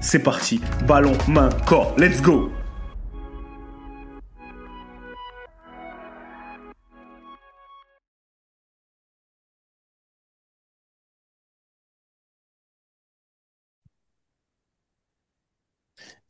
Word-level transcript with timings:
c'est 0.00 0.18
parti. 0.18 0.60
Ballon, 0.86 1.16
main, 1.28 1.50
corps. 1.66 1.94
Let's 1.98 2.20
go 2.20 2.50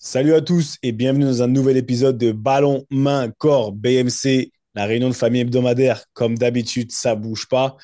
Salut 0.03 0.33
à 0.33 0.41
tous 0.41 0.79
et 0.83 0.93
bienvenue 0.93 1.27
dans 1.27 1.43
un 1.43 1.47
nouvel 1.47 1.77
épisode 1.77 2.17
de 2.17 2.33
Ballon, 2.33 2.87
main, 2.91 3.31
corps, 3.37 3.73
BMC, 3.73 4.51
la 4.75 4.87
réunion 4.87 5.09
de 5.09 5.15
famille 5.15 5.43
hebdomadaire. 5.43 6.05
Comme 6.15 6.39
d'habitude, 6.39 6.91
ça 6.91 7.15
bouge 7.15 7.47
pas. 7.49 7.77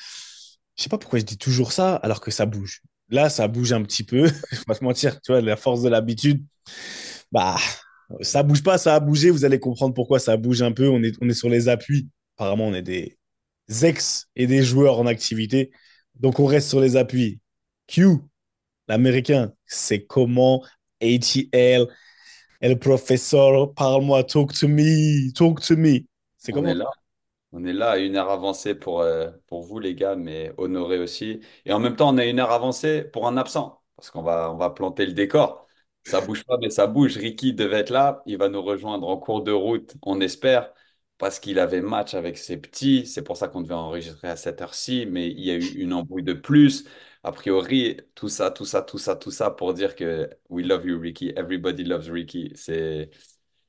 Je 0.75 0.83
sais 0.83 0.89
pas 0.89 0.97
pourquoi 0.97 1.19
je 1.19 1.25
dis 1.25 1.37
toujours 1.37 1.71
ça 1.71 1.95
alors 1.95 2.19
que 2.19 2.31
ça 2.31 2.47
bouge. 2.47 2.81
Là, 3.09 3.29
ça 3.29 3.47
bouge 3.47 3.73
un 3.73 3.83
petit 3.83 4.03
peu. 4.03 4.27
je 4.51 4.57
vais 4.57 4.63
pas 4.65 4.75
te 4.75 4.83
mentir, 4.83 5.19
tu 5.21 5.31
vois, 5.31 5.41
la 5.41 5.55
force 5.55 5.81
de 5.81 5.89
l'habitude. 5.89 6.43
Bah, 7.31 7.57
ça 8.21 8.43
bouge 8.43 8.63
pas, 8.63 8.77
ça 8.77 8.95
a 8.95 8.99
bougé. 8.99 9.29
Vous 9.29 9.45
allez 9.45 9.59
comprendre 9.59 9.93
pourquoi 9.93 10.19
ça 10.19 10.37
bouge 10.37 10.61
un 10.61 10.71
peu. 10.71 10.89
On 10.89 11.01
est, 11.03 11.15
on 11.21 11.29
est 11.29 11.33
sur 11.33 11.49
les 11.49 11.69
appuis. 11.69 12.09
Apparemment, 12.37 12.67
on 12.67 12.73
est 12.73 12.81
des 12.81 13.17
ex 13.83 14.27
et 14.35 14.47
des 14.47 14.63
joueurs 14.63 14.99
en 14.99 15.05
activité. 15.07 15.71
Donc, 16.15 16.39
on 16.39 16.45
reste 16.45 16.69
sur 16.69 16.79
les 16.79 16.95
appuis. 16.95 17.39
Q, 17.87 18.17
l'américain, 18.87 19.53
c'est 19.65 20.05
comment? 20.05 20.63
ATL, 21.01 21.87
le 22.61 22.73
professeur, 22.75 23.73
parle-moi, 23.73 24.23
talk 24.23 24.53
to 24.53 24.67
me, 24.67 25.31
talk 25.33 25.61
to 25.61 25.77
me. 25.77 25.99
C'est 26.37 26.51
comment? 26.51 26.73
là. 26.73 26.85
On 27.57 27.65
est 27.65 27.73
là 27.73 27.91
à 27.91 27.97
une 27.97 28.17
heure 28.17 28.29
avancée 28.29 28.75
pour, 28.75 29.01
euh, 29.01 29.31
pour 29.47 29.63
vous, 29.63 29.79
les 29.79 29.95
gars, 29.95 30.15
mais 30.15 30.53
honoré 30.57 30.99
aussi. 30.99 31.39
Et 31.65 31.73
en 31.73 31.79
même 31.79 31.95
temps, 31.95 32.13
on 32.13 32.17
a 32.19 32.25
une 32.25 32.39
heure 32.39 32.51
avancée 32.51 33.03
pour 33.03 33.27
un 33.27 33.35
absent, 33.35 33.81
parce 33.95 34.11
qu'on 34.11 34.21
va, 34.21 34.51
on 34.51 34.57
va 34.57 34.69
planter 34.69 35.07
le 35.07 35.13
décor. 35.13 35.67
Ça 36.03 36.21
bouge 36.21 36.43
pas, 36.45 36.57
mais 36.61 36.69
ça 36.69 36.85
bouge. 36.85 37.17
Ricky 37.17 37.53
devait 37.53 37.79
être 37.79 37.89
là. 37.89 38.21
Il 38.27 38.37
va 38.37 38.47
nous 38.49 38.61
rejoindre 38.61 39.07
en 39.09 39.17
cours 39.17 39.41
de 39.41 39.51
route, 39.51 39.95
on 40.03 40.21
espère, 40.21 40.71
parce 41.17 41.39
qu'il 41.39 41.57
avait 41.57 41.81
match 41.81 42.13
avec 42.13 42.37
ses 42.37 42.57
petits. 42.57 43.07
C'est 43.07 43.23
pour 43.23 43.37
ça 43.37 43.47
qu'on 43.47 43.61
devait 43.61 43.73
enregistrer 43.73 44.27
à 44.27 44.35
cette 44.35 44.61
heure-ci, 44.61 45.07
mais 45.07 45.27
il 45.27 45.39
y 45.43 45.49
a 45.49 45.55
eu 45.55 45.65
une 45.77 45.93
embrouille 45.93 46.23
de 46.23 46.33
plus. 46.33 46.85
A 47.23 47.31
priori, 47.31 47.97
tout 48.13 48.29
ça, 48.29 48.51
tout 48.51 48.65
ça, 48.65 48.83
tout 48.83 48.99
ça, 48.99 49.15
tout 49.15 49.31
ça 49.31 49.49
pour 49.49 49.73
dire 49.73 49.95
que 49.95 50.29
we 50.49 50.63
love 50.63 50.85
you, 50.85 50.99
Ricky. 50.99 51.29
Everybody 51.35 51.83
loves 51.85 52.09
Ricky. 52.11 52.51
C'est 52.55 53.09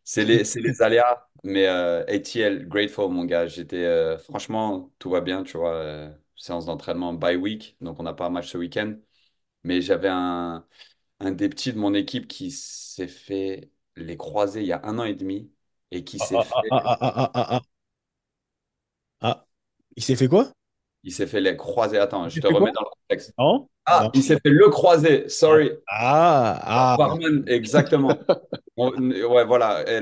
c'est 0.08 0.24
les, 0.24 0.42
les 0.42 0.82
aléas, 0.82 1.28
mais 1.44 1.66
euh, 1.68 2.04
ATL, 2.06 2.66
grateful, 2.68 3.10
mon 3.10 3.24
gars. 3.24 3.46
J'étais, 3.46 3.84
euh, 3.84 4.18
franchement, 4.18 4.90
tout 4.98 5.10
va 5.10 5.20
bien, 5.20 5.42
tu 5.42 5.56
vois. 5.58 5.74
Euh, 5.74 6.10
séance 6.36 6.66
d'entraînement 6.66 7.12
by 7.14 7.36
week, 7.36 7.76
donc 7.80 7.98
on 8.00 8.04
n'a 8.04 8.14
pas 8.14 8.26
un 8.26 8.30
match 8.30 8.48
ce 8.50 8.58
week-end. 8.58 8.96
Mais 9.64 9.82
j'avais 9.82 10.08
un, 10.10 10.66
un 11.20 11.32
des 11.32 11.48
petits 11.50 11.72
de 11.74 11.78
mon 11.78 11.94
équipe 11.94 12.28
qui 12.28 12.50
s'est 12.52 13.08
fait 13.08 13.72
les 13.96 14.16
croiser 14.16 14.62
il 14.62 14.66
y 14.68 14.72
a 14.72 14.80
un 14.84 14.98
an 14.98 15.04
et 15.04 15.14
demi 15.14 15.52
et 15.92 16.04
qui 16.04 16.20
s'est 16.20 16.40
Ah, 16.40 16.42
fait. 16.42 16.54
ah, 16.70 16.82
ah, 16.84 16.84
ah, 16.84 16.98
ah, 17.00 17.14
ah, 17.24 17.30
ah, 17.34 17.46
ah. 17.56 17.62
Ah, 19.20 19.46
il 19.96 20.02
s'est 20.02 20.16
fait 20.16 20.26
quoi? 20.28 20.50
Il 21.04 21.12
s'est 21.12 21.26
fait 21.26 21.40
les 21.40 21.56
croiser. 21.56 21.98
Attends, 21.98 22.28
Il 22.28 22.30
je 22.30 22.38
s'est 22.40 22.40
te 22.40 22.46
fait 22.46 22.54
quoi? 22.56 22.68
remets 22.68 22.72
dans 22.72 22.82
le 22.82 22.86
contexte. 22.90 23.34
Non? 23.38 23.68
Ah, 23.86 24.10
Non. 24.10 24.12
il 24.14 24.22
s'est 24.22 24.38
fait 24.40 24.50
le 24.50 24.68
croiser, 24.70 25.28
sorry. 25.28 25.70
Ah, 25.86 26.60
ah. 26.64 26.96
Barman, 26.96 27.44
exactement. 27.48 28.24
On- 28.78 28.90
ouais, 29.10 29.44
voilà. 29.44 29.84
Et 29.90 30.00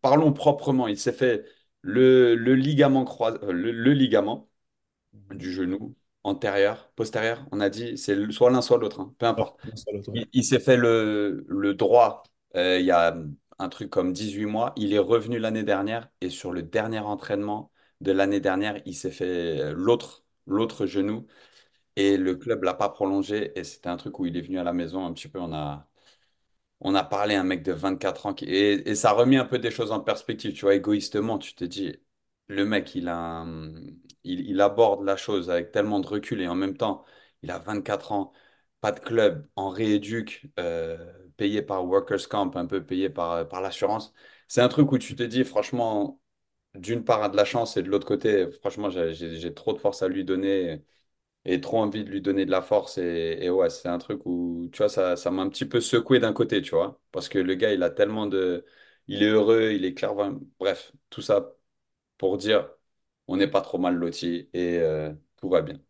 parlons 0.00 0.32
proprement. 0.32 0.88
Il 0.88 0.98
s'est 0.98 1.12
fait 1.12 1.44
le, 1.82 2.34
le 2.34 2.54
ligament 2.54 3.04
croisé, 3.04 3.38
euh, 3.42 3.52
le, 3.52 3.72
le 3.72 3.92
ligament 3.92 4.48
du 5.32 5.52
genou 5.52 5.96
antérieur, 6.24 6.90
postérieur. 6.96 7.46
On 7.52 7.60
a 7.60 7.70
dit, 7.70 7.98
c'est 7.98 8.14
le- 8.16 8.32
soit 8.32 8.50
l'un, 8.50 8.62
soit 8.62 8.78
l'autre, 8.78 9.00
hein, 9.00 9.14
peu 9.18 9.26
importe. 9.26 9.60
non, 9.64 9.72
c'est 9.76 9.84
pas 9.86 9.92
l'autre, 9.92 10.10
ouais. 10.12 10.20
Il, 10.22 10.28
il 10.32 10.44
s'est 10.44 10.60
fait 10.60 10.76
le, 10.76 11.44
le 11.48 11.74
droit 11.74 12.22
euh, 12.56 12.78
il 12.80 12.86
y 12.86 12.90
a 12.90 13.16
un 13.58 13.68
truc 13.68 13.90
comme 13.90 14.12
18 14.12 14.46
mois. 14.46 14.72
Il 14.76 14.92
est 14.94 14.98
revenu 14.98 15.38
l'année 15.38 15.64
dernière 15.64 16.08
et 16.20 16.30
sur 16.30 16.52
le 16.52 16.62
dernier 16.62 17.00
entraînement 17.00 17.72
de 18.02 18.12
l'année 18.12 18.40
dernière, 18.40 18.80
il 18.86 18.94
s'est 18.94 19.10
fait 19.12 19.72
l'autre, 19.74 20.24
l'autre 20.46 20.86
genou 20.86 21.26
et 21.96 22.16
le 22.16 22.36
club 22.36 22.62
l'a 22.64 22.74
pas 22.74 22.88
prolongé. 22.88 23.58
Et 23.58 23.64
c'était 23.64 23.88
un 23.88 23.96
truc 23.96 24.18
où 24.18 24.26
il 24.26 24.36
est 24.36 24.40
venu 24.42 24.58
à 24.58 24.64
la 24.64 24.72
maison 24.72 25.04
un 25.06 25.12
petit 25.12 25.28
peu. 25.28 25.38
On 25.40 25.52
a, 25.52 25.88
on 26.80 26.94
a 26.94 27.04
parlé 27.04 27.34
à 27.34 27.40
un 27.40 27.44
mec 27.44 27.62
de 27.62 27.72
24 27.72 28.26
ans 28.26 28.34
qui- 28.34 28.46
et, 28.46 28.88
et 28.90 28.94
ça 28.94 29.10
a 29.10 29.12
remis 29.14 29.36
un 29.36 29.44
peu 29.44 29.58
des 29.58 29.70
choses 29.70 29.92
en 29.92 30.00
perspective. 30.00 30.52
Tu 30.54 30.62
vois, 30.62 30.74
égoïstement, 30.74 31.38
tu 31.38 31.54
te 31.54 31.64
dis, 31.64 31.96
le 32.48 32.64
mec, 32.64 32.94
il 32.94 33.08
a 33.08 33.44
il, 34.24 34.60
aborde 34.60 35.04
la 35.04 35.16
chose 35.16 35.50
avec 35.50 35.70
tellement 35.72 36.00
de 36.00 36.06
recul 36.06 36.40
et 36.40 36.48
en 36.48 36.54
même 36.54 36.76
temps, 36.76 37.04
il 37.42 37.50
a 37.50 37.58
24 37.58 38.12
ans, 38.12 38.32
pas 38.80 38.92
de 38.92 39.00
club, 39.00 39.48
en 39.56 39.68
rééduque, 39.70 40.46
euh, 40.58 41.12
payé 41.36 41.62
par 41.62 41.84
Workers' 41.86 42.28
Camp, 42.28 42.56
un 42.56 42.66
peu 42.66 42.84
payé 42.84 43.08
par, 43.10 43.48
par 43.48 43.60
l'assurance. 43.60 44.12
C'est 44.48 44.60
un 44.62 44.68
truc 44.68 44.90
où 44.92 44.98
tu 44.98 45.14
te 45.16 45.22
dis, 45.22 45.44
franchement, 45.44 46.20
d'une 46.74 47.04
part, 47.04 47.22
a 47.22 47.28
de 47.28 47.36
la 47.36 47.44
chance 47.44 47.76
et 47.76 47.82
de 47.82 47.88
l'autre 47.90 48.06
côté, 48.06 48.50
franchement, 48.52 48.90
j'ai 48.90 49.54
trop 49.54 49.72
de 49.72 49.78
force 49.78 50.02
à 50.02 50.08
lui 50.08 50.24
donner 50.24 50.84
et 51.46 51.60
trop 51.60 51.78
envie 51.78 52.04
de 52.04 52.10
lui 52.10 52.20
donner 52.20 52.44
de 52.44 52.50
la 52.50 52.60
force. 52.62 52.98
Et, 52.98 53.48
ouais, 53.50 53.70
c'est 53.70 53.88
un 53.88 53.98
truc 53.98 54.26
où, 54.26 54.68
tu 54.72 54.78
vois, 54.78 54.88
ça, 54.88 55.16
ça 55.16 55.30
m'a 55.30 55.42
un 55.42 55.48
petit 55.48 55.64
peu 55.64 55.80
secoué 55.80 56.18
d'un 56.20 56.32
côté, 56.32 56.60
tu 56.60 56.72
vois. 56.74 57.00
Parce 57.12 57.28
que 57.28 57.38
le 57.38 57.54
gars, 57.54 57.72
il 57.72 57.82
a 57.82 57.90
tellement 57.90 58.26
de... 58.26 58.66
Il 59.08 59.22
est 59.22 59.28
heureux, 59.28 59.70
il 59.72 59.84
est 59.84 59.94
clairvoyant. 59.94 60.40
Bref, 60.58 60.92
tout 61.10 61.22
ça 61.22 61.54
pour 62.18 62.38
dire, 62.38 62.68
on 63.28 63.36
n'est 63.36 63.48
pas 63.48 63.60
trop 63.60 63.78
mal 63.78 63.94
lotis 63.94 64.48
et 64.52 64.78
euh, 64.78 65.12
tout 65.36 65.48
va 65.48 65.62
bien. 65.62 65.80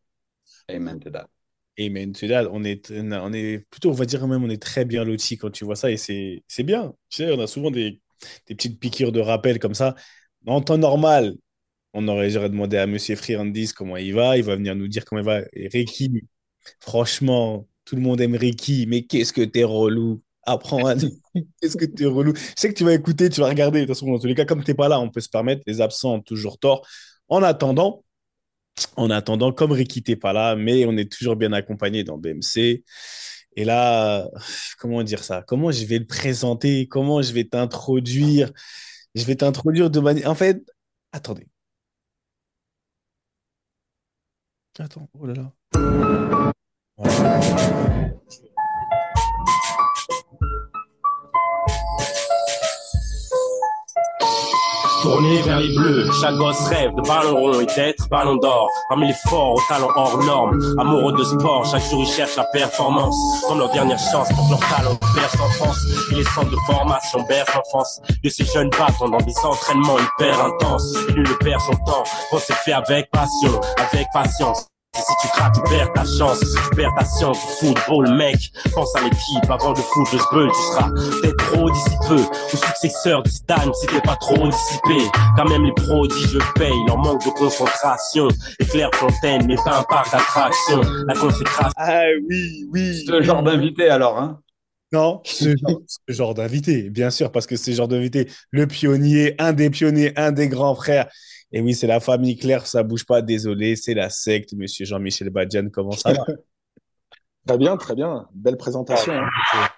Amen 0.69 1.01
to 1.01 1.11
that. 1.11 1.29
Amen 1.79 2.13
to. 2.13 2.27
On 2.53 2.65
est, 2.65 2.91
on 2.91 3.33
est 3.33 3.59
plutôt, 3.71 3.91
on 3.91 3.95
va 3.95 4.05
dire 4.07 4.27
même, 4.29 4.45
on 4.45 4.51
est 4.51 4.63
très 4.63 4.85
bien 4.85 5.05
lotis 5.05 5.39
quand 5.39 5.51
tu 5.51 5.65
vois 5.65 5.77
ça 5.77 5.91
et 5.91 5.97
c'est, 5.97 6.45
c'est 6.49 6.63
bien. 6.63 6.95
Tu 7.09 7.25
sais, 7.25 7.33
on 7.33 7.41
a 7.41 7.47
souvent 7.47 7.71
des, 7.71 8.01
des 8.47 8.55
petites 8.55 8.79
piqûres 8.81 9.13
de 9.13 9.21
rappel 9.21 9.59
comme 9.59 9.75
ça. 9.75 9.95
En 10.47 10.61
temps 10.61 10.79
normal, 10.79 11.35
on 11.97 12.07
aurait, 12.09 12.29
j'aurais 12.29 12.51
demandé 12.51 12.77
à 12.77 12.87
Monsieur 12.87 13.17
Friandis 13.17 13.73
comment 13.73 13.97
il 13.97 14.15
va. 14.15 14.37
Il 14.37 14.45
va 14.45 14.55
venir 14.55 14.77
nous 14.77 14.87
dire 14.87 15.05
comment 15.07 15.23
il 15.23 15.25
va. 15.25 15.41
Et 15.55 15.69
Ricky, 15.69 16.23
franchement, 16.81 17.67
tout 17.87 17.97
le 17.97 18.03
monde 18.03 18.21
aime 18.21 18.35
Ricky, 18.37 18.87
mais 18.87 19.03
qu'est-ce 19.03 19.33
que 19.33 19.41
t'es 19.41 19.65
relou. 19.65 20.23
Apprends 20.43 20.87
à 20.87 20.95
Qu'est-ce 21.61 21.77
que 21.77 21.87
t'es 21.87 22.05
relou. 22.05 22.35
Je 22.37 22.53
sais 22.55 22.69
que 22.69 22.75
tu 22.75 22.85
vas 22.85 22.93
écouter, 22.93 23.31
tu 23.31 23.41
vas 23.41 23.49
regarder. 23.49 23.81
De 23.81 23.87
toute 23.87 23.95
façon, 23.95 24.13
dans 24.13 24.19
tous 24.19 24.27
les 24.27 24.35
cas, 24.35 24.45
comme 24.45 24.63
t'es 24.63 24.75
pas 24.75 24.89
là, 24.89 25.01
on 25.01 25.11
peut 25.11 25.23
se 25.23 25.31
permettre. 25.31 25.63
Les 25.67 25.81
absents 25.81 26.15
ont 26.17 26.21
toujours 26.21 26.59
tort. 26.59 26.87
En 27.29 27.43
attendant, 27.43 28.05
en 28.97 29.11
attendant, 29.11 29.53
comme 29.53 29.73
Ricky 29.73 30.03
t'es 30.03 30.17
pas 30.17 30.35
là, 30.35 30.55
mais 30.55 30.85
on 30.85 30.97
est 30.99 31.11
toujours 31.11 31.35
bien 31.35 31.53
accompagné 31.53 32.05
dans 32.05 32.19
BMC. 32.19 32.85
Et 33.57 33.65
là, 33.65 34.29
comment 34.79 35.03
dire 35.03 35.25
ça? 35.25 35.43
Comment 35.47 35.73
je 35.73 35.85
vais 35.87 35.99
le 35.99 36.07
présenter? 36.07 36.89
Comment 36.89 37.23
je 37.23 37.33
vais 37.33 37.45
t'introduire? 37.45 38.53
Je 39.15 39.25
vais 39.25 39.37
t'introduire 39.37 39.91
de 39.91 40.01
manière. 40.01 40.31
En 40.31 40.35
fait, 40.35 40.61
attendez. 41.13 41.47
Attends, 44.79 45.09
oh 45.19 45.27
là 45.27 45.33
là. 45.35 45.53
Tourné 55.07 55.43
vers 55.43 55.61
les 55.61 55.75
bleus. 55.75 56.11
Chaque 56.21 56.35
gosse 56.35 56.69
rêve 56.69 56.95
de 56.95 57.03
ballon 57.03 57.37
rond 57.37 57.61
et 57.61 57.67
d'être 57.67 58.09
ballon 58.09 58.37
d'or. 58.37 58.69
Parmi 58.89 59.09
les 59.09 59.15
forts 59.29 59.55
aux 59.55 59.63
talents 59.69 59.93
hors 59.95 60.19
normes, 60.25 60.59
amoureux 60.79 61.13
de 61.13 61.25
sport, 61.25 61.65
chaque 61.65 61.89
jour 61.89 62.03
ils 62.03 62.09
cherchent 62.09 62.37
la 62.37 62.45
performance. 62.53 63.17
Comme 63.47 63.59
leur 63.59 63.71
dernière 63.71 63.99
chance 63.99 64.29
pour 64.35 64.47
que 64.47 64.51
leur 64.51 64.61
talent 64.61 64.97
perce 65.15 65.35
en 65.41 65.49
France. 65.51 65.79
Et 66.13 66.17
les 66.17 66.25
centres 66.25 66.51
de 66.51 66.57
formation 66.67 67.23
bercent 67.29 67.55
l'enfance 67.55 68.01
de 68.23 68.29
ces 68.29 68.45
jeunes 68.45 68.71
battants 68.71 69.09
dans 69.09 69.19
des 69.19 69.39
entraînements 69.45 69.99
hyper 69.99 70.45
intenses. 70.45 70.95
Lui 71.15 71.23
ne 71.23 71.35
perd 71.35 71.61
son 71.61 71.77
temps, 71.85 72.05
on 72.33 72.39
s'est 72.39 72.55
fait 72.65 72.73
avec 72.73 73.11
passion, 73.11 73.61
avec 73.77 74.07
patience. 74.13 74.67
Et 74.97 75.03
si 75.03 75.13
tu 75.21 75.29
craques, 75.29 75.55
tu 75.55 75.61
perds 75.71 75.93
ta 75.93 76.05
chance, 76.05 76.41
tu 76.41 76.77
perds 76.77 76.95
ta 76.99 77.05
science 77.05 77.39
du 77.39 77.53
football, 77.75 78.15
mec. 78.17 78.51
Pense 78.75 78.95
à 78.97 79.03
l'équipe 79.03 79.51
avant 79.51 79.73
de 79.73 79.79
foutre 79.79 80.15
le 80.15 80.19
spell, 80.19 80.49
tu 80.49 80.63
seras 80.73 80.91
peut-être 80.91 81.37
trop 81.37 81.71
d'ici 81.71 81.97
peu. 82.09 82.21
Ou 82.21 82.57
successeur 82.57 83.23
de 83.23 83.29
Zidane 83.29 83.73
si 83.75 83.87
t'es 83.87 84.01
pas 84.01 84.17
trop 84.17 84.49
dissipé. 84.49 85.11
Quand 85.37 85.49
même 85.49 85.65
les 85.65 85.73
prodiges 85.73 86.39
payent 86.55 86.73
leur 86.87 86.99
manque 86.99 87.25
de 87.25 87.31
concentration. 87.31 88.29
Et 88.59 88.65
Claire 88.65 88.91
Fontaine 88.95 89.47
n'est 89.47 89.57
pas 89.57 89.81
un 89.81 89.83
parc 89.83 90.11
d'attraction. 90.13 90.81
La 91.07 91.15
consécration. 91.15 91.73
Ah 91.77 92.05
oui, 92.29 92.67
oui. 92.73 93.05
Ce 93.07 93.23
genre 93.23 93.43
d'invité 93.43 93.89
alors, 93.89 94.19
hein 94.19 94.41
Non, 94.93 95.21
ce 95.25 95.55
genre, 95.57 95.81
genre 96.09 96.35
d'invité, 96.35 96.89
bien 96.91 97.11
sûr, 97.11 97.31
parce 97.33 97.47
que 97.47 97.57
ce 97.57 97.71
genre 97.71 97.89
d'invité, 97.89 98.29
le 98.51 98.67
pionnier, 98.67 99.35
un 99.39 99.53
des 99.53 99.69
pionniers, 99.69 100.13
un 100.17 100.33
des 100.33 100.49
grands 100.49 100.75
frères. 100.75 101.09
Et 101.53 101.61
oui, 101.61 101.75
c'est 101.75 101.87
la 101.87 102.01
famille 102.01 102.37
Claire, 102.37 102.67
ça 102.67 102.83
bouge 102.83 103.07
pas, 103.07 103.23
désolé, 103.23 103.77
c'est 103.77 103.95
la 103.95 104.11
secte, 104.11 104.53
monsieur 104.55 104.85
Jean-Michel 104.85 105.31
Badian, 105.31 105.69
comment 105.73 105.93
ça 105.93 106.13
va? 106.13 106.25
Très 107.47 107.59
bien, 107.59 107.77
très 107.77 107.95
bien. 107.95 108.27
Belle 108.35 108.57
présentation. 108.57 109.13
hein. 109.13 109.69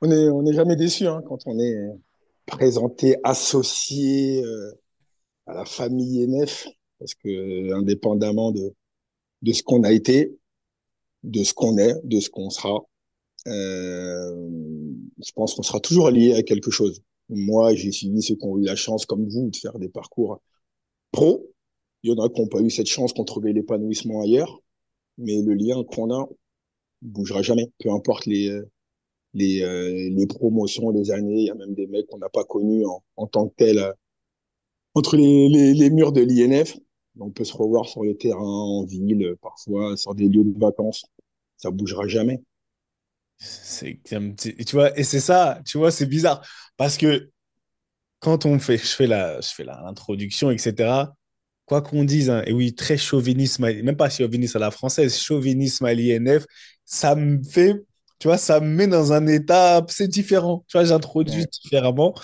On 0.00 0.10
est, 0.10 0.28
on 0.30 0.42
n'est 0.42 0.54
jamais 0.54 0.74
déçu 0.74 1.06
hein, 1.06 1.22
quand 1.28 1.40
on 1.46 1.58
est 1.58 1.76
présenté, 2.46 3.16
associé 3.24 4.42
euh, 4.42 4.72
à 5.46 5.52
la 5.52 5.64
famille 5.66 6.22
NF, 6.26 6.66
parce 6.98 7.14
que 7.14 7.28
euh, 7.28 7.76
indépendamment 7.76 8.52
de, 8.52 8.72
de 9.42 9.52
ce 9.52 9.62
qu'on 9.62 9.82
a 9.84 9.92
été, 9.92 10.34
de 11.24 11.44
ce 11.44 11.52
qu'on 11.52 11.76
est, 11.76 11.94
de 12.04 12.20
ce 12.20 12.30
qu'on 12.30 12.48
sera, 12.48 12.80
euh, 13.48 14.48
je 15.22 15.32
pense 15.34 15.54
qu'on 15.54 15.62
sera 15.62 15.78
toujours 15.78 16.08
lié 16.08 16.34
à 16.34 16.42
quelque 16.42 16.70
chose. 16.70 17.02
Moi, 17.28 17.74
j'ai 17.74 17.92
suivi 17.92 18.22
ceux 18.22 18.34
qui 18.36 18.46
ont 18.46 18.56
eu 18.56 18.64
la 18.64 18.76
chance, 18.76 19.04
comme 19.04 19.28
vous, 19.28 19.50
de 19.50 19.56
faire 19.56 19.78
des 19.78 19.90
parcours 19.90 20.40
pro. 21.12 21.48
Il 22.02 22.10
y 22.10 22.14
en 22.14 22.22
a 22.22 22.28
qui 22.28 22.40
n'ont 22.40 22.48
pas 22.48 22.60
eu 22.60 22.70
cette 22.70 22.88
chance, 22.88 23.12
qui 23.12 23.20
ont 23.20 23.24
trouvé 23.24 23.52
l'épanouissement 23.52 24.22
ailleurs. 24.22 24.60
Mais 25.18 25.40
le 25.40 25.54
lien 25.54 25.84
qu'on 25.84 26.12
a 26.12 26.28
bougera 27.02 27.42
jamais, 27.42 27.70
peu 27.78 27.90
importe 27.90 28.26
les, 28.26 28.48
euh, 28.48 28.68
euh, 29.40 30.10
les 30.10 30.26
promotions, 30.26 30.90
les 30.90 31.10
années. 31.10 31.40
Il 31.40 31.46
y 31.46 31.50
a 31.50 31.54
même 31.54 31.74
des 31.74 31.86
mecs 31.86 32.06
qu'on 32.06 32.18
n'a 32.18 32.28
pas 32.28 32.44
connus 32.44 32.84
en, 32.86 33.02
en 33.16 33.26
tant 33.26 33.48
que 33.48 33.54
tels 33.56 33.78
euh, 33.78 33.92
entre 34.94 35.16
les, 35.16 35.74
les, 35.74 35.90
murs 35.90 36.12
de 36.12 36.22
l'INF. 36.22 36.76
On 37.18 37.30
peut 37.30 37.44
se 37.44 37.54
revoir 37.56 37.86
sur 37.86 38.04
le 38.04 38.16
terrain, 38.16 38.40
en 38.40 38.84
ville, 38.84 39.34
parfois, 39.40 39.96
sur 39.96 40.14
des 40.14 40.28
lieux 40.28 40.44
de 40.44 40.58
vacances. 40.58 41.04
Ça 41.56 41.70
bougera 41.70 42.06
jamais. 42.06 42.42
C'est, 43.38 44.00
tu 44.06 44.76
vois, 44.76 44.96
et 44.98 45.02
c'est 45.02 45.20
ça, 45.20 45.60
tu 45.66 45.78
vois, 45.78 45.90
c'est 45.90 46.06
bizarre. 46.06 46.46
Parce 46.76 46.96
que 46.96 47.31
quand 48.22 48.46
on 48.46 48.58
fait, 48.58 48.78
je 48.78 48.86
fais 48.86 49.06
la, 49.08 49.40
je 49.40 49.48
fais 49.48 49.64
l'introduction, 49.64 50.50
etc., 50.50 51.12
quoi 51.66 51.82
qu'on 51.82 52.04
dise, 52.04 52.30
hein, 52.30 52.42
et 52.46 52.52
oui, 52.52 52.74
très 52.74 52.96
chauvinisme, 52.96 53.64
même 53.82 53.96
pas 53.96 54.10
chauviniste 54.10 54.56
à 54.56 54.58
la 54.60 54.70
française, 54.70 55.18
chauvinisme 55.18 55.84
à 55.86 55.94
l'INF, 55.94 56.44
ça 56.84 57.14
me 57.16 57.42
fait, 57.42 57.74
tu 58.18 58.28
vois, 58.28 58.38
ça 58.38 58.60
me 58.60 58.66
met 58.68 58.86
dans 58.86 59.12
un 59.12 59.26
état, 59.26 59.84
c'est 59.88 60.08
différent. 60.08 60.64
Tu 60.68 60.76
vois, 60.78 60.84
j'introduis 60.84 61.42
Ouais. 61.42 61.46
différemment. 61.64 62.14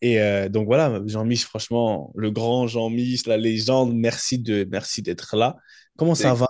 Et 0.00 0.20
euh, 0.20 0.48
donc 0.48 0.66
voilà, 0.66 1.00
Jean-Mich, 1.06 1.44
franchement, 1.44 2.12
le 2.16 2.30
grand 2.30 2.66
Jean-Mich, 2.66 3.26
la 3.26 3.36
légende, 3.36 3.94
merci 3.94 4.38
de, 4.38 4.66
merci 4.70 5.02
d'être 5.02 5.36
là. 5.36 5.56
Comment 5.96 6.14
ça 6.14 6.34
va? 6.34 6.46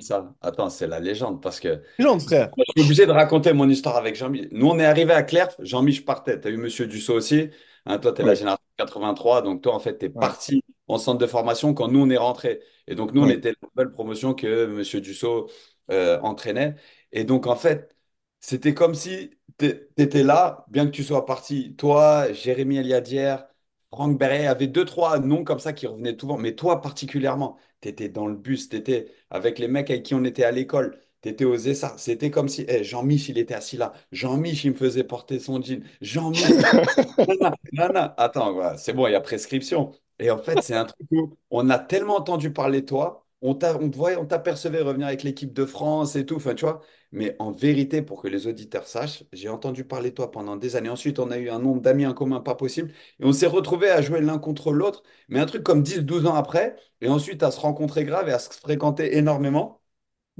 ça. 0.00 0.34
Attends, 0.40 0.70
c'est 0.70 0.86
la 0.86 1.00
légende 1.00 1.42
parce 1.42 1.60
que 1.60 1.82
Légende, 1.98 2.22
frère. 2.22 2.50
Je 2.56 2.64
suis 2.76 2.82
obligé 2.86 3.06
de 3.06 3.12
raconter 3.12 3.52
mon 3.52 3.68
histoire 3.68 3.96
avec 3.96 4.16
Jean-Mi. 4.16 4.48
Nous, 4.52 4.66
on 4.66 4.78
est 4.78 4.84
arrivé 4.86 5.12
à 5.12 5.22
Clerf, 5.22 5.54
Jean-Mi, 5.60 6.00
partais. 6.00 6.40
Tu 6.40 6.48
as 6.48 6.50
eu 6.50 6.56
Monsieur 6.56 6.86
Dussault 6.86 7.14
aussi? 7.14 7.50
Hein, 7.86 7.98
toi, 7.98 8.12
tu 8.12 8.22
es 8.22 8.24
la 8.24 8.34
génération 8.34 8.62
83. 8.76 9.42
Donc, 9.42 9.62
toi, 9.62 9.74
en 9.74 9.80
fait, 9.80 9.98
tu 9.98 10.06
es 10.06 10.08
Ouais. 10.14 10.28
parti 10.28 10.64
en 10.88 10.98
centre 10.98 11.18
de 11.18 11.26
formation 11.26 11.74
quand 11.74 11.88
nous, 11.88 12.00
on 12.00 12.10
est 12.10 12.16
rentrés. 12.16 12.60
Et 12.86 12.94
donc, 12.94 13.12
nous, 13.12 13.22
on 13.22 13.28
était 13.28 13.50
la 13.50 13.68
nouvelle 13.68 13.92
promotion 13.92 14.34
que 14.34 14.66
Monsieur 14.66 15.00
Dussault 15.00 15.48
euh, 15.90 16.20
entraînait. 16.20 16.74
Et 17.12 17.24
donc, 17.24 17.46
en 17.46 17.56
fait, 17.56 17.96
c'était 18.40 18.74
comme 18.74 18.94
si 18.94 19.30
tu 19.58 19.66
étais 19.96 20.22
là, 20.22 20.64
bien 20.68 20.86
que 20.86 20.90
tu 20.90 21.04
sois 21.04 21.24
parti. 21.26 21.74
Toi, 21.76 22.32
Jérémy 22.32 22.76
Eliadière, 22.78 23.46
Franck 23.92 24.20
y 24.20 24.24
avait 24.24 24.66
deux, 24.66 24.84
trois 24.84 25.18
noms 25.20 25.44
comme 25.44 25.58
ça 25.60 25.72
qui 25.72 25.86
revenaient 25.86 26.16
souvent. 26.18 26.36
Mais 26.38 26.54
toi, 26.54 26.80
particulièrement, 26.82 27.56
tu 27.80 27.88
étais 27.88 28.08
dans 28.08 28.26
le 28.26 28.34
bus, 28.36 28.68
tu 28.68 28.76
étais 28.76 29.12
avec 29.30 29.58
les 29.58 29.68
mecs 29.68 29.90
avec 29.90 30.02
qui 30.04 30.14
on 30.14 30.24
était 30.24 30.44
à 30.44 30.50
l'école. 30.50 31.00
T'étais 31.22 31.44
aux 31.44 31.56
Essarts. 31.56 31.98
C'était 31.98 32.30
comme 32.30 32.48
si 32.48 32.64
eh, 32.68 32.84
Jean-Mich, 32.84 33.28
il 33.28 33.38
était 33.38 33.54
assis 33.54 33.76
là. 33.76 33.92
Jean-Mich, 34.12 34.64
il 34.64 34.72
me 34.72 34.76
faisait 34.76 35.04
porter 35.04 35.38
son 35.38 35.60
jean. 35.62 35.82
Jean-Mich. 36.00 36.44
Attends, 38.16 38.52
voilà, 38.52 38.76
c'est 38.78 38.92
bon, 38.92 39.06
il 39.06 39.12
y 39.12 39.14
a 39.14 39.20
prescription. 39.20 39.92
Et 40.18 40.30
en 40.30 40.38
fait, 40.38 40.62
c'est 40.62 40.74
un 40.74 40.84
truc 40.84 41.06
où 41.12 41.36
on 41.50 41.68
a 41.70 41.78
tellement 41.78 42.16
entendu 42.16 42.52
parler 42.52 42.80
de 42.80 42.86
toi. 42.86 43.26
On 43.42 43.54
t'a, 43.54 43.76
on 43.78 43.90
te 43.90 43.96
voyait, 43.96 44.16
on 44.16 44.24
t'apercevait 44.26 44.80
revenir 44.80 45.06
avec 45.08 45.22
l'équipe 45.22 45.52
de 45.52 45.66
France 45.66 46.16
et 46.16 46.24
tout. 46.24 46.36
Enfin, 46.36 46.54
tu 46.54 46.64
vois. 46.64 46.80
Mais 47.12 47.36
en 47.38 47.50
vérité, 47.52 48.02
pour 48.02 48.22
que 48.22 48.28
les 48.28 48.46
auditeurs 48.46 48.86
sachent, 48.86 49.24
j'ai 49.32 49.48
entendu 49.48 49.84
parler 49.84 50.10
de 50.10 50.14
toi 50.14 50.30
pendant 50.30 50.56
des 50.56 50.74
années. 50.76 50.88
Ensuite, 50.88 51.18
on 51.18 51.30
a 51.30 51.38
eu 51.38 51.50
un 51.50 51.58
nombre 51.58 51.80
d'amis 51.82 52.06
en 52.06 52.14
commun 52.14 52.40
pas 52.40 52.54
possible. 52.54 52.92
Et 53.20 53.24
on 53.24 53.32
s'est 53.32 53.46
retrouvés 53.46 53.90
à 53.90 54.00
jouer 54.02 54.20
l'un 54.20 54.38
contre 54.38 54.72
l'autre. 54.72 55.02
Mais 55.28 55.38
un 55.40 55.46
truc 55.46 55.62
comme 55.62 55.82
10, 55.82 56.00
12 56.00 56.26
ans 56.26 56.34
après. 56.34 56.76
Et 57.00 57.08
ensuite, 57.08 57.42
à 57.42 57.50
se 57.50 57.60
rencontrer 57.60 58.04
grave 58.04 58.28
et 58.28 58.32
à 58.32 58.38
se 58.38 58.50
fréquenter 58.50 59.16
énormément. 59.18 59.80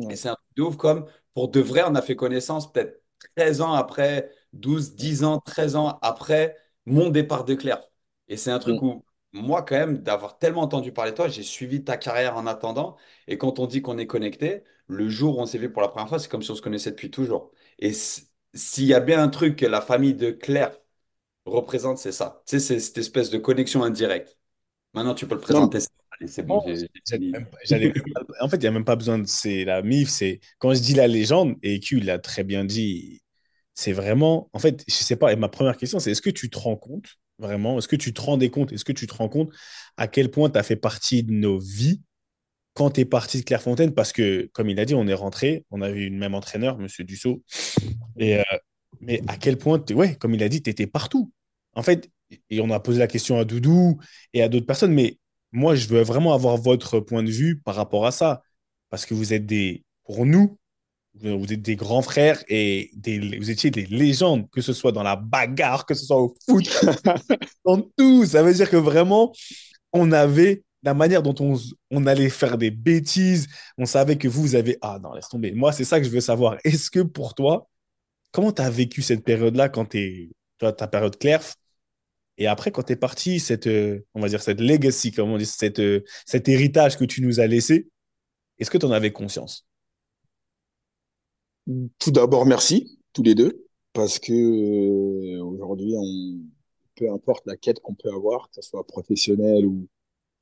Et 0.08 0.16
c'est 0.16 0.28
un 0.28 0.34
truc 0.34 0.56
de 0.56 0.62
ouf 0.62 0.76
comme, 0.76 1.06
pour 1.34 1.48
de 1.50 1.60
vrai, 1.60 1.82
on 1.87 1.94
a 1.94 2.02
fait 2.02 2.16
connaissance 2.16 2.72
peut-être 2.72 3.02
13 3.37 3.60
ans 3.60 3.72
après, 3.72 4.31
12, 4.52 4.94
10 4.94 5.25
ans, 5.25 5.40
13 5.40 5.76
ans 5.76 5.98
après 6.02 6.56
mon 6.87 7.10
départ 7.10 7.44
de 7.44 7.54
Clerf. 7.54 7.81
Et 8.28 8.37
c'est 8.37 8.50
un 8.50 8.58
truc 8.58 8.81
Mm. 8.81 8.82
où, 8.82 9.04
moi, 9.32 9.62
quand 9.62 9.76
même, 9.76 9.98
d'avoir 9.98 10.38
tellement 10.38 10.62
entendu 10.62 10.93
parler 10.93 11.10
de 11.12 11.16
toi, 11.16 11.28
j'ai 11.28 11.43
suivi 11.43 11.84
ta 11.84 11.96
carrière 11.96 12.37
en 12.37 12.46
attendant. 12.46 12.96
Et 13.26 13.38
quand 13.38 13.58
on 13.58 13.66
dit 13.66 13.82
qu'on 13.82 13.98
est 13.98 14.06
connecté, 14.06 14.64
le 14.87 15.08
jour 15.08 15.38
où 15.38 15.40
on 15.43 15.46
s'est 15.46 15.58
vu 15.58 15.70
pour 15.72 15.82
la 15.82 15.88
première 15.88 16.08
fois, 16.08 16.19
c'est 16.19 16.28
comme 16.31 16.43
si 16.43 16.50
on 16.50 16.54
se 16.54 16.62
connaissait 16.62 16.90
depuis 16.93 17.10
toujours. 17.10 17.50
Et 17.78 17.93
s'il 17.93 18.84
y 18.87 18.94
a 18.94 19.00
bien 19.00 19.22
un 19.22 19.28
truc 19.28 19.56
que 19.56 19.66
la 19.66 19.81
famille 19.81 20.14
de 20.14 20.31
Clerf 20.31 20.78
représente, 21.46 21.98
c'est 21.98 22.12
ça. 22.12 22.43
Tu 22.46 22.60
sais, 22.60 22.60
c'est 22.60 22.81
cette 22.81 22.98
espèce 22.98 23.31
de 23.31 23.38
connexion 23.38 23.82
indirecte. 23.84 24.38
Maintenant, 24.94 25.14
tu 25.14 25.26
peux 25.28 25.37
le 25.37 25.43
présenter. 25.43 25.81
Allez, 26.21 26.29
c'est 26.31 26.43
bon, 26.43 26.63
j'allais 27.65 27.93
En 28.41 28.49
fait, 28.49 28.56
il 28.56 28.61
n'y 28.61 28.67
a 28.67 28.70
même 28.70 28.85
pas 28.85 28.96
besoin 28.96 29.19
de. 29.19 29.27
C'est 29.27 29.65
la 29.65 29.82
MIF, 29.82 30.08
c'est. 30.08 30.41
Quand 30.58 30.75
je 30.75 30.81
dis 30.81 30.94
la 30.94 31.06
légende, 31.08 31.56
et 31.63 31.81
Q 31.81 32.01
l'a 32.01 32.19
très 32.19 32.44
bien 32.44 32.65
dit, 32.65 33.23
c'est 33.75 33.93
vraiment. 33.93 34.49
En 34.53 34.58
fait, 34.58 34.85
je 34.89 34.94
sais 34.94 35.17
pas, 35.17 35.32
et 35.32 35.37
ma 35.37 35.49
première 35.49 35.77
question, 35.77 35.99
c'est 35.99 36.11
est-ce 36.11 36.23
que 36.23 36.31
tu 36.31 36.51
te 36.51 36.58
rends 36.58 36.77
compte, 36.77 37.06
vraiment, 37.39 37.79
est-ce 37.79 37.89
que 37.89 37.96
tu 37.96 38.13
te 38.15 38.20
rendais 38.20 38.51
compte, 38.51 38.73
est-ce 38.73 38.85
que 38.85 38.93
tu 38.93 39.06
te 39.06 39.15
rends 39.15 39.29
compte 39.29 39.53
à 39.96 40.08
quel 40.08 40.31
point 40.31 40.51
tu 40.51 40.58
as 40.58 40.63
fait 40.63 40.77
partie 40.77 41.23
de 41.23 41.32
nos 41.32 41.58
vies 41.58 42.03
quand 42.75 42.93
tu 42.93 43.03
es 43.03 43.05
parti 43.05 43.41
de 43.41 43.44
Clairefontaine? 43.44 43.93
Parce 43.94 44.13
que, 44.13 44.51
comme 44.53 44.70
il 44.70 44.81
a 44.81 44.85
dit, 44.85 44.94
on 44.94 45.06
est 45.08 45.15
rentré, 45.15 45.65
on 45.70 45.82
avait 45.82 46.01
eu 46.06 46.11
le 46.11 46.17
même 46.19 46.35
entraîneur, 46.35 46.79
Monsieur 46.79 47.05
Dussault, 47.05 47.43
et, 48.19 48.39
euh, 48.39 48.43
mais 49.01 49.23
à 49.29 49.37
quel 49.37 49.58
point, 49.58 49.82
ouais, 49.93 50.17
comme 50.17 50.35
il 50.35 50.43
a 50.43 50.49
dit, 50.49 50.63
tu 50.63 50.70
étais 50.70 50.87
partout. 50.87 51.32
En 51.75 51.82
fait, 51.82 52.11
et 52.51 52.61
on 52.61 52.70
a 52.70 52.81
posé 52.81 52.99
la 52.99 53.06
question 53.06 53.39
à 53.39 53.44
Doudou 53.44 53.99
et 54.32 54.43
à 54.43 54.49
d'autres 54.49 54.67
personnes, 54.67 54.93
mais 54.93 55.19
moi, 55.53 55.74
je 55.74 55.88
veux 55.88 56.03
vraiment 56.03 56.34
avoir 56.34 56.56
votre 56.56 57.00
point 57.00 57.22
de 57.22 57.31
vue 57.31 57.60
par 57.60 57.74
rapport 57.74 58.06
à 58.06 58.10
ça. 58.10 58.43
Parce 58.91 59.06
que 59.06 59.15
vous 59.15 59.32
êtes 59.32 59.46
des, 59.46 59.84
pour 60.05 60.26
nous, 60.26 60.58
vous 61.15 61.53
êtes 61.53 61.62
des 61.62 61.76
grands 61.76 62.03
frères 62.03 62.43
et 62.48 62.91
des, 62.94 63.38
vous 63.38 63.50
étiez 63.50 63.70
des 63.70 63.86
légendes, 63.86 64.48
que 64.50 64.60
ce 64.60 64.72
soit 64.72 64.93
dans 64.93 65.03
la 65.03 65.17
bagarre, 65.17 65.86
que 65.86 65.94
ce 65.94 66.05
soit 66.05 66.20
au 66.20 66.34
foot, 66.46 66.69
dans 67.65 67.81
tout. 67.96 68.26
Ça 68.26 68.43
veut 68.43 68.53
dire 68.53 68.69
que 68.69 68.76
vraiment, 68.76 69.32
on 69.93 70.12
avait 70.12 70.62
la 70.82 70.94
manière 70.94 71.22
dont 71.22 71.34
on, 71.41 71.58
on 71.91 72.06
allait 72.06 72.29
faire 72.29 72.58
des 72.58 72.70
bêtises. 72.70 73.48
On 73.79 73.86
savait 73.86 74.17
que 74.19 74.29
vous, 74.29 74.43
vous 74.43 74.55
avez. 74.55 74.76
Ah 74.82 74.98
non, 75.03 75.15
laisse 75.15 75.29
tomber. 75.29 75.53
Moi, 75.53 75.72
c'est 75.72 75.84
ça 75.84 75.98
que 75.98 76.06
je 76.06 76.10
veux 76.10 76.20
savoir. 76.20 76.58
Est-ce 76.65 76.91
que 76.91 77.00
pour 77.00 77.34
toi, 77.34 77.69
comment 78.31 78.53
tu 78.53 78.62
as 78.62 78.70
vécu 78.70 79.03
cette 79.03 79.24
période-là 79.24 79.69
quand 79.69 79.86
tu 79.86 79.98
es, 79.98 80.31
toi, 80.58 80.72
ta 80.72 80.86
période 80.86 81.19
Clerf 81.19 81.55
et 82.38 82.46
après, 82.46 82.70
quand 82.70 82.82
tu 82.82 82.93
es 82.93 82.96
parti, 82.96 83.40
cette, 83.40 83.66
euh, 83.66 84.05
on 84.14 84.20
va 84.20 84.28
dire, 84.28 84.43
cette 84.43 84.60
legacy, 84.60 85.10
comme 85.10 85.31
on 85.31 85.38
dit, 85.38 85.46
cette, 85.46 85.78
euh, 85.78 86.05
cet 86.26 86.48
héritage 86.48 86.98
que 86.98 87.05
tu 87.05 87.22
nous 87.22 87.40
as 87.40 87.46
laissé, 87.46 87.88
est-ce 88.58 88.70
que 88.70 88.78
tu 88.78 88.86
en 88.86 88.90
avais 88.90 89.12
conscience? 89.12 89.66
Tout 91.98 92.10
d'abord, 92.10 92.46
merci, 92.46 92.98
tous 93.12 93.22
les 93.22 93.34
deux, 93.34 93.66
parce 93.93 94.19
que 94.19 94.32
euh, 94.32 95.43
aujourd'hui, 95.43 95.94
peu 96.94 97.10
importe 97.10 97.46
la 97.46 97.56
quête 97.56 97.81
qu'on 97.81 97.94
peut 97.94 98.10
avoir, 98.10 98.48
que 98.50 98.56
ce 98.56 98.62
soit 98.62 98.86
professionnelle 98.86 99.66
ou, 99.66 99.88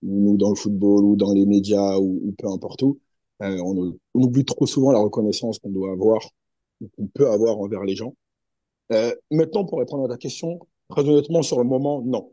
ou 0.03 0.37
dans 0.37 0.51
le 0.51 0.57
football 0.57 1.05
ou 1.05 1.17
dans 1.17 1.33
les 1.33 1.47
médias 1.47 1.97
ou, 1.99 2.35
peu 2.37 2.49
importe 2.49 2.83
où, 2.83 3.01
on, 3.41 3.97
oublie 4.15 4.45
trop 4.45 4.67
souvent 4.67 4.93
la 4.93 4.99
reconnaissance 4.99 5.59
qu'on 5.59 5.71
doit 5.71 5.93
avoir, 5.93 6.29
ou 6.81 6.89
qu'on 6.89 7.07
peut 7.07 7.31
avoir 7.31 7.59
envers 7.59 7.85
les 7.85 7.97
gens. 7.97 8.15
Maintenant, 9.31 9.65
pour 9.65 9.79
répondre 9.79 10.05
à 10.05 10.09
ta 10.09 10.19
question, 10.19 10.61
très 10.95 11.09
honnêtement, 11.09 11.43
sur 11.43 11.59
le 11.59 11.65
moment, 11.65 12.03
non. 12.05 12.31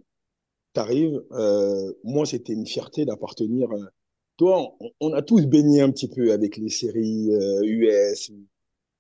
t'arrives. 0.74 1.22
Euh, 1.32 1.94
moi, 2.04 2.26
c'était 2.26 2.54
une 2.54 2.68
fierté 2.68 3.06
d'appartenir. 3.06 3.72
euh, 3.72 3.86
toi, 4.38 4.76
on, 4.82 4.92
on 5.02 5.14
a 5.14 5.22
tous 5.22 5.46
baigné 5.48 5.82
un 5.82 5.92
petit 5.92 6.10
peu 6.10 6.32
avec 6.34 6.58
les 6.58 6.70
séries 6.70 7.32
euh, 7.34 7.62
US. 7.64 8.32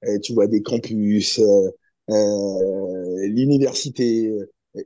euh, 0.05 0.19
tu 0.23 0.33
vois 0.33 0.47
des 0.47 0.61
campus, 0.63 1.39
euh, 1.39 1.71
euh, 2.09 3.27
l'université. 3.27 4.31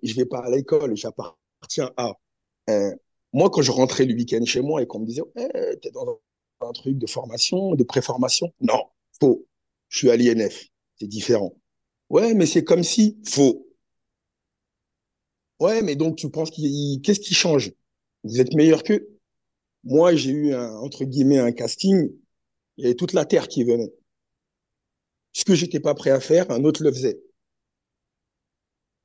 Je 0.04 0.16
vais 0.16 0.26
pas 0.26 0.40
à 0.40 0.50
l'école, 0.52 0.96
j'appartiens 0.98 1.92
à. 1.98 2.14
Moi, 3.34 3.50
quand 3.50 3.62
je 3.62 3.72
rentrais 3.72 4.06
le 4.06 4.14
week-end 4.16 4.44
chez 4.46 4.62
moi 4.62 4.82
et 4.82 4.88
qu'on 4.88 5.00
me 5.00 5.06
disait, 5.06 5.22
ouais, 5.36 5.78
t'es 5.82 5.92
dans 5.92 6.20
un 6.62 6.72
truc 6.72 6.98
de 6.98 7.08
formation, 7.08 7.76
de 7.76 7.84
préformation. 7.84 8.52
Non, 8.62 8.84
faux. 9.20 9.46
Je 9.90 9.98
suis 10.00 10.10
à 10.10 10.16
l'INF. 10.18 10.68
C'est 11.00 11.08
différent. 11.08 11.54
Ouais, 12.10 12.34
mais 12.34 12.46
c'est 12.46 12.64
comme 12.64 12.84
si, 12.84 13.18
faux. 13.26 13.65
Ouais, 15.60 15.82
mais 15.82 15.96
donc 15.96 16.18
tu 16.18 16.30
penses 16.30 16.52
qu'il, 16.52 17.02
qu'est-ce 17.02 17.20
qui 17.20 17.34
change? 17.34 17.72
Vous 18.24 18.40
êtes 18.42 18.54
meilleur 18.54 18.84
qu'eux? 18.84 19.08
Moi, 19.84 20.16
j'ai 20.16 20.32
eu 20.32 20.54
un, 20.54 20.76
entre 20.78 21.06
guillemets, 21.06 21.40
un 21.40 21.52
casting. 21.52 22.12
Il 22.78 22.84
y 22.84 22.88
avait 22.88 22.96
toute 22.96 23.14
la 23.14 23.26
terre 23.26 23.48
qui 23.48 23.64
venait. 23.64 23.94
Ce 25.34 25.46
que 25.46 25.56
j'étais 25.56 25.80
pas 25.80 25.94
prêt 25.94 26.12
à 26.12 26.20
faire, 26.20 26.50
un 26.52 26.64
autre 26.64 26.84
le 26.84 26.92
faisait. 26.92 27.22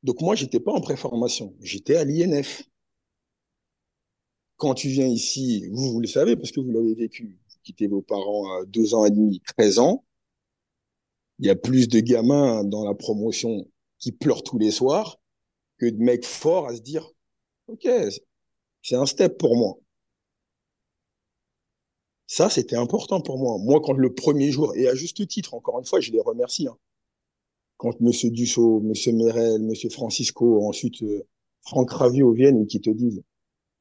Donc 0.03 0.21
moi, 0.23 0.35
j'étais 0.35 0.61
pas 0.61 0.73
en 0.73 0.81
préformation. 0.81 1.55
J'étais 1.61 1.97
à 1.97 2.05
l'INF. 2.05 2.63
Quand 4.57 4.75
tu 4.75 4.89
viens 4.89 5.07
ici, 5.07 5.67
vous, 5.71 5.93
vous 5.93 6.01
le 6.01 6.07
savez 6.07 6.37
parce 6.37 6.51
que 6.51 6.61
vous 6.61 6.71
l'avez 6.71 6.95
vécu. 6.95 7.39
Vous 7.49 7.59
quittez 7.63 7.87
vos 7.87 8.03
parents 8.03 8.59
à 8.59 8.65
deux 8.65 8.95
ans 8.95 9.05
et 9.05 9.11
demi, 9.11 9.41
13 9.57 9.79
ans. 9.79 10.05
Il 11.39 11.47
y 11.47 11.51
a 11.51 11.57
plus 11.57 11.89
de 11.89 12.01
gamins 12.01 12.65
dans 12.65 12.85
la 12.85 12.95
promotion 12.95 13.67
qui 13.99 14.13
pleurent 14.13 14.43
tous 14.43 14.59
les 14.59 14.71
soirs 14.71 15.20
que 15.81 15.87
de 15.87 15.97
mecs 15.97 16.27
forts 16.27 16.67
à 16.69 16.77
se 16.77 16.83
dire, 16.83 17.11
OK, 17.67 17.89
c'est 18.83 18.97
un 18.97 19.07
step 19.07 19.39
pour 19.39 19.57
moi. 19.57 19.79
Ça, 22.27 22.51
c'était 22.51 22.77
important 22.77 23.21
pour 23.21 23.39
moi. 23.39 23.59
Moi, 23.59 23.81
quand 23.83 23.95
le 23.95 24.15
premier 24.15 24.53
jour, 24.53 24.77
et 24.77 24.87
à 24.89 24.95
juste 24.95 25.27
titre, 25.27 25.55
encore 25.55 25.79
une 25.81 25.87
fois, 25.87 26.01
je 26.01 26.13
les 26.13 26.21
remercie. 26.21 26.69
hein. 26.69 26.77
Quand 27.79 27.99
Monsieur 28.01 28.31
Dussault, 28.31 28.81
Monsieur 28.81 29.13
Merel, 29.13 29.63
Monsieur 29.63 29.89
Francisco, 29.89 30.67
ensuite 30.67 31.03
euh, 31.03 31.27
Franck 31.63 31.91
Ravio 31.91 32.33
viennent 32.33 32.63
et 32.63 32.67
qui 32.67 32.81
te 32.81 32.91
disent, 32.91 33.23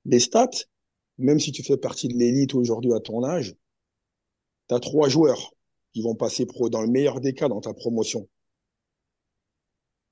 les 0.05 0.19
stats, 0.19 0.49
même 1.17 1.39
si 1.39 1.51
tu 1.51 1.63
fais 1.63 1.77
partie 1.77 2.07
de 2.07 2.17
l'élite 2.17 2.55
aujourd'hui 2.55 2.93
à 2.93 3.01
ton 3.01 3.25
âge, 3.25 3.55
tu 4.69 4.75
as 4.75 4.79
trois 4.79 5.09
joueurs 5.09 5.53
qui 5.93 6.01
vont 6.01 6.15
passer 6.15 6.45
pro 6.45 6.69
dans 6.69 6.81
le 6.81 6.87
meilleur 6.87 7.19
des 7.19 7.33
cas 7.33 7.49
dans 7.49 7.59
ta 7.59 7.73
promotion. 7.73 8.29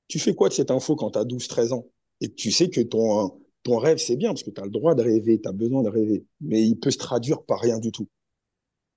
Tu 0.08 0.20
fais 0.20 0.34
quoi 0.34 0.50
de 0.50 0.54
cette 0.54 0.72
info 0.72 0.96
quand 0.96 1.12
tu 1.12 1.20
as 1.20 1.26
12-13 1.26 1.74
ans? 1.74 1.86
Et 2.22 2.30
que 2.30 2.36
tu 2.36 2.52
sais 2.52 2.70
que 2.70 2.82
ton, 2.82 3.40
ton 3.64 3.78
rêve, 3.78 3.98
c'est 3.98 4.16
bien 4.16 4.30
parce 4.30 4.44
que 4.44 4.50
tu 4.50 4.62
as 4.62 4.66
le 4.66 4.72
droit 4.72 4.96
de 4.96 5.04
rêver, 5.04 5.40
tu 5.42 5.48
as 5.48 5.52
besoin 5.52 5.84
de 5.84 5.90
rêver, 5.90 6.26
mais 6.42 6.64
il 6.64 6.80
peut 6.80 6.92
se 6.92 6.98
traduire 6.98 7.44
par 7.44 7.60
rien 7.60 7.80
du 7.80 7.92
tout. 7.92 8.08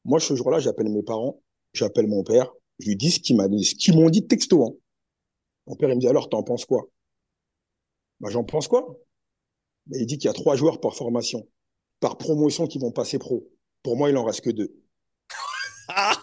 Moi, 0.05 0.21
ce 0.21 0.35
jour-là, 0.35 0.59
j'appelle 0.61 0.89
mes 0.89 1.03
parents, 1.03 1.43
j'appelle 1.73 2.07
mon 2.07 2.23
père, 2.23 2.51
je 2.79 2.89
lui 2.89 2.97
dis 2.97 3.11
ce 3.11 3.21
qu'ils 3.21 3.37
m'a 3.37 3.49
dit, 3.49 3.65
ce 3.65 3.75
qu'ils 3.75 3.95
m'ont 3.95 4.09
dit 4.09 4.27
texto. 4.27 4.65
Hein. 4.65 4.75
Mon 5.67 5.77
père, 5.77 5.91
il 5.91 5.97
me 5.97 6.01
dit 6.01 6.09
alors, 6.09 6.29
t'en 6.29 6.43
penses 6.43 6.65
quoi? 6.65 6.89
Bah, 8.21 8.31
J'en 8.31 8.45
pense 8.45 8.69
quoi? 8.69 8.87
Bah, 9.87 9.99
Il 9.99 10.07
dit 10.07 10.19
qu'il 10.19 10.27
y 10.27 10.31
a 10.31 10.35
trois 10.35 10.57
joueurs 10.57 10.81
par 10.81 10.95
formation, 10.95 11.47
par 12.01 12.17
promotion 12.17 12.67
qui 12.67 12.79
vont 12.79 12.93
passer 12.93 13.19
pro. 13.19 13.49
Pour 13.83 13.97
moi, 13.97 14.11
il 14.11 14.17
en 14.17 14.25
reste 14.25 14.43
que 14.43 14.51
deux. 14.51 14.73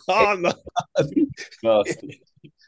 Ah 0.09 0.35
non, 0.39 0.53
Non, 1.63 1.83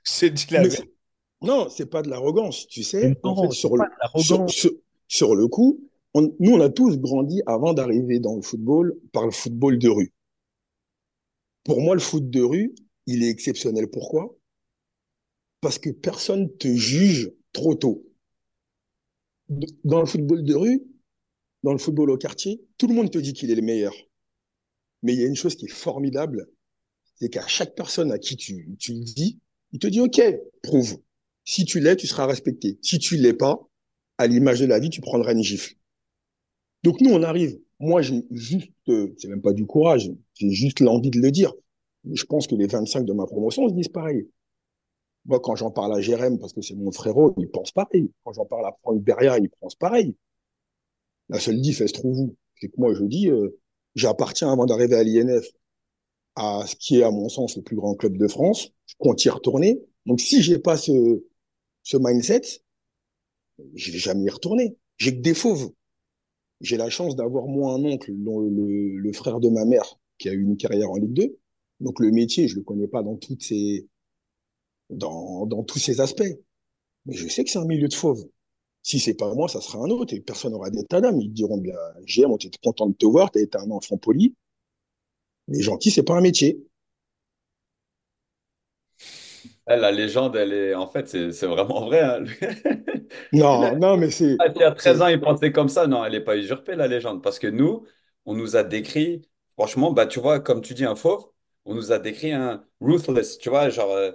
c'est 0.04 0.30
dit 0.32 0.46
la 0.52 0.64
vérité. 0.64 0.94
Non, 1.42 1.70
c'est 1.70 1.86
pas 1.86 2.02
de 2.02 2.10
l'arrogance, 2.10 2.68
tu 2.68 2.84
sais. 2.84 3.18
En 3.24 3.36
fait, 3.42 3.52
sur 3.52 3.70
pas 3.72 3.86
le, 3.86 3.90
de 3.90 3.96
l'arrogance. 4.02 4.52
sur, 4.54 4.70
sur, 4.72 4.72
sur 5.08 5.36
le 5.36 5.48
coup, 5.48 5.80
on- 6.14 6.34
nous, 6.40 6.52
on 6.54 6.62
a 6.62 6.70
tous 6.70 6.98
grandi 6.98 7.42
avant 7.46 7.74
d'arriver 7.74 8.20
dans 8.20 8.36
le 8.36 8.42
football 8.42 8.98
par 9.14 9.26
le 9.26 9.32
football 9.32 9.78
de 9.80 9.90
rue. 9.90 10.14
Pour 11.64 11.82
moi, 11.82 11.94
le 11.96 12.02
foot 12.02 12.30
de 12.30 12.42
rue, 12.42 12.74
il 13.06 13.24
est 13.24 13.30
exceptionnel. 13.30 13.88
Pourquoi? 13.90 14.36
Parce 15.62 15.78
que 15.78 15.90
personne 15.90 16.50
te 16.58 16.68
juge 16.68 17.32
trop 17.54 17.76
tôt. 17.76 18.06
Dans 19.84 20.00
le 20.00 20.06
football 20.06 20.44
de 20.44 20.54
rue, 20.56 20.84
dans 21.64 21.72
le 21.72 21.78
football 21.80 22.12
au 22.12 22.18
quartier, 22.18 22.62
tout 22.78 22.88
le 22.88 22.94
monde 22.94 23.12
te 23.12 23.18
dit 23.18 23.34
qu'il 23.34 23.52
est 23.52 23.56
le 23.56 23.62
meilleur. 23.62 23.94
Mais 25.04 25.14
il 25.14 25.20
y 25.20 25.24
a 25.24 25.28
une 25.28 25.36
chose 25.36 25.56
qui 25.56 25.66
est 25.66 25.70
formidable, 25.74 26.50
c'est 27.16 27.30
qu'à 27.30 27.48
chaque 27.48 27.76
personne 27.76 28.12
à 28.12 28.20
qui 28.20 28.36
tu, 28.36 28.76
tu 28.80 28.94
le 28.94 29.04
dis, 29.04 29.40
il 29.72 29.80
te 29.80 29.88
dit, 29.88 30.02
OK, 30.02 30.22
prouve. 30.62 30.98
Si 31.50 31.66
tu 31.66 31.80
l'es, 31.80 31.96
tu 31.96 32.06
seras 32.06 32.28
respecté. 32.28 32.78
Si 32.84 33.00
tu 33.00 33.18
l'es 33.18 33.34
pas, 33.34 33.68
à 34.20 34.28
l'image 34.28 34.60
de 34.60 34.68
la 34.68 34.78
vie, 34.78 34.92
tu 34.92 35.02
prendras 35.02 35.34
une 35.34 35.42
gifle. 35.42 35.74
Donc 36.84 37.02
nous, 37.02 37.10
on 37.10 37.24
arrive. 37.24 37.60
Moi, 37.80 38.04
j'ai 38.04 38.24
juste, 38.30 38.72
euh, 38.88 39.16
c'est 39.18 39.30
même 39.30 39.42
pas 39.42 39.54
du 39.54 39.66
courage, 39.66 40.12
j'ai 40.36 40.52
juste 40.52 40.80
l'envie 40.80 41.10
de 41.10 41.20
le 41.20 41.32
dire. 41.32 41.52
Je 42.06 42.24
pense 42.26 42.46
que 42.46 42.54
les 42.54 42.68
25 42.68 43.04
de 43.04 43.14
ma 43.14 43.26
promotion 43.26 43.68
se 43.68 43.74
disent 43.74 43.88
pareil. 43.88 44.30
Moi, 45.26 45.40
quand 45.40 45.56
j'en 45.56 45.72
parle 45.72 45.96
à 45.96 46.02
Jérém, 46.02 46.38
parce 46.38 46.54
que 46.54 46.62
c'est 46.62 46.76
mon 46.76 46.92
frérot, 46.92 47.34
il 47.40 47.50
pense 47.50 47.72
pareil. 47.72 48.12
Quand 48.24 48.34
j'en 48.34 48.46
parle 48.46 48.68
à 48.68 48.78
Franck 48.84 49.02
Beria, 49.02 49.40
il 49.40 49.50
pense 49.50 49.74
pareil. 49.74 50.16
La 51.30 51.40
seule 51.40 51.60
diff, 51.60 51.82
elle 51.82 51.90
se 51.90 51.94
trouve? 51.94 52.32
C'est 52.62 52.68
que 52.68 52.76
moi, 52.78 52.94
je 52.94 53.04
dis, 53.06 53.28
euh, 53.28 53.60
j'appartiens 53.96 54.52
avant 54.52 54.68
d'arriver 54.68 54.98
à 54.98 55.04
l'INF 55.04 55.48
à 56.36 56.68
ce 56.68 56.76
qui 56.76 57.00
est, 57.00 57.04
à 57.04 57.10
mon 57.10 57.28
sens, 57.28 57.58
le 57.58 57.64
plus 57.64 57.76
grand 57.76 57.96
club 57.96 58.18
de 58.18 58.28
France. 58.28 58.70
Je 58.86 58.94
compte 59.00 59.26
y 59.26 59.30
retourner. 59.30 59.82
Donc, 60.06 60.22
si 60.22 60.44
j'ai 60.44 60.60
pas 60.60 60.78
ce, 60.78 61.24
ce 61.84 61.98
mindset, 61.98 62.42
je 63.76 63.92
vais 63.92 63.98
jamais 63.98 64.26
y 64.26 64.30
retourner. 64.30 64.78
J'ai 64.98 65.16
que 65.16 65.22
des 65.22 65.34
fauves. 65.34 65.72
J'ai 66.62 66.78
la 66.78 66.90
chance 66.90 67.16
d'avoir 67.16 67.48
moi 67.48 67.74
un 67.74 67.84
oncle, 67.86 68.12
le, 68.12 68.98
le, 68.98 69.14
frère 69.14 69.40
de 69.40 69.50
ma 69.50 69.66
mère, 69.66 69.98
qui 70.18 70.30
a 70.30 70.34
eu 70.34 70.42
une 70.42 70.58
carrière 70.58 70.92
en 70.92 70.98
Ligue 70.98 71.14
2. 71.14 71.38
Donc, 71.80 72.00
le 72.00 72.12
métier, 72.12 72.48
je 72.48 72.56
le 72.58 72.64
connais 72.64 72.88
pas 72.88 73.02
dans 73.02 73.16
toutes 73.16 73.42
ses, 73.42 73.88
dans, 74.90 75.46
dans 75.46 75.64
tous 75.64 75.80
ses 75.80 76.02
aspects. 76.02 76.24
Mais 77.06 77.14
je 77.14 77.28
sais 77.28 77.44
que 77.44 77.50
c'est 77.50 77.60
un 77.60 77.66
milieu 77.66 77.88
de 77.88 77.94
fauves. 77.94 78.26
Si 78.84 79.00
c'est 79.00 79.14
pas 79.14 79.34
moi, 79.34 79.48
ça 79.48 79.62
sera 79.62 79.80
un 79.80 79.90
autre 79.90 80.14
et 80.14 80.22
personne 80.22 80.52
n'aura 80.52 80.70
d'état 80.70 81.02
d'âme. 81.02 81.20
Ils 81.22 81.32
diront 81.32 81.58
bien, 81.58 81.76
GM, 82.06 82.32
on 82.32 82.38
était 82.38 82.50
content 82.64 82.88
de 82.88 82.96
te 82.96 83.06
voir, 83.06 83.32
t'as 83.32 83.42
été 83.42 83.58
un 83.58 83.72
enfant 83.72 83.98
poli. 83.98 84.36
Mais 85.48 85.62
gentil, 85.62 85.92
c'est 85.92 86.04
pas 86.04 86.16
un 86.18 86.22
métier. 86.22 86.66
Eh, 89.00 89.59
La 89.78 89.92
légende, 89.92 90.36
elle 90.36 90.52
est. 90.54 90.74
En 90.76 90.88
fait, 90.88 91.08
c'est 91.08 91.32
c'est 91.32 91.46
vraiment 91.48 91.86
vrai. 91.86 92.02
hein. 92.02 92.24
Non, 93.32 93.76
non, 93.78 93.98
mais 93.98 94.12
c'est, 94.12 94.46
Il 94.56 94.62
y 94.62 94.64
a 94.64 94.72
13 94.72 95.02
c'est, 95.02 95.02
ans, 95.02 95.08
il 95.08 95.20
pensait 95.20 95.52
comme 95.52 95.70
ça. 95.70 95.88
Non, 95.88 96.06
elle 96.06 96.14
n'est 96.14 96.22
pas 96.22 96.38
usurpée, 96.38 96.76
la 96.76 96.88
légende. 96.88 97.22
Parce 97.22 97.40
que 97.40 97.48
nous, 97.48 97.86
on 98.26 98.34
nous 98.36 98.56
a 98.56 98.64
décrit, 98.64 99.22
franchement, 99.58 99.92
bah, 99.92 100.08
tu 100.08 100.20
vois, 100.20 100.40
comme 100.40 100.62
tu 100.62 100.74
dis, 100.74 100.86
un 100.86 100.96
fauve, 100.96 101.30
on 101.66 101.76
nous 101.76 101.92
a 101.92 102.00
décrit 102.00 102.32
un 102.32 102.66
ruthless, 102.80 103.38
tu 103.38 103.50
vois, 103.50 103.70
genre, 103.70 103.92
euh, 103.92 104.12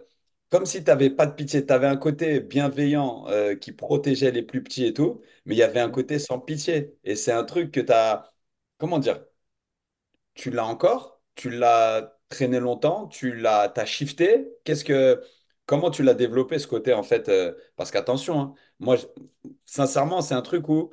comme 0.51 0.65
si 0.67 0.79
tu 0.83 0.85
n'avais 0.91 1.11
pas 1.11 1.27
de 1.27 1.35
pitié. 1.35 1.65
Tu 1.67 1.73
avais 1.73 1.87
un 1.87 1.97
côté 1.97 2.41
bienveillant 2.41 3.27
euh, 3.29 3.55
qui 3.55 3.73
protégeait 3.73 4.31
les 4.31 4.43
plus 4.43 4.63
petits 4.63 4.87
et 4.87 4.95
tout, 4.95 5.21
mais 5.45 5.55
il 5.55 5.59
y 5.59 5.63
avait 5.63 5.81
un 5.81 5.91
côté 5.91 6.19
sans 6.19 6.39
pitié. 6.41 6.97
Et 7.05 7.17
c'est 7.17 7.33
un 7.33 7.45
truc 7.45 7.71
que 7.71 7.81
tu 7.81 7.93
as, 7.93 8.33
comment 8.79 8.99
dire, 8.99 9.21
tu 10.35 10.51
l'as 10.51 10.67
encore, 10.67 11.21
tu 11.35 11.51
l'as 11.51 12.19
traîné 12.29 12.61
longtemps, 12.61 13.07
tu 13.09 13.35
l'as, 13.35 13.69
t'as 13.69 13.85
shifté? 13.87 14.49
Qu'est-ce 14.65 14.85
que, 14.85 15.23
comment 15.67 15.91
tu 15.91 16.03
l'as 16.03 16.15
développé 16.15 16.59
ce 16.59 16.67
côté 16.67 16.93
en 16.95 17.03
fait 17.03 17.29
euh, 17.29 17.55
Parce 17.77 17.91
qu'attention, 17.91 18.41
hein, 18.41 18.55
moi, 18.81 18.97
je- 18.97 19.07
sincèrement, 19.67 20.23
c'est 20.23 20.35
un 20.35 20.43
truc 20.43 20.69
où 20.69 20.91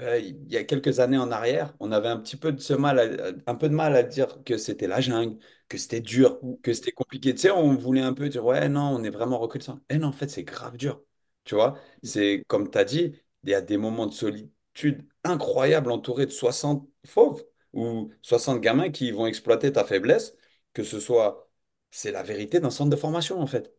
euh, 0.00 0.18
il 0.18 0.50
y 0.52 0.56
a 0.56 0.64
quelques 0.64 0.98
années 1.00 1.18
en 1.18 1.30
arrière, 1.30 1.74
on 1.80 1.92
avait 1.92 2.08
un 2.08 2.16
petit 2.18 2.36
peu 2.36 2.52
de 2.52 2.60
ce 2.60 2.72
mal, 2.74 2.98
à- 3.46 3.50
un 3.50 3.54
peu 3.54 3.68
de 3.68 3.74
mal 3.74 3.94
à 3.96 4.02
dire 4.02 4.42
que 4.44 4.56
c'était 4.58 4.86
la 4.88 5.00
jungle, 5.00 5.38
que 5.68 5.78
c'était 5.78 6.00
dur, 6.00 6.40
que 6.62 6.72
c'était 6.72 6.92
compliqué. 6.92 7.32
Tu 7.34 7.42
sais, 7.42 7.50
on 7.50 7.74
voulait 7.76 8.00
un 8.02 8.12
peu 8.14 8.28
dire 8.28 8.44
ouais, 8.44 8.68
non, 8.68 8.82
on 8.96 9.04
est 9.04 9.10
vraiment 9.10 9.38
reconnaissant. 9.38 9.80
Et 9.88 9.98
non, 9.98 10.08
en 10.08 10.12
fait, 10.12 10.28
c'est 10.28 10.42
grave 10.44 10.76
dur. 10.76 11.02
Tu 11.44 11.54
vois, 11.54 11.78
c'est 12.02 12.44
comme 12.48 12.70
tu 12.70 12.78
as 12.78 12.84
dit, 12.84 13.14
il 13.42 13.50
y 13.50 13.54
a 13.54 13.60
des 13.60 13.76
moments 13.76 14.06
de 14.06 14.12
solitude 14.14 15.06
incroyables 15.24 15.90
entourés 15.92 16.26
de 16.26 16.30
60 16.30 16.88
fauves 17.06 17.44
ou 17.72 18.10
60 18.22 18.60
gamins 18.60 18.90
qui 18.90 19.10
vont 19.12 19.26
exploiter 19.26 19.70
ta 19.72 19.84
faiblesse, 19.84 20.34
que 20.72 20.82
ce 20.82 21.00
soit, 21.00 21.50
c'est 21.90 22.12
la 22.12 22.22
vérité 22.22 22.60
d'un 22.60 22.70
centre 22.70 22.90
de 22.90 22.96
formation 22.96 23.40
en 23.40 23.46
fait, 23.46 23.74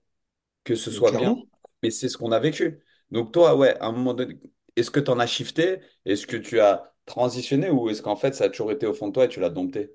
que 0.65 0.75
ce 0.75 0.91
soit 0.91 1.13
bien, 1.13 1.43
mais 1.83 1.91
c'est 1.91 2.09
ce 2.09 2.17
qu'on 2.19 2.33
a 2.33 2.39
vécu. 2.41 2.81
Donc 3.11 3.33
toi, 3.33 3.55
ouais, 3.57 3.77
à 3.81 3.87
un 3.87 3.93
moment 3.93 4.15
donné, 4.15 4.39
est-ce 4.77 4.91
que 4.91 5.01
tu 5.01 5.11
en 5.11 5.19
as 5.19 5.27
shifté? 5.27 5.81
Est-ce 6.05 6.27
que 6.27 6.37
tu 6.37 6.61
as 6.61 6.93
transitionné 7.07 7.71
ou 7.71 7.89
est-ce 7.89 8.03
qu'en 8.03 8.17
fait 8.17 8.35
ça 8.35 8.45
a 8.45 8.49
toujours 8.49 8.73
été 8.73 8.87
au 8.87 8.95
fond 8.95 9.09
de 9.09 9.13
toi 9.13 9.25
et 9.25 9.29
tu 9.29 9.41
l'as 9.41 9.51
dompté? 9.51 9.91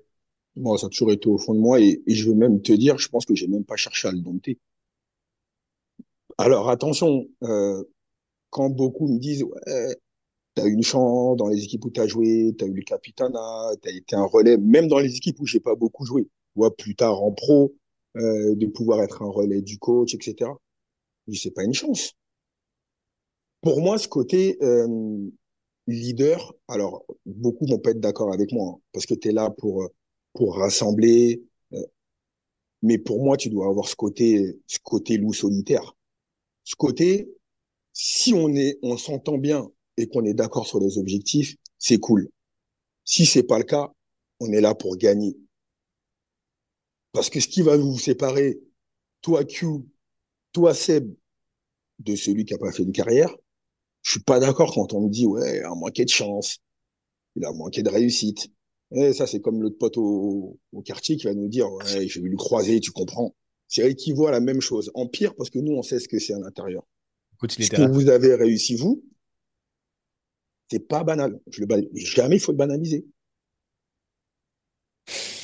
Moi, 0.55 0.77
ça 0.77 0.85
a 0.85 0.89
toujours 0.89 1.11
été 1.11 1.27
au 1.27 1.37
fond 1.37 1.53
de 1.53 1.59
moi 1.59 1.81
et, 1.81 2.01
et 2.07 2.15
je 2.15 2.29
veux 2.29 2.35
même 2.35 2.61
te 2.61 2.71
dire, 2.71 2.97
je 2.97 3.09
pense 3.09 3.25
que 3.25 3.35
j'ai 3.35 3.47
même 3.49 3.65
pas 3.65 3.75
cherché 3.75 4.07
à 4.07 4.13
le 4.13 4.19
dompter. 4.21 4.57
Alors, 6.37 6.69
attention, 6.69 7.27
euh, 7.43 7.83
quand 8.51 8.69
beaucoup 8.69 9.07
me 9.07 9.19
disent, 9.19 9.43
ouais, 9.43 9.97
t'as 10.55 10.65
eu 10.65 10.73
une 10.73 10.83
chance 10.83 11.37
dans 11.37 11.47
les 11.49 11.63
équipes 11.63 11.85
où 11.85 11.89
t'as 11.91 12.07
joué, 12.07 12.53
t'as 12.57 12.65
eu 12.67 12.73
le 12.73 12.83
capitanat, 12.83 13.71
t'as 13.81 13.91
été 13.91 14.15
un 14.15 14.25
relais, 14.25 14.57
même 14.57 14.87
dans 14.87 14.99
les 14.99 15.15
équipes 15.15 15.39
où 15.39 15.45
j'ai 15.45 15.59
pas 15.59 15.75
beaucoup 15.75 16.05
joué, 16.05 16.23
tu 16.25 16.31
vois, 16.55 16.75
plus 16.75 16.95
tard 16.95 17.23
en 17.23 17.31
pro, 17.31 17.73
euh, 18.17 18.55
de 18.55 18.67
pouvoir 18.67 19.01
être 19.03 19.21
un 19.23 19.29
relais 19.29 19.61
du 19.61 19.77
coach, 19.79 20.13
etc. 20.15 20.51
Dis, 21.27 21.37
c'est 21.37 21.51
pas 21.51 21.63
une 21.63 21.73
chance. 21.73 22.13
Pour 23.61 23.81
moi, 23.81 23.97
ce 23.97 24.07
côté, 24.07 24.57
euh, 24.61 25.29
leader, 25.87 26.53
alors 26.67 27.05
beaucoup 27.25 27.65
vont 27.67 27.79
pas 27.79 27.91
être 27.91 27.99
d'accord 27.99 28.33
avec 28.33 28.51
moi, 28.51 28.75
hein, 28.77 28.81
parce 28.93 29.05
que 29.05 29.13
tu 29.15 29.29
es 29.29 29.31
là 29.31 29.49
pour, 29.51 29.89
pour 30.33 30.57
rassembler. 30.57 31.43
euh, 31.73 31.81
mais 32.81 32.97
pour 32.97 33.23
moi, 33.23 33.37
tu 33.37 33.49
dois 33.49 33.67
avoir 33.67 33.87
ce 33.87 33.95
côté, 33.95 34.59
ce 34.67 34.79
côté 34.83 35.17
loup 35.17 35.33
solitaire. 35.33 35.95
Ce 36.63 36.75
côté, 36.75 37.31
si 37.93 38.33
on 38.33 38.49
est, 38.55 38.79
on 38.83 38.97
s'entend 38.97 39.37
bien 39.37 39.69
et 39.97 40.07
qu'on 40.07 40.25
est 40.25 40.33
d'accord 40.33 40.67
sur 40.67 40.79
les 40.79 40.97
objectifs, 40.97 41.55
c'est 41.77 41.99
cool. 41.99 42.29
Si 43.05 43.25
c'est 43.25 43.43
pas 43.43 43.59
le 43.59 43.65
cas, 43.65 43.91
on 44.39 44.51
est 44.53 44.61
là 44.61 44.75
pour 44.75 44.97
gagner. 44.97 45.37
Parce 47.13 47.29
que 47.29 47.39
ce 47.39 47.47
qui 47.47 47.61
va 47.61 47.77
vous 47.77 47.97
séparer, 47.99 48.59
toi 49.21 49.43
Q, 49.43 49.65
toi 50.53 50.73
Seb, 50.73 51.13
de 51.99 52.15
celui 52.15 52.45
qui 52.45 52.53
a 52.53 52.57
pas 52.57 52.71
fait 52.71 52.85
de 52.85 52.91
carrière, 52.91 53.35
je 54.03 54.11
suis 54.11 54.19
pas 54.23 54.39
d'accord 54.39 54.73
quand 54.73 54.93
on 54.93 55.01
me 55.01 55.09
dit 55.09 55.25
ouais, 55.27 55.57
il 55.57 55.63
a 55.63 55.75
manqué 55.75 56.03
de 56.05 56.09
chance, 56.09 56.59
il 57.35 57.45
a 57.45 57.53
manqué 57.53 57.83
de 57.83 57.89
réussite. 57.89 58.49
Et 58.93 59.13
ça, 59.13 59.27
c'est 59.27 59.39
comme 59.39 59.61
l'autre 59.61 59.77
pote 59.77 59.97
au, 59.97 60.59
au 60.73 60.81
quartier 60.81 61.15
qui 61.17 61.25
va 61.25 61.33
nous 61.33 61.47
dire 61.47 61.71
ouais, 61.71 62.07
je 62.07 62.19
vais 62.19 62.27
lui 62.27 62.35
croiser, 62.37 62.79
tu 62.79 62.91
comprends. 62.91 63.35
C'est 63.67 63.89
équivaut 63.89 64.27
à 64.27 64.31
la 64.31 64.41
même 64.41 64.59
chose. 64.59 64.91
En 64.95 65.07
pire, 65.07 65.33
parce 65.35 65.49
que 65.49 65.59
nous, 65.59 65.71
on 65.73 65.81
sait 65.81 65.99
ce 65.99 66.07
que 66.09 66.19
c'est 66.19 66.33
à 66.33 66.39
l'intérieur. 66.39 66.83
Ce 67.65 67.69
que 67.69 67.91
vous 67.93 68.09
avez 68.09 68.35
réussi, 68.35 68.75
vous, 68.75 69.03
c'est 70.69 70.79
pas 70.87 71.03
banal. 71.03 71.39
Je 71.49 71.61
le 71.61 71.67
ban- 71.67 71.81
Jamais 71.93 72.35
il 72.37 72.39
faut 72.39 72.51
le 72.51 72.57
banaliser. 72.57 73.05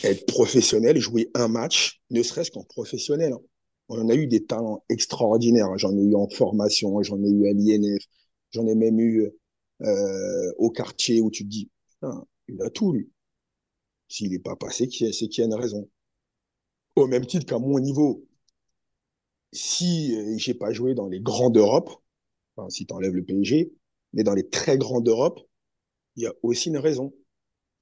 Être 0.03 0.25
professionnel, 0.25 0.97
jouer 0.99 1.29
un 1.33 1.47
match, 1.47 2.01
ne 2.11 2.21
serait-ce 2.23 2.51
qu'en 2.51 2.63
professionnel. 2.63 3.33
hein. 3.33 3.41
On 3.89 3.99
en 4.01 4.09
a 4.09 4.15
eu 4.15 4.27
des 4.27 4.45
talents 4.45 4.83
extraordinaires. 4.89 5.67
hein. 5.67 5.77
J'en 5.77 5.95
ai 5.97 6.01
eu 6.01 6.15
en 6.15 6.27
formation, 6.29 7.01
j'en 7.03 7.21
ai 7.23 7.29
eu 7.29 7.47
à 7.47 7.53
l'INF, 7.53 8.03
j'en 8.51 8.67
ai 8.67 8.75
même 8.75 8.99
eu 8.99 9.29
euh, 9.81 10.53
au 10.57 10.69
quartier 10.71 11.21
où 11.21 11.31
tu 11.31 11.43
te 11.43 11.49
dis, 11.49 11.69
il 12.47 12.61
a 12.61 12.69
tout, 12.69 12.91
lui. 12.93 13.09
S'il 14.09 14.31
n'est 14.31 14.39
pas 14.39 14.57
passé, 14.57 14.89
c'est 14.91 15.27
qu'il 15.29 15.39
y 15.39 15.41
a 15.43 15.45
une 15.45 15.53
raison. 15.53 15.87
Au 16.97 17.07
même 17.07 17.25
titre 17.25 17.45
qu'à 17.45 17.59
mon 17.59 17.79
niveau, 17.79 18.27
si 19.51 20.15
euh, 20.15 20.37
j'ai 20.37 20.53
pas 20.53 20.71
joué 20.71 20.93
dans 20.93 21.07
les 21.07 21.19
grands 21.19 21.49
d'Europe, 21.49 21.91
enfin, 22.55 22.69
si 22.69 22.85
tu 22.85 22.93
enlèves 22.93 23.15
le 23.15 23.23
PSG, 23.23 23.73
mais 24.13 24.23
dans 24.23 24.33
les 24.35 24.49
très 24.49 24.77
grands 24.77 25.01
d'Europe, 25.01 25.41
il 26.17 26.23
y 26.23 26.27
a 26.27 26.33
aussi 26.43 26.69
une 26.69 26.77
raison. 26.77 27.13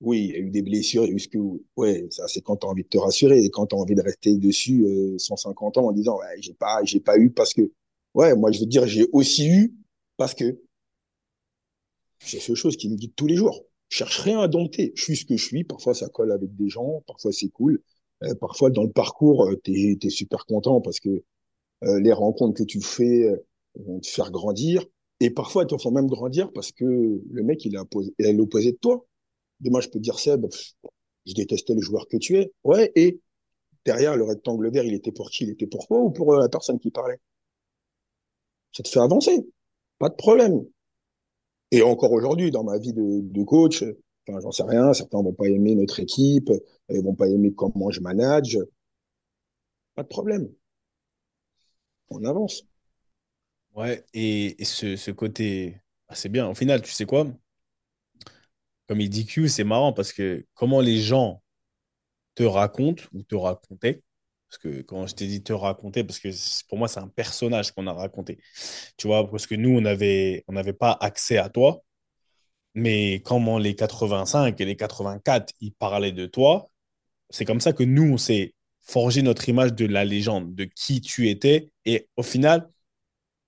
Oui, 0.02 0.26
il 0.26 0.32
y 0.32 0.36
a 0.36 0.40
eu 0.40 0.50
des 0.50 0.62
blessures, 0.62 1.06
ce 1.18 1.28
que, 1.28 1.38
ouais, 1.78 2.06
ça 2.12 2.28
c'est 2.28 2.42
quand 2.42 2.58
tu 2.58 2.68
as 2.68 2.70
envie 2.70 2.84
de 2.84 2.88
te 2.90 2.98
rassurer 2.98 3.44
et 3.44 3.50
quand 3.50 3.68
tu 3.68 3.76
as 3.76 3.80
envie 3.80 3.96
de 3.96 4.02
rester 4.02 4.36
dessus 4.38 4.84
euh, 4.86 5.18
150 5.18 5.78
ans 5.78 5.88
en 5.88 5.92
disant 5.94 6.18
ouais, 6.20 6.36
j'ai 6.42 6.54
pas 6.54 6.84
j'ai 6.84 7.00
pas 7.00 7.18
eu 7.18 7.32
parce 7.32 7.54
que 7.54 7.72
ouais, 8.14 8.36
moi 8.36 8.52
je 8.52 8.60
veux 8.60 8.66
dire 8.66 8.86
j'ai 8.88 9.08
aussi 9.14 9.48
eu 9.48 9.74
parce 10.18 10.34
que 10.36 10.60
c'est 12.20 12.40
cette 12.40 12.56
chose 12.56 12.78
qui 12.78 12.90
me 12.90 12.96
guide 12.96 13.14
tous 13.16 13.28
les 13.28 13.36
jours. 13.36 13.66
Je 13.90 13.98
cherche 13.98 14.20
rien 14.20 14.40
à 14.40 14.48
dompter, 14.48 14.92
je 14.96 15.04
suis 15.04 15.16
ce 15.18 15.26
que 15.26 15.38
je 15.38 15.46
suis, 15.46 15.64
parfois 15.64 15.94
ça 15.94 16.10
colle 16.10 16.32
avec 16.32 16.56
des 16.56 16.70
gens, 16.70 17.04
parfois 17.08 17.32
c'est 17.32 17.50
cool, 17.50 17.82
Euh, 18.24 18.34
parfois 18.36 18.70
dans 18.70 18.84
le 18.84 18.92
parcours 18.92 19.50
tu 19.64 19.98
es, 20.02 20.10
super 20.10 20.46
content 20.46 20.80
parce 20.82 21.00
que 21.02 21.10
euh, 21.84 22.00
les 22.02 22.14
rencontres 22.14 22.56
que 22.60 22.64
tu 22.64 22.82
fais 22.82 23.30
euh, 23.30 23.38
vont 23.76 24.00
te 24.00 24.08
faire 24.08 24.32
grandir. 24.32 24.86
Et 25.22 25.30
parfois 25.32 25.64
elles 25.64 25.70
te 25.70 25.78
font 25.78 25.92
même 25.92 26.08
grandir 26.08 26.52
parce 26.54 26.72
que 26.72 26.86
le 26.86 27.44
mec 27.44 27.66
il 27.66 27.76
est 27.76 28.28
à 28.28 28.34
l'opposé 28.34 28.74
de 28.74 28.78
toi. 28.78 29.06
Demain, 29.60 29.82
je 29.82 29.90
peux 29.90 30.00
dire, 30.00 30.20
Seb, 30.20 30.46
je 31.26 31.34
détestais 31.34 31.74
le 31.74 31.82
joueur 31.82 32.08
que 32.08 32.18
tu 32.18 32.38
es. 32.38 32.52
Ouais, 32.64 32.92
et 32.96 33.20
derrière, 33.86 34.16
le 34.16 34.24
rectangle 34.24 34.70
vert, 34.72 34.84
il 34.84 34.94
était 34.94 35.12
pour 35.12 35.30
qui? 35.30 35.46
Il 35.46 35.52
était 35.52 35.68
pour 35.68 35.88
toi 35.88 36.00
ou 36.00 36.12
pour 36.12 36.34
euh, 36.34 36.42
la 36.42 36.50
personne 36.50 36.80
qui 36.80 36.92
parlait? 36.92 37.20
Ça 38.72 38.84
te 38.84 38.90
fait 38.90 39.00
avancer. 39.00 39.48
Pas 40.00 40.10
de 40.10 40.16
problème. 40.16 40.66
Et 41.72 41.82
encore 41.82 42.12
aujourd'hui, 42.12 42.52
dans 42.52 42.64
ma 42.64 42.78
vie 42.78 42.94
de, 42.94 43.44
coach, 43.44 43.84
euh, 43.84 43.94
j'en 44.28 44.52
sais 44.52 44.64
rien, 44.64 44.94
certains 44.94 45.22
vont 45.22 45.34
pas 45.34 45.48
aimer 45.48 45.76
notre 45.76 46.00
équipe, 46.00 46.50
euh, 46.50 46.60
ils 46.90 47.04
vont 47.04 47.16
pas 47.16 47.28
aimer 47.28 47.54
comment 47.54 47.92
je 47.92 48.02
manage. 48.02 48.58
Pas 49.96 50.04
de 50.04 50.08
problème. 50.08 50.50
On 52.10 52.24
avance. 52.24 52.66
Ouais, 53.76 54.06
et, 54.14 54.62
et 54.62 54.66
ce, 54.66 54.96
ce 54.96 55.12
côté, 55.12 55.82
ah, 56.08 56.16
c'est 56.16 56.30
bien. 56.30 56.48
Au 56.48 56.56
final, 56.56 56.82
tu 56.82 56.92
sais 56.92 57.06
quoi? 57.06 57.28
Comme 58.88 59.02
il 59.02 59.10
dit 59.10 59.26
Q, 59.26 59.50
c'est 59.50 59.64
marrant 59.64 59.94
parce 59.94 60.14
que 60.14 60.46
comment 60.54 60.82
les 60.82 61.00
gens 61.00 61.42
te 62.36 62.44
racontent 62.44 63.04
ou 63.14 63.24
te 63.24 63.36
racontaient, 63.36 64.04
parce 64.50 64.58
que 64.60 64.82
quand 64.82 65.08
je 65.08 65.16
t'ai 65.16 65.28
dit 65.28 65.44
te 65.44 65.54
raconter, 65.54 66.04
parce 66.04 66.20
que 66.20 66.30
pour 66.68 66.78
moi, 66.78 66.88
c'est 66.88 67.00
un 67.00 67.08
personnage 67.08 67.72
qu'on 67.72 67.88
a 67.88 67.94
raconté. 67.94 68.40
Tu 68.98 69.08
vois, 69.08 69.30
parce 69.30 69.48
que 69.48 69.56
nous, 69.56 69.72
on 69.72 69.86
avait, 69.86 70.44
on 70.48 70.54
n'avait 70.54 70.74
pas 70.74 70.98
accès 71.02 71.38
à 71.38 71.50
toi, 71.50 71.84
mais 72.76 73.22
comment 73.26 73.58
les 73.58 73.76
85 73.76 74.60
et 74.60 74.66
les 74.66 74.76
84, 74.76 75.54
ils 75.62 75.74
parlaient 75.74 76.12
de 76.12 76.26
toi, 76.26 76.70
c'est 77.30 77.46
comme 77.46 77.62
ça 77.62 77.74
que 77.74 77.84
nous, 77.84 78.14
on 78.14 78.18
s'est 78.18 78.54
forgé 78.82 79.22
notre 79.24 79.50
image 79.50 79.74
de 79.74 79.86
la 79.86 80.06
légende, 80.06 80.54
de 80.56 80.66
qui 80.66 81.02
tu 81.02 81.30
étais, 81.30 81.72
et 81.86 82.08
au 82.18 82.24
final, 82.24 82.70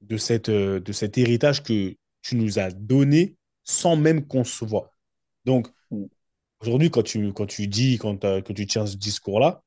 de, 0.01 0.17
cette, 0.17 0.49
euh, 0.49 0.79
de 0.79 0.91
cet 0.91 1.17
héritage 1.17 1.63
que 1.63 1.95
tu 2.21 2.35
nous 2.35 2.59
as 2.59 2.71
donné 2.71 3.35
sans 3.63 3.95
même 3.95 4.25
qu'on 4.25 4.43
se 4.43 4.65
voit. 4.65 4.93
Donc, 5.47 5.69
Mm. 5.91 6.05
aujourd'hui, 6.61 6.91
quand 6.91 7.03
tu, 7.03 7.33
quand 7.33 7.47
tu 7.47 7.67
dis 7.67 7.97
quand, 7.97 8.17
tu 8.53 8.67
tiens 8.67 8.85
ce 8.85 8.97
discours-là, 8.97 9.63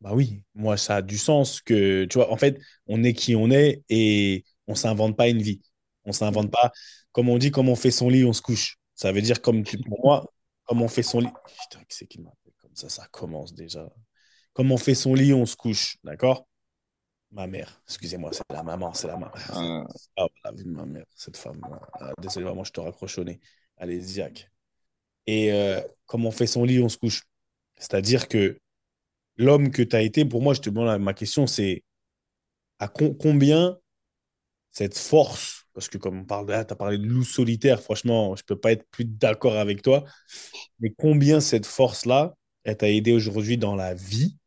bah 0.00 0.10
oui, 0.14 0.42
moi, 0.54 0.76
ça 0.76 0.96
a 0.96 1.02
du 1.02 1.18
sens 1.18 1.60
que, 1.60 2.04
tu 2.04 2.18
vois, 2.18 2.30
en 2.32 2.36
fait, 2.36 2.60
on 2.86 3.02
est 3.02 3.14
qui 3.14 3.34
on 3.34 3.50
est 3.50 3.82
et 3.88 4.44
on 4.68 4.74
s'invente 4.74 5.16
pas 5.16 5.28
une 5.28 5.42
vie. 5.42 5.60
On 6.04 6.12
s'invente 6.12 6.50
pas, 6.50 6.72
comme 7.12 7.28
on 7.28 7.38
dit, 7.38 7.50
comme 7.50 7.68
on 7.68 7.74
fait 7.76 7.90
son 7.90 8.08
lit, 8.08 8.24
on 8.24 8.32
se 8.32 8.40
couche. 8.42 8.76
Ça 8.94 9.12
veut 9.12 9.22
dire, 9.22 9.42
comme 9.42 9.64
tu, 9.64 9.78
pour 9.78 10.00
moi, 10.04 10.24
comme 10.64 10.82
on 10.82 10.88
fait 10.88 11.02
son 11.02 11.20
lit. 11.20 11.28
Putain, 11.62 11.84
qui 11.84 11.96
c'est 11.96 12.06
qui 12.06 12.20
m'appelle 12.20 12.52
comme 12.60 12.74
ça? 12.74 12.88
Ça 12.88 13.06
commence 13.10 13.54
déjà. 13.54 13.88
Comme 14.52 14.70
on 14.72 14.76
fait 14.76 14.94
son 14.94 15.14
lit, 15.14 15.32
on 15.34 15.46
se 15.46 15.56
couche, 15.56 15.96
d'accord? 16.04 16.46
Ma 17.30 17.46
mère, 17.46 17.82
excusez-moi, 17.86 18.30
c'est 18.32 18.42
la 18.50 18.62
maman, 18.62 18.94
c'est 18.94 19.08
la 19.08 19.16
maman. 19.16 19.32
Ah, 19.50 19.84
Ah, 20.16 20.26
la 20.44 20.52
vie 20.52 20.64
de 20.64 20.70
ma 20.70 20.86
mère, 20.86 21.04
cette 21.14 21.36
femme. 21.36 21.60
Ah, 22.00 22.12
désolé, 22.22 22.46
vraiment, 22.46 22.64
je 22.64 22.72
te 22.72 22.80
raccroche 22.80 23.18
au 23.18 23.24
nez. 23.24 23.40
Allez, 23.78 24.00
Ziac. 24.00 24.50
Et 25.26 25.52
euh, 25.52 25.80
comme 26.06 26.26
on 26.26 26.32
fait 26.32 26.48
son 26.48 26.64
lit, 26.64 26.80
on 26.82 26.88
se 26.88 26.98
couche. 26.98 27.24
C'est-à-dire 27.78 28.28
que 28.28 28.58
l'homme 29.36 29.70
que 29.70 29.82
tu 29.82 29.96
as 29.96 30.02
été, 30.02 30.24
pour 30.24 30.42
moi, 30.42 30.54
je 30.54 30.60
te 30.60 30.70
demande, 30.70 31.00
ma 31.02 31.14
question, 31.14 31.46
c'est 31.46 31.84
à 32.78 32.88
com- 32.88 33.16
combien 33.18 33.78
cette 34.72 34.98
force, 34.98 35.66
parce 35.74 35.88
que 35.88 35.98
comme 35.98 36.20
on 36.20 36.24
parle, 36.24 36.46
tu 36.48 36.52
as 36.54 36.64
parlé 36.76 36.98
de 36.98 37.06
loup 37.06 37.24
solitaire, 37.24 37.82
franchement, 37.82 38.36
je 38.36 38.44
peux 38.44 38.58
pas 38.58 38.72
être 38.72 38.86
plus 38.90 39.04
d'accord 39.06 39.56
avec 39.56 39.82
toi, 39.82 40.04
mais 40.80 40.92
combien 40.98 41.40
cette 41.40 41.66
force-là, 41.66 42.36
elle 42.64 42.76
t'a 42.78 42.90
aidé 42.90 43.12
aujourd'hui 43.12 43.58
dans 43.58 43.76
la 43.76 43.94
vie 43.94 44.38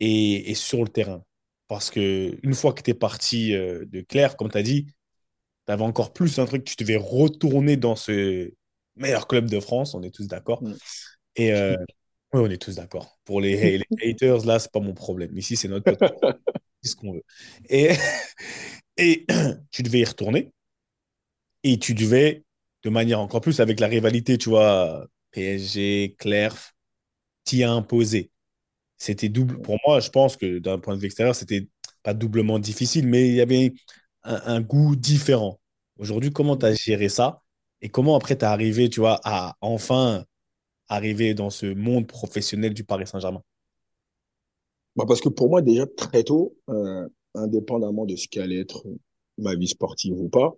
et, 0.00 0.50
et 0.50 0.54
sur 0.54 0.82
le 0.82 0.88
terrain? 0.88 1.22
Parce 1.68 1.90
que 1.90 2.38
une 2.42 2.54
fois 2.54 2.72
que 2.72 2.82
tu 2.82 2.90
es 2.90 2.94
parti 2.94 3.54
euh, 3.54 3.84
de 3.86 4.00
Claire, 4.00 4.36
comme 4.36 4.50
tu 4.50 4.58
as 4.58 4.62
dit, 4.62 4.86
tu 5.68 5.72
avais 5.72 5.84
encore 5.84 6.14
plus 6.14 6.38
un 6.38 6.46
truc, 6.46 6.64
tu 6.64 6.76
devais 6.78 6.96
retourner 6.96 7.76
dans 7.76 7.94
ce 7.94 8.50
meilleur 8.96 9.28
club 9.28 9.50
de 9.50 9.60
France, 9.60 9.94
on 9.94 10.02
est 10.02 10.10
tous 10.10 10.26
d'accord. 10.26 10.62
Mm. 10.62 10.74
Et 11.36 11.52
euh, 11.52 11.76
oui, 12.32 12.40
on 12.42 12.50
est 12.50 12.60
tous 12.60 12.76
d'accord. 12.76 13.18
Pour 13.26 13.42
les, 13.42 13.76
les 13.76 13.84
haters, 14.10 14.46
là, 14.46 14.58
c'est 14.58 14.72
pas 14.72 14.80
mon 14.80 14.94
problème. 14.94 15.36
Ici, 15.36 15.56
c'est 15.56 15.68
notre. 15.68 15.94
C'est 16.82 16.90
ce 16.90 16.96
qu'on 16.96 17.12
veut. 17.12 17.22
Et, 17.68 17.90
et 18.96 19.26
tu 19.70 19.82
devais 19.82 20.00
y 20.00 20.04
retourner. 20.06 20.50
Et 21.64 21.78
tu 21.78 21.92
devais, 21.92 22.44
de 22.82 22.88
manière 22.88 23.20
encore 23.20 23.42
plus, 23.42 23.60
avec 23.60 23.78
la 23.78 23.88
rivalité, 23.88 24.38
tu 24.38 24.48
vois, 24.48 25.06
PSG, 25.32 26.16
Clerf, 26.18 26.72
t'y 27.44 27.62
as 27.62 27.72
imposé. 27.72 28.30
C'était 28.96 29.28
double. 29.28 29.60
Pour 29.60 29.76
moi, 29.86 30.00
je 30.00 30.08
pense 30.08 30.38
que 30.38 30.60
d'un 30.60 30.78
point 30.78 30.94
de 30.94 31.00
vue 31.00 31.06
extérieur, 31.06 31.34
c'était 31.34 31.68
pas 32.02 32.14
doublement 32.14 32.58
difficile, 32.58 33.06
mais 33.06 33.28
il 33.28 33.34
y 33.34 33.42
avait 33.42 33.74
un, 34.24 34.40
un 34.56 34.60
goût 34.60 34.96
différent. 34.96 35.60
Aujourd'hui, 35.98 36.32
comment 36.32 36.56
tu 36.56 36.66
as 36.66 36.74
géré 36.74 37.08
ça 37.08 37.42
et 37.80 37.88
comment 37.88 38.16
après 38.16 38.36
tu 38.36 38.44
es 38.44 38.48
arrivé, 38.48 38.88
tu 38.88 39.00
vois, 39.00 39.20
à 39.24 39.56
enfin 39.60 40.24
arriver 40.88 41.34
dans 41.34 41.50
ce 41.50 41.66
monde 41.66 42.06
professionnel 42.06 42.74
du 42.74 42.84
Paris 42.84 43.06
Saint-Germain? 43.06 43.42
Bah 44.96 45.04
parce 45.06 45.20
que 45.20 45.28
pour 45.28 45.48
moi, 45.48 45.62
déjà, 45.62 45.86
très 45.86 46.24
tôt, 46.24 46.56
euh, 46.68 47.08
indépendamment 47.34 48.04
de 48.04 48.16
ce 48.16 48.26
qu'allait 48.28 48.60
être 48.60 48.84
ma 49.38 49.54
vie 49.54 49.68
sportive 49.68 50.18
ou 50.18 50.28
pas, 50.28 50.56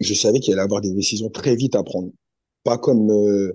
je 0.00 0.14
savais 0.14 0.40
qu'il 0.40 0.52
allait 0.54 0.62
avoir 0.62 0.80
des 0.80 0.92
décisions 0.92 1.30
très 1.30 1.54
vite 1.56 1.76
à 1.76 1.82
prendre. 1.82 2.10
Pas 2.64 2.78
comme, 2.78 3.10
euh, 3.10 3.52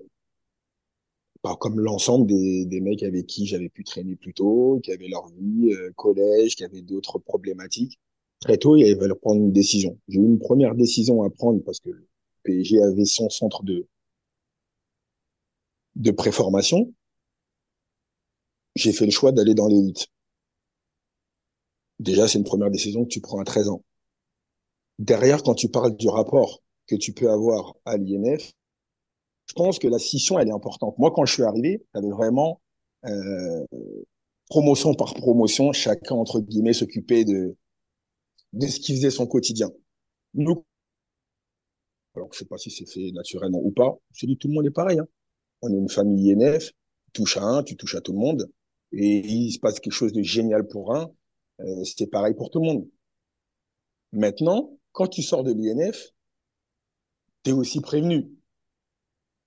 pas 1.42 1.56
comme 1.56 1.80
l'ensemble 1.80 2.28
des, 2.28 2.65
des 2.65 2.80
mecs 2.80 3.04
avec 3.04 3.28
qui 3.28 3.46
j'avais 3.46 3.70
pu 3.70 3.84
traîner 3.84 4.15
plus 4.15 4.34
tôt, 4.34 4.80
qui 4.84 4.92
avaient 4.92 5.08
leur 5.10 5.28
vie, 5.30 5.74
euh, 5.74 5.92
collège, 5.96 6.56
qui 6.56 6.63
avaient 6.63 6.82
d'autres 6.82 7.20
problématiques. 7.20 8.00
Très 8.39 8.58
tôt, 8.58 8.78
il 8.78 8.97
fallait 8.97 9.15
prendre 9.15 9.41
une 9.41 9.52
décision. 9.52 9.97
J'ai 10.08 10.19
eu 10.19 10.23
une 10.23 10.39
première 10.39 10.75
décision 10.75 11.23
à 11.23 11.30
prendre 11.30 11.62
parce 11.63 11.80
que 11.80 11.89
le 11.89 12.08
PSG 12.43 12.82
avait 12.82 13.06
son 13.06 13.30
centre 13.30 13.63
de, 13.63 13.86
de 15.95 16.12
préformation. 16.12 16.93
J'ai 18.75 18.93
fait 18.93 19.06
le 19.06 19.12
choix 19.12 19.34
d'aller 19.34 19.56
dans 19.56 19.67
l'élite. 19.67 20.08
Déjà, 21.99 22.30
c'est 22.30 22.38
une 22.38 22.45
première 22.45 22.71
décision 22.71 23.04
que 23.04 23.10
tu 23.10 23.19
prends 23.19 23.39
à 23.39 23.43
13 23.43 23.69
ans. 23.69 23.84
Derrière, 24.99 25.43
quand 25.43 25.56
tu 25.56 25.67
parles 25.67 25.97
du 25.97 26.08
rapport 26.08 26.62
que 26.88 26.95
tu 26.95 27.13
peux 27.13 27.30
avoir 27.30 27.75
à 27.84 27.97
l'INF, 27.97 28.54
je 29.47 29.54
pense 29.54 29.80
que 29.80 29.88
la 29.88 29.99
scission, 29.99 30.39
elle 30.39 30.47
est 30.47 30.54
importante. 30.54 30.97
Moi, 30.97 31.12
quand 31.12 31.25
je 31.25 31.34
suis 31.34 31.43
arrivé, 31.43 31.84
avait 31.93 32.10
vraiment 32.10 32.62
euh, 33.06 33.65
promotion 34.49 34.93
par 34.93 35.13
promotion, 35.13 35.73
chacun, 35.73 36.15
entre 36.15 36.39
guillemets, 36.39 36.73
s'occupait 36.73 37.25
de, 37.25 37.58
de 38.54 38.68
ce 38.68 38.80
qui 38.80 38.96
faisait 38.96 39.12
son 39.12 39.28
quotidien. 39.28 39.70
Nous, 40.34 40.66
alors 42.16 42.30
je 42.34 42.40
sais 42.40 42.46
pas 42.46 42.58
si 42.58 42.72
c'est 42.72 42.90
fait 42.90 43.12
naturellement 43.12 43.60
ou 43.64 43.72
pas, 43.72 43.98
je 44.14 44.26
dis 44.26 44.38
tout 44.38 44.48
le 44.48 44.54
monde 44.56 44.66
est 44.66 44.72
pareil. 44.72 45.00
Hein. 45.00 45.08
On 45.62 45.74
est 45.74 45.78
une 45.78 45.90
famille 45.90 46.34
INF, 46.34 46.72
tu 47.06 47.12
touches 47.14 47.38
à 47.38 47.44
un, 47.44 47.64
tu 47.64 47.76
touches 47.76 47.96
à 47.96 48.02
tout 48.02 48.14
le 48.14 48.20
monde, 48.20 48.50
et 48.92 49.20
il 49.20 49.52
se 49.52 49.60
passe 49.60 49.80
quelque 49.80 49.94
chose 49.94 50.14
de 50.14 50.22
génial 50.22 50.68
pour 50.68 50.96
un, 50.96 51.12
euh, 51.62 51.84
c'était 51.84 52.08
pareil 52.08 52.34
pour 52.34 52.50
tout 52.50 52.60
le 52.60 52.68
monde. 52.68 52.90
Maintenant, 54.12 54.78
quand 54.92 55.08
tu 55.08 55.22
sors 55.22 55.44
de 55.44 55.54
l'INF, 55.54 56.14
tu 57.44 57.52
es 57.52 57.54
aussi 57.54 57.82
prévenu. 57.82 58.32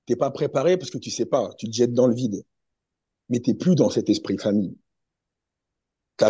T'es 0.06 0.16
pas 0.16 0.30
préparé 0.30 0.76
parce 0.76 0.90
que 0.90 0.98
tu 0.98 1.10
sais 1.10 1.26
pas, 1.26 1.52
tu 1.58 1.66
te 1.68 1.72
jettes 1.72 1.94
dans 1.94 2.06
le 2.06 2.14
vide. 2.14 2.44
Mais 3.28 3.40
t'es 3.40 3.54
plus 3.54 3.74
dans 3.74 3.90
cet 3.90 4.08
esprit 4.10 4.38
famille. 4.38 4.76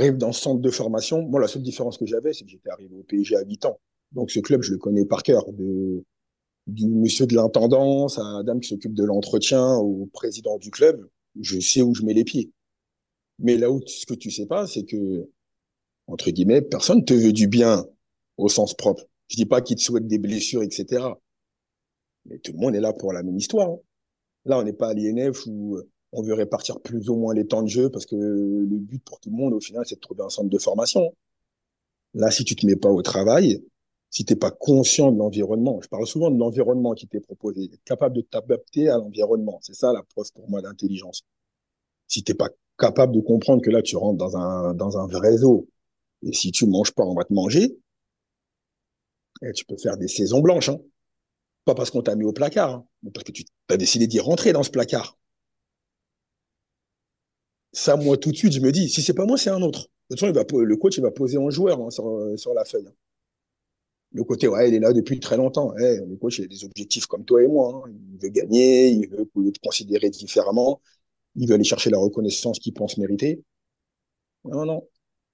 Tu 0.01 0.13
dans 0.13 0.33
ce 0.33 0.41
centre 0.41 0.61
de 0.61 0.71
formation. 0.71 1.23
Moi, 1.23 1.41
la 1.41 1.49
seule 1.49 1.63
différence 1.63 1.99
que 1.99 2.07
j'avais, 2.07 2.33
c'est 2.33 2.45
que 2.45 2.51
j'étais 2.51 2.71
arrivé 2.71 2.95
au 2.95 3.03
PSG 3.03 3.37
à 3.37 3.43
8 3.43 3.67
ans. 3.67 3.79
Donc, 4.13 4.31
ce 4.31 4.41
club, 4.41 4.63
je 4.63 4.73
le 4.73 4.79
connais 4.79 5.05
par 5.05 5.23
cœur. 5.23 5.45
De, 5.53 6.05
du 6.67 6.87
monsieur 6.87 7.27
de 7.27 7.35
l'intendance 7.35 8.19
à 8.19 8.23
la 8.39 8.43
dame 8.43 8.61
qui 8.61 8.69
s'occupe 8.69 8.95
de 8.95 9.05
l'entretien 9.05 9.75
au 9.77 10.09
président 10.13 10.59
du 10.59 10.71
club. 10.71 11.09
Je 11.41 11.59
sais 11.61 11.83
où 11.83 11.95
je 11.95 12.03
mets 12.03 12.15
les 12.15 12.25
pieds. 12.25 12.53
Mais 13.39 13.57
là 13.57 13.71
où, 13.71 13.81
ce 13.87 14.07
que 14.07 14.15
tu 14.15 14.31
sais 14.31 14.47
pas, 14.47 14.67
c'est 14.67 14.85
que, 14.85 15.29
entre 16.07 16.31
guillemets, 16.31 16.63
personne 16.63 17.05
te 17.05 17.15
veut 17.15 17.33
du 17.33 17.49
bien 17.49 17.85
au 18.37 18.49
sens 18.49 18.75
propre. 18.75 19.05
Je 19.29 19.37
dis 19.37 19.47
pas 19.47 19.61
qu'il 19.61 19.77
te 19.77 19.83
souhaite 19.83 20.07
des 20.07 20.19
blessures, 20.19 20.63
etc. 20.63 21.05
Mais 22.27 22.39
tout 22.39 22.53
le 22.53 22.59
monde 22.59 22.75
est 22.75 22.81
là 22.81 22.93
pour 22.93 23.13
la 23.13 23.23
même 23.23 23.37
histoire. 23.37 23.71
Hein. 23.71 23.79
Là, 24.45 24.59
on 24.59 24.63
n'est 24.63 24.73
pas 24.73 24.89
à 24.89 24.95
l'INF 24.95 25.47
où 25.47 25.79
on 26.13 26.23
veut 26.23 26.35
répartir 26.35 26.81
plus 26.81 27.09
ou 27.09 27.17
moins 27.17 27.35
les 27.35 27.47
temps 27.47 27.63
de 27.63 27.69
jeu 27.69 27.91
parce 27.91 28.07
que 28.07 28.17
le 28.17 28.79
but 28.79 29.03
pour 29.03 29.19
tout 29.19 29.31
le 29.31 29.37
monde, 29.37 29.55
au 29.55 29.61
final, 29.61 29.85
c'est 29.87 29.97
de 29.97 30.01
trouver 30.01 30.23
un 30.23 30.29
centre 30.29 30.51
de 30.51 30.59
formation. 30.59 31.15
Là, 32.15 32.31
si 32.31 32.45
tu 32.45 32.55
te 32.55 32.67
mets 32.67 32.77
pas 32.77 32.91
au 32.91 33.01
travail, 33.03 33.65
si 34.11 34.27
t'es 34.27 34.37
pas 34.37 34.51
conscient 34.51 35.11
de 35.11 35.19
l'environnement, 35.19 35.81
je 35.81 35.89
parle 35.89 36.07
souvent 36.07 36.31
de 36.31 36.39
l'environnement 36.39 36.93
qui 36.93 37.09
t'est 37.09 37.21
proposé, 37.21 37.65
être 37.65 37.85
capable 37.85 38.17
de 38.17 38.21
t'adapter 38.21 38.91
à 38.91 38.99
l'environnement. 38.99 39.59
C'est 39.63 39.75
ça 39.75 39.93
la 39.93 40.03
preuve 40.03 40.31
pour 40.35 40.49
moi 40.51 40.61
d'intelligence. 40.61 41.23
Si 42.09 42.23
t'es 42.23 42.35
pas 42.35 42.51
capable 42.79 43.15
de 43.15 43.21
comprendre 43.21 43.63
que 43.63 43.71
là, 43.71 43.81
tu 43.81 43.97
rentres 43.97 44.19
dans 44.19 44.37
un, 44.37 44.75
dans 44.75 44.99
un 44.99 45.07
réseau, 45.19 45.67
et 46.23 46.35
si 46.35 46.53
tu 46.53 46.67
manges 46.67 46.93
pas, 46.93 47.05
on 47.05 47.15
va 47.15 47.25
te 47.25 47.33
manger, 47.33 47.79
et 49.43 49.49
eh, 49.49 49.53
tu 49.53 49.65
peux 49.65 49.79
faire 49.79 49.97
des 49.97 50.09
saisons 50.09 50.41
blanches. 50.41 50.69
Hein. 50.69 50.79
Pas 51.65 51.75
parce 51.75 51.91
qu'on 51.91 52.03
t'a 52.03 52.15
mis 52.15 52.25
au 52.25 52.33
placard, 52.33 52.71
hein, 52.71 52.87
mais 53.03 53.11
parce 53.11 53.25
que 53.25 53.33
tu 53.33 53.45
as 53.71 53.77
décidé 53.77 54.07
d'y 54.07 54.21
rentrer 54.21 54.53
dans 54.53 54.63
ce 54.63 54.71
placard. 54.71 55.17
Ça, 57.73 57.97
moi, 57.97 58.17
tout 58.17 58.31
de 58.31 58.37
suite, 58.37 58.53
je 58.53 58.61
me 58.61 58.71
dis, 58.73 58.89
si 58.89 59.03
c'est 59.03 59.15
pas 59.15 59.25
moi, 59.27 59.39
c'est 59.39 59.51
un 59.51 59.63
autre. 59.63 59.81
De 60.11 60.15
toute 60.17 60.21
façon, 60.21 60.33
il 60.33 60.35
va, 60.35 60.45
le 60.65 60.77
coach, 60.77 60.99
il 60.99 61.03
va 61.03 61.11
poser 61.11 61.39
un 61.39 61.51
joueur 61.51 61.81
hein, 61.81 61.91
sur, 61.91 62.39
sur, 62.39 62.53
la 62.55 62.65
feuille. 62.65 62.87
Hein. 62.87 62.95
Le 64.13 64.25
côté, 64.25 64.47
ouais, 64.47 64.69
il 64.69 64.75
est 64.75 64.81
là 64.81 64.93
depuis 64.93 65.21
très 65.21 65.37
longtemps. 65.37 65.73
le 65.77 66.17
coach, 66.17 66.39
il 66.39 66.45
a 66.45 66.49
des 66.49 66.65
objectifs 66.65 67.07
comme 67.07 67.25
toi 67.25 67.43
et 67.43 67.49
moi. 67.49 67.85
Il 67.89 68.19
veut 68.19 68.29
gagner, 68.29 68.89
il 68.91 69.09
veut 69.09 69.53
te 69.53 69.61
considérer 69.61 70.11
différemment, 70.11 70.83
il 71.37 71.49
veut 71.49 71.55
aller 71.55 71.65
chercher 71.65 71.91
la 71.91 71.99
reconnaissance 71.99 72.59
qu'il 72.59 72.75
pense 72.75 72.99
mériter. 72.99 73.43
Non, 74.45 74.65
non, 74.67 74.89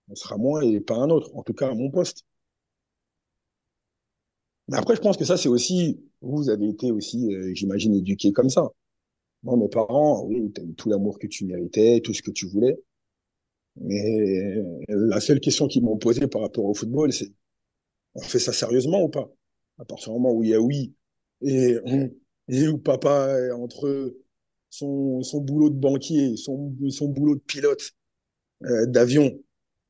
on 0.09 0.15
sera 0.15 0.37
moi 0.39 0.65
et 0.65 0.81
pas 0.81 0.97
un 0.97 1.11
autre, 1.11 1.31
en 1.35 1.43
tout 1.43 1.55
cas 1.55 1.71
à 1.71 1.75
mon 1.75 1.91
poste. 1.91 2.25
Mais 4.69 4.77
après, 4.77 4.97
je 4.97 5.01
pense 5.01 5.17
que 5.17 5.25
ça, 5.25 5.37
c'est 5.37 5.49
aussi, 5.49 6.01
vous 6.21 6.51
avez 6.51 6.69
été 6.69 6.91
aussi, 6.93 7.35
euh, 7.35 7.55
j'imagine, 7.55 7.95
éduqué 7.95 8.33
comme 8.33 8.51
ça. 8.51 8.69
Moi, 9.43 9.57
mes 9.57 9.69
parents, 9.69 10.25
oui, 10.27 10.53
tu 10.55 10.61
as 10.61 10.65
eu 10.65 10.75
tout 10.75 10.89
l'amour 10.89 11.19
que 11.19 11.27
tu 11.27 11.45
méritais, 11.45 12.01
tout 12.01 12.13
ce 12.15 12.23
que 12.23 12.31
tu 12.31 12.47
voulais. 12.47 12.79
Mais 13.77 14.57
la 14.89 15.21
seule 15.21 15.41
question 15.41 15.69
qu'ils 15.69 15.83
m'ont 15.85 15.99
posée 15.99 16.27
par 16.27 16.43
rapport 16.43 16.65
au 16.65 16.75
football, 16.75 17.13
c'est 17.13 17.33
on 18.15 18.23
fait 18.23 18.39
ça 18.41 18.53
sérieusement 18.53 19.03
ou 19.03 19.09
pas? 19.09 19.31
À 19.79 19.85
partir 19.85 20.13
du 20.13 20.19
moment 20.19 20.33
où 20.35 20.43
il 20.45 20.51
y 20.51 20.55
a 20.55 20.61
oui 20.61 20.95
et, 21.43 21.79
où 22.69 22.79
papa, 22.79 23.37
entre 23.55 24.15
son, 24.71 25.23
boulot 25.41 25.71
de 25.71 25.77
banquier, 25.77 26.37
son, 26.37 26.57
boulot 27.03 27.37
de 27.37 27.41
pilote 27.41 27.93
euh, 28.65 28.87
d'avion, 28.87 29.39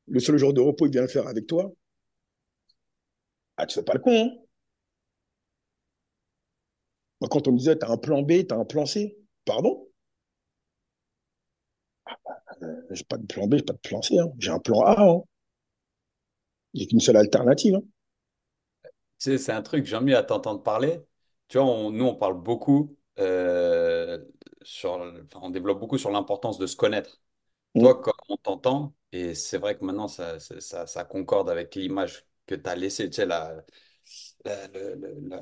le 0.07 0.19
seul 0.19 0.37
jour 0.37 0.53
de 0.53 0.61
repos, 0.61 0.87
il 0.87 0.91
vient 0.91 1.01
le 1.01 1.07
faire 1.07 1.27
avec 1.27 1.47
toi. 1.47 1.73
Ah, 3.57 3.65
tu 3.65 3.75
fais 3.75 3.83
pas 3.83 3.93
le 3.93 3.99
con, 3.99 4.11
hein 7.21 7.27
quand 7.29 7.47
on 7.47 7.51
me 7.51 7.57
disait, 7.57 7.75
t'as 7.75 7.89
un 7.89 7.97
plan 7.97 8.21
B, 8.21 8.45
t'as 8.47 8.55
un 8.55 8.65
plan 8.65 8.85
C, 8.85 9.17
pardon? 9.45 9.87
Ah, 12.05 12.17
bah, 12.25 12.41
euh, 12.63 12.81
J'ai 12.91 13.05
pas 13.05 13.15
de 13.17 13.25
plan 13.25 13.47
B, 13.47 13.55
j'ai 13.55 13.63
pas 13.63 13.71
de 13.73 13.77
plan 13.79 14.01
C, 14.01 14.17
hein. 14.19 14.27
j'ai 14.37 14.51
un 14.51 14.59
plan 14.59 14.81
A. 14.81 15.01
Hein. 15.01 15.21
J'ai 16.73 16.87
qu'une 16.87 16.99
seule 16.99 17.17
alternative. 17.17 17.75
Hein. 17.75 17.83
Tu 19.19 19.31
sais, 19.31 19.37
c'est 19.37 19.51
un 19.51 19.61
truc, 19.61 19.85
j'ai 19.85 19.99
mieux 19.99 20.15
à 20.17 20.23
t'entendre 20.23 20.63
parler. 20.63 21.01
Tu 21.47 21.57
vois, 21.57 21.65
nous, 21.91 22.05
on 22.05 22.15
parle 22.15 22.41
beaucoup 22.41 22.95
euh, 23.19 24.23
sur, 24.61 24.91
enfin, 24.93 25.39
on 25.41 25.49
développe 25.49 25.79
beaucoup 25.79 25.97
sur 25.97 26.11
l'importance 26.11 26.57
de 26.57 26.67
se 26.67 26.75
connaître. 26.75 27.21
Mm. 27.75 27.81
Toi, 27.81 28.01
quand 28.01 28.13
on 28.29 28.37
t'entend, 28.37 28.95
et 29.11 29.35
c'est 29.35 29.57
vrai 29.59 29.77
que 29.77 29.85
maintenant, 29.85 30.07
ça, 30.07 30.39
ça, 30.39 30.87
ça 30.87 31.05
concorde 31.05 31.49
avec 31.49 31.75
l'image 31.75 32.25
que 32.47 32.55
tu 32.55 32.69
as 32.69 32.75
laissée, 32.75 33.09
tu 33.09 33.17
sais, 33.17 33.25
la, 33.27 33.65
la, 34.45 34.67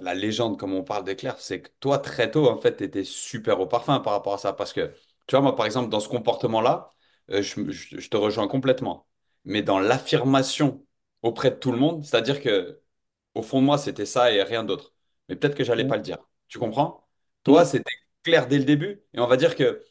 la, 0.01 0.15
légende, 0.15 0.57
comme 0.59 0.73
on 0.73 0.83
parle 0.83 1.03
de 1.03 1.13
Claire, 1.13 1.39
c'est 1.39 1.61
que 1.61 1.69
toi, 1.79 1.99
très 1.99 2.31
tôt, 2.31 2.47
en 2.49 2.57
fait, 2.57 2.77
tu 2.77 2.83
étais 2.83 3.03
super 3.03 3.59
au 3.59 3.67
parfum 3.67 3.99
par 3.99 4.13
rapport 4.13 4.33
à 4.33 4.37
ça. 4.37 4.53
Parce 4.53 4.73
que, 4.73 4.93
tu 5.27 5.35
vois, 5.35 5.41
moi, 5.41 5.55
par 5.55 5.65
exemple, 5.65 5.89
dans 5.89 5.99
ce 5.99 6.09
comportement-là, 6.09 6.93
euh, 7.31 7.41
je, 7.41 7.69
je, 7.71 8.09
te 8.09 8.17
rejoins 8.17 8.47
complètement. 8.47 9.07
Mais 9.45 9.61
dans 9.61 9.79
l'affirmation 9.79 10.85
auprès 11.21 11.51
de 11.51 11.55
tout 11.57 11.71
le 11.71 11.77
monde, 11.77 12.03
c'est-à-dire 12.05 12.41
que 12.41 12.81
au 13.35 13.41
fond 13.43 13.61
de 13.61 13.65
moi, 13.65 13.77
c'était 13.77 14.05
ça 14.05 14.31
et 14.31 14.43
rien 14.43 14.63
d'autre. 14.63 14.93
Mais 15.29 15.35
peut-être 15.35 15.55
que 15.55 15.63
j'allais 15.63 15.83
mm. 15.85 15.87
pas 15.89 15.97
le 15.97 16.03
dire. 16.03 16.17
Tu 16.47 16.59
comprends? 16.59 17.07
Toi, 17.43 17.63
mm. 17.63 17.65
c'était 17.67 17.91
clair 18.23 18.47
dès 18.47 18.57
le 18.59 18.65
début. 18.65 19.03
Et 19.13 19.19
on 19.19 19.27
va 19.27 19.37
dire 19.37 19.55
que 19.55 19.83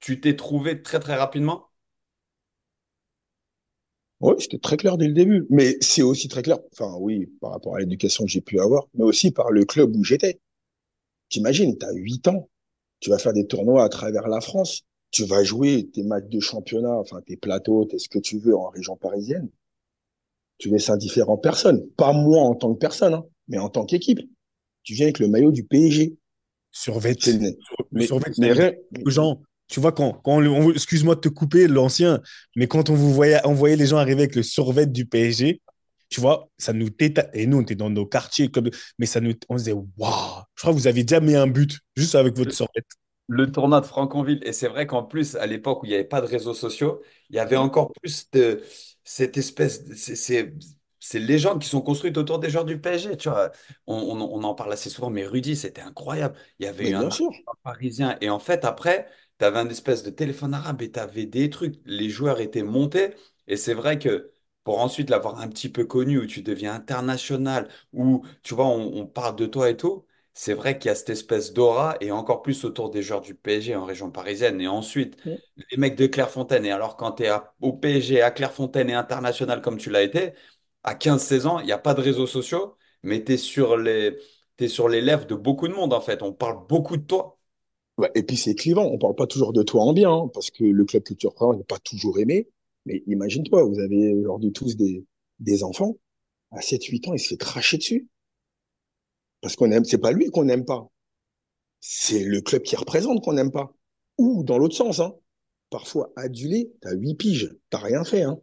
tu 0.00 0.20
t'es 0.20 0.36
trouvé 0.36 0.82
très, 0.82 1.00
très 1.00 1.16
rapidement 1.16 1.67
oui, 4.20 4.34
c'était 4.38 4.58
très 4.58 4.76
clair 4.76 4.96
dès 4.98 5.06
le 5.06 5.14
début. 5.14 5.46
Mais 5.50 5.76
c'est 5.80 6.02
aussi 6.02 6.28
très 6.28 6.42
clair, 6.42 6.58
enfin 6.72 6.96
oui, 6.98 7.26
par 7.40 7.52
rapport 7.52 7.76
à 7.76 7.80
l'éducation 7.80 8.24
que 8.24 8.30
j'ai 8.30 8.40
pu 8.40 8.60
avoir, 8.60 8.88
mais 8.94 9.04
aussi 9.04 9.30
par 9.30 9.50
le 9.50 9.64
club 9.64 9.94
où 9.94 10.04
j'étais. 10.04 10.40
T'imagines, 11.28 11.76
tu 11.78 11.86
as 11.86 11.92
8 11.92 12.28
ans, 12.28 12.48
tu 13.00 13.10
vas 13.10 13.18
faire 13.18 13.32
des 13.32 13.46
tournois 13.46 13.84
à 13.84 13.88
travers 13.88 14.28
la 14.28 14.40
France, 14.40 14.82
tu 15.10 15.24
vas 15.24 15.44
jouer 15.44 15.88
tes 15.92 16.02
matchs 16.02 16.28
de 16.28 16.40
championnat, 16.40 16.96
enfin 16.98 17.20
tes 17.26 17.36
plateaux, 17.36 17.84
tes 17.84 17.98
ce 17.98 18.08
que 18.08 18.18
tu 18.18 18.38
veux 18.38 18.56
en 18.56 18.68
région 18.68 18.96
parisienne. 18.96 19.48
Tu 20.58 20.70
laisses 20.70 20.90
indifférent 20.90 21.36
personne. 21.36 21.86
Pas 21.96 22.12
moi 22.12 22.40
en 22.40 22.54
tant 22.54 22.74
que 22.74 22.78
personne, 22.78 23.14
hein, 23.14 23.24
mais 23.46 23.58
en 23.58 23.68
tant 23.68 23.84
qu'équipe. 23.84 24.20
Tu 24.82 24.94
viens 24.94 25.06
avec 25.06 25.20
le 25.20 25.28
maillot 25.28 25.52
du 25.52 25.64
PSG. 25.64 26.16
Survêt. 26.72 27.14
Mais, 27.92 28.06
survêt, 28.06 28.32
mais, 28.38 28.52
gens, 29.06 29.40
tu 29.68 29.80
vois, 29.80 29.92
quand, 29.92 30.12
quand 30.24 30.40
excuse-moi 30.70 31.14
de 31.14 31.20
te 31.20 31.28
couper, 31.28 31.68
l'ancien, 31.68 32.20
mais 32.56 32.66
quand 32.66 32.90
on 32.90 32.94
vous 32.94 33.12
voyait, 33.12 33.40
on 33.44 33.52
voyait 33.52 33.76
les 33.76 33.86
gens 33.86 33.98
arriver 33.98 34.22
avec 34.22 34.34
le 34.34 34.42
survêt 34.42 34.86
du 34.86 35.04
PSG, 35.04 35.60
tu 36.08 36.20
vois, 36.20 36.48
ça 36.56 36.72
nous 36.72 36.88
téta... 36.90 37.26
Et 37.34 37.46
nous, 37.46 37.58
on 37.58 37.62
était 37.62 37.74
dans 37.74 37.90
nos 37.90 38.06
quartiers, 38.06 38.50
comme... 38.50 38.70
mais 38.98 39.06
ça 39.06 39.20
nous, 39.20 39.34
on 39.48 39.56
disait, 39.56 39.72
waouh, 39.72 40.42
je 40.54 40.62
crois 40.62 40.72
que 40.72 40.78
vous 40.78 40.86
avez 40.86 41.04
déjà 41.04 41.20
mis 41.20 41.34
un 41.34 41.46
but 41.46 41.78
juste 41.96 42.14
avec 42.14 42.36
votre 42.36 42.52
survêt. 42.52 42.82
Le 43.28 43.52
tournoi 43.52 43.82
de 43.82 43.86
Franconville, 43.86 44.40
et 44.42 44.54
c'est 44.54 44.68
vrai 44.68 44.86
qu'en 44.86 45.02
plus, 45.02 45.36
à 45.36 45.46
l'époque 45.46 45.82
où 45.82 45.86
il 45.86 45.90
n'y 45.90 45.94
avait 45.94 46.04
pas 46.04 46.22
de 46.22 46.26
réseaux 46.26 46.54
sociaux, 46.54 47.02
il 47.28 47.36
y 47.36 47.38
avait 47.38 47.56
encore 47.56 47.92
plus 47.92 48.26
de 48.32 48.62
cette 49.04 49.36
espèce, 49.36 49.84
de, 49.84 49.94
ces, 49.94 50.54
ces 50.98 51.18
légendes 51.18 51.60
qui 51.60 51.68
sont 51.68 51.82
construites 51.82 52.16
autour 52.16 52.38
des 52.38 52.48
joueurs 52.48 52.64
du 52.64 52.80
PSG. 52.80 53.18
Tu 53.18 53.28
vois, 53.28 53.50
on, 53.86 53.94
on, 53.96 54.42
en 54.44 54.54
parle 54.54 54.72
assez 54.72 54.88
souvent, 54.88 55.10
mais 55.10 55.26
Rudy, 55.26 55.56
c'était 55.56 55.82
incroyable. 55.82 56.36
Il 56.58 56.64
y 56.64 56.68
avait 56.68 56.94
un 56.94 57.10
parisien, 57.62 58.16
et 58.22 58.30
en 58.30 58.38
fait, 58.38 58.64
après, 58.64 59.06
tu 59.38 59.44
avais 59.44 59.58
un 59.58 59.68
espèce 59.68 60.02
de 60.02 60.10
téléphone 60.10 60.54
arabe 60.54 60.82
et 60.82 60.90
tu 60.90 60.98
avais 60.98 61.26
des 61.26 61.50
trucs. 61.50 61.80
Les 61.84 62.08
joueurs 62.10 62.40
étaient 62.40 62.62
montés. 62.62 63.14
Et 63.46 63.56
c'est 63.56 63.74
vrai 63.74 63.98
que 63.98 64.30
pour 64.64 64.80
ensuite 64.80 65.10
l'avoir 65.10 65.40
un 65.40 65.48
petit 65.48 65.70
peu 65.70 65.84
connu, 65.86 66.18
où 66.18 66.26
tu 66.26 66.42
deviens 66.42 66.74
international, 66.74 67.68
où 67.92 68.24
tu 68.42 68.54
vois, 68.54 68.66
on, 68.66 69.06
parle 69.06 69.36
de 69.36 69.46
toi 69.46 69.70
et 69.70 69.76
tout, 69.76 70.04
c'est 70.34 70.54
vrai 70.54 70.78
qu'il 70.78 70.88
y 70.88 70.92
a 70.92 70.94
cette 70.94 71.10
espèce 71.10 71.52
d'aura, 71.52 71.96
et 72.00 72.12
encore 72.12 72.42
plus 72.42 72.64
autour 72.64 72.90
des 72.90 73.02
joueurs 73.02 73.22
du 73.22 73.34
PSG 73.34 73.74
en 73.76 73.84
région 73.84 74.10
parisienne. 74.10 74.60
Et 74.60 74.68
ensuite, 74.68 75.16
les 75.56 75.76
mecs 75.78 75.96
de 75.96 76.06
Clairefontaine. 76.06 76.64
Et 76.66 76.70
alors, 76.70 76.96
quand 76.96 77.12
tu 77.12 77.24
es 77.24 77.30
au 77.60 77.72
PSG, 77.72 78.22
à 78.22 78.30
Clairefontaine 78.30 78.90
et 78.90 78.94
international 78.94 79.62
comme 79.62 79.78
tu 79.78 79.90
l'as 79.90 80.02
été, 80.02 80.34
à 80.84 80.94
15-16 80.94 81.46
ans, 81.46 81.58
il 81.60 81.66
n'y 81.66 81.72
a 81.72 81.78
pas 81.78 81.94
de 81.94 82.00
réseaux 82.00 82.26
sociaux, 82.26 82.76
mais 83.02 83.24
tu 83.24 83.32
es 83.34 83.36
sur 83.36 83.76
les. 83.76 84.16
Es 84.58 84.68
sur 84.68 84.88
les 84.88 85.00
lèvres 85.00 85.24
de 85.26 85.36
beaucoup 85.36 85.68
de 85.68 85.72
monde, 85.72 85.92
en 85.92 86.00
fait. 86.00 86.20
On 86.22 86.32
parle 86.32 86.66
beaucoup 86.66 86.96
de 86.96 87.02
toi 87.04 87.37
et 88.14 88.22
puis 88.22 88.36
c'est 88.36 88.54
clivant, 88.54 88.84
on 88.84 88.98
parle 88.98 89.14
pas 89.14 89.26
toujours 89.26 89.52
de 89.52 89.62
toi 89.62 89.82
en 89.82 89.92
bien, 89.92 90.12
hein, 90.12 90.30
parce 90.32 90.50
que 90.50 90.64
le 90.64 90.84
club 90.84 91.02
reprends 91.24 91.54
n'est 91.54 91.64
pas 91.64 91.78
toujours 91.78 92.18
aimé. 92.18 92.48
Mais 92.86 93.02
imagine-toi, 93.06 93.64
vous 93.64 93.80
avez 93.80 94.14
aujourd'hui 94.14 94.52
tous 94.52 94.76
des, 94.76 95.04
des 95.40 95.64
enfants, 95.64 95.96
à 96.50 96.60
7-8 96.60 97.08
ans, 97.08 97.14
il 97.14 97.18
se 97.18 97.28
fait 97.28 97.36
cracher 97.36 97.76
dessus. 97.78 98.08
Parce 99.40 99.56
qu'on 99.56 99.70
aime, 99.70 99.84
c'est 99.84 99.98
pas 99.98 100.12
lui 100.12 100.30
qu'on 100.30 100.44
n'aime 100.44 100.64
pas. 100.64 100.88
C'est 101.80 102.24
le 102.24 102.40
club 102.40 102.62
qui 102.62 102.76
représente 102.76 103.22
qu'on 103.22 103.34
n'aime 103.34 103.52
pas. 103.52 103.74
Ou 104.16 104.42
dans 104.42 104.58
l'autre 104.58 104.76
sens, 104.76 105.00
hein. 105.00 105.14
Parfois, 105.70 106.12
adulé, 106.16 106.72
t'as 106.80 106.94
huit 106.94 107.14
piges, 107.14 107.54
t'as 107.70 107.78
rien 107.78 108.04
fait, 108.04 108.22
hein. 108.22 108.40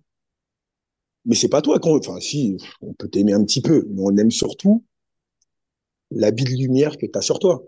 Mais 1.26 1.36
c'est 1.36 1.50
pas 1.50 1.62
toi 1.62 1.80
qu'on, 1.80 1.98
enfin, 1.98 2.20
si, 2.20 2.56
on 2.82 2.94
peut 2.94 3.10
t'aimer 3.10 3.34
un 3.34 3.44
petit 3.44 3.62
peu, 3.62 3.88
mais 3.90 4.02
on 4.04 4.16
aime 4.18 4.32
surtout 4.32 4.86
l'habit 6.12 6.44
de 6.44 6.52
lumière 6.52 6.98
que 6.98 7.08
t'as 7.08 7.22
sur 7.22 7.40
toi. 7.40 7.66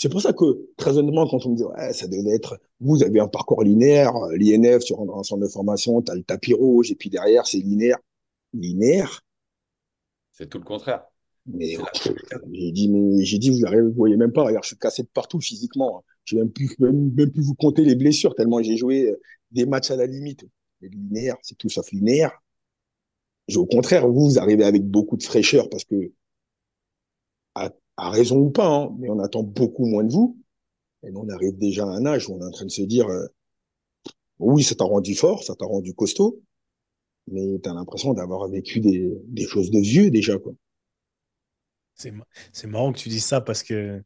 C'est 0.00 0.08
pour 0.08 0.22
ça 0.22 0.32
que, 0.32 0.70
très 0.78 0.96
honnêtement, 0.96 1.28
quand 1.28 1.44
on 1.44 1.50
me 1.50 1.56
dit, 1.56 1.62
ouais, 1.62 1.92
ça 1.92 2.08
devait 2.08 2.34
être, 2.34 2.58
vous 2.80 3.02
avez 3.02 3.20
un 3.20 3.28
parcours 3.28 3.62
linéaire, 3.62 4.14
l'INF, 4.30 4.82
tu 4.82 4.94
rentres 4.94 5.12
dans 5.12 5.20
un 5.20 5.22
centre 5.22 5.42
de 5.42 5.48
formation, 5.48 6.00
tu 6.00 6.10
as 6.10 6.14
le 6.14 6.22
tapis 6.22 6.54
rouge, 6.54 6.90
et 6.90 6.94
puis 6.94 7.10
derrière, 7.10 7.46
c'est 7.46 7.58
linéaire. 7.58 7.98
Linéaire? 8.54 9.20
C'est 10.32 10.48
tout 10.48 10.56
le 10.56 10.64
contraire. 10.64 11.04
Mais 11.44 11.76
j'ai 12.50 12.72
dit, 12.72 12.88
mais 12.88 13.24
j'ai 13.26 13.38
dit, 13.38 13.50
vous 13.50 13.58
ne 13.58 13.94
voyez 13.94 14.16
même 14.16 14.32
pas, 14.32 14.44
regarde, 14.44 14.64
je 14.64 14.68
suis 14.68 14.78
cassé 14.78 15.02
de 15.02 15.08
partout 15.08 15.38
physiquement. 15.38 15.98
Hein. 15.98 16.02
Je 16.24 16.34
n'ai 16.34 16.42
même 16.44 16.50
plus, 16.50 16.74
même, 16.78 17.12
même 17.12 17.30
plus 17.30 17.42
vous 17.42 17.54
compter 17.54 17.84
les 17.84 17.94
blessures, 17.94 18.34
tellement 18.34 18.62
j'ai 18.62 18.78
joué 18.78 19.10
euh, 19.10 19.20
des 19.50 19.66
matchs 19.66 19.90
à 19.90 19.96
la 19.96 20.06
limite. 20.06 20.46
Mais 20.80 20.88
linéaire, 20.88 21.36
c'est 21.42 21.58
tout 21.58 21.68
sauf 21.68 21.92
linéaire. 21.92 22.32
Au 23.54 23.66
contraire, 23.66 24.08
vous, 24.08 24.30
vous 24.30 24.38
arrivez 24.38 24.64
avec 24.64 24.82
beaucoup 24.82 25.18
de 25.18 25.22
fraîcheur 25.22 25.68
parce 25.68 25.84
que 25.84 26.10
à 27.54 27.70
raison 28.08 28.38
ou 28.38 28.50
pas, 28.50 28.66
hein, 28.66 28.96
mais 28.98 29.10
on 29.10 29.18
attend 29.18 29.42
beaucoup 29.42 29.84
moins 29.84 30.04
de 30.04 30.12
vous. 30.12 30.38
Et 31.02 31.10
on 31.14 31.28
arrive 31.28 31.56
déjà 31.58 31.84
à 31.84 31.88
un 31.88 32.06
âge 32.06 32.28
où 32.28 32.34
on 32.34 32.40
est 32.40 32.46
en 32.46 32.50
train 32.50 32.64
de 32.64 32.70
se 32.70 32.82
dire, 32.82 33.08
euh, 33.08 33.26
oui, 34.38 34.62
ça 34.62 34.74
t'a 34.74 34.84
rendu 34.84 35.14
fort, 35.14 35.42
ça 35.42 35.54
t'a 35.54 35.66
rendu 35.66 35.94
costaud, 35.94 36.42
mais 37.26 37.60
tu 37.62 37.68
as 37.68 37.74
l'impression 37.74 38.14
d'avoir 38.14 38.48
vécu 38.48 38.80
des, 38.80 39.46
choses 39.46 39.70
de 39.70 39.80
vieux 39.80 40.10
déjà. 40.10 40.38
quoi. 40.38 40.52
C'est 41.94 42.66
marrant 42.66 42.92
que 42.92 42.98
tu 42.98 43.10
dis 43.10 43.20
ça 43.20 43.42
parce 43.42 43.62
que 43.62 44.02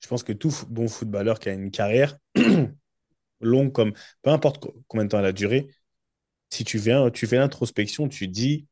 je 0.00 0.08
pense 0.08 0.22
que 0.22 0.32
tout 0.34 0.52
bon 0.68 0.86
footballeur 0.86 1.40
qui 1.40 1.48
a 1.48 1.54
une 1.54 1.70
carrière 1.70 2.18
longue, 3.40 3.72
comme 3.72 3.94
peu 4.22 4.30
importe 4.30 4.66
combien 4.86 5.04
de 5.04 5.10
temps 5.10 5.18
elle 5.18 5.24
a 5.24 5.32
duré, 5.32 5.68
si 6.50 6.64
tu, 6.64 6.78
viens, 6.78 7.10
tu 7.10 7.26
fais 7.26 7.36
l'introspection, 7.36 8.08
tu 8.08 8.28
dis, 8.28 8.67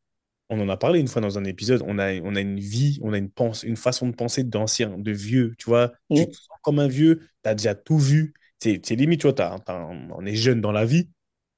on 0.48 0.60
en 0.60 0.68
a 0.68 0.76
parlé 0.76 1.00
une 1.00 1.08
fois 1.08 1.22
dans 1.22 1.38
un 1.38 1.44
épisode, 1.44 1.82
on 1.86 1.98
a, 1.98 2.14
on 2.20 2.36
a 2.36 2.40
une 2.40 2.60
vie, 2.60 2.98
on 3.02 3.12
a 3.12 3.18
une, 3.18 3.30
pense, 3.30 3.62
une 3.62 3.76
façon 3.76 4.08
de 4.08 4.14
penser 4.14 4.44
d'ancien, 4.44 4.96
de 4.96 5.10
vieux, 5.10 5.54
tu 5.58 5.66
vois? 5.66 5.92
Tu 6.10 6.22
mm. 6.22 6.26
te 6.26 6.34
sens 6.34 6.58
comme 6.62 6.78
un 6.78 6.88
vieux, 6.88 7.28
tu 7.42 7.50
as 7.50 7.54
déjà 7.54 7.74
tout 7.74 7.98
vu. 7.98 8.34
C'est 8.58 8.90
limite, 8.90 9.20
tu 9.20 9.28
vois, 9.28 9.60
on 9.68 10.24
est 10.24 10.34
jeune 10.34 10.60
dans 10.60 10.72
la 10.72 10.84
vie, 10.84 11.10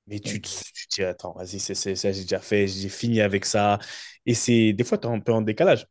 mais 0.07 0.20
tu 0.20 0.40
te, 0.40 0.48
dis, 0.94 1.03
attends, 1.03 1.33
vas-y, 1.35 1.61
c'est 1.61 1.74
ça, 1.74 2.12
j'ai 2.12 2.22
déjà 2.22 2.40
fait, 2.40 2.66
j'ai 2.66 2.88
fini 2.88 3.20
avec 3.20 3.44
ça. 3.44 3.79
Et 4.27 4.35
c'est 4.35 4.72
des 4.72 4.85
fois, 4.85 4.98
tu 4.98 5.07
es 5.07 5.11
un 5.11 5.20
peu 5.20 5.33
en 5.33 5.42
décalage. 5.42 5.87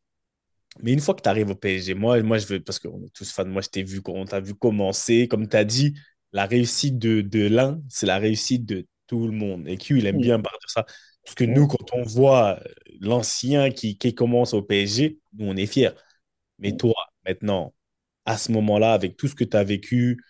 Mais 0.81 0.91
une 0.91 0.99
fois 0.99 1.15
que 1.15 1.21
tu 1.21 1.29
arrives 1.29 1.49
au 1.49 1.55
PSG, 1.55 1.93
moi, 1.93 2.21
moi, 2.23 2.37
je 2.37 2.47
veux, 2.47 2.59
parce 2.59 2.79
qu'on 2.79 3.03
est 3.03 3.13
tous 3.13 3.31
fans, 3.31 3.45
moi, 3.45 3.61
je 3.61 3.69
t'ai 3.69 3.83
vu, 3.83 4.01
on 4.07 4.25
t'a 4.25 4.39
vu 4.39 4.53
commencer, 4.53 5.27
comme 5.27 5.47
tu 5.47 5.57
as 5.57 5.65
dit, 5.65 5.95
la 6.33 6.45
réussite 6.45 6.97
de, 6.99 7.21
de 7.21 7.47
l'un, 7.47 7.81
c'est 7.89 8.05
la 8.05 8.17
réussite 8.17 8.65
de 8.65 8.85
tout 9.07 9.27
le 9.27 9.33
monde. 9.33 9.67
Et 9.67 9.77
Q, 9.77 9.99
il 9.99 10.05
aime 10.05 10.17
mm. 10.17 10.21
bien 10.21 10.39
parler 10.39 10.59
de 10.63 10.69
ça. 10.69 10.85
Parce 11.27 11.35
que 11.35 11.43
nous, 11.43 11.67
quand 11.67 11.91
on 11.91 12.03
voit 12.03 12.57
l'ancien 13.01 13.69
qui, 13.69 13.97
qui, 13.97 14.15
commence 14.15 14.53
au 14.53 14.61
PSG, 14.61 15.19
nous, 15.33 15.45
on 15.45 15.57
est 15.57 15.65
fiers. 15.65 15.91
Mais 16.57 16.77
toi, 16.77 16.93
maintenant, 17.25 17.73
à 18.23 18.37
ce 18.37 18.53
moment-là, 18.53 18.93
avec 18.93 19.17
tout 19.17 19.27
ce 19.27 19.35
que 19.35 19.43
tu 19.43 19.57
as 19.57 19.65
vécu, 19.65 20.23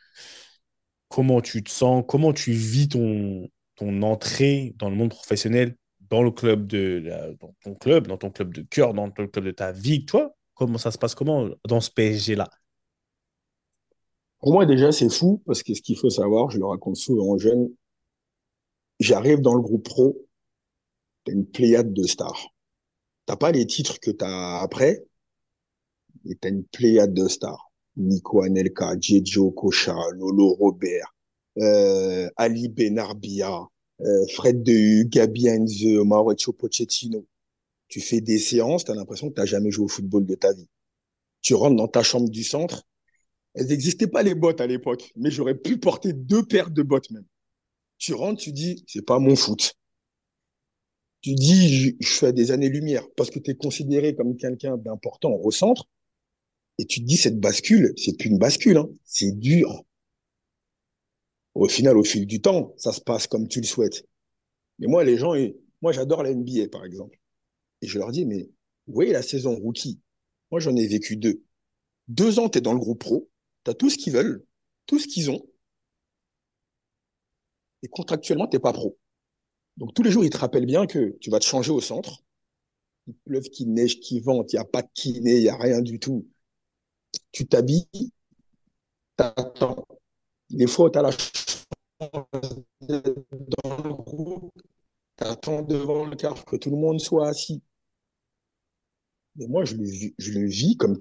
comment 1.07 1.39
tu 1.39 1.63
te 1.63 1.69
sens, 1.69 2.03
comment 2.07 2.33
tu 2.33 2.51
vis 2.51 2.89
ton, 2.89 3.47
ton 3.75 4.01
entrée 4.01 4.73
dans 4.77 4.89
le 4.89 4.95
monde 4.95 5.11
professionnel, 5.11 5.75
dans 6.09 6.23
le 6.23 6.31
club 6.31 6.65
de 6.65 7.35
dans 7.39 7.53
ton 7.61 7.75
club, 7.75 8.07
dans 8.07 8.17
ton 8.17 8.31
club 8.31 8.51
de 8.51 8.63
cœur, 8.63 8.95
dans 8.95 9.05
le 9.05 9.11
club 9.11 9.45
de 9.45 9.51
ta 9.51 9.71
vie, 9.71 10.03
toi, 10.03 10.35
comment 10.55 10.79
ça 10.79 10.89
se 10.89 10.97
passe 10.97 11.13
comment 11.13 11.47
dans 11.67 11.79
ce 11.79 11.91
PSG-là 11.91 12.49
Pour 14.39 14.51
moi, 14.51 14.65
déjà, 14.65 14.91
c'est 14.91 15.11
fou 15.11 15.43
parce 15.45 15.61
que 15.61 15.75
ce 15.75 15.81
qu'il 15.83 15.95
faut 15.95 16.09
savoir, 16.09 16.49
je 16.49 16.57
le 16.57 16.65
raconte 16.65 16.95
souvent 16.95 17.27
aux 17.27 17.37
jeunes, 17.37 17.69
j'arrive 18.99 19.41
dans 19.41 19.53
le 19.53 19.61
groupe 19.61 19.85
pro 19.85 20.26
t'as 21.27 21.33
une 21.33 21.45
pléiade 21.45 21.93
de 21.93 22.03
stars. 22.03 22.55
T'as 23.25 23.35
pas 23.35 23.51
les 23.51 23.67
titres 23.67 23.99
que 23.99 24.11
t'as 24.11 24.59
après, 24.59 25.03
mais 26.23 26.35
t'as 26.35 26.49
une 26.49 26.63
pléiade 26.63 27.13
de 27.13 27.27
stars. 27.27 27.69
Nico 27.97 28.43
Anelka, 28.43 28.95
Djejo 28.99 29.51
Kocha, 29.51 29.95
Lolo 30.13 30.53
Robert, 30.53 31.13
euh, 31.57 32.29
Ali 32.37 32.69
Benarbia, 32.69 33.67
euh, 34.01 34.27
Fred 34.33 34.63
de 34.63 35.03
Gabi 35.03 35.49
Heinze, 35.49 35.83
Mauricio 36.05 36.53
Pochettino. 36.53 37.25
Tu 37.89 37.99
fais 37.99 38.21
des 38.21 38.39
séances, 38.39 38.85
t'as 38.85 38.93
l'impression 38.95 39.29
que 39.29 39.35
t'as 39.35 39.45
jamais 39.45 39.71
joué 39.71 39.85
au 39.85 39.89
football 39.89 40.25
de 40.25 40.35
ta 40.35 40.53
vie. 40.53 40.69
Tu 41.41 41.55
rentres 41.55 41.75
dans 41.75 41.87
ta 41.87 42.03
chambre 42.03 42.29
du 42.29 42.43
centre, 42.43 42.83
elles 43.53 43.67
n'existaient 43.67 44.07
pas 44.07 44.23
les 44.23 44.35
bottes 44.35 44.61
à 44.61 44.67
l'époque, 44.67 45.11
mais 45.15 45.31
j'aurais 45.31 45.55
pu 45.55 45.77
porter 45.77 46.13
deux 46.13 46.45
paires 46.45 46.69
de 46.69 46.83
bottes 46.83 47.09
même. 47.11 47.25
Tu 47.97 48.13
rentres, 48.13 48.41
tu 48.41 48.51
dis, 48.51 48.85
c'est 48.87 49.05
pas 49.05 49.19
mon 49.19 49.35
foot 49.35 49.73
tu 51.21 51.33
dis, 51.33 51.95
je, 51.99 52.07
fais 52.07 52.33
des 52.33 52.51
années-lumière 52.51 53.03
parce 53.15 53.29
que 53.29 53.39
tu 53.39 53.51
es 53.51 53.55
considéré 53.55 54.15
comme 54.15 54.37
quelqu'un 54.37 54.77
d'important 54.77 55.33
au 55.33 55.51
centre, 55.51 55.87
et 56.79 56.85
tu 56.85 57.01
te 57.01 57.05
dis, 57.05 57.17
cette 57.17 57.39
bascule, 57.39 57.93
c'est 57.97 58.17
plus 58.17 58.29
une 58.29 58.37
bascule, 58.37 58.77
hein, 58.77 58.89
c'est 59.03 59.31
dur. 59.31 59.83
Au 61.55 61.67
final, 61.67 61.97
au 61.97 62.03
fil 62.03 62.27
du 62.27 62.39
temps, 62.39 62.73
ça 62.77 62.93
se 62.93 63.01
passe 63.01 63.25
comme 63.25 63.47
tu 63.47 63.59
le 63.59 63.65
souhaites. 63.65 64.05
Mais 64.77 64.87
moi, 64.87 65.03
les 65.03 65.17
gens, 65.17 65.33
moi, 65.81 65.91
j'adore 65.91 66.21
la 66.21 66.33
NBA, 66.33 66.69
par 66.71 66.85
exemple. 66.85 67.19
Et 67.81 67.87
je 67.87 67.97
leur 67.97 68.11
dis, 68.11 68.25
mais 68.25 68.49
vous 68.85 68.93
voyez 68.93 69.11
la 69.11 69.23
saison 69.23 69.55
rookie, 69.55 69.99
moi, 70.51 70.59
j'en 70.59 70.75
ai 70.75 70.85
vécu 70.85 71.17
deux. 71.17 71.41
Deux 72.07 72.39
ans, 72.39 72.47
tu 72.47 72.59
es 72.59 72.61
dans 72.61 72.73
le 72.73 72.79
groupe 72.79 72.99
pro, 72.99 73.29
tu 73.63 73.71
as 73.71 73.73
tout 73.73 73.89
ce 73.89 73.97
qu'ils 73.97 74.13
veulent, 74.13 74.45
tout 74.85 74.99
ce 74.99 75.07
qu'ils 75.07 75.31
ont, 75.31 75.43
et 77.83 77.87
contractuellement, 77.87 78.47
t'es 78.47 78.59
pas 78.59 78.73
pro. 78.73 78.97
Donc 79.77 79.93
tous 79.93 80.03
les 80.03 80.11
jours, 80.11 80.25
il 80.25 80.29
te 80.29 80.37
rappelle 80.37 80.65
bien 80.65 80.87
que 80.87 81.17
tu 81.21 81.29
vas 81.29 81.39
te 81.39 81.45
changer 81.45 81.71
au 81.71 81.81
centre. 81.81 82.23
Il 83.07 83.13
pleuve, 83.25 83.43
qu'il 83.43 83.71
neige, 83.73 83.99
qu'il 83.99 84.21
vente, 84.23 84.51
il 84.51 84.57
n'y 84.57 84.59
a 84.59 84.65
pas 84.65 84.81
de 84.81 84.89
kiné, 84.93 85.37
il 85.37 85.43
n'y 85.43 85.49
a 85.49 85.55
rien 85.55 85.81
du 85.81 85.99
tout. 85.99 86.27
Tu 87.31 87.47
t'habilles, 87.47 87.87
t'attends. 89.15 89.85
Des 90.49 90.67
fois, 90.67 90.89
tu 90.89 90.99
as 90.99 91.03
la 91.03 91.11
chance 91.11 91.65
dans 91.99 93.77
le 93.83 93.93
groupe, 93.93 94.51
t'attends 95.15 95.61
devant 95.61 96.05
le 96.05 96.15
car 96.15 96.43
que 96.45 96.55
tout 96.55 96.69
le 96.69 96.77
monde 96.77 96.99
soit 96.99 97.27
assis. 97.27 97.61
Mais 99.35 99.47
moi, 99.47 99.63
je 99.63 99.75
le, 99.75 99.85
je 100.17 100.31
le 100.31 100.47
vis 100.47 100.75
comme 100.75 100.97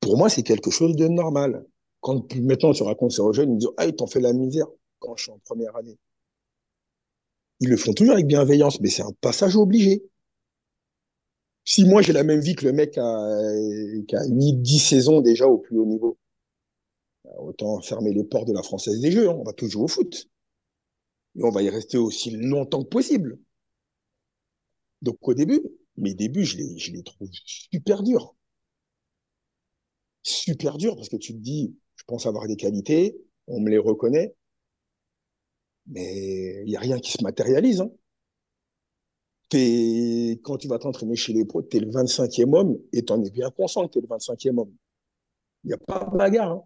pour 0.00 0.16
moi, 0.16 0.28
c'est 0.28 0.42
quelque 0.42 0.70
chose 0.70 0.96
de 0.96 1.06
normal. 1.08 1.64
Quand 2.00 2.34
maintenant 2.36 2.72
tu 2.72 2.82
racontes 2.82 3.12
ça 3.12 3.22
aux 3.22 3.32
jeunes, 3.32 3.50
ils 3.50 3.54
me 3.54 3.58
disent 3.58 3.70
Ah, 3.76 3.86
ils 3.86 3.94
t'ont 3.94 4.06
fait 4.06 4.20
la 4.20 4.32
misère 4.32 4.66
quand 4.98 5.16
je 5.16 5.24
suis 5.24 5.32
en 5.32 5.38
première 5.38 5.76
année. 5.76 5.98
Ils 7.60 7.68
le 7.68 7.76
font 7.76 7.92
toujours 7.92 8.14
avec 8.14 8.26
bienveillance, 8.26 8.80
mais 8.80 8.88
c'est 8.88 9.02
un 9.02 9.12
passage 9.20 9.56
obligé. 9.56 10.02
Si 11.64 11.84
moi 11.84 12.02
j'ai 12.02 12.12
la 12.12 12.24
même 12.24 12.40
vie 12.40 12.54
que 12.54 12.64
le 12.64 12.72
mec 12.72 12.96
a, 12.98 13.52
qui 14.08 14.16
a 14.16 14.24
8-10 14.26 14.78
saisons 14.78 15.20
déjà 15.20 15.46
au 15.46 15.58
plus 15.58 15.78
haut 15.78 15.86
niveau, 15.86 16.18
autant 17.38 17.80
fermer 17.80 18.12
les 18.12 18.24
portes 18.24 18.48
de 18.48 18.54
la 18.54 18.62
Française 18.62 19.00
des 19.00 19.12
Jeux, 19.12 19.28
hein. 19.28 19.36
on 19.38 19.44
va 19.44 19.52
toujours 19.52 19.84
au 19.84 19.88
foot. 19.88 20.28
Et 21.36 21.44
on 21.44 21.50
va 21.50 21.62
y 21.62 21.70
rester 21.70 21.98
aussi 21.98 22.30
longtemps 22.30 22.82
que 22.82 22.88
possible. 22.88 23.38
Donc 25.02 25.16
au 25.28 25.34
début, 25.34 25.60
mes 25.96 26.14
débuts, 26.14 26.44
je 26.44 26.56
les, 26.56 26.78
je 26.78 26.92
les 26.92 27.02
trouve 27.02 27.28
super 27.44 28.02
durs. 28.02 28.34
Super 30.22 30.76
durs 30.76 30.96
parce 30.96 31.08
que 31.08 31.16
tu 31.16 31.32
te 31.34 31.38
dis, 31.38 31.76
je 31.96 32.04
pense 32.06 32.26
avoir 32.26 32.46
des 32.46 32.56
qualités, 32.56 33.16
on 33.46 33.60
me 33.60 33.70
les 33.70 33.78
reconnaît, 33.78 34.34
mais 35.90 36.62
il 36.64 36.70
n'y 36.70 36.76
a 36.76 36.80
rien 36.80 36.98
qui 36.98 37.12
se 37.12 37.22
matérialise. 37.22 37.82
Hein. 37.82 37.90
quand 40.42 40.56
tu 40.58 40.68
vas 40.68 40.78
t'entraîner 40.78 41.16
chez 41.16 41.32
les 41.32 41.44
pros, 41.44 41.62
tu 41.62 41.76
es 41.76 41.80
le 41.80 41.90
25e 41.90 42.54
homme 42.54 42.78
et 42.92 43.04
tu 43.04 43.12
en 43.12 43.22
es 43.22 43.30
bien 43.30 43.50
conscient 43.50 43.86
que 43.86 43.92
tu 43.92 43.98
es 43.98 44.02
le 44.02 44.08
25e 44.08 44.58
homme. 44.58 44.72
Il 45.64 45.68
n'y 45.68 45.74
a 45.74 45.78
pas 45.78 46.08
de 46.10 46.16
bagarre. 46.16 46.52
Hein. 46.52 46.62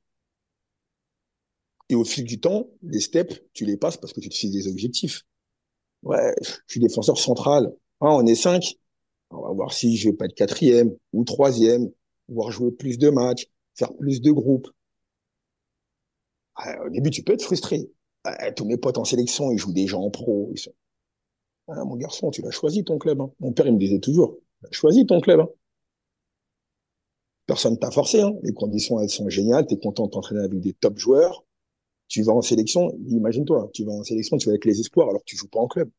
Et 1.89 1.95
au 1.95 2.05
fil 2.05 2.25
du 2.25 2.41
temps, 2.41 2.69
les 2.83 3.01
steps, 3.01 3.43
tu 3.53 3.65
les 3.65 3.77
passes 3.77 3.97
parce 3.97 4.13
que 4.13 4.21
tu 4.21 4.29
te 4.29 4.35
fixes 4.35 4.53
des 4.53 4.69
objectifs. 4.69 5.23
Ouais, 6.03 6.35
je 6.43 6.53
suis 6.69 6.81
défenseur 6.81 7.19
central. 7.19 7.73
Ah, 8.01 8.15
on 8.15 8.27
est 8.27 8.35
cinq. 8.35 8.77
On 9.31 9.43
va 9.43 9.53
voir 9.53 9.73
si 9.73 9.97
je 9.97 10.11
vais 10.11 10.17
pas 10.17 10.27
être 10.27 10.35
quatrième 10.35 10.95
ou 11.13 11.25
troisième, 11.25 11.91
voir 12.29 12.51
jouer 12.51 12.71
plus 12.73 12.99
de 12.99 13.11
matchs, 13.11 13.47
faire 13.75 13.93
plus 13.95 14.21
de 14.21 14.31
groupes. 14.31 14.69
au 16.85 16.91
début, 16.91 17.11
tu 17.11 17.23
peux 17.23 17.33
être 17.33 17.43
frustré. 17.43 17.91
Ah, 18.25 18.53
tous 18.53 18.65
mes 18.65 18.79
potes 18.79 18.99
en 18.99 19.05
sélection, 19.05 19.51
ils 19.53 19.59
jouent 19.59 19.73
des 19.73 19.87
gens 19.87 20.03
en 20.03 20.11
pro. 20.11 20.53
Ah, 21.69 21.85
mon 21.85 21.97
garçon, 21.97 22.31
tu 22.31 22.43
l'as 22.43 22.51
choisi 22.51 22.85
ton 22.85 22.99
club. 22.99 23.21
Hein. 23.21 23.31
Mon 23.41 23.53
père, 23.53 23.67
il 23.67 23.75
me 23.75 23.79
disait 23.79 24.01
toujours, 24.01 24.39
tu 24.61 24.67
as 24.69 24.73
choisi 24.73 25.07
ton 25.07 25.21
club. 25.21 25.41
Hein. 25.41 25.49
Personne 27.47 27.79
t'a 27.79 27.91
forcé. 27.91 28.23
Hein. 28.23 28.33
Les 28.43 28.53
conditions, 28.55 29.01
elles 29.01 29.11
sont 29.11 29.29
géniales. 29.29 29.67
Tu 29.67 29.75
es 29.75 29.79
content 29.79 30.07
de 30.07 30.11
t'entraîner 30.11 30.41
avec 30.41 30.59
des 30.61 30.73
top 30.73 30.99
joueurs. 30.99 31.45
Tu 32.09 32.23
vas 32.23 32.33
en 32.33 32.43
sélection, 32.43 32.93
imagine-toi, 33.09 33.71
tu 33.73 33.85
vas 33.85 33.93
en 33.93 34.05
sélection, 34.05 34.37
tu 34.37 34.47
vas 34.47 34.53
avec 34.53 34.67
les 34.67 34.79
espoirs 34.79 35.09
alors 35.09 35.23
que 35.23 35.27
tu 35.27 35.37
joues 35.37 35.49
pas 35.49 35.61
en 35.61 35.69
club. 35.69 35.91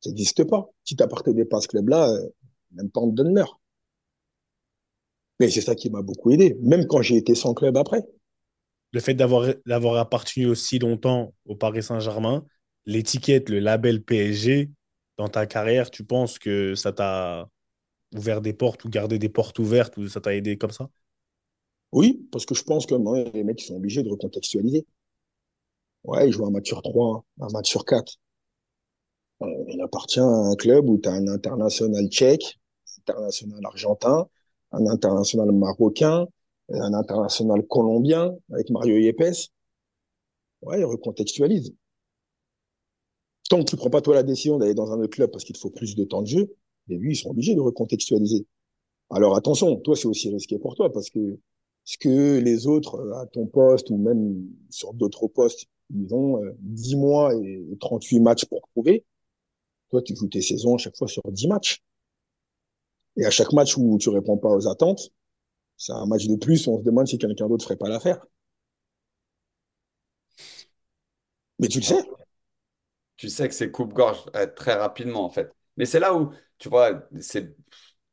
Ça 0.00 0.10
n'existe 0.10 0.44
pas. 0.44 0.70
Si 0.84 0.96
tu 0.96 1.02
n'appartenais 1.02 1.44
pas 1.44 1.58
à 1.58 1.60
ce 1.60 1.68
club-là, 1.68 2.10
euh, 2.10 2.28
même 2.72 2.90
pas 2.90 3.00
en 3.00 3.12
te. 3.12 3.22
Mais 5.40 5.50
c'est 5.50 5.60
ça 5.60 5.74
qui 5.74 5.90
m'a 5.90 6.02
beaucoup 6.02 6.30
aidé, 6.30 6.56
même 6.62 6.86
quand 6.86 7.02
j'ai 7.02 7.16
été 7.16 7.34
sans 7.34 7.54
club 7.54 7.76
après. 7.76 8.02
Le 8.92 9.00
fait 9.00 9.14
d'avoir 9.14 9.96
appartenu 9.96 10.46
aussi 10.46 10.78
longtemps 10.78 11.32
au 11.46 11.56
Paris 11.56 11.82
Saint-Germain, 11.82 12.44
l'étiquette, 12.84 13.48
le 13.48 13.58
label 13.58 14.02
PSG, 14.02 14.70
dans 15.16 15.28
ta 15.28 15.46
carrière, 15.46 15.90
tu 15.90 16.04
penses 16.04 16.38
que 16.38 16.74
ça 16.74 16.92
t'a 16.92 17.48
ouvert 18.14 18.40
des 18.40 18.52
portes 18.52 18.84
ou 18.84 18.90
gardé 18.90 19.18
des 19.18 19.28
portes 19.28 19.58
ouvertes 19.58 19.96
ou 19.96 20.08
ça 20.08 20.20
t'a 20.20 20.34
aidé 20.34 20.58
comme 20.58 20.70
ça? 20.70 20.90
Oui, 21.92 22.26
parce 22.30 22.46
que 22.46 22.54
je 22.54 22.62
pense 22.62 22.86
que 22.86 22.94
les 23.34 23.44
mecs 23.44 23.60
sont 23.60 23.76
obligés 23.76 24.02
de 24.02 24.08
recontextualiser. 24.08 24.86
Ouais, 26.04 26.26
il 26.28 26.32
joue 26.32 26.46
un 26.46 26.50
match 26.50 26.68
sur 26.68 26.82
3, 26.82 27.24
un 27.40 27.48
match 27.52 27.68
sur 27.68 27.84
4. 27.84 28.18
Euh, 29.42 29.46
il 29.68 29.80
appartient 29.82 30.20
à 30.20 30.24
un 30.24 30.54
club 30.56 30.88
où 30.88 30.98
tu 30.98 31.08
as 31.08 31.12
un 31.12 31.28
international 31.28 32.06
tchèque, 32.08 32.58
un 33.08 33.12
international 33.12 33.60
argentin, 33.64 34.28
un 34.72 34.86
international 34.86 35.52
marocain, 35.52 36.26
un 36.72 36.94
international 36.94 37.66
colombien 37.66 38.34
avec 38.52 38.70
Mario 38.70 38.96
Yepes. 38.96 39.50
Ouais, 40.62 40.80
il 40.80 40.84
recontextualise. 40.84 41.74
Tant 43.48 43.58
que 43.58 43.70
tu 43.70 43.76
prends 43.76 43.90
pas 43.90 44.00
toi 44.00 44.14
la 44.14 44.22
décision 44.22 44.58
d'aller 44.58 44.74
dans 44.74 44.92
un 44.92 44.98
autre 44.98 45.10
club 45.10 45.30
parce 45.30 45.44
qu'il 45.44 45.54
te 45.54 45.60
faut 45.60 45.70
plus 45.70 45.94
de 45.94 46.04
temps 46.04 46.22
de 46.22 46.28
jeu, 46.28 46.54
et 46.88 46.96
lui, 46.96 47.12
ils 47.12 47.16
sont 47.16 47.30
obligés 47.30 47.54
de 47.54 47.60
recontextualiser. 47.60 48.46
Alors 49.10 49.36
attention, 49.36 49.76
toi, 49.76 49.94
c'est 49.96 50.08
aussi 50.08 50.30
risqué 50.30 50.58
pour 50.58 50.74
toi 50.74 50.90
parce 50.92 51.10
que 51.10 51.38
ce 51.84 51.98
que 51.98 52.38
les 52.38 52.66
autres 52.66 52.96
euh, 52.96 53.14
à 53.18 53.26
ton 53.26 53.46
poste 53.46 53.90
ou 53.90 53.96
même 53.96 54.46
sur 54.70 54.94
d'autres 54.94 55.26
postes, 55.26 55.66
ils 55.94 56.14
ont 56.14 56.40
10 56.60 56.94
euh, 56.94 56.96
mois 56.96 57.34
et 57.34 57.76
38 57.80 58.20
matchs 58.20 58.44
pour 58.46 58.62
prouver. 58.68 59.04
Toi, 59.90 60.00
tu 60.02 60.16
joues 60.16 60.28
tes 60.28 60.40
saisons 60.40 60.76
à 60.76 60.78
chaque 60.78 60.96
fois 60.96 61.08
sur 61.08 61.22
10 61.30 61.48
matchs. 61.48 61.82
Et 63.16 63.26
à 63.26 63.30
chaque 63.30 63.52
match 63.52 63.76
où 63.76 63.98
tu 63.98 64.08
réponds 64.08 64.38
pas 64.38 64.48
aux 64.48 64.68
attentes, 64.68 65.10
c'est 65.82 65.92
un 65.92 66.06
match 66.06 66.26
de 66.26 66.36
plus, 66.36 66.66
on 66.68 66.78
se 66.78 66.84
demande 66.84 67.06
si 67.08 67.18
quelqu'un 67.18 67.48
d'autre 67.48 67.64
ferait 67.64 67.76
pas 67.76 67.88
l'affaire. 67.88 68.18
Mais 71.58 71.68
tu 71.68 71.78
le 71.78 71.84
sais. 71.84 72.02
Tu 73.16 73.28
sais 73.28 73.48
que 73.48 73.54
c'est 73.54 73.70
coupe-gorge 73.70 74.24
euh, 74.36 74.46
très 74.46 74.74
rapidement, 74.74 75.24
en 75.24 75.30
fait. 75.30 75.52
Mais 75.76 75.86
c'est 75.86 76.00
là 76.00 76.14
où, 76.14 76.32
tu 76.58 76.68
vois, 76.68 77.08
c'est, 77.20 77.54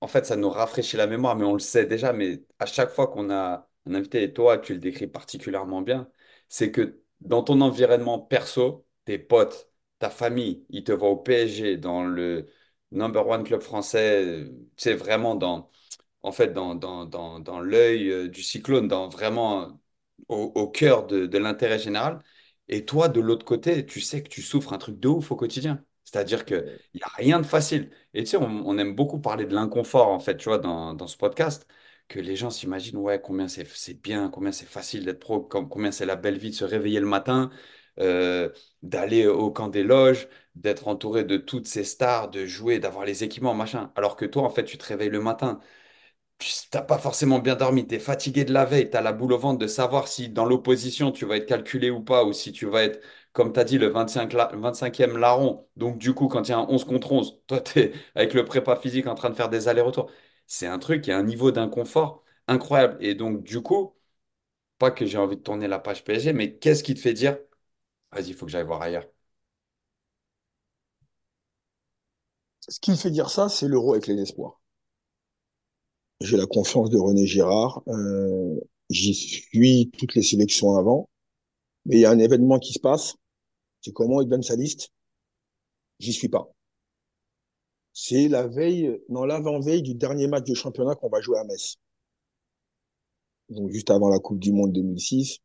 en 0.01 0.08
fait, 0.08 0.25
ça 0.25 0.36
nous 0.36 0.49
rafraîchit 0.49 0.97
la 0.97 1.08
mémoire, 1.08 1.36
mais 1.36 1.45
on 1.45 1.53
le 1.53 1.60
sait 1.60 1.86
déjà. 1.86 2.13
Mais 2.13 2.43
à 2.60 2.65
chaque 2.65 2.91
fois 2.91 3.08
qu'on 3.08 3.29
a 3.32 3.67
un 3.86 3.93
invité, 3.95 4.23
et 4.23 4.34
toi, 4.34 4.58
tu 4.60 4.73
le 4.73 4.79
décris 4.79 5.08
particulièrement 5.08 5.82
bien, 5.82 6.10
c'est 6.47 6.71
que 6.71 7.01
dans 7.21 7.43
ton 7.43 7.62
environnement 7.62 8.19
perso, 8.19 8.86
tes 9.05 9.17
potes, 9.19 9.69
ta 9.99 10.10
famille, 10.10 10.65
ils 10.69 10.84
te 10.84 10.91
voient 10.91 11.10
au 11.10 11.17
PSG, 11.17 11.77
dans 11.77 12.03
le 12.05 12.47
number 12.91 13.27
one 13.27 13.43
club 13.43 13.62
français, 13.62 14.45
tu 14.77 14.84
sais, 14.84 14.93
vraiment 14.95 15.36
dans, 15.36 15.69
en 16.23 16.32
fait, 16.32 16.53
dans, 16.53 16.75
dans, 16.75 17.05
dans, 17.05 17.39
dans 17.39 17.60
l'œil 17.60 18.10
euh, 18.12 18.27
du 18.29 18.43
cyclone, 18.43 18.88
dans 18.88 19.08
vraiment 19.10 19.79
au, 20.27 20.51
au 20.55 20.67
cœur 20.69 21.08
de, 21.08 21.25
de 21.25 21.38
l'intérêt 21.38 21.79
général. 21.79 22.19
Et 22.67 22.86
toi, 22.86 23.08
de 23.10 23.19
l'autre 23.19 23.45
côté, 23.45 23.86
tu 23.86 23.99
sais 24.01 24.21
que 24.23 24.29
tu 24.29 24.41
souffres 24.41 24.73
un 24.73 24.77
truc 24.77 24.99
de 24.99 25.08
ouf 25.08 25.32
au 25.32 25.36
quotidien. 25.36 25.84
C'est-à-dire 26.03 26.45
qu'il 26.45 26.63
n'y 26.95 27.01
a 27.03 27.08
rien 27.15 27.39
de 27.39 27.45
facile. 27.45 27.91
Et 28.13 28.23
tu 28.23 28.32
sais, 28.32 28.38
on, 28.38 28.43
on 28.67 28.77
aime 28.77 28.95
beaucoup 28.95 29.19
parler 29.19 29.45
de 29.45 29.53
l'inconfort, 29.55 30.08
en 30.10 30.19
fait, 30.19 30.38
tu 30.38 30.49
vois, 30.49 30.58
dans, 30.60 30.93
dans 30.93 31.08
ce 31.08 31.17
podcast, 31.17 31.67
que 32.08 32.19
les 32.19 32.36
gens 32.36 32.49
s'imaginent, 32.49 32.97
ouais, 32.97 33.21
combien 33.21 33.47
c'est 33.47 33.93
bien, 34.01 34.29
combien 34.29 34.51
c'est 34.51 34.65
facile 34.65 35.05
d'être 35.05 35.19
pro, 35.19 35.41
com- 35.41 35.69
combien 35.69 35.91
c'est 35.91 36.05
la 36.05 36.15
belle 36.15 36.38
vie 36.38 36.49
de 36.49 36.55
se 36.55 36.65
réveiller 36.65 36.99
le 36.99 37.05
matin, 37.05 37.51
euh, 37.99 38.49
d'aller 38.82 39.27
au 39.27 39.51
camp 39.51 39.67
des 39.67 39.84
loges, 39.84 40.27
d'être 40.55 40.88
entouré 40.88 41.23
de 41.23 41.38
toutes 41.38 41.67
ces 41.67 41.84
stars, 41.84 42.29
de 42.29 42.45
jouer, 42.45 42.79
d'avoir 42.79 43.05
les 43.05 43.23
équipements, 43.23 43.53
machin. 43.53 43.91
Alors 43.95 44.15
que 44.15 44.25
toi, 44.25 44.43
en 44.43 44.49
fait, 44.49 44.63
tu 44.65 44.77
te 44.77 44.86
réveilles 44.86 45.10
le 45.10 45.21
matin, 45.21 45.60
tu 46.39 46.54
n'as 46.73 46.82
pas 46.82 46.97
forcément 46.97 47.39
bien 47.39 47.56
dormi, 47.56 47.86
tu 47.88 47.95
es 47.95 47.99
fatigué 47.99 48.45
de 48.45 48.54
la 48.54 48.65
veille, 48.65 48.89
tu 48.89 48.97
as 48.97 49.02
la 49.02 49.12
boule 49.13 49.34
au 49.34 49.38
ventre 49.38 49.60
de 49.60 49.67
savoir 49.67 50.08
si 50.08 50.30
dans 50.30 50.45
l'opposition 50.45 51.12
tu 51.12 51.25
vas 51.25 51.38
être 51.38 51.45
calculé 51.47 51.89
ou 51.91 52.02
pas, 52.02 52.23
ou 52.25 52.34
si 52.34 52.52
tu 52.54 52.65
vas 52.65 52.84
être, 52.84 53.02
comme 53.34 53.54
tu 53.54 53.60
as 53.60 53.63
dit, 53.65 53.78
le 53.78 53.88
25 53.88 54.34
la- 54.34 54.47
25e 54.56 55.17
larron. 55.17 55.67
Donc 55.75 55.97
du 55.97 56.13
coup, 56.13 56.28
quand 56.28 56.43
il 56.47 56.52
y 56.52 56.54
a 56.54 56.58
un 56.60 56.67
11 56.69 56.86
contre 56.86 57.12
11, 57.12 57.41
toi, 57.47 57.62
tu 57.62 57.80
es 57.80 57.93
avec 58.15 58.34
le 58.34 58.45
prépa 58.45 58.75
physique 58.78 59.08
en 59.08 59.15
train 59.15 59.30
de 59.30 59.36
faire 59.36 59.49
des 59.49 59.67
allers-retours. 59.67 60.10
C'est 60.47 60.67
un 60.67 60.80
truc 60.80 61.04
qui 61.04 61.12
a 61.12 61.17
un 61.17 61.23
niveau 61.23 61.52
d'inconfort 61.52 62.23
incroyable. 62.47 62.97
Et 63.02 63.15
donc 63.15 63.43
du 63.43 63.62
coup, 63.62 63.95
pas 64.80 64.91
que 64.91 65.06
j'ai 65.06 65.17
envie 65.19 65.38
de 65.38 65.43
tourner 65.43 65.67
la 65.67 65.80
page 65.80 66.04
PSG, 66.06 66.34
mais 66.34 66.58
qu'est-ce 66.58 66.84
qui 66.84 66.95
te 66.95 67.02
fait 67.02 67.13
dire, 67.13 67.38
vas-y, 68.13 68.30
il 68.30 68.36
faut 68.36 68.45
que 68.47 68.52
j'aille 68.54 68.65
voir 68.65 68.82
ailleurs. 68.84 69.06
Ce 72.69 72.80
qui 72.80 72.91
me 72.91 72.95
fait 72.95 73.12
dire 73.12 73.30
ça, 73.30 73.49
c'est 73.49 73.67
l'euro 73.67 73.91
avec 73.91 74.08
les 74.08 74.17
espoirs. 74.21 74.62
J'ai 76.21 76.38
la 76.38 76.45
confiance 76.45 76.89
de 76.89 76.97
René 76.97 77.25
Girard. 77.27 77.84
Euh, 77.89 78.55
j'y 78.89 79.13
suis 79.13 79.91
toutes 79.97 80.15
les 80.15 80.23
sélections 80.23 80.75
avant. 80.77 81.10
Mais 81.86 81.97
il 81.97 82.01
y 82.01 82.05
a 82.05 82.12
un 82.12 82.19
événement 82.19 82.60
qui 82.60 82.73
se 82.73 82.79
passe. 82.79 83.15
C'est 83.82 83.93
comment 83.93 84.21
il 84.21 84.29
donne 84.29 84.43
sa 84.43 84.55
liste? 84.58 84.91
J'y 85.99 86.12
suis 86.13 86.27
pas. 86.29 86.51
C'est 87.93 88.29
la 88.29 88.47
veille, 88.47 88.99
non, 89.10 89.25
l'avant-veille 89.25 89.84
du 89.84 89.93
dernier 89.93 90.25
match 90.27 90.45
de 90.49 90.55
championnat 90.55 90.95
qu'on 90.95 91.10
va 91.10 91.21
jouer 91.21 91.38
à 91.38 91.43
Metz. 91.43 91.75
Donc, 93.49 93.71
juste 93.71 93.89
avant 93.89 94.10
la 94.10 94.19
Coupe 94.19 94.39
du 94.39 94.51
Monde 94.51 94.73
2006. 94.73 95.39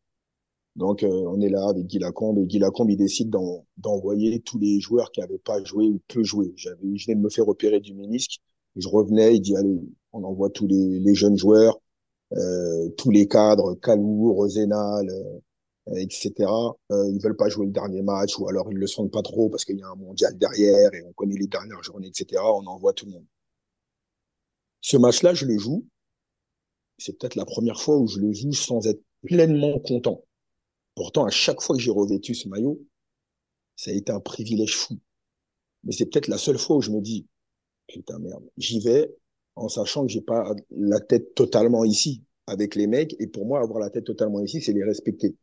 Donc, 0.77 1.03
euh, 1.05 1.09
on 1.09 1.41
est 1.41 1.49
là 1.49 1.69
avec 1.69 1.87
Guy 1.87 1.99
Lacombe 1.99 2.39
et 2.39 2.47
Guy 2.47 2.59
Lacombe, 2.59 2.91
il 2.91 2.97
décide 2.97 3.31
d'en- 3.31 3.65
d'envoyer 3.79 4.41
tous 4.41 4.59
les 4.59 4.81
joueurs 4.81 5.13
qui 5.13 5.21
n'avaient 5.21 5.39
pas 5.39 5.63
joué 5.65 5.87
ou 5.89 6.01
peu 6.09 6.23
joué. 6.25 6.53
J'avais, 6.57 6.97
je 6.97 7.07
venais 7.07 7.17
de 7.17 7.23
me 7.23 7.31
faire 7.31 7.49
opérer 7.49 7.81
du 7.81 7.95
ménisque. 7.95 8.41
Je 8.77 8.89
revenais, 8.89 9.37
il 9.37 9.41
dit, 9.41 9.57
allez, 9.57 9.79
on 10.15 10.25
envoie 10.25 10.51
tous 10.51 10.67
les, 10.67 11.01
les 11.01 11.15
jeunes 11.15 11.37
joueurs, 11.37 11.81
euh, 12.33 12.89
tous 12.97 13.11
les 13.11 13.29
cadres, 13.29 13.75
Calou, 13.75 14.33
Rosenal, 14.33 15.09
euh, 15.89 15.95
etc. 15.97 16.33
Euh, 16.93 17.11
ils 17.11 17.21
veulent 17.21 17.37
pas 17.37 17.49
jouer 17.49 17.67
le 17.67 17.73
dernier 17.73 18.03
match 18.03 18.39
ou 18.39 18.49
alors 18.49 18.71
ils 18.73 18.79
le 18.79 18.87
sentent 18.87 19.13
pas 19.13 19.23
trop 19.23 19.51
parce 19.51 19.65
qu'il 19.65 19.77
y 19.77 19.83
a 19.83 19.89
un 19.89 19.97
mondial 19.97 20.37
derrière 20.39 20.95
et 20.95 21.03
on 21.03 21.13
connaît 21.13 21.37
les 21.37 21.47
dernières 21.47 21.83
journées, 21.83 22.09
etc. 22.09 22.41
On 22.43 22.67
envoie 22.67 22.93
tout 22.93 23.07
le 23.07 23.13
monde. 23.13 23.27
Ce 24.81 24.97
match-là, 24.97 25.35
je 25.35 25.47
le 25.47 25.59
joue. 25.59 25.87
C'est 26.99 27.19
peut-être 27.19 27.35
la 27.35 27.45
première 27.45 27.81
fois 27.81 27.99
où 27.99 28.07
je 28.07 28.21
le 28.21 28.33
joue 28.33 28.53
sans 28.53 28.87
être 28.87 29.03
pleinement 29.23 29.79
content. 29.81 30.25
Pourtant, 30.95 31.25
à 31.25 31.31
chaque 31.31 31.61
fois 31.61 31.77
que 31.77 31.83
j'ai 31.83 31.91
revêtu 31.91 32.35
ce 32.35 32.49
maillot, 32.49 32.81
ça 33.77 33.91
a 33.91 33.95
été 33.95 34.13
un 34.13 34.21
privilège 34.21 34.77
fou. 34.77 34.99
Mais 35.83 35.93
c'est 35.93 36.07
peut-être 36.07 36.29
la 36.29 36.39
seule 36.39 36.59
fois 36.59 36.77
où 36.77 36.81
je 36.81 36.91
me 36.91 37.01
dis, 37.01 37.27
putain 37.89 38.19
merde, 38.19 38.45
j'y 38.57 38.81
vais 38.81 39.15
en 39.57 39.69
sachant 39.69 40.07
que 40.07 40.13
j'ai 40.13 40.21
pas 40.21 40.55
la 40.71 41.01
tête 41.01 41.35
totalement 41.35 41.85
ici 41.85 42.23
avec 42.47 42.75
les 42.75 42.87
mecs. 42.87 43.17
Et 43.21 43.27
pour 43.27 43.47
moi, 43.47 43.61
avoir 43.61 43.81
la 43.81 43.91
tête 43.91 44.05
totalement 44.05 44.41
ici, 44.41 44.61
c'est 44.61 44.73
les 44.73 44.85
respecter. 44.85 45.37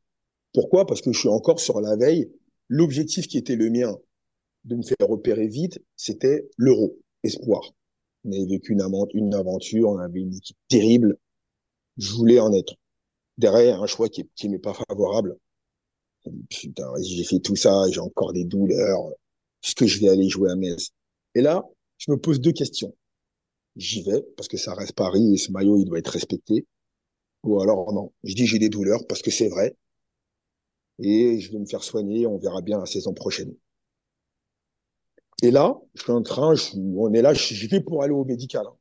Pourquoi? 0.54 0.86
Parce 0.86 1.02
que 1.02 1.12
je 1.12 1.20
suis 1.20 1.30
encore 1.30 1.60
sur 1.60 1.80
la 1.82 1.96
veille. 1.96 2.32
L'objectif 2.68 3.28
qui 3.28 3.38
était 3.38 3.56
le 3.56 3.70
mien 3.70 3.98
de 4.66 4.76
me 4.76 4.84
faire 4.84 5.08
repérer 5.08 5.48
vite, 5.48 5.80
c'était 5.96 6.48
l'euro, 6.58 6.98
espoir. 7.24 7.74
On 8.24 8.32
avait 8.32 8.46
vécu 8.46 8.74
une, 8.74 8.84
une 9.14 9.34
aventure, 9.34 9.90
on 9.90 9.98
avait 9.98 10.20
une 10.20 10.36
équipe 10.36 10.58
terrible. 10.68 11.18
Je 11.98 12.14
voulais 12.14 12.40
en 12.40 12.54
être. 12.54 12.76
Derrière, 13.38 13.82
un 13.82 13.88
choix 13.88 14.08
qui, 14.10 14.30
qui 14.36 14.50
m'est 14.50 14.60
pas 14.60 14.74
favorable. 14.74 15.38
Putain, 16.50 16.92
j'ai 17.02 17.24
fait 17.24 17.40
tout 17.40 17.56
ça, 17.56 17.90
j'ai 17.90 18.00
encore 18.00 18.34
des 18.34 18.46
douleurs. 18.46 19.10
Est-ce 19.64 19.74
que 19.74 19.88
je 19.88 20.00
vais 20.00 20.10
aller 20.10 20.30
jouer 20.30 20.52
à 20.52 20.56
Metz? 20.56 20.92
Et 21.34 21.42
là, 21.42 21.64
je 21.98 22.12
me 22.12 22.18
pose 22.18 22.40
deux 22.40 22.52
questions. 22.52 22.96
J'y 23.76 24.02
vais 24.04 24.22
parce 24.38 24.48
que 24.48 24.56
ça 24.56 24.74
reste 24.74 24.94
Paris 24.94 25.34
et 25.34 25.38
ce 25.38 25.52
maillot, 25.52 25.78
il 25.78 25.84
doit 25.84 26.00
être 26.00 26.08
respecté. 26.14 26.66
Ou 27.44 27.62
alors 27.62 27.94
non, 27.94 28.14
je 28.24 28.36
dis 28.36 28.48
j'ai 28.48 28.60
des 28.60 28.70
douleurs 28.70 29.08
parce 29.08 29.22
que 29.24 29.32
c'est 29.32 29.50
vrai 29.50 29.76
et 31.00 31.42
je 31.42 31.52
vais 31.52 31.60
me 31.60 31.66
faire 31.66 31.84
soigner, 31.84 32.26
on 32.28 32.38
verra 32.38 32.62
bien 32.62 32.80
la 32.80 32.86
saison 32.86 33.14
prochaine. 33.14 33.54
Et 35.44 35.52
là, 35.52 35.80
je 35.96 36.02
suis 36.04 36.12
en 36.12 36.22
train, 36.24 36.54
on 36.76 37.14
est 37.14 37.22
là, 37.22 37.34
je, 37.34 37.54
je 37.54 37.68
vais 37.68 37.80
pour 37.82 38.02
aller 38.04 38.14
au 38.14 38.26
médical. 38.26 38.66
hein. 38.68 38.76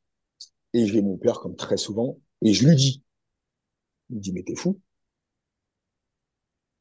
Et 0.75 0.87
j'ai 0.87 1.03
mon 1.03 1.17
père, 1.19 1.41
comme 1.41 1.57
très 1.57 1.77
souvent, 1.79 2.19
et 2.43 2.53
je 2.55 2.67
lui 2.69 2.77
dis, 2.77 3.05
il 4.11 4.17
me 4.17 4.21
dit, 4.21 4.33
mais 4.33 4.43
t'es 4.43 4.55
fou. 4.57 4.79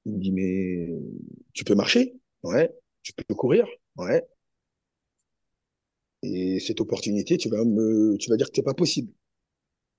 Il 0.06 0.14
me 0.14 0.20
dit, 0.20 0.32
mais 0.32 0.88
tu 1.54 1.64
peux 1.64 1.76
marcher? 1.76 2.16
Ouais. 2.44 2.70
Tu 3.04 3.14
peux 3.14 3.36
courir? 3.36 3.66
Ouais. 3.98 4.24
Et 6.24 6.60
cette 6.60 6.82
opportunité, 6.82 7.38
tu 7.38 7.50
vas 7.50 7.64
me, 7.66 8.18
tu 8.18 8.30
vas 8.30 8.38
dire 8.38 8.48
que 8.48 8.56
c'est 8.56 8.62
pas 8.64 8.74
possible. 8.74 9.12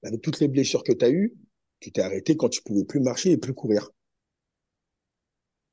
Avec 0.03 0.23
toutes 0.23 0.41
les 0.41 0.49
blessures 0.49 0.85
que 0.85 0.93
tu 0.93 1.05
as 1.05 1.11
eues, 1.11 1.35
tu 1.81 1.93
t'es 1.93 2.03
arrêté 2.03 2.37
quand 2.37 2.51
tu 2.51 2.63
pouvais 2.63 2.85
plus 2.85 3.01
marcher 3.01 3.33
et 3.33 3.39
plus 3.39 3.55
courir. 3.55 3.91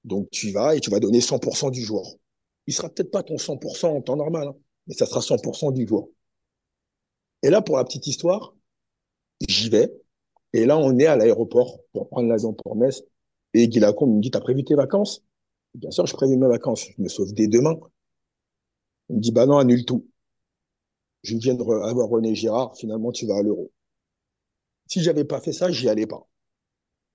Donc 0.04 0.30
tu 0.32 0.52
vas 0.52 0.76
et 0.76 0.80
tu 0.80 0.90
vas 0.90 1.00
donner 1.00 1.22
100% 1.22 1.70
du 1.70 1.82
jour. 1.84 2.18
Il 2.66 2.74
sera 2.74 2.90
peut-être 2.90 3.12
pas 3.12 3.24
ton 3.24 3.38
100% 3.38 3.88
en 3.88 4.02
temps 4.02 4.16
normal, 4.16 4.48
hein, 4.48 4.56
mais 4.88 4.96
ça 4.96 5.06
sera 5.06 5.22
100% 5.22 5.72
du 5.72 5.88
jour. 5.88 6.10
Et 7.44 7.50
là, 7.50 7.62
pour 7.62 7.78
la 7.78 7.84
petite 7.84 8.08
histoire, 8.08 8.56
j'y 9.48 9.70
vais. 9.70 9.92
Et 10.54 10.66
là, 10.66 10.78
on 10.78 10.98
est 11.00 11.08
à 11.08 11.16
l'aéroport 11.18 11.80
pour 11.94 12.10
prendre 12.10 12.30
l'avion 12.30 12.54
pour 12.54 12.76
Metz. 12.76 13.04
Et 13.54 13.68
Guy 13.70 13.80
Lacombe 13.80 14.16
me 14.18 14.22
dit, 14.22 14.32
t'as 14.32 14.42
prévu 14.42 14.64
tes 14.64 14.76
vacances? 14.76 15.24
Bien 15.76 15.92
sûr, 15.92 16.06
je 16.08 16.14
prévu 16.14 16.38
mes 16.38 16.48
vacances. 16.48 16.88
Je 16.98 17.02
me 17.02 17.10
sauve 17.10 17.34
dès 17.34 17.48
demain. 17.48 17.78
Il 19.10 19.18
me 19.18 19.22
dit, 19.22 19.32
bah 19.34 19.46
non, 19.46 19.58
annule 19.58 19.84
tout. 19.86 20.08
Je 21.28 21.36
viens 21.36 21.56
de 21.56 21.62
avoir 21.62 22.08
René 22.08 22.34
Girard. 22.36 22.78
Finalement, 22.78 23.12
tu 23.12 23.26
vas 23.26 23.36
à 23.36 23.42
l'Euro. 23.42 23.70
Si 24.88 25.04
j'avais 25.04 25.26
pas 25.26 25.42
fait 25.42 25.52
ça, 25.52 25.70
j'y 25.70 25.90
allais 25.90 26.08
pas. 26.08 26.26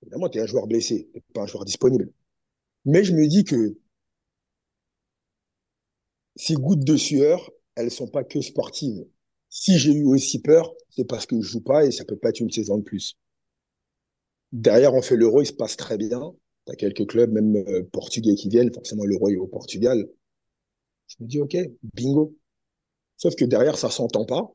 Évidemment, 0.03 0.29
tu 0.29 0.37
es 0.37 0.41
un 0.41 0.45
joueur 0.45 0.67
blessé, 0.67 1.09
tu 1.11 1.21
pas 1.33 1.41
un 1.41 1.47
joueur 1.47 1.65
disponible. 1.65 2.11
Mais 2.85 3.03
je 3.03 3.13
me 3.13 3.25
dis 3.27 3.43
que 3.43 3.75
ces 6.35 6.53
gouttes 6.53 6.83
de 6.83 6.95
sueur, 6.95 7.49
elles 7.73 7.89
sont 7.89 8.07
pas 8.07 8.23
que 8.23 8.39
sportives. 8.41 9.03
Si 9.49 9.79
j'ai 9.79 9.93
eu 9.93 10.05
aussi 10.05 10.39
peur, 10.43 10.71
c'est 10.91 11.07
parce 11.07 11.25
que 11.25 11.41
je 11.41 11.47
joue 11.47 11.61
pas 11.61 11.83
et 11.83 11.91
ça 11.91 12.05
peut 12.05 12.17
pas 12.17 12.29
être 12.29 12.39
une 12.39 12.51
saison 12.51 12.77
de 12.77 12.83
plus. 12.83 13.17
Derrière, 14.51 14.93
on 14.93 15.01
fait 15.01 15.17
l'Euro, 15.17 15.41
il 15.41 15.47
se 15.47 15.53
passe 15.53 15.75
très 15.75 15.97
bien. 15.97 16.35
Tu 16.67 16.71
as 16.71 16.75
quelques 16.75 17.07
clubs, 17.07 17.31
même 17.31 17.55
euh, 17.55 17.83
portugais, 17.91 18.35
qui 18.35 18.49
viennent. 18.49 18.71
Forcément, 18.71 19.05
l'Euro 19.05 19.29
est 19.29 19.37
au 19.37 19.47
Portugal. 19.47 20.07
Je 21.07 21.15
me 21.19 21.27
dis, 21.27 21.41
OK, 21.41 21.57
bingo. 21.95 22.35
Sauf 23.23 23.35
que 23.37 23.45
derrière, 23.45 23.77
ça 23.77 23.89
s'entend 23.89 24.25
pas. 24.25 24.51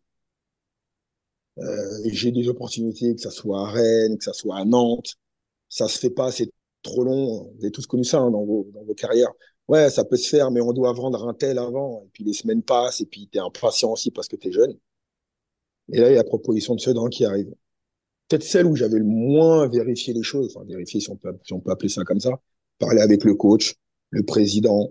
Euh, 1.56 2.00
j'ai 2.04 2.32
des 2.32 2.48
opportunités, 2.50 3.14
que 3.14 3.20
ça 3.22 3.30
soit 3.30 3.66
à 3.66 3.70
Rennes, 3.70 4.18
que 4.18 4.24
ça 4.24 4.34
soit 4.34 4.58
à 4.58 4.66
Nantes. 4.66 5.14
Ça 5.70 5.88
se 5.88 5.98
fait 5.98 6.10
pas, 6.10 6.30
c'est 6.30 6.50
trop 6.82 7.02
long. 7.02 7.50
Vous 7.56 7.64
avez 7.64 7.70
tous 7.70 7.86
connu 7.86 8.04
ça 8.04 8.18
hein, 8.18 8.30
dans, 8.30 8.44
vos, 8.44 8.68
dans 8.74 8.84
vos 8.84 8.92
carrières. 8.92 9.32
Ouais, 9.68 9.88
ça 9.88 10.04
peut 10.04 10.18
se 10.18 10.28
faire, 10.28 10.50
mais 10.50 10.60
on 10.60 10.74
doit 10.74 10.92
vendre 10.92 11.26
un 11.26 11.32
tel 11.32 11.58
avant. 11.58 12.02
Et 12.04 12.10
puis 12.12 12.24
les 12.24 12.34
semaines 12.34 12.62
passent, 12.62 13.00
et 13.00 13.06
puis 13.06 13.26
tu 13.32 13.38
es 13.38 13.40
impatient 13.40 13.90
aussi 13.90 14.10
parce 14.10 14.28
que 14.28 14.36
tu 14.36 14.48
es 14.48 14.52
jeune. 14.52 14.76
Et 15.90 16.00
là, 16.00 16.10
il 16.10 16.12
y 16.12 16.16
a 16.16 16.18
la 16.18 16.24
proposition 16.24 16.74
de 16.74 16.80
Sedan 16.80 17.06
qui 17.08 17.24
arrive. 17.24 17.50
Peut-être 18.28 18.42
celle 18.42 18.66
où 18.66 18.76
j'avais 18.76 18.98
le 18.98 19.04
moins 19.04 19.66
vérifié 19.66 20.12
les 20.12 20.22
choses, 20.22 20.54
enfin 20.54 20.66
vérifier 20.66 21.00
si 21.00 21.10
on 21.10 21.16
peut, 21.16 21.34
si 21.42 21.54
on 21.54 21.60
peut 21.60 21.70
appeler 21.70 21.88
ça 21.88 22.04
comme 22.04 22.20
ça, 22.20 22.38
parler 22.78 23.00
avec 23.00 23.24
le 23.24 23.34
coach, 23.34 23.76
le 24.10 24.24
président, 24.24 24.90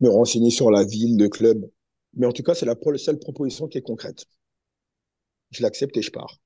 me 0.00 0.08
renseigner 0.08 0.50
sur 0.50 0.72
la 0.72 0.82
ville, 0.82 1.16
le 1.16 1.28
club. 1.28 1.70
Mais 2.14 2.26
en 2.26 2.32
tout 2.32 2.42
cas, 2.42 2.54
c'est 2.54 2.66
la 2.66 2.76
seule 2.96 3.18
proposition 3.18 3.68
qui 3.68 3.78
est 3.78 3.82
concrète. 3.82 4.26
Je 5.50 5.62
l'accepte 5.62 5.96
et 5.96 6.02
je 6.02 6.10
pars. 6.10 6.40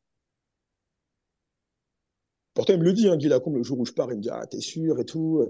Pourtant, 2.54 2.72
il 2.72 2.78
me 2.80 2.84
le 2.84 2.92
dit, 2.92 3.08
hein, 3.08 3.16
Guy 3.16 3.28
Lacombe, 3.28 3.56
le 3.56 3.62
jour 3.62 3.78
où 3.78 3.84
je 3.84 3.92
pars, 3.92 4.10
il 4.10 4.16
me 4.16 4.22
dit 4.22 4.30
Ah, 4.30 4.46
t'es 4.46 4.60
sûr 4.60 4.98
et 4.98 5.04
tout, 5.04 5.40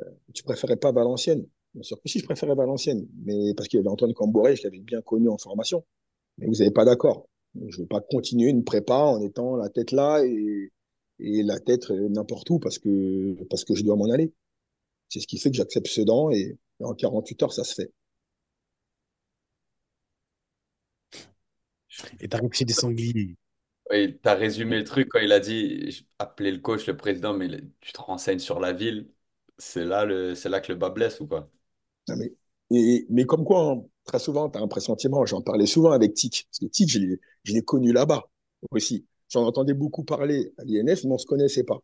euh, 0.00 0.04
tu 0.34 0.42
préférais 0.44 0.76
pas 0.76 0.92
Valenciennes? 0.92 1.46
Bien 1.74 1.82
sûr 1.82 2.00
que 2.00 2.08
si, 2.08 2.20
je 2.20 2.24
préférais 2.24 2.54
Valenciennes, 2.54 3.06
mais 3.24 3.54
parce 3.54 3.68
qu'il 3.68 3.78
y 3.78 3.80
avait 3.80 3.88
Antoine 3.90 4.14
Camboré, 4.14 4.56
je 4.56 4.62
l'avais 4.64 4.80
bien 4.80 5.02
connu 5.02 5.28
en 5.28 5.38
formation. 5.38 5.84
Mais 6.38 6.46
vous 6.46 6.54
n'avez 6.54 6.70
pas 6.70 6.84
d'accord. 6.84 7.28
Je 7.54 7.78
ne 7.78 7.82
veux 7.82 7.86
pas 7.88 8.00
continuer 8.00 8.50
une 8.50 8.64
prépa 8.64 8.96
en 8.96 9.20
étant 9.20 9.56
la 9.56 9.68
tête 9.70 9.92
là 9.92 10.24
et, 10.24 10.72
et 11.20 11.42
la 11.42 11.58
tête 11.60 11.90
n'importe 11.90 12.48
où 12.50 12.58
parce 12.58 12.78
que, 12.78 13.42
parce 13.50 13.64
que 13.64 13.74
je 13.74 13.84
dois 13.84 13.96
m'en 13.96 14.10
aller. 14.10 14.32
C'est 15.08 15.20
ce 15.20 15.26
qui 15.26 15.38
fait 15.38 15.50
que 15.50 15.56
j'accepte 15.56 15.88
Sedan 15.88 16.30
et, 16.30 16.58
et 16.80 16.84
en 16.84 16.94
48 16.94 17.42
heures, 17.44 17.52
ça 17.52 17.64
se 17.64 17.74
fait. 17.74 17.92
Et 22.20 22.28
t'as 22.28 22.38
réussi 22.38 22.64
des 22.64 22.72
sangliers. 22.72 23.36
Oui, 23.90 24.18
tu 24.20 24.28
as 24.28 24.34
résumé 24.34 24.78
le 24.78 24.84
truc 24.84 25.08
quand 25.10 25.20
il 25.20 25.30
a 25.32 25.38
dit 25.40 26.06
appeler 26.18 26.50
le 26.50 26.58
coach, 26.58 26.86
le 26.86 26.96
président, 26.96 27.34
mais 27.34 27.48
tu 27.80 27.92
te 27.92 28.00
renseignes 28.00 28.40
sur 28.40 28.58
la 28.58 28.72
ville. 28.72 29.08
C'est 29.58 29.84
là, 29.84 30.04
le, 30.04 30.34
c'est 30.34 30.48
là 30.48 30.60
que 30.60 30.72
le 30.72 30.78
bas 30.78 30.90
blesse 30.90 31.20
ou 31.20 31.26
quoi? 31.28 31.50
Non, 32.08 32.16
mais, 32.16 32.32
et, 32.70 33.06
mais 33.10 33.24
comme 33.24 33.44
quoi, 33.44 33.70
hein, 33.70 33.84
très 34.04 34.18
souvent, 34.18 34.50
tu 34.50 34.58
as 34.58 34.62
un 34.62 34.68
pressentiment. 34.68 35.24
J'en 35.26 35.42
parlais 35.42 35.66
souvent 35.66 35.92
avec 35.92 36.14
Tic. 36.14 36.48
Parce 36.50 36.58
que 36.60 36.66
Tic, 36.66 36.88
je 36.90 36.98
l'ai, 36.98 37.20
je 37.44 37.52
l'ai 37.52 37.62
connu 37.62 37.92
là-bas 37.92 38.24
aussi. 38.70 39.06
J'en 39.28 39.44
entendais 39.46 39.74
beaucoup 39.74 40.04
parler 40.04 40.52
à 40.58 40.64
l'INF, 40.64 41.04
mais 41.04 41.10
on 41.10 41.14
ne 41.14 41.18
se 41.18 41.26
connaissait 41.26 41.64
pas. 41.64 41.80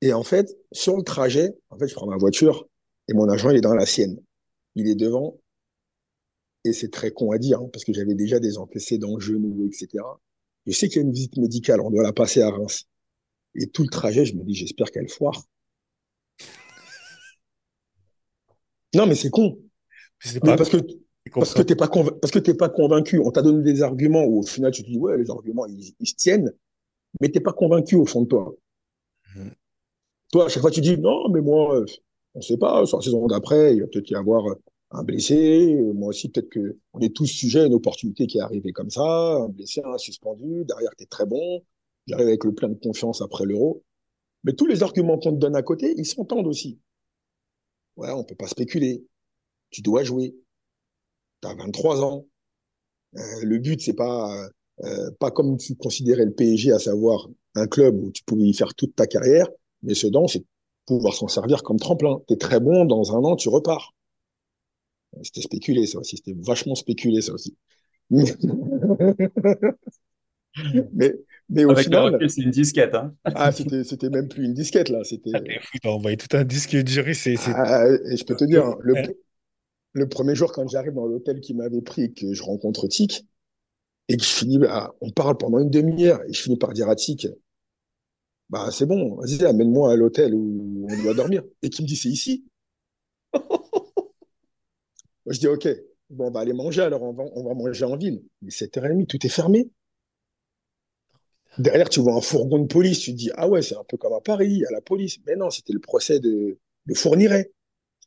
Et 0.00 0.12
en 0.12 0.22
fait, 0.22 0.56
sur 0.72 0.96
le 0.96 1.02
trajet, 1.02 1.56
en 1.70 1.78
fait, 1.78 1.88
je 1.88 1.94
prends 1.94 2.06
ma 2.06 2.16
voiture 2.16 2.66
et 3.08 3.14
mon 3.14 3.28
agent, 3.28 3.50
il 3.50 3.56
est 3.56 3.60
dans 3.60 3.74
la 3.74 3.86
sienne. 3.86 4.20
Il 4.74 4.88
est 4.88 4.94
devant. 4.94 5.38
Et 6.64 6.72
c'est 6.72 6.90
très 6.90 7.10
con 7.12 7.30
à 7.30 7.38
dire, 7.38 7.60
hein, 7.60 7.68
parce 7.72 7.84
que 7.84 7.92
j'avais 7.92 8.14
déjà 8.14 8.40
des 8.40 8.58
antécédents 8.58 9.18
genoux, 9.18 9.66
etc. 9.66 10.20
Je 10.66 10.72
sais 10.72 10.88
qu'il 10.88 10.96
y 10.96 11.04
a 11.04 11.06
une 11.06 11.12
visite 11.12 11.36
médicale, 11.36 11.80
on 11.80 11.90
doit 11.90 12.02
la 12.02 12.12
passer 12.12 12.42
à 12.42 12.50
Reims. 12.50 12.84
Et 13.56 13.68
tout 13.68 13.82
le 13.82 13.90
trajet, 13.90 14.24
je 14.24 14.36
me 14.36 14.44
dis, 14.44 14.54
j'espère 14.54 14.90
qu'elle 14.90 15.08
foire. 15.08 15.44
Non, 18.94 19.06
mais 19.06 19.14
c'est 19.14 19.30
con. 19.30 19.58
Mais 20.34 20.40
pas 20.40 20.56
parce 20.56 20.70
que 20.70 20.78
parce 21.34 21.54
que 21.54 21.62
t'es 21.62 21.76
pas 21.76 21.88
convain- 21.88 22.12
parce 22.20 22.32
que 22.32 22.38
t'es 22.38 22.54
pas 22.54 22.68
convaincu. 22.68 23.18
On 23.20 23.30
t'a 23.30 23.42
donné 23.42 23.62
des 23.62 23.82
arguments 23.82 24.24
où 24.24 24.40
au 24.40 24.42
final 24.42 24.72
tu 24.72 24.82
te 24.82 24.88
dis 24.88 24.98
ouais 24.98 25.18
les 25.18 25.30
arguments 25.30 25.66
ils, 25.66 25.94
ils 26.00 26.06
se 26.08 26.14
tiennent, 26.14 26.52
mais 27.20 27.30
t'es 27.30 27.40
pas 27.40 27.52
convaincu 27.52 27.96
au 27.96 28.06
fond 28.06 28.22
de 28.22 28.28
toi. 28.28 28.54
Mhm. 29.36 29.52
Toi 30.32 30.46
à 30.46 30.48
chaque 30.48 30.62
fois 30.62 30.70
tu 30.70 30.80
dis 30.82 30.98
non 30.98 31.28
mais 31.30 31.40
moi 31.40 31.76
euh, 31.80 31.86
on 32.34 32.40
sait 32.42 32.58
pas 32.58 32.86
sur 32.86 32.98
la 32.98 33.04
saison 33.04 33.26
d'après 33.26 33.74
il 33.74 33.82
va 33.82 33.86
peut-être 33.88 34.10
y 34.10 34.16
avoir 34.16 34.46
euh, 34.48 34.54
un 34.94 35.02
blessé. 35.04 35.74
Euh, 35.74 35.92
Moi 35.92 36.08
aussi 36.08 36.28
peut-être 36.30 36.48
que 36.50 36.78
on 36.92 37.00
est 37.00 37.14
tous 37.14 37.26
sujets 37.26 37.60
à 37.60 37.66
une 37.66 37.74
opportunité 37.74 38.26
qui 38.26 38.38
est 38.38 38.42
arrivée 38.42 38.72
comme 38.72 38.90
ça, 38.90 39.02
un 39.02 39.48
blessé, 39.48 39.82
un 39.84 39.98
suspendu. 39.98 40.64
Derrière 40.64 40.90
t'es 40.96 41.06
très 41.06 41.26
bon. 41.26 41.62
J'arrive 42.06 42.28
avec 42.28 42.44
le 42.44 42.54
plein 42.54 42.68
de 42.68 42.74
confiance 42.74 43.22
après 43.22 43.44
l'Euro. 43.46 43.82
Mais 44.44 44.52
tous 44.54 44.66
les 44.66 44.82
arguments 44.82 45.18
qu'on 45.18 45.32
te 45.32 45.38
donne 45.38 45.56
à 45.56 45.62
côté 45.62 45.94
ils 45.96 46.06
s'entendent 46.06 46.46
aussi. 46.46 46.78
Ouais 47.96 48.10
on 48.10 48.24
peut 48.24 48.34
pas 48.36 48.48
spéculer. 48.48 49.04
Tu 49.70 49.82
dois 49.82 50.04
jouer. 50.04 50.36
T'as 51.40 51.54
23 51.54 52.02
ans. 52.04 52.26
Euh, 53.16 53.20
le 53.42 53.58
but, 53.58 53.80
c'est 53.80 53.94
pas, 53.94 54.48
euh, 54.84 55.10
pas 55.20 55.30
comme 55.30 55.56
tu 55.56 55.76
considérais 55.76 56.24
le 56.24 56.32
PSG, 56.32 56.72
à 56.72 56.78
savoir 56.78 57.28
un 57.54 57.66
club 57.66 57.96
où 58.02 58.10
tu 58.10 58.24
pouvais 58.24 58.44
y 58.44 58.54
faire 58.54 58.74
toute 58.74 58.96
ta 58.96 59.06
carrière, 59.06 59.48
mais 59.82 59.94
Sedan, 59.94 60.26
c'est 60.26 60.44
pouvoir 60.86 61.14
s'en 61.14 61.28
servir 61.28 61.62
comme 61.62 61.78
tremplin. 61.78 62.20
T'es 62.28 62.36
très 62.36 62.60
bon, 62.60 62.84
dans 62.84 63.14
un 63.14 63.22
an, 63.24 63.36
tu 63.36 63.48
repars. 63.48 63.93
C'était 65.22 65.42
spéculé, 65.42 65.86
ça 65.86 65.98
aussi. 65.98 66.16
C'était 66.16 66.36
vachement 66.40 66.74
spéculé, 66.74 67.20
ça 67.20 67.32
aussi. 67.32 67.56
Mais, 70.92 71.12
mais, 71.48 71.64
au 71.64 71.70
Avec 71.70 71.86
le 71.86 71.90
final, 71.90 72.14
recul, 72.14 72.30
c'est 72.30 72.42
une 72.42 72.50
disquette, 72.50 72.94
hein? 72.94 73.12
ah, 73.24 73.50
c'était, 73.50 73.82
c'était 73.82 74.08
même 74.08 74.28
plus 74.28 74.44
une 74.44 74.54
disquette, 74.54 74.88
là. 74.88 75.02
C'était, 75.02 75.32
t'as 75.82 75.88
envoyé 75.88 76.16
tout 76.16 76.34
un 76.36 76.44
disque 76.44 76.76
dur. 76.76 77.04
C'est, 77.14 77.36
c'est... 77.36 77.50
ah, 77.54 77.86
et 77.88 78.16
je 78.16 78.24
peux 78.24 78.36
te 78.36 78.44
dire, 78.44 78.64
hein, 78.64 78.76
le, 78.80 78.94
le 79.92 80.08
premier 80.08 80.34
jour, 80.34 80.52
quand 80.52 80.66
j'arrive 80.68 80.94
dans 80.94 81.06
l'hôtel 81.06 81.40
qui 81.40 81.54
m'avait 81.54 81.82
pris, 81.82 82.02
et 82.04 82.12
que 82.12 82.32
je 82.32 82.42
rencontre 82.42 82.86
Tic, 82.86 83.26
et 84.08 84.16
que 84.16 84.22
je 84.22 84.28
finis, 84.28 84.58
bah, 84.58 84.94
on 85.00 85.10
parle 85.10 85.36
pendant 85.36 85.58
une 85.58 85.70
demi-heure, 85.70 86.20
et 86.28 86.32
je 86.32 86.42
finis 86.42 86.56
par 86.58 86.72
dire 86.72 86.88
à 86.88 86.96
Tic, 86.96 87.26
bah, 88.50 88.68
c'est 88.70 88.86
bon, 88.86 89.16
vas-y, 89.16 89.44
amène-moi 89.44 89.92
à 89.92 89.96
l'hôtel 89.96 90.34
où 90.34 90.86
on 90.90 91.02
doit 91.02 91.14
dormir. 91.14 91.42
Et 91.62 91.70
qui 91.70 91.82
me 91.82 91.86
dit, 91.86 91.96
c'est 91.96 92.08
ici. 92.08 92.44
Moi, 95.26 95.32
je 95.34 95.38
dis, 95.40 95.48
OK, 95.48 95.68
bon, 96.10 96.28
on 96.28 96.30
va 96.30 96.40
aller 96.40 96.52
manger, 96.52 96.82
alors 96.82 97.02
on 97.02 97.12
va, 97.12 97.24
on 97.34 97.44
va 97.44 97.54
manger 97.54 97.84
en 97.84 97.96
ville. 97.96 98.22
Mais 98.42 98.50
7h30, 98.50 99.06
tout 99.06 99.24
est 99.26 99.30
fermé. 99.30 99.70
Derrière, 101.58 101.88
tu 101.88 102.00
vois 102.00 102.14
un 102.14 102.20
fourgon 102.20 102.58
de 102.60 102.66
police, 102.66 103.00
tu 103.00 103.12
te 103.12 103.16
dis, 103.16 103.30
ah 103.36 103.48
ouais, 103.48 103.62
c'est 103.62 103.76
un 103.76 103.84
peu 103.84 103.96
comme 103.96 104.12
à 104.12 104.20
Paris, 104.20 104.64
à 104.68 104.72
la 104.72 104.80
police. 104.80 105.18
Mais 105.26 105.36
non, 105.36 105.50
c'était 105.50 105.72
le 105.72 105.80
procès 105.80 106.18
de, 106.20 106.58
de 106.86 106.94
Fourniret. 106.94 107.52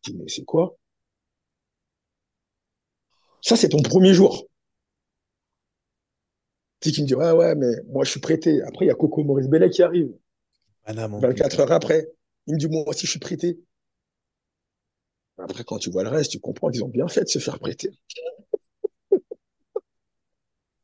Je 0.06 0.12
dis, 0.12 0.18
mais 0.18 0.28
c'est 0.30 0.46
quoi? 0.46 0.78
Ça, 3.42 3.56
c'est 3.56 3.70
ton 3.70 3.82
premier 3.82 4.14
jour. 4.14 4.46
Tu 6.80 6.90
sais, 6.90 6.96
qui 6.96 7.02
me 7.04 7.08
dit, 7.08 7.16
ouais, 7.16 7.32
ouais, 7.32 7.56
mais 7.56 7.72
moi, 7.88 8.04
je 8.04 8.12
suis 8.12 8.20
prêté. 8.20 8.62
Après, 8.64 8.86
il 8.86 8.88
y 8.88 8.92
a 8.92 8.96
Coco 8.96 9.24
Maurice 9.24 9.48
Bellet 9.48 9.70
qui 9.70 9.82
arrive, 9.84 10.12
Paname 10.84 11.14
en 11.14 11.22
24 11.22 11.60
plus. 11.60 11.62
heures 11.62 11.72
après. 11.72 12.10
Il 12.48 12.56
me 12.56 12.60
dit, 12.60 12.68
moi 12.68 12.84
aussi, 12.88 13.06
je 13.06 13.12
suis 13.12 13.20
prêté. 13.20 13.60
Après, 15.40 15.64
quand 15.64 15.80
tu 15.80 15.90
vois 15.90 16.04
le 16.04 16.10
reste, 16.10 16.32
tu 16.32 16.40
comprends 16.40 16.70
qu'ils 16.70 16.84
ont 16.84 16.90
bien 16.90 17.08
fait 17.08 17.24
de 17.24 17.30
se 17.30 17.40
faire 17.40 17.58
prêter. 17.60 17.90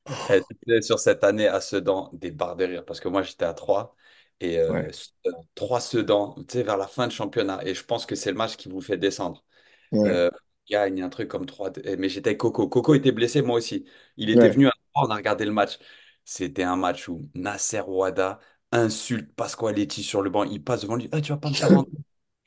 Eh, 0.29 0.81
Sur 0.81 0.99
cette 0.99 1.23
année 1.23 1.47
à 1.47 1.61
Sedan, 1.61 2.09
des 2.13 2.31
barres 2.31 2.55
de 2.55 2.65
rire, 2.65 2.85
parce 2.85 2.99
que 2.99 3.07
moi 3.07 3.23
j'étais 3.23 3.45
à 3.45 3.53
3 3.53 3.95
et 4.39 4.59
Ouais, 4.67 4.87
euh, 5.25 5.33
3 5.55 5.79
Sedan, 5.79 6.35
tu 6.47 6.53
sais, 6.57 6.63
vers 6.63 6.77
la 6.77 6.87
fin 6.87 7.07
de 7.07 7.11
championnat, 7.11 7.61
et 7.65 7.73
je 7.75 7.83
pense 7.85 8.05
que 8.05 8.15
c'est 8.15 8.31
le 8.31 8.37
match 8.37 8.55
qui 8.57 8.69
vous 8.69 8.81
fait 8.81 8.97
descendre. 8.97 9.43
ouais, 9.91 10.17
Euh, 10.17 10.29
il 10.67 10.73
gagne 10.73 11.01
un 11.03 11.09
truc 11.09 11.29
comme 11.29 11.45
3 11.47 11.71
mais 11.99 12.09
j'étais 12.09 12.29
avec 12.31 12.39
Coco. 12.39 12.67
Coco 12.69 12.95
était 12.95 13.11
blessé, 13.13 13.41
moi 13.43 13.57
aussi. 13.57 13.85
Il 14.17 14.29
était 14.31 14.49
ouais. 14.49 14.51
venu 14.51 14.67
à 14.67 14.71
3, 14.93 15.07
on 15.07 15.11
a 15.11 15.15
regardé 15.15 15.45
le 15.45 15.51
match. 15.51 15.79
C'était 16.25 16.63
un 16.63 16.77
match 16.77 17.09
où 17.09 17.29
Nasser 17.35 17.81
Ouada 17.81 18.39
insulte 18.71 19.33
Pasqualetti 19.35 20.03
sur 20.03 20.21
le 20.23 20.29
banc, 20.31 20.43
il 20.45 20.63
passe 20.63 20.81
devant 20.83 20.95
lui, 20.97 21.09
Ah, 21.11 21.21
tu 21.21 21.31
vas 21.33 21.37
pas 21.39 21.49
me 21.49 21.55
faire 21.55 21.71
rentrer. 21.71 21.91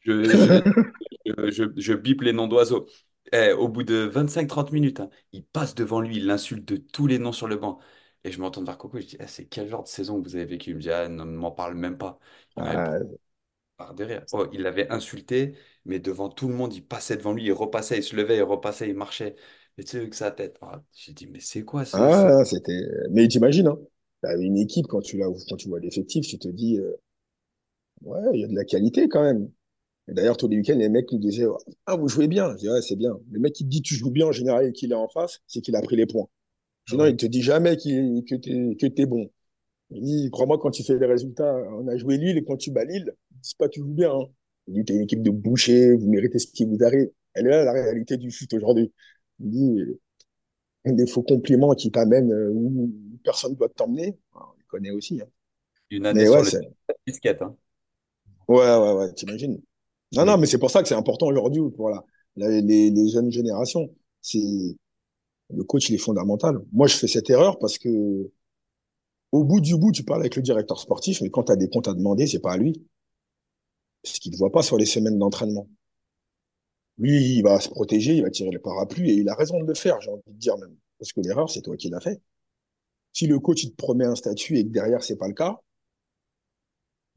Je, 0.01 0.37
je, 0.37 0.63
je, 1.51 1.64
je, 1.64 1.64
je 1.76 1.92
bip 1.94 2.20
les 2.22 2.32
noms 2.32 2.49
d'oiseaux. 2.49 2.86
Eh, 3.32 3.53
au 3.53 3.68
bout 3.68 3.82
de 3.82 3.94
25-30 3.97 4.70
minutes, 4.72 5.01
hein, 5.01 5.11
il 5.32 5.44
passe 5.44 5.74
devant 5.74 6.01
lui, 6.01 6.16
il 6.18 6.26
l'insulte 6.26 6.64
de 6.66 6.76
tous 6.76 7.07
les 7.07 7.18
noms 7.18 7.32
sur 7.32 7.49
le 7.49 7.57
banc. 7.57 7.80
Et 8.24 8.32
je 8.32 8.40
m'entends 8.40 8.62
vers 8.64 8.78
Coco, 8.78 8.99
je 9.01 9.07
dis, 9.07 9.16
Eh, 9.20 9.26
c'est 9.26 9.47
quel 9.47 9.68
genre 9.68 9.82
de 9.82 9.88
saison 9.88 10.20
que 10.22 10.28
vous 10.28 10.36
avez 10.36 10.44
vécu? 10.47 10.70
Il 10.70 10.76
me 10.76 10.80
dit, 10.80 10.90
ah, 10.90 11.09
ne 11.09 11.24
m'en 11.24 11.51
parle 11.51 11.74
même 11.74 11.99
pas. 11.99 12.18
Il 12.57 12.62
m'avait 12.62 12.78
pris 12.78 12.92
Ah, 12.92 12.99
par 13.76 13.94
derrière. 13.94 14.24
Oh, 14.32 14.47
il 14.53 14.62
l'avait 14.62 14.90
insulté, 14.92 15.57
mais 15.86 15.99
devant 16.01 16.28
tout 16.30 16.49
le 16.49 16.55
monde, 16.55 16.74
il 16.74 16.86
passait 16.86 17.16
devant 17.16 17.32
lui, 17.32 17.44
il 17.44 17.53
repassait, 17.53 17.99
il 17.99 18.03
se 18.05 18.16
levait, 18.16 18.36
il 18.38 18.42
repassait, 18.42 18.88
il 18.88 18.94
marchait. 18.97 19.36
Et 19.78 19.84
tu 19.84 19.92
sais, 19.92 19.99
avec 19.99 20.14
sa 20.14 20.30
tête. 20.30 20.59
Ah, 20.62 20.82
j'ai 20.94 21.12
dit, 21.12 21.26
mais 21.26 21.40
c'est 21.40 21.64
quoi 21.64 21.84
ce- 21.86 22.03
ah, 22.03 22.44
c'était. 22.44 22.80
Mais 23.11 23.26
t'imagines, 23.28 23.66
hein, 23.68 23.78
une 24.38 24.57
équipe, 24.59 24.86
quand 24.86 25.01
tu, 25.01 25.18
la, 25.18 25.26
quand 25.49 25.57
tu 25.57 25.68
vois 25.68 25.80
l'effectif, 25.80 26.26
tu 26.26 26.38
te 26.38 26.49
dis, 26.49 26.78
euh, 26.78 26.92
ouais, 28.03 28.20
il 28.34 28.40
y 28.40 28.44
a 28.44 28.49
de 28.49 28.55
la 28.55 28.64
qualité 28.64 29.07
quand 29.09 29.22
même. 29.22 29.51
Et 30.09 30.15
d'ailleurs, 30.15 30.37
tous 30.37 30.49
les 30.49 30.57
week-ends, 30.57 30.77
les 30.77 30.89
mecs 30.89 31.11
nous 31.11 31.19
disaient, 31.19 31.47
ah, 31.87 31.97
vous 31.97 32.09
jouez 32.09 32.29
bien. 32.29 32.53
Je 32.53 32.59
dis, 32.59 32.69
ouais, 32.71 32.83
c'est 32.83 32.97
bien. 32.97 33.19
Le 33.31 33.41
mec 33.41 33.53
qui 33.55 33.65
dit, 33.65 33.83
tu 33.83 33.95
joues 33.95 34.11
bien 34.11 34.27
en 34.27 34.33
général 34.33 34.67
et 34.67 34.73
qu'il 34.73 34.93
est 34.93 34.97
en 34.97 35.09
face, 35.09 35.41
c'est 35.47 35.61
qu'il 35.61 35.75
a 35.75 35.83
pris 35.83 35.97
les 35.97 36.07
points. 36.07 36.29
Sinon, 36.89 37.05
ouais. 37.05 37.11
il 37.11 37.17
te 37.17 37.27
dit 37.27 37.43
jamais 37.43 37.77
que 37.77 38.35
t'es, 38.37 38.77
que 38.77 38.87
t'es 38.87 39.07
bon. 39.07 39.29
Il 39.91 40.03
dit, 40.03 40.31
crois-moi, 40.31 40.59
quand 40.59 40.71
tu 40.71 40.85
fais 40.85 40.99
les 40.99 41.07
résultats, 41.07 41.55
on 41.73 41.89
a 41.89 41.97
joué 41.97 42.17
Lille 42.19 42.39
et 42.39 42.45
quand 42.45 42.57
tu 42.57 42.71
bats 42.71 42.85
Lille, 42.85 43.13
c'est 43.43 43.59
pas 43.59 43.69
tu 43.69 43.81
joues 43.81 43.95
bien. 43.95 44.13
Hein. 44.13 44.27
Il 44.69 44.75
dit, 44.75 44.85
t'es 44.85 44.95
une 44.95 45.03
équipe 45.03 45.23
de 45.23 45.31
boucher, 45.31 45.95
vous 45.95 46.09
méritez 46.09 46.39
ce 46.39 46.47
qui 46.47 46.65
vous 46.65 46.83
arrive. 46.85 47.11
Elle 47.35 47.47
est 47.47 47.51
là, 47.51 47.65
la 47.65 47.73
réalité 47.73 48.17
du 48.17 48.31
foot 48.31 48.53
aujourd'hui. 48.55 48.93
Il 49.41 49.51
dit, 49.51 49.79
des 50.85 51.07
faux 51.07 51.23
compliments 51.23 51.75
qui 51.75 51.91
t'amènent 51.91 52.33
euh, 52.33 52.51
où 52.53 52.93
personne 53.25 53.53
ne 53.53 53.57
doit 53.57 53.69
t'emmener. 53.69 54.17
On 54.35 54.39
les 54.59 54.65
connaît 54.69 54.91
aussi. 54.91 55.21
Hein. 55.21 55.29
Une 55.91 56.07
année 56.07 56.29
ouais, 56.29 56.45
sur 56.45 56.61
les 56.61 56.69
disquettes. 57.07 57.43
Hein. 57.43 57.57
Ouais, 58.49 58.57
ouais, 58.59 58.93
ouais, 58.93 59.13
t'imagines. 59.13 59.61
Non, 60.13 60.25
non, 60.25 60.39
mais 60.39 60.47
c'est 60.47 60.59
pour 60.59 60.71
ça 60.71 60.83
que 60.83 60.89
c'est 60.89 60.95
important 60.95 61.27
aujourd'hui 61.27 61.61
pour 61.77 61.91
la, 61.91 62.05
les, 62.37 62.91
les, 62.91 63.09
jeunes 63.09 63.31
générations. 63.31 63.91
C'est 64.21 64.77
le 65.51 65.65
coach, 65.65 65.89
il 65.91 65.95
est 65.95 65.99
fondamental. 65.99 66.59
Moi, 66.73 66.87
je 66.87 66.97
fais 66.97 67.09
cette 67.09 67.31
erreur 67.31 67.59
parce 67.59 67.79
que 67.79 68.31
au 69.33 69.45
bout 69.45 69.61
du 69.61 69.77
bout, 69.77 69.93
tu 69.93 70.05
parles 70.05 70.23
avec 70.23 70.37
le 70.37 70.43
directeur 70.43 70.81
sportif, 70.81 71.21
mais 71.21 71.31
quand 71.31 71.45
tu 71.45 71.53
as 71.53 71.57
des 71.57 71.69
comptes 71.69 71.89
à 71.89 71.95
demander, 71.95 72.27
c'est 72.27 72.41
pas 72.41 72.53
à 72.53 72.57
lui. 72.57 72.85
Ce 74.05 74.21
qu'il 74.21 74.33
ne 74.33 74.37
voit 74.39 74.53
pas 74.53 74.63
sur 74.63 74.79
les 74.79 74.87
semaines 74.87 75.19
d'entraînement. 75.19 75.69
Lui, 76.99 77.37
il 77.39 77.43
va 77.43 77.59
se 77.61 77.69
protéger, 77.69 78.15
il 78.17 78.23
va 78.23 78.31
tirer 78.31 78.51
le 78.51 78.61
parapluie 78.61 79.11
et 79.11 79.15
il 79.15 79.29
a 79.29 79.35
raison 79.35 79.61
de 79.61 79.67
le 79.67 79.75
faire, 79.75 80.01
j'ai 80.01 80.11
envie 80.11 80.23
de 80.27 80.39
dire 80.39 80.57
même. 80.59 80.77
Parce 80.99 81.13
que 81.13 81.21
l'erreur, 81.21 81.51
c'est 81.51 81.63
toi 81.63 81.77
qui 81.77 81.89
l'as 81.91 82.01
fait. 82.01 82.21
Si 83.13 83.27
le 83.27 83.39
coach, 83.41 83.65
il 83.65 83.73
te 83.73 83.77
promet 83.77 84.05
un 84.05 84.15
statut 84.15 84.59
et 84.59 84.65
que 84.65 84.71
derrière, 84.71 85.03
c'est 85.03 85.17
pas 85.17 85.29
le 85.29 85.35
cas, 85.35 85.61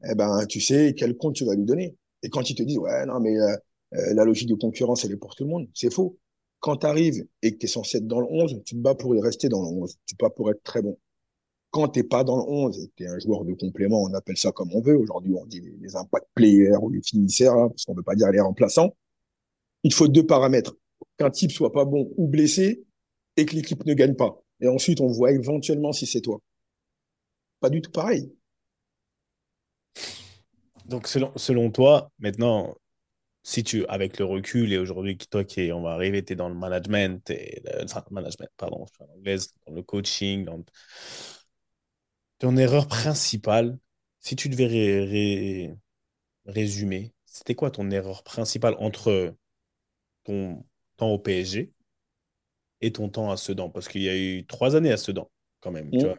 eh 0.04 0.14
ben, 0.14 0.46
tu 0.46 0.60
sais 0.60 0.94
quel 0.96 1.16
compte 1.16 1.34
tu 1.34 1.44
vas 1.44 1.54
lui 1.54 1.64
donner. 1.64 1.96
Et 2.22 2.28
quand 2.28 2.50
il 2.50 2.54
te 2.54 2.62
dit, 2.62 2.78
ouais, 2.78 3.06
non, 3.06 3.20
mais 3.20 3.38
euh, 3.38 3.56
euh, 3.94 4.14
la 4.14 4.24
logique 4.24 4.48
de 4.48 4.54
concurrence, 4.54 5.04
elle 5.04 5.12
est 5.12 5.16
pour 5.16 5.34
tout 5.34 5.44
le 5.44 5.50
monde, 5.50 5.68
c'est 5.74 5.92
faux. 5.92 6.18
Quand 6.60 6.76
tu 6.78 6.86
arrives 6.86 7.26
et 7.42 7.52
que 7.52 7.58
tu 7.58 7.66
es 7.66 7.68
censé 7.68 7.98
être 7.98 8.06
dans 8.06 8.20
le 8.20 8.26
11, 8.28 8.62
tu 8.64 8.74
te 8.74 8.80
bats 8.80 8.94
pour 8.94 9.12
rester 9.12 9.48
dans 9.48 9.62
le 9.62 9.68
11. 9.68 9.96
Tu 10.06 10.14
te 10.14 10.22
bats 10.22 10.30
pour 10.30 10.50
être 10.50 10.62
très 10.62 10.82
bon. 10.82 10.98
Quand 11.70 11.88
tu 11.88 12.04
pas 12.04 12.24
dans 12.24 12.36
le 12.36 12.42
11 12.42 12.78
et 12.84 12.90
tu 12.96 13.04
es 13.04 13.06
un 13.06 13.18
joueur 13.18 13.44
de 13.44 13.54
complément, 13.54 14.02
on 14.02 14.12
appelle 14.14 14.36
ça 14.36 14.52
comme 14.52 14.70
on 14.74 14.80
veut. 14.80 14.96
Aujourd'hui, 14.96 15.34
on 15.34 15.46
dit 15.46 15.62
les, 15.80 15.96
impact 15.96 16.26
players 16.34 16.76
ou 16.82 16.90
les 16.90 17.00
finisseurs, 17.02 17.54
hein, 17.56 17.68
parce 17.68 17.84
qu'on 17.84 17.92
ne 17.92 17.98
veut 17.98 18.04
pas 18.04 18.14
dire 18.14 18.30
les 18.30 18.40
remplaçants. 18.40 18.94
Il 19.84 19.94
faut 19.94 20.08
deux 20.08 20.26
paramètres. 20.26 20.76
Qu'un 21.16 21.30
type 21.30 21.52
soit 21.52 21.72
pas 21.72 21.84
bon 21.84 22.10
ou 22.16 22.28
blessé 22.28 22.84
et 23.36 23.46
que 23.46 23.54
l'équipe 23.54 23.84
ne 23.86 23.94
gagne 23.94 24.14
pas. 24.14 24.42
Et 24.60 24.68
ensuite, 24.68 25.00
on 25.00 25.06
voit 25.08 25.32
éventuellement 25.32 25.92
si 25.92 26.06
c'est 26.06 26.20
toi. 26.20 26.40
Pas 27.60 27.70
du 27.70 27.80
tout 27.80 27.90
pareil. 27.90 28.32
Donc, 30.90 31.06
selon, 31.06 31.32
selon 31.36 31.70
toi, 31.70 32.10
maintenant, 32.18 32.74
si 33.44 33.62
tu, 33.62 33.86
avec 33.86 34.18
le 34.18 34.24
recul 34.24 34.72
et 34.72 34.78
aujourd'hui, 34.78 35.16
toi 35.16 35.44
qui, 35.44 35.70
on 35.70 35.82
va 35.82 35.92
arriver, 35.92 36.24
tu 36.24 36.32
es 36.32 36.36
dans 36.36 36.48
le 36.48 36.56
management, 36.56 37.30
et 37.30 37.62
le, 37.64 37.86
management, 38.10 38.50
pardon, 38.56 38.84
je 38.88 38.94
suis 38.94 39.04
en 39.04 39.16
anglaise, 39.16 39.54
dans 39.66 39.72
le 39.72 39.82
coaching, 39.82 40.44
dans 40.44 40.64
ton 42.38 42.56
erreur 42.56 42.88
principale, 42.88 43.78
si 44.18 44.34
tu 44.34 44.48
devais 44.48 45.72
résumer, 46.44 47.12
c'était 47.24 47.54
quoi 47.54 47.70
ton 47.70 47.88
erreur 47.92 48.24
principale 48.24 48.74
entre 48.80 49.32
ton 50.24 50.64
temps 50.96 51.10
au 51.10 51.18
PSG 51.20 51.70
et 52.80 52.92
ton 52.92 53.08
temps 53.08 53.30
à 53.30 53.36
Sedan? 53.36 53.70
Parce 53.70 53.86
qu'il 53.86 54.02
y 54.02 54.08
a 54.08 54.16
eu 54.16 54.44
trois 54.44 54.74
années 54.74 54.90
à 54.90 54.96
Sedan, 54.96 55.30
quand 55.60 55.70
même. 55.70 55.88
Mmh. 55.92 56.16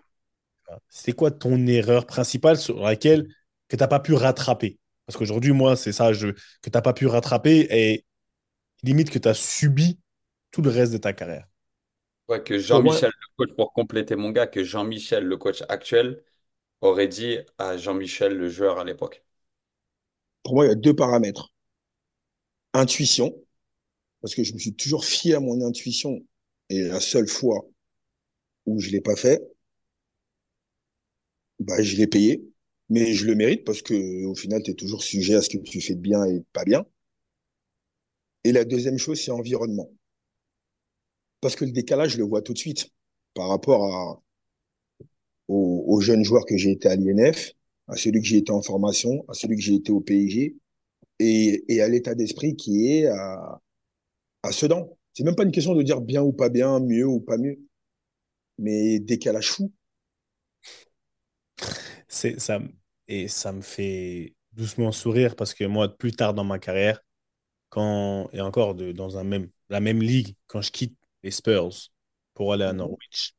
C'était 0.87 1.11
quoi 1.11 1.29
ton 1.29 1.67
erreur 1.67 2.05
principale 2.05 2.55
sur 2.55 2.79
laquelle 2.79 3.27
que 3.71 3.77
tu 3.77 3.81
n'as 3.81 3.87
pas 3.87 4.01
pu 4.01 4.13
rattraper 4.13 4.77
Parce 5.05 5.17
qu'aujourd'hui, 5.17 5.53
moi, 5.53 5.77
c'est 5.77 5.93
ça 5.93 6.11
je, 6.11 6.27
que 6.27 6.69
tu 6.69 6.71
n'as 6.73 6.81
pas 6.81 6.91
pu 6.91 7.07
rattraper 7.07 7.67
et 7.69 8.05
limite 8.83 9.09
que 9.09 9.17
tu 9.17 9.29
as 9.29 9.33
subi 9.33 9.97
tout 10.51 10.61
le 10.61 10.69
reste 10.69 10.91
de 10.91 10.97
ta 10.97 11.13
carrière. 11.13 11.47
Ouais, 12.27 12.43
que 12.43 12.59
Jean-Michel, 12.59 13.11
le 13.17 13.45
coach, 13.45 13.55
pour 13.55 13.71
compléter 13.71 14.17
mon 14.17 14.31
gars, 14.31 14.47
que 14.47 14.63
Jean-Michel, 14.63 15.23
le 15.23 15.37
coach 15.37 15.63
actuel, 15.69 16.21
aurait 16.81 17.07
dit 17.07 17.37
à 17.57 17.77
Jean-Michel, 17.77 18.37
le 18.37 18.49
joueur 18.49 18.77
à 18.77 18.83
l'époque. 18.83 19.23
Pour 20.43 20.55
moi, 20.55 20.65
il 20.65 20.69
y 20.69 20.71
a 20.71 20.75
deux 20.75 20.95
paramètres. 20.95 21.53
Intuition, 22.73 23.33
parce 24.21 24.35
que 24.35 24.43
je 24.43 24.53
me 24.53 24.59
suis 24.59 24.75
toujours 24.75 25.05
fié 25.05 25.35
à 25.35 25.39
mon 25.39 25.65
intuition 25.65 26.21
et 26.69 26.83
la 26.83 26.99
seule 26.99 27.27
fois 27.27 27.65
où 28.65 28.79
je 28.79 28.89
l'ai 28.89 29.01
pas 29.01 29.15
fait, 29.15 29.41
bah, 31.59 31.81
je 31.81 31.95
l'ai 31.95 32.07
payé, 32.07 32.43
mais 32.91 33.13
je 33.13 33.25
le 33.25 33.35
mérite 33.35 33.63
parce 33.63 33.81
que 33.81 34.25
au 34.25 34.35
final, 34.35 34.61
tu 34.63 34.71
es 34.71 34.73
toujours 34.73 35.01
sujet 35.01 35.35
à 35.35 35.41
ce 35.41 35.49
que 35.49 35.57
tu 35.57 35.79
fais 35.81 35.95
de 35.95 36.01
bien 36.01 36.25
et 36.25 36.43
pas 36.51 36.65
bien. 36.65 36.85
Et 38.43 38.51
la 38.51 38.65
deuxième 38.65 38.97
chose, 38.97 39.21
c'est 39.21 39.31
environnement. 39.31 39.89
Parce 41.39 41.55
que 41.55 41.63
le 41.65 41.71
décalage, 41.71 42.11
je 42.11 42.17
le 42.17 42.25
vois 42.25 42.41
tout 42.41 42.53
de 42.53 42.57
suite 42.57 42.89
par 43.33 43.47
rapport 43.47 43.85
à, 43.95 44.21
aux, 45.47 46.01
jeunes 46.01 46.25
joueurs 46.25 46.45
que 46.45 46.57
j'ai 46.57 46.71
été 46.71 46.89
à 46.89 46.95
l'INF, 46.97 47.53
à 47.87 47.95
celui 47.95 48.19
que 48.21 48.27
j'ai 48.27 48.37
été 48.37 48.51
en 48.51 48.61
formation, 48.61 49.23
à 49.29 49.33
celui 49.33 49.55
que 49.55 49.61
j'ai 49.61 49.75
été 49.75 49.91
au 49.93 50.03
et, 51.19 51.73
et 51.73 51.81
à 51.81 51.87
l'état 51.87 52.13
d'esprit 52.15 52.55
qui 52.57 52.87
est 52.91 53.05
à, 53.07 53.61
à 54.43 54.51
Sedan. 54.51 54.97
C'est 55.13 55.23
même 55.23 55.35
pas 55.35 55.43
une 55.43 55.51
question 55.51 55.75
de 55.75 55.83
dire 55.83 56.01
bien 56.01 56.23
ou 56.23 56.33
pas 56.33 56.49
bien, 56.49 56.79
mieux 56.81 57.07
ou 57.07 57.21
pas 57.21 57.37
mieux, 57.37 57.59
mais 58.57 58.99
décalage 58.99 59.51
fou. 59.51 59.71
C'est 62.07 62.39
ça 62.39 62.59
et 63.07 63.27
ça 63.27 63.51
me 63.51 63.61
fait 63.61 64.35
doucement 64.53 64.91
sourire 64.91 65.35
parce 65.35 65.53
que 65.53 65.63
moi, 65.65 65.95
plus 65.95 66.11
tard 66.13 66.33
dans 66.33 66.43
ma 66.43 66.59
carrière, 66.59 67.01
quand 67.69 68.29
et 68.33 68.41
encore 68.41 68.75
de, 68.75 68.91
dans 68.91 69.17
un 69.17 69.23
même 69.23 69.49
la 69.69 69.79
même 69.79 70.01
ligue, 70.01 70.35
quand 70.47 70.61
je 70.61 70.71
quitte 70.71 70.97
les 71.23 71.31
Spurs 71.31 71.89
pour 72.33 72.53
aller 72.53 72.65
à 72.65 72.73
mhm. 72.73 72.79
Norwich, 72.79 73.35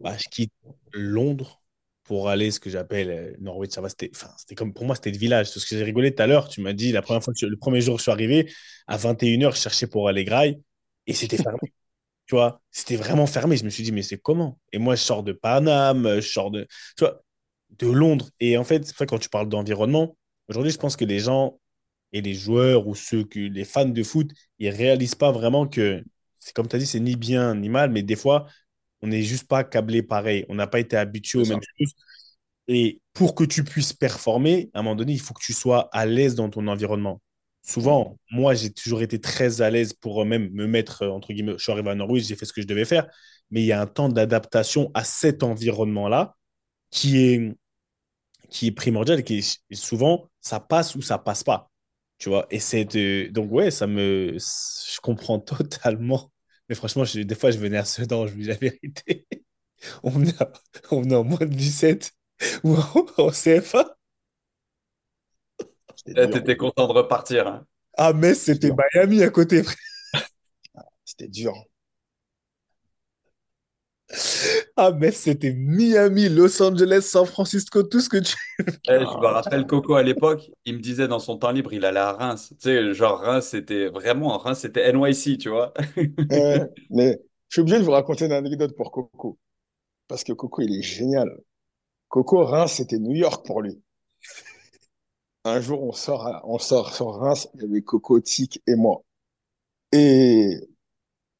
bah, 0.00 0.16
je 0.18 0.28
quitte 0.28 0.52
Londres 0.92 1.62
pour 2.04 2.28
aller 2.28 2.50
ce 2.50 2.60
que 2.60 2.68
j'appelle 2.68 3.10
euh, 3.10 3.34
Norwich. 3.40 3.72
Ça 3.72 3.80
va, 3.80 3.88
c'était, 3.88 4.10
enfin, 4.14 4.30
c'était 4.36 4.54
comme 4.54 4.74
pour 4.74 4.84
moi, 4.84 4.94
c'était 4.94 5.10
le 5.10 5.18
village. 5.18 5.50
C'est 5.50 5.60
ce 5.60 5.66
que 5.66 5.76
j'ai 5.76 5.84
rigolé 5.84 6.14
tout 6.14 6.22
à 6.22 6.26
l'heure. 6.26 6.48
Tu 6.48 6.60
m'as 6.60 6.72
dit 6.72 6.92
la 6.92 7.02
première 7.02 7.22
fois, 7.22 7.32
le 7.40 7.56
premier 7.56 7.80
jour 7.80 7.94
que 7.94 8.00
je 8.00 8.02
suis 8.02 8.12
arrivé, 8.12 8.52
à 8.86 8.98
21h, 8.98 9.54
je 9.54 9.60
cherchais 9.60 9.86
pour 9.86 10.08
aller 10.08 10.24
Graille 10.24 10.60
et 11.06 11.14
c'était 11.14 11.36
fermé. 11.36 11.58
tu 12.26 12.34
vois, 12.34 12.60
c'était 12.70 12.96
vraiment 12.96 13.26
fermé. 13.26 13.56
Je 13.56 13.64
me 13.64 13.70
suis 13.70 13.84
dit, 13.84 13.92
mais 13.92 14.02
c'est 14.02 14.18
comment? 14.18 14.58
Et 14.72 14.78
moi, 14.78 14.96
je 14.96 15.02
sors 15.02 15.22
de 15.22 15.32
Paname, 15.32 16.20
je 16.20 16.28
sors 16.28 16.50
de, 16.50 16.66
tu 16.96 17.04
vois, 17.04 17.22
de 17.78 17.88
Londres. 17.88 18.30
Et 18.40 18.56
en 18.56 18.64
fait, 18.64 18.84
c'est 18.86 18.94
vrai, 18.96 19.06
quand 19.06 19.18
tu 19.18 19.28
parles 19.28 19.48
d'environnement, 19.48 20.16
aujourd'hui, 20.48 20.72
je 20.72 20.78
pense 20.78 20.96
que 20.96 21.04
les 21.04 21.18
gens 21.20 21.58
et 22.12 22.20
les 22.20 22.34
joueurs 22.34 22.86
ou 22.86 22.94
ceux 22.94 23.24
que 23.24 23.40
les 23.40 23.64
fans 23.64 23.86
de 23.86 24.02
foot, 24.02 24.30
ils 24.58 24.68
réalisent 24.70 25.14
pas 25.14 25.32
vraiment 25.32 25.66
que 25.66 26.02
c'est 26.38 26.54
comme 26.54 26.68
tu 26.68 26.76
as 26.76 26.78
dit, 26.78 26.86
c'est 26.86 27.00
ni 27.00 27.16
bien 27.16 27.54
ni 27.54 27.68
mal, 27.68 27.90
mais 27.90 28.02
des 28.02 28.16
fois, 28.16 28.46
on 29.00 29.08
n'est 29.08 29.22
juste 29.22 29.48
pas 29.48 29.64
câblé 29.64 30.02
pareil. 30.02 30.44
On 30.48 30.54
n'a 30.54 30.66
pas 30.66 30.80
été 30.80 30.96
habitué 30.96 31.38
aux 31.40 31.44
mêmes 31.46 31.60
choses. 31.78 31.94
Et 32.68 33.00
pour 33.12 33.34
que 33.34 33.44
tu 33.44 33.64
puisses 33.64 33.92
performer, 33.92 34.70
à 34.74 34.80
un 34.80 34.82
moment 34.82 34.96
donné, 34.96 35.12
il 35.12 35.20
faut 35.20 35.34
que 35.34 35.42
tu 35.42 35.52
sois 35.52 35.88
à 35.92 36.06
l'aise 36.06 36.34
dans 36.34 36.48
ton 36.48 36.66
environnement. 36.68 37.20
Souvent, 37.62 38.18
moi, 38.30 38.54
j'ai 38.54 38.72
toujours 38.72 39.02
été 39.02 39.20
très 39.20 39.62
à 39.62 39.70
l'aise 39.70 39.92
pour 39.92 40.24
même 40.24 40.50
me 40.52 40.66
mettre, 40.66 41.06
entre 41.06 41.32
guillemets, 41.32 41.54
je 41.58 41.62
suis 41.62 41.72
arrivé 41.72 41.90
à 41.90 41.94
Norwich, 41.94 42.26
j'ai 42.26 42.36
fait 42.36 42.44
ce 42.44 42.52
que 42.52 42.62
je 42.62 42.66
devais 42.66 42.84
faire, 42.84 43.08
mais 43.50 43.62
il 43.62 43.66
y 43.66 43.72
a 43.72 43.80
un 43.80 43.86
temps 43.86 44.08
d'adaptation 44.08 44.90
à 44.94 45.04
cet 45.04 45.42
environnement-là 45.42 46.36
qui 46.90 47.18
est, 47.18 47.54
qui 48.52 48.68
est 48.68 48.72
primordial 48.72 49.20
et 49.20 49.24
qui 49.24 49.38
est, 49.38 49.74
souvent, 49.74 50.28
ça 50.40 50.60
passe 50.60 50.94
ou 50.94 51.02
ça 51.02 51.18
passe 51.18 51.42
pas. 51.44 51.70
Tu 52.18 52.28
vois, 52.28 52.46
et 52.50 52.60
c'est 52.60 52.84
donc 53.30 53.50
ouais, 53.50 53.70
ça 53.70 53.86
me, 53.86 54.36
je 54.38 55.00
comprends 55.00 55.38
totalement 55.40 56.32
mais 56.72 56.76
franchement, 56.76 57.04
des 57.14 57.34
fois, 57.34 57.50
je 57.50 57.58
venais 57.58 57.76
à 57.76 57.84
Sedan, 57.84 58.26
je 58.26 58.32
vous 58.32 58.40
dis 58.40 58.46
la 58.46 58.54
vérité. 58.54 59.26
On 60.02 60.08
venait, 60.08 60.32
on 60.92 61.10
en 61.10 61.24
moins 61.24 61.40
de 61.40 61.46
17 61.46 62.12
ou 62.64 62.76
en, 63.18 63.30
CFA. 63.30 63.96
T'étais 66.06 66.56
content 66.56 66.86
de 66.86 66.92
repartir. 66.92 67.48
Hein. 67.48 67.66
Ah, 67.98 68.12
mais 68.14 68.34
c'était 68.34 68.70
Miami 68.70 69.22
à 69.22 69.28
côté, 69.28 69.62
C'était 71.04 71.28
dur. 71.28 71.52
Ah, 74.76 74.92
mais 74.92 75.10
c'était 75.10 75.52
Miami, 75.52 76.28
Los 76.28 76.62
Angeles, 76.62 77.02
San 77.02 77.24
Francisco, 77.24 77.82
tout 77.82 78.00
ce 78.00 78.08
que 78.08 78.18
tu. 78.18 78.34
Eh, 78.58 78.98
je 78.98 79.18
me 79.18 79.26
rappelle 79.26 79.66
Coco 79.66 79.94
à 79.94 80.02
l'époque, 80.02 80.50
il 80.64 80.76
me 80.76 80.80
disait 80.80 81.08
dans 81.08 81.18
son 81.18 81.38
temps 81.38 81.50
libre, 81.50 81.72
il 81.72 81.84
allait 81.84 82.00
à 82.00 82.12
Reims. 82.12 82.48
Tu 82.50 82.68
sais, 82.68 82.94
genre 82.94 83.20
Reims, 83.20 83.48
c'était 83.50 83.88
vraiment, 83.88 84.36
Reims, 84.38 84.58
c'était 84.60 84.92
NYC, 84.92 85.38
tu 85.38 85.48
vois. 85.48 85.72
mais 86.90 87.20
je 87.48 87.54
suis 87.54 87.60
obligé 87.60 87.78
de 87.78 87.84
vous 87.84 87.92
raconter 87.92 88.26
une 88.26 88.32
anecdote 88.32 88.76
pour 88.76 88.92
Coco. 88.92 89.38
Parce 90.08 90.24
que 90.24 90.32
Coco, 90.32 90.62
il 90.62 90.78
est 90.78 90.82
génial. 90.82 91.30
Coco, 92.08 92.44
Reims, 92.44 92.72
c'était 92.72 92.98
New 92.98 93.14
York 93.14 93.46
pour 93.46 93.62
lui. 93.62 93.80
Un 95.44 95.60
jour, 95.60 95.82
on 95.82 95.92
sort, 95.92 96.42
on 96.44 96.58
sort 96.58 96.94
sur 96.94 97.14
Reims, 97.14 97.48
il 97.54 97.62
y 97.62 97.64
avait 97.64 97.82
Coco, 97.82 98.20
Tic 98.20 98.62
et 98.66 98.76
moi. 98.76 99.02
Et... 99.92 100.56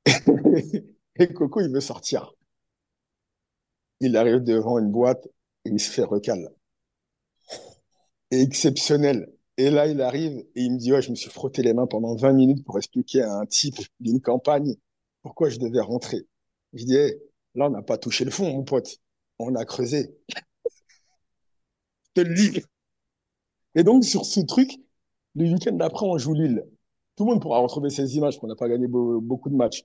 et 1.17 1.33
Coco, 1.33 1.61
il 1.61 1.71
veut 1.71 1.81
sortir 1.81 2.33
il 4.03 4.17
arrive 4.17 4.41
devant 4.43 4.79
une 4.79 4.91
boîte 4.91 5.27
et 5.65 5.71
il 5.71 5.81
se 5.81 5.91
fait 5.91 6.03
recal. 6.05 6.49
exceptionnel. 8.31 9.33
Et 9.59 9.71
là, 9.71 9.87
il 9.87 10.01
arrive 10.01 10.39
et 10.55 10.63
il 10.63 10.73
me 10.73 10.79
dit, 10.79 10.93
je 11.01 11.11
me 11.11 11.15
suis 11.15 11.31
frotté 11.31 11.63
les 11.63 11.75
mains 11.75 11.87
pendant 11.87 12.17
20 12.17 12.33
minutes 12.33 12.65
pour 12.65 12.79
expliquer 12.79 13.23
à 13.23 13.33
un 13.35 13.47
type 13.47 13.77
d'une 14.01 14.21
campagne 14.21 14.75
pourquoi 15.23 15.51
je 15.51 15.59
devais 15.59 15.81
rentrer. 15.81 16.27
Je 16.73 16.85
dis, 16.85 16.97
là, 17.55 17.67
on 17.67 17.71
n'a 17.71 17.83
pas 17.83 17.99
touché 17.99 18.25
le 18.25 18.31
fond, 18.31 18.51
mon 18.51 18.65
pote. 18.65 18.97
On 19.39 19.55
a 19.55 19.65
creusé. 19.65 20.15
te 22.15 22.21
le 22.21 22.35
dis. 22.35 22.63
Et 23.75 23.83
donc, 23.85 24.05
sur 24.05 24.25
ce 24.25 24.41
truc, 24.41 24.71
le 25.35 25.45
week-end 25.45 25.73
d'après, 25.73 26.07
on 26.07 26.19
joue 26.19 26.35
Lille. 26.35 26.65
Tout 27.17 27.25
le 27.25 27.33
monde 27.33 27.43
pourra 27.43 27.59
retrouver 27.59 27.91
ces 27.91 28.17
images, 28.17 28.39
qu'on 28.39 28.47
n'a 28.47 28.57
pas 28.57 28.69
gagné 28.69 28.87
beaucoup 28.89 29.51
de 29.51 29.55
matchs. 29.55 29.85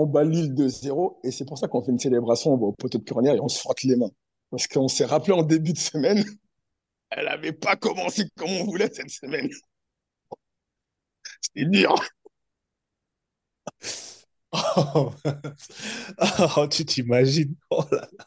On 0.00 0.06
bat 0.06 0.24
Lille 0.24 0.54
2-0, 0.54 1.18
et 1.24 1.30
c'est 1.30 1.44
pour 1.44 1.58
ça 1.58 1.68
qu'on 1.68 1.82
fait 1.82 1.92
une 1.92 1.98
célébration, 1.98 2.52
on 2.54 2.56
va 2.56 2.66
au 2.66 2.72
poteau 2.72 2.98
de 2.98 3.04
cornière 3.04 3.34
et 3.34 3.40
on 3.40 3.48
se 3.48 3.58
frotte 3.58 3.82
les 3.82 3.96
mains. 3.96 4.10
Parce 4.50 4.66
qu'on 4.68 4.88
s'est 4.88 5.04
rappelé 5.04 5.32
en 5.32 5.42
début 5.42 5.72
de 5.72 5.78
semaine, 5.78 6.24
elle 7.10 7.26
n'avait 7.26 7.52
pas 7.52 7.76
commencé 7.76 8.24
comme 8.36 8.50
on 8.50 8.64
voulait 8.64 8.90
cette 8.92 9.10
semaine. 9.10 9.48
C'était 11.40 11.66
dur. 11.66 11.94
Oh, 14.52 15.12
oh, 16.56 16.66
tu 16.68 16.84
t'imagines. 16.84 17.54
Oh 17.70 17.82
là 17.92 18.08
là. 18.18 18.24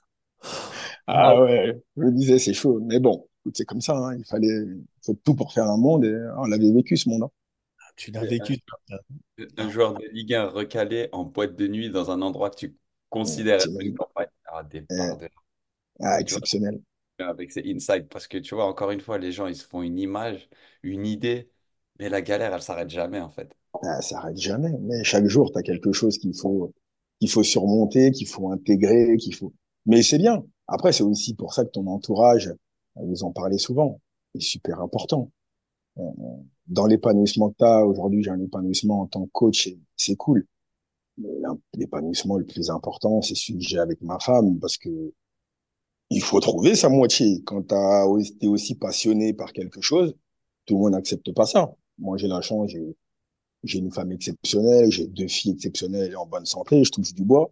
Ah 1.07 1.41
ouais, 1.41 1.81
je 1.97 2.01
me 2.03 2.11
disais, 2.11 2.39
c'est 2.39 2.53
chaud. 2.53 2.79
Mais 2.83 2.99
bon, 2.99 3.27
c'est 3.53 3.65
comme 3.65 3.81
ça. 3.81 3.95
hein. 3.97 4.15
Il 4.17 4.25
fallait 4.25 4.49
faut 5.05 5.15
tout 5.23 5.35
pour 5.35 5.51
faire 5.53 5.65
un 5.65 5.77
monde 5.77 6.05
et 6.05 6.15
on 6.37 6.45
l'avait 6.45 6.71
vécu 6.71 6.97
ce 6.97 7.09
monde. 7.09 7.23
hein. 7.23 7.31
Tu 7.95 8.11
l'as 8.11 8.25
vécu. 8.25 8.57
Un 9.57 9.69
joueur 9.69 9.93
de 9.95 10.05
Ligue 10.07 10.33
1 10.33 10.47
recalé 10.47 11.09
en 11.11 11.23
boîte 11.25 11.55
de 11.55 11.67
nuit 11.67 11.89
dans 11.89 12.11
un 12.11 12.21
endroit 12.21 12.49
que 12.49 12.55
tu 12.57 12.77
considères 13.09 13.61
être 13.61 13.79
une 13.79 13.93
campagne. 13.93 14.27
Ah, 14.45 14.63
des 14.63 14.81
barres 14.81 15.17
de- 15.17 15.29
Ah, 16.01 16.19
exceptionnel. 16.19 16.81
avec 17.19 17.51
ces 17.51 17.63
insights. 17.65 18.09
Parce 18.09 18.27
que 18.27 18.37
tu 18.37 18.55
vois, 18.55 18.65
encore 18.65 18.91
une 18.91 18.99
fois, 19.01 19.17
les 19.17 19.31
gens, 19.31 19.47
ils 19.47 19.55
se 19.55 19.65
font 19.65 19.81
une 19.83 19.99
image, 19.99 20.49
une 20.83 21.05
idée, 21.05 21.51
mais 21.99 22.09
la 22.09 22.21
galère, 22.21 22.53
elle 22.53 22.61
s'arrête 22.63 22.89
jamais, 22.89 23.19
en 23.21 23.29
fait. 23.29 23.55
Ah, 23.83 24.01
ça 24.01 24.17
arrête 24.19 24.37
jamais. 24.37 24.73
Mais 24.81 25.03
chaque 25.03 25.25
jour, 25.27 25.51
tu 25.51 25.57
as 25.59 25.63
quelque 25.63 25.91
chose 25.91 26.17
qu'il 26.17 26.35
faut, 26.37 26.73
qu'il 27.19 27.29
faut 27.29 27.43
surmonter, 27.43 28.11
qu'il 28.11 28.27
faut 28.27 28.51
intégrer, 28.51 29.17
qu'il 29.17 29.35
faut. 29.35 29.53
Mais 29.85 30.03
c'est 30.03 30.17
bien. 30.17 30.43
Après, 30.67 30.93
c'est 30.93 31.03
aussi 31.03 31.33
pour 31.35 31.53
ça 31.53 31.65
que 31.65 31.69
ton 31.71 31.87
entourage, 31.87 32.53
vous 32.95 33.23
en 33.23 33.31
parlez 33.31 33.57
souvent, 33.57 33.99
est 34.35 34.39
super 34.41 34.81
important. 34.81 35.31
Euh, 35.99 36.03
Dans 36.67 36.85
l'épanouissement 36.87 37.49
que 37.51 37.57
tu 37.57 37.65
as, 37.65 37.85
aujourd'hui, 37.85 38.23
j'ai 38.23 38.31
un 38.31 38.39
épanouissement 38.41 39.01
en 39.01 39.07
tant 39.07 39.25
que 39.25 39.31
coach, 39.31 39.69
c'est 39.95 40.15
cool. 40.15 40.47
L'épanouissement 41.75 42.37
le 42.37 42.45
plus 42.45 42.69
important, 42.69 43.21
c'est 43.21 43.35
celui 43.35 43.59
que 43.59 43.65
j'ai 43.65 43.79
avec 43.79 44.01
ma 44.01 44.19
femme, 44.19 44.59
parce 44.59 44.77
que 44.77 45.13
il 46.09 46.21
faut 46.21 46.39
trouver 46.39 46.75
sa 46.75 46.89
moitié. 46.89 47.41
Quand 47.43 47.63
tu 47.63 47.75
es 48.41 48.47
aussi 48.47 48.75
passionné 48.75 49.33
par 49.33 49.53
quelque 49.53 49.81
chose, 49.81 50.15
tout 50.65 50.75
le 50.75 50.81
monde 50.81 50.91
n'accepte 50.93 51.33
pas 51.33 51.45
ça. 51.45 51.73
Moi, 51.99 52.17
j'ai 52.17 52.27
la 52.27 52.41
chance, 52.41 52.71
j'ai 53.63 53.79
une 53.79 53.91
femme 53.91 54.11
exceptionnelle, 54.11 54.91
j'ai 54.91 55.07
deux 55.07 55.27
filles 55.27 55.53
exceptionnelles 55.53 56.15
en 56.17 56.25
bonne 56.25 56.45
santé, 56.45 56.83
je 56.83 56.91
touche 56.91 57.13
du 57.13 57.23
bois. 57.23 57.51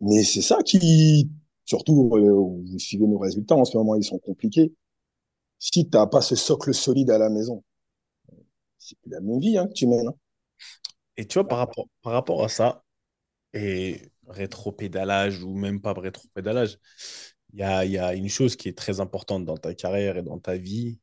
Mais 0.00 0.22
c'est 0.24 0.42
ça 0.42 0.62
qui, 0.62 1.28
surtout, 1.64 2.10
euh, 2.14 2.32
vous 2.32 2.78
suivez 2.78 3.06
nos 3.06 3.18
résultats 3.18 3.56
en 3.56 3.64
ce 3.64 3.76
moment, 3.76 3.94
ils 3.94 4.04
sont 4.04 4.18
compliqués. 4.18 4.72
Si 5.58 5.88
t'as 5.88 6.06
pas 6.06 6.20
ce 6.22 6.34
socle 6.36 6.72
solide 6.74 7.10
à 7.10 7.18
la 7.18 7.28
maison, 7.30 7.62
c'est 8.78 8.98
plus 9.00 9.10
la 9.10 9.20
même 9.20 9.40
vie 9.40 9.58
hein, 9.58 9.66
que 9.66 9.72
tu 9.74 9.86
mènes. 9.86 10.08
hein. 10.08 10.14
Et 11.16 11.26
tu 11.26 11.34
vois, 11.34 11.48
par 11.48 11.58
rapport, 11.58 11.88
par 12.02 12.12
rapport 12.12 12.44
à 12.44 12.48
ça, 12.48 12.82
et 13.54 14.10
rétro-pédalage 14.26 15.42
ou 15.42 15.54
même 15.54 15.80
pas 15.80 15.94
rétro-pédalage, 15.94 16.78
il 17.52 17.60
y 17.60 17.62
a, 17.62 17.84
y 17.84 17.98
a 17.98 18.14
une 18.14 18.28
chose 18.28 18.56
qui 18.56 18.68
est 18.68 18.76
très 18.76 19.00
importante 19.00 19.44
dans 19.44 19.56
ta 19.56 19.74
carrière 19.74 20.16
et 20.18 20.22
dans 20.22 20.38
ta 20.38 20.56
vie. 20.56 21.00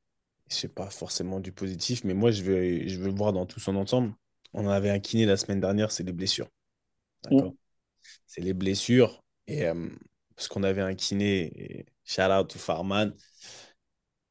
C'est 0.47 0.73
pas 0.73 0.89
forcément 0.89 1.39
du 1.39 1.51
positif, 1.51 2.03
mais 2.03 2.13
moi, 2.13 2.31
je 2.31 2.43
veux, 2.43 2.87
je 2.87 2.99
veux 2.99 3.07
le 3.07 3.15
voir 3.15 3.33
dans 3.33 3.45
tout 3.45 3.59
son 3.59 3.75
ensemble. 3.75 4.13
On 4.53 4.65
en 4.67 4.69
avait 4.69 4.91
un 4.91 4.99
kiné 4.99 5.25
la 5.25 5.37
semaine 5.37 5.59
dernière, 5.59 5.91
c'est 5.91 6.03
les 6.03 6.13
blessures. 6.13 6.49
D'accord? 7.23 7.51
Mm. 7.51 7.55
C'est 8.27 8.41
les 8.41 8.53
blessures. 8.53 9.23
Et 9.47 9.65
euh, 9.67 9.89
parce 10.35 10.47
qu'on 10.47 10.63
avait 10.63 10.81
un 10.81 10.93
kiné, 10.93 11.51
et 11.55 11.85
shout 12.03 12.21
out 12.23 12.49
to 12.49 12.59
Farman. 12.59 13.13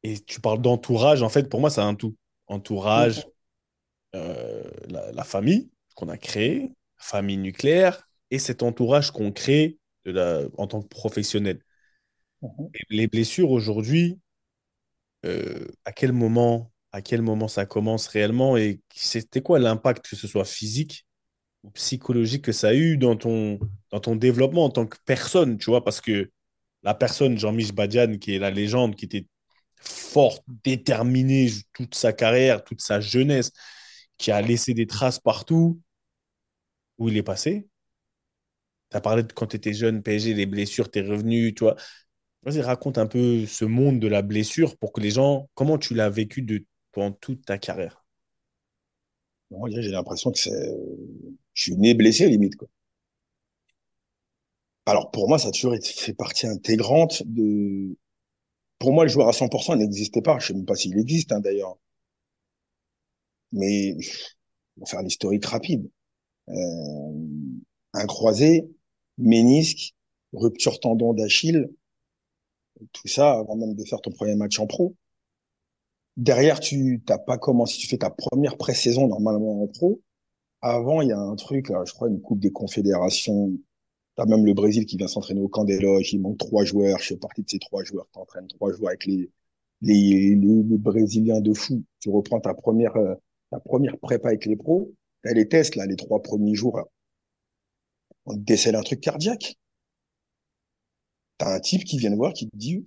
Et 0.03 0.19
tu 0.21 0.41
parles 0.41 0.61
d'entourage, 0.63 1.23
en 1.23 1.29
fait, 1.29 1.49
pour 1.49 1.61
moi, 1.61 1.71
c'est 1.71 1.81
un 1.81 1.95
tout. 1.95 2.17
Entourage, 2.49 3.27
euh, 4.15 4.65
la, 4.89 5.13
la 5.13 5.25
famille 5.25 5.71
qu'on 5.97 6.09
a 6.09 6.19
créée, 6.19 6.73
famille 6.99 7.39
nucléaire, 7.39 8.09
et 8.31 8.39
cet 8.39 8.63
entourage 8.63 9.11
qu'on 9.13 9.33
crée 9.33 9.79
de 10.05 10.13
la- 10.13 10.43
en 10.59 10.67
tant 10.67 10.83
que 10.83 10.89
professionnel. 10.89 11.61
Mhm. 12.43 12.75
Les 12.91 13.09
blessures 13.09 13.51
aujourd'hui, 13.51 14.21
euh, 15.25 15.67
à 15.85 15.93
quel 15.93 16.13
moment, 16.13 16.73
à 16.93 17.03
quel 17.03 17.23
moment 17.23 17.49
ça 17.49 17.67
commence 17.67 18.09
réellement 18.09 18.57
et 18.57 18.81
c'était 18.95 19.43
quoi 19.43 19.59
l'impact, 19.59 20.09
que 20.09 20.17
ce 20.17 20.27
soit 20.29 20.45
physique 20.45 21.07
ou 21.65 21.71
psychologique, 21.73 22.45
que 22.45 22.53
ça 22.53 22.69
a 22.71 22.75
eu 22.75 22.99
dans 22.99 23.17
ton, 23.17 23.61
dans 23.93 24.01
ton 24.01 24.17
développement 24.17 24.65
en 24.67 24.71
tant 24.71 24.87
que 24.87 24.99
personne, 25.07 25.59
tu 25.59 25.71
vois, 25.71 25.85
parce 25.85 26.01
que 26.01 26.31
la 26.85 26.95
personne, 26.95 27.39
Jean-Michel 27.39 27.75
Badiane, 27.75 28.19
qui 28.21 28.35
est 28.35 28.39
la 28.41 28.51
légende, 28.51 28.97
qui 28.97 29.07
était 29.07 29.27
forte, 29.83 30.45
déterminée 30.65 31.51
toute 31.73 31.95
sa 31.95 32.13
carrière, 32.13 32.65
toute 32.65 32.81
sa 32.81 33.01
jeunesse, 33.01 33.53
qui 34.19 34.31
a 34.33 34.41
laissé 34.43 34.75
des 34.75 34.87
traces 34.87 35.19
partout, 35.21 35.81
où 36.99 37.09
il 37.09 37.17
est 37.19 37.23
passé. 37.23 37.69
Tu 38.91 38.97
as 38.97 39.01
parlé 39.01 39.23
de 39.23 39.33
quand 39.33 39.47
tu 39.49 39.57
étais 39.57 39.73
jeune, 39.73 40.03
PSG, 40.03 40.35
les 40.35 40.47
blessures, 40.47 40.91
tes 40.91 41.01
revenus, 41.03 41.55
tu 41.55 41.65
vois. 41.65 41.77
Vas-y, 42.45 42.61
raconte 42.63 42.99
un 42.99 43.07
peu 43.07 43.47
ce 43.47 43.65
monde 43.65 44.01
de 44.01 44.09
la 44.09 44.23
blessure 44.23 44.77
pour 44.79 44.93
que 44.93 45.01
les 45.01 45.11
gens, 45.13 45.49
comment 45.55 45.79
tu 45.79 45.95
l'as 45.95 46.11
vécu 46.11 46.43
de, 46.43 46.65
pendant 46.93 47.13
toute 47.13 47.45
ta 47.47 47.59
carrière? 47.59 48.05
J'ai 49.71 49.91
l'impression 49.91 50.33
que 50.33 50.39
c'est, 50.39 50.51
je 51.55 51.63
suis 51.63 51.77
né 51.77 51.95
blessé 51.95 52.29
limite 52.29 52.57
quoi. 52.57 52.69
Alors 54.87 55.11
pour 55.11 55.29
moi, 55.29 55.39
ça 55.41 55.49
a 55.49 55.51
toujours 55.53 55.75
été- 55.75 55.93
fait 55.93 56.15
partie 56.15 56.47
intégrante 56.47 57.23
de. 57.27 57.97
Pour 58.83 58.93
moi, 58.93 59.05
le 59.05 59.11
joueur 59.11 59.29
à 59.29 59.33
100% 59.33 59.79
n'existait 59.79 60.23
pas. 60.23 60.41
Je 60.41 60.49
sais 60.49 60.55
même 60.55 60.65
pas 60.65 60.75
s'il 60.75 60.99
existe 60.99 61.31
hein, 61.31 61.39
d'ailleurs. 61.39 61.79
Mais 63.53 63.97
on 64.77 64.81
va 64.81 64.87
faire 64.87 65.03
l'historique 65.03 65.45
rapide. 65.47 65.89
Euh, 66.49 67.13
un 67.93 68.07
croisé, 68.07 68.69
ménisque, 69.19 69.95
rupture 70.33 70.81
tendon 70.81 71.15
d'Achille, 71.15 71.71
tout 72.91 73.07
ça 73.07 73.39
avant 73.39 73.55
même 73.55 73.77
de 73.77 73.85
faire 73.85 74.01
ton 74.01 74.11
premier 74.11 74.35
match 74.35 74.59
en 74.59 74.67
pro. 74.67 74.97
Derrière, 76.17 76.59
tu 76.59 77.05
t'as 77.07 77.19
pas 77.19 77.39
commencé, 77.39 77.79
tu 77.79 77.87
fais 77.87 77.99
ta 77.99 78.11
première 78.11 78.57
pré-saison 78.57 79.07
normalement 79.07 79.63
en 79.63 79.69
pro. 79.69 80.01
Avant, 80.61 81.03
il 81.03 81.11
y 81.11 81.13
a 81.13 81.21
un 81.21 81.37
truc, 81.37 81.69
je 81.69 81.93
crois, 81.93 82.09
une 82.09 82.21
Coupe 82.21 82.41
des 82.41 82.51
Confédérations. 82.51 83.53
T'as 84.17 84.27
même 84.27 84.45
le 84.45 84.53
Brésil 84.55 84.87
qui 84.87 84.97
vient 84.97 85.09
s'entraîner 85.09 85.41
au 85.41 85.49
camp 85.49 85.65
des 85.65 85.79
loges. 85.79 86.13
Il 86.13 86.21
manque 86.21 86.39
trois 86.39 86.65
joueurs. 86.65 86.99
Je 86.99 87.09
fais 87.09 87.17
partie 87.17 87.43
de 87.43 87.49
ces 87.49 87.59
trois 87.59 87.83
joueurs. 87.85 88.07
T'entraînes 88.13 88.49
trois 88.49 88.73
joueurs 88.73 88.91
avec 88.91 89.07
les, 89.07 89.31
les, 89.81 90.37
Brésiliens 90.37 91.41
de 91.41 91.55
fou. 91.55 91.85
Tu 92.01 92.11
reprends 92.11 92.41
ta 92.41 92.55
première, 92.55 92.97
euh, 92.97 93.15
ta 93.51 93.61
première 93.61 93.99
prépa 93.99 94.29
avec 94.29 94.47
les 94.47 94.57
pros. 94.57 94.93
T'as 95.23 95.33
les 95.33 95.49
tests, 95.49 95.77
là, 95.77 95.87
les 95.87 95.97
trois 95.97 96.23
premiers 96.23 96.55
jours. 96.55 96.81
On 98.27 98.35
te 98.35 98.41
décèle 98.41 98.77
un 98.77 98.83
truc 98.83 99.01
cardiaque. 99.01 99.57
T'as 101.39 101.55
un 101.55 101.61
type 101.61 101.85
qui 101.85 101.99
vient 101.99 102.11
te 102.11 102.17
voir 102.17 102.33
qui 102.33 102.49
te 102.49 102.57
dit, 102.57 102.85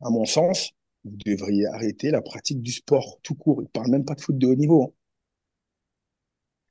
à 0.00 0.10
mon 0.10 0.24
sens, 0.24 0.70
vous 1.04 1.16
devriez 1.24 1.66
arrêter 1.66 2.10
la 2.10 2.22
pratique 2.22 2.62
du 2.62 2.72
sport 2.72 3.18
tout 3.22 3.34
court. 3.34 3.62
Il 3.62 3.68
parle 3.68 3.90
même 3.90 4.04
pas 4.04 4.14
de 4.14 4.20
foot 4.20 4.36
de 4.38 4.46
haut 4.46 4.54
niveau. 4.54 4.82
hein. 4.84 4.92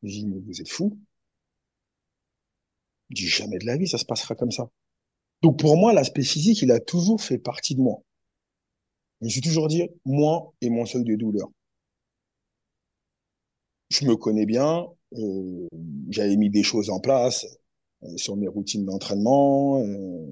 Mais 0.03 0.39
vous 0.45 0.61
êtes 0.61 0.69
fous. 0.69 0.97
Je 3.15 3.23
dis, 3.23 3.27
jamais 3.27 3.59
de 3.59 3.65
la 3.65 3.77
vie, 3.77 3.87
ça 3.87 3.97
se 3.97 4.05
passera 4.05 4.33
comme 4.33 4.51
ça. 4.51 4.69
Donc 5.43 5.59
pour 5.59 5.77
moi, 5.77 5.93
l'aspect 5.93 6.23
physique, 6.23 6.61
il 6.61 6.71
a 6.71 6.79
toujours 6.79 7.21
fait 7.21 7.37
partie 7.37 7.75
de 7.75 7.81
moi. 7.81 8.01
Je 9.21 9.29
suis 9.29 9.41
toujours 9.41 9.67
dit, 9.67 9.83
moi 10.05 10.53
et 10.61 10.69
mon 10.69 10.85
seuil 10.85 11.03
de 11.03 11.15
douleur. 11.15 11.49
Je 13.89 14.05
me 14.05 14.15
connais 14.15 14.45
bien, 14.45 14.87
euh, 15.17 15.67
j'avais 16.09 16.35
mis 16.37 16.49
des 16.49 16.63
choses 16.63 16.89
en 16.89 16.99
place 16.99 17.45
euh, 18.03 18.17
sur 18.17 18.35
mes 18.35 18.47
routines 18.47 18.85
d'entraînement, 18.85 19.79
euh, 19.83 20.25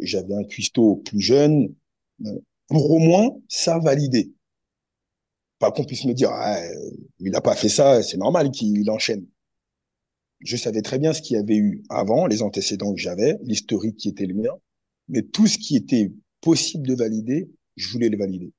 j'avais 0.00 0.34
un 0.34 0.44
cuistot 0.44 0.96
plus 0.96 1.20
jeune, 1.20 1.74
pour 2.68 2.90
au 2.90 2.98
moins 2.98 3.36
ça 3.48 3.78
valider. 3.78 4.32
Pas 5.58 5.70
qu'on 5.70 5.84
puisse 5.84 6.06
me 6.06 6.14
dire, 6.14 6.30
ah, 6.32 6.58
il 7.18 7.30
n'a 7.30 7.42
pas 7.42 7.54
fait 7.54 7.68
ça, 7.68 8.02
c'est 8.02 8.16
normal 8.16 8.50
qu'il 8.50 8.88
enchaîne. 8.90 9.26
Je 10.40 10.56
savais 10.56 10.82
très 10.82 10.98
bien 10.98 11.12
ce 11.12 11.22
qu'il 11.22 11.36
y 11.36 11.40
avait 11.40 11.56
eu 11.56 11.82
avant, 11.88 12.26
les 12.26 12.42
antécédents 12.42 12.92
que 12.94 13.00
j'avais, 13.00 13.38
l'historique 13.42 13.96
qui 13.96 14.08
était 14.08 14.26
le 14.26 14.34
mien, 14.34 14.52
mais 15.08 15.22
tout 15.22 15.46
ce 15.46 15.58
qui 15.58 15.76
était 15.76 16.12
possible 16.40 16.86
de 16.86 16.94
valider, 16.94 17.50
je 17.76 17.88
voulais 17.90 18.08
le 18.08 18.18
valider. 18.18 18.52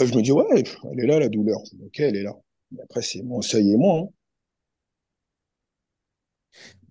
Euh, 0.00 0.06
Je 0.06 0.14
me 0.14 0.22
dis, 0.22 0.32
ouais, 0.32 0.44
elle 0.92 1.00
est 1.00 1.06
là, 1.06 1.18
la 1.18 1.28
douleur. 1.28 1.60
Ok, 1.84 2.00
elle 2.00 2.16
est 2.16 2.22
là. 2.22 2.34
Mais 2.72 2.82
après, 2.82 3.02
c'est 3.02 3.22
mon 3.22 3.42
seuil 3.42 3.72
et 3.72 3.76
moi. 3.76 4.00
hein. 4.00 4.08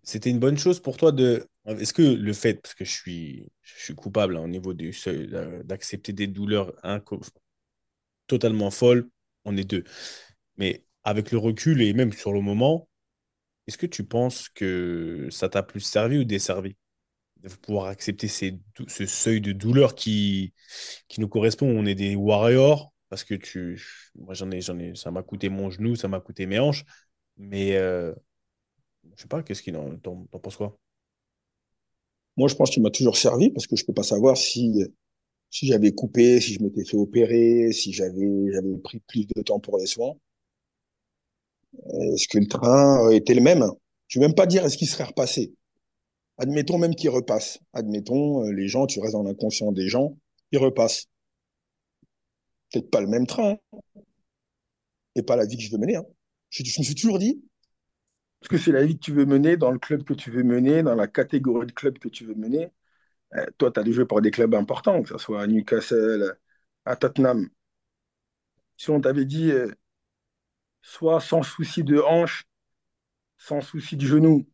C'était 0.03 0.29
une 0.29 0.39
bonne 0.39 0.57
chose 0.57 0.79
pour 0.79 0.97
toi 0.97 1.11
de. 1.11 1.47
Est-ce 1.65 1.93
que 1.93 2.01
le 2.01 2.33
fait, 2.33 2.55
parce 2.61 2.73
que 2.75 2.85
je 2.85 2.91
suis, 2.91 3.45
je 3.61 3.83
suis 3.83 3.95
coupable 3.95 4.37
hein, 4.37 4.41
au 4.43 4.47
niveau 4.47 4.73
du 4.73 4.93
seuil, 4.93 5.29
euh, 5.33 5.61
d'accepter 5.63 6.13
des 6.13 6.27
douleurs 6.27 6.73
totalement 8.27 8.71
folles, 8.71 9.09
on 9.45 9.55
est 9.57 9.63
deux. 9.63 9.83
Mais 10.57 10.85
avec 11.07 11.31
le 11.31 11.37
recul 11.39 11.81
et 11.81 11.93
même 11.93 12.13
sur 12.13 12.33
le 12.33 12.41
moment, 12.41 12.89
est-ce 13.67 13.77
que 13.77 13.85
tu 13.87 14.03
penses 14.05 14.49
que 14.49 15.27
ça 15.31 15.49
t'a 15.49 15.63
plus 15.63 15.81
servi 15.81 16.19
ou 16.19 16.23
desservi? 16.23 16.75
de 17.43 17.49
pouvoir 17.49 17.87
accepter 17.87 18.27
ce 18.27 19.05
seuil 19.07 19.41
de 19.41 19.51
douleur 19.51 19.95
qui, 19.95 20.53
qui 21.07 21.21
nous 21.21 21.29
correspond? 21.29 21.67
On 21.67 21.85
est 21.85 21.95
des 21.95 22.15
warriors 22.15 22.93
parce 23.09 23.23
que 23.23 23.35
tu, 23.35 23.81
moi 24.15 24.33
j'en 24.33 24.51
ai, 24.51 24.61
j'en 24.61 24.79
ai, 24.79 24.95
ça 24.95 25.11
m'a 25.11 25.23
coûté 25.23 25.49
mon 25.49 25.69
genou, 25.69 25.95
ça 25.95 26.07
m'a 26.07 26.19
coûté 26.21 26.45
mes 26.47 26.59
hanches, 26.59 26.85
mais 27.37 27.77
euh, 27.77 28.13
je 29.15 29.21
sais 29.23 29.27
pas, 29.27 29.43
qu'est-ce 29.43 29.61
qu'il 29.63 29.75
en, 29.77 29.97
t'en 29.97 30.25
penses 30.39 30.57
quoi? 30.57 30.77
Moi, 32.37 32.47
je 32.47 32.55
pense 32.55 32.69
qu'il 32.69 32.81
m'a 32.83 32.89
toujours 32.91 33.17
servi 33.17 33.49
parce 33.51 33.67
que 33.67 33.75
je 33.75 33.85
peux 33.85 33.93
pas 33.93 34.03
savoir 34.03 34.37
si, 34.37 34.73
si 35.51 35.67
j'avais 35.67 35.93
coupé, 35.93 36.41
si 36.41 36.53
je 36.55 36.63
m'étais 36.63 36.85
fait 36.85 36.97
opérer, 36.97 37.71
si 37.73 37.93
j'avais, 37.93 38.51
j'avais 38.53 38.77
pris 38.83 38.99
plus 39.07 39.27
de 39.27 39.41
temps 39.43 39.59
pour 39.61 39.77
les 39.79 39.87
soins. 39.87 40.15
Est-ce 42.13 42.27
que 42.27 42.37
le 42.39 42.47
train 42.47 43.09
était 43.11 43.33
le 43.33 43.41
même? 43.41 43.65
Je 44.07 44.19
ne 44.19 44.23
vais 44.23 44.27
même 44.29 44.35
pas 44.35 44.45
dire 44.45 44.65
est-ce 44.65 44.77
qu'il 44.77 44.87
serait 44.87 45.05
repassé? 45.05 45.53
Admettons 46.37 46.77
même 46.77 46.95
qu'il 46.95 47.09
repasse. 47.09 47.59
Admettons, 47.73 48.45
euh, 48.45 48.51
les 48.51 48.67
gens, 48.67 48.87
tu 48.87 48.99
restes 48.99 49.13
dans 49.13 49.23
l'inconscient 49.23 49.71
des 49.71 49.87
gens, 49.87 50.17
ils 50.51 50.59
repassent. 50.59 51.07
Peut-être 52.71 52.89
pas 52.89 53.01
le 53.01 53.07
même 53.07 53.25
train, 53.27 53.51
hein, 53.73 53.79
et 55.15 55.23
pas 55.23 55.35
la 55.35 55.45
vie 55.45 55.57
que 55.57 55.63
je 55.63 55.71
veux 55.71 55.77
mener. 55.77 55.95
hein. 55.97 56.05
Je, 56.49 56.63
me 56.63 56.83
suis 56.83 56.95
toujours 56.95 57.19
dit, 57.19 57.41
est-ce 58.41 58.49
que 58.49 58.57
c'est 58.57 58.71
la 58.71 58.85
vie 58.85 58.95
que 58.95 59.03
tu 59.03 59.13
veux 59.13 59.25
mener, 59.25 59.57
dans 59.57 59.71
le 59.71 59.79
club 59.79 60.03
que 60.03 60.13
tu 60.13 60.31
veux 60.31 60.43
mener, 60.43 60.83
dans 60.83 60.95
la 60.95 61.07
catégorie 61.07 61.67
de 61.67 61.71
club 61.71 61.97
que 61.99 62.07
tu 62.09 62.25
veux 62.25 62.35
mener? 62.35 62.69
Euh, 63.35 63.45
toi, 63.57 63.71
tu 63.71 63.79
as 63.79 63.83
déjà 63.83 64.05
pour 64.05 64.21
des 64.21 64.31
clubs 64.31 64.55
importants, 64.55 65.03
que 65.03 65.09
ce 65.09 65.17
soit 65.17 65.41
à 65.41 65.47
Newcastle, 65.47 66.37
à 66.85 66.95
Tottenham. 66.95 67.49
Si 68.77 68.89
on 68.89 69.01
t'avait 69.01 69.25
dit, 69.25 69.51
euh, 69.51 69.71
soit 70.87 71.19
sans 71.21 71.43
souci 71.43 71.83
de 71.83 71.99
hanche, 71.99 72.45
sans 73.37 73.61
souci 73.61 73.97
du 73.97 74.07
genou, 74.07 74.47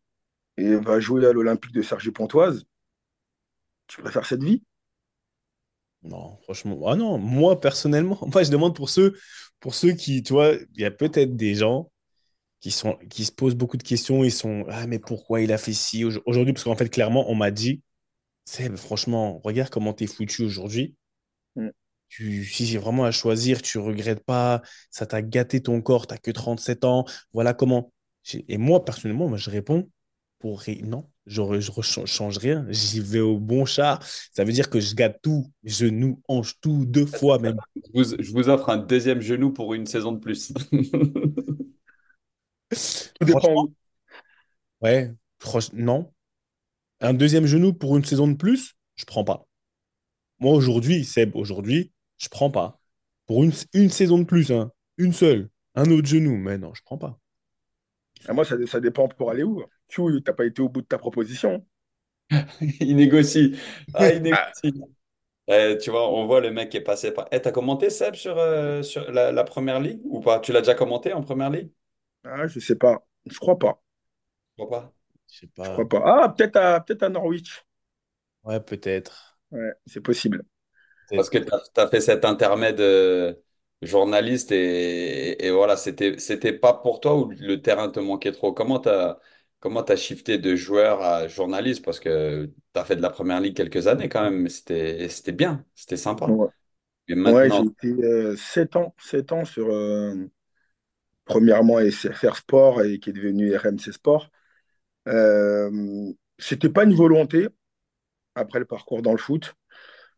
et 0.58 0.76
va 0.76 1.00
jouer 1.00 1.26
à 1.28 1.34
l'Olympique 1.34 1.74
de 1.74 1.82
Cergy-Pontoise, 1.84 2.66
tu 3.88 4.02
préfères 4.02 4.26
cette 4.26 4.44
vie? 4.44 4.62
Non, 6.04 6.38
franchement, 6.44 6.78
ah 6.88 6.96
non, 6.96 7.18
moi 7.18 7.60
personnellement, 7.62 8.20
je 8.44 8.50
demande 8.52 8.76
pour 8.76 8.90
ceux, 8.90 9.18
pour 9.62 9.74
ceux 9.74 9.94
qui, 9.94 10.22
tu 10.22 10.34
vois, 10.34 10.54
il 10.76 10.82
y 10.82 10.86
a 10.86 10.92
peut-être 10.92 11.36
des 11.38 11.56
gens 11.56 11.90
qui 12.62 12.72
sont, 12.72 12.98
qui 13.10 13.26
se 13.26 13.32
posent 13.34 13.56
beaucoup 13.56 13.78
de 13.78 13.84
questions, 13.84 14.24
ils 14.24 14.32
sont, 14.32 14.66
ah 14.70 14.88
mais 14.88 15.00
pourquoi 15.00 15.42
il 15.42 15.54
a 15.54 15.58
fait 15.60 15.74
ci? 15.74 16.06
Aujourd- 16.06 16.24
aujourd'hui? 16.28 16.54
Parce 16.54 16.66
qu'en 16.66 16.76
fait, 16.78 16.90
clairement, 16.90 17.30
on 17.32 17.36
m'a 17.36 17.52
dit, 17.52 17.82
Seb, 18.46 18.78
franchement, 18.78 19.40
regarde 19.44 19.70
comment 19.72 19.94
t'es 19.94 20.08
foutu 20.08 20.44
aujourd'hui. 20.44 20.96
Tu, 22.16 22.46
si 22.46 22.68
j'ai 22.68 22.78
vraiment 22.78 23.06
à 23.06 23.12
choisir, 23.12 23.64
tu 23.64 23.80
regrettes 23.80 24.24
pas, 24.24 24.62
ça 24.92 25.08
t'a 25.08 25.24
gâté 25.24 25.62
ton 25.62 25.82
corps, 25.82 26.06
t'as 26.06 26.18
que 26.18 26.30
37 26.30 26.86
ans, 26.86 27.06
voilà 27.34 27.56
comment. 27.56 27.92
Et 28.48 28.58
moi, 28.60 28.86
personnellement, 28.86 29.28
moi, 29.28 29.40
je 29.40 29.50
réponds 29.50 29.90
pour 30.38 30.62
non, 30.84 31.10
je 31.26 31.42
ne 31.42 32.06
change 32.06 32.38
rien, 32.38 32.68
j'y 32.70 33.00
vais 33.00 33.20
au 33.20 33.40
bon 33.40 33.66
char. 33.66 34.00
Ça 34.32 34.44
veut 34.44 34.52
dire 34.52 34.70
que 34.70 34.80
je 34.80 34.94
gâte 34.94 35.18
tout, 35.24 35.52
genoux, 35.64 36.22
hanches, 36.28 36.60
tout, 36.62 36.86
deux 36.86 37.06
fois 37.08 37.40
même. 37.40 37.58
Je 37.76 37.90
vous, 37.94 38.16
je 38.20 38.32
vous 38.32 38.48
offre 38.48 38.70
un 38.70 38.78
deuxième 38.78 39.22
genou 39.22 39.52
pour 39.52 39.74
une 39.74 39.88
saison 39.88 40.12
de 40.12 40.20
plus. 40.20 40.54
Tout 43.20 43.26
dépend 43.26 43.70
ouais, 44.82 45.14
non. 45.74 46.12
Un 47.00 47.14
deuxième 47.14 47.46
genou 47.46 47.74
pour 47.74 47.96
une 47.96 48.04
saison 48.04 48.28
de 48.28 48.36
plus, 48.36 48.76
je 48.96 49.06
prends 49.06 49.24
pas. 49.24 49.48
Moi, 50.40 50.52
aujourd'hui, 50.54 51.06
Seb, 51.06 51.36
aujourd'hui, 51.36 51.93
je 52.18 52.30
prends 52.30 52.50
pas. 52.52 52.82
Pour 53.28 53.44
une, 53.44 53.54
une 53.74 53.90
saison 53.90 54.20
de 54.20 54.24
plus, 54.26 54.52
hein, 54.52 54.72
une 54.98 55.14
seule, 55.14 55.50
un 55.76 55.90
autre 55.92 56.08
genou, 56.08 56.38
mais 56.38 56.58
non, 56.58 56.74
je 56.74 56.82
prends 56.84 56.98
pas. 56.98 57.20
Ah, 58.28 58.34
moi, 58.34 58.44
ça, 58.46 58.56
ça 58.68 58.80
dépend 58.82 59.08
pour 59.08 59.32
aller 59.32 59.44
où. 59.44 59.64
Tu 59.88 60.02
n'as 60.02 60.34
pas 60.34 60.46
été 60.46 60.62
au 60.62 60.70
bout 60.70 60.82
de 60.82 60.88
ta 60.88 60.98
proposition. 60.98 61.66
Il 62.80 62.96
négocie. 62.96 63.58
Ah, 63.94 64.12
il 64.12 64.22
négocie. 64.24 64.74
Eh, 65.48 65.78
tu 65.82 65.92
vois, 65.92 66.10
on 66.14 66.26
voit 66.28 66.42
le 66.42 66.52
mec 66.52 66.70
qui 66.72 66.78
est 66.78 66.82
passé 66.82 67.12
par. 67.14 67.28
Eh, 67.32 67.42
t'as 67.42 67.52
commenté, 67.52 67.90
Seb, 67.90 68.16
sur, 68.16 68.38
euh, 68.38 68.84
sur 68.84 69.12
la, 69.12 69.32
la 69.32 69.44
première 69.46 69.80
ligue 69.82 70.02
ou 70.06 70.22
pas? 70.22 70.40
Tu 70.40 70.54
l'as 70.54 70.62
déjà 70.62 70.76
commenté 70.76 71.14
en 71.14 71.22
première 71.24 71.50
ligue? 71.52 71.72
ah, 72.26 72.48
je 72.48 72.60
sais 72.60 72.76
pas. 72.76 73.06
Je 73.26 73.38
crois 73.40 73.58
pas. 73.58 73.82
Je 74.58 74.64
crois 74.64 74.70
pas. 74.82 74.94
Je 75.30 75.40
sais 75.42 75.48
Je 75.62 75.70
crois 75.70 75.88
pas. 75.90 76.02
Ah, 76.06 76.30
peut-être 76.30 76.56
à, 76.58 76.80
peut-être 76.82 77.04
à 77.04 77.10
Norwich. 77.10 77.64
Ouais, 78.44 78.60
peut-être. 78.62 79.38
Ouais, 79.52 79.74
c'est 79.86 80.02
possible. 80.02 80.44
Parce 81.10 81.30
que 81.30 81.38
tu 81.38 81.52
as, 81.80 81.88
fait 81.88 82.02
cet 82.02 82.26
intermède 82.26 82.80
euh, 82.80 83.34
journaliste 83.82 84.52
et, 84.52 85.46
et 85.46 85.52
voilà, 85.52 85.78
c'était, 85.78 86.54
pas 86.54 86.74
pour 86.74 87.00
toi 87.00 87.16
ou 87.18 87.32
le 87.32 87.62
terrain 87.62 87.90
te 87.90 88.00
manquait 88.00 88.32
trop? 88.32 88.54
Comment 88.54 88.80
tu 88.80 88.90
as, 88.90 89.20
comment 89.60 89.86
shifté 89.96 90.38
de 90.38 90.56
joueur 90.56 91.02
à 91.02 91.28
journaliste? 91.28 91.84
Parce 91.84 92.00
que 92.00 92.46
tu 92.46 92.80
as 92.80 92.86
fait 92.86 92.96
de 92.96 93.02
la 93.02 93.10
première 93.10 93.42
ligue 93.42 93.56
quelques 93.56 93.88
années 93.88 94.10
quand 94.10 94.24
même, 94.24 94.42
mais 94.42 94.50
c'était, 94.50 95.32
bien, 95.32 95.64
c'était 95.76 95.98
sympa. 95.98 96.28
Ouais, 96.28 96.48
Et 97.08 97.16
Ouais, 97.16 97.50
j'ai 97.50 97.64
été 97.64 98.04
euh, 98.04 98.36
7 98.36 98.76
ans, 98.76 98.96
7 98.98 99.32
ans 99.32 99.46
sur, 99.46 99.70
euh, 99.70 100.16
premièrement, 101.26 101.80
SFR 101.80 102.38
Sport 102.38 102.82
et 102.84 103.00
qui 103.00 103.10
est 103.10 103.14
devenu 103.14 103.56
RMC 103.56 103.92
Sport. 103.92 104.30
Euh, 105.08 106.12
c'était 106.38 106.70
pas 106.70 106.84
une 106.84 106.96
volonté 106.96 107.48
après 108.36 108.60
le 108.60 108.66
parcours 108.66 109.02
dans 109.02 109.12
le 109.12 109.18
foot. 109.18 109.56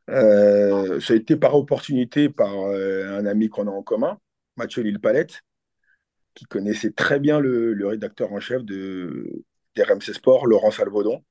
Euh, 0.09 0.99
ça 0.99 1.13
a 1.13 1.17
été 1.17 1.35
par 1.35 1.55
opportunité 1.55 2.29
par 2.29 2.53
euh, 2.67 3.17
un 3.19 3.25
ami 3.25 3.49
qu'on 3.49 3.67
a 3.67 3.71
en 3.71 3.81
commun, 3.83 4.19
Mathieu 4.57 4.83
Lille-Palette, 4.83 5.41
qui 6.35 6.45
connaissait 6.45 6.91
très 6.91 7.19
bien 7.19 7.39
le, 7.39 7.73
le 7.73 7.87
rédacteur 7.87 8.33
en 8.33 8.39
chef 8.39 8.63
de 8.65 9.43
d'RMC 9.75 10.13
Sport, 10.13 10.47
Laurent 10.47 10.71
Salvaudon, 10.71 11.23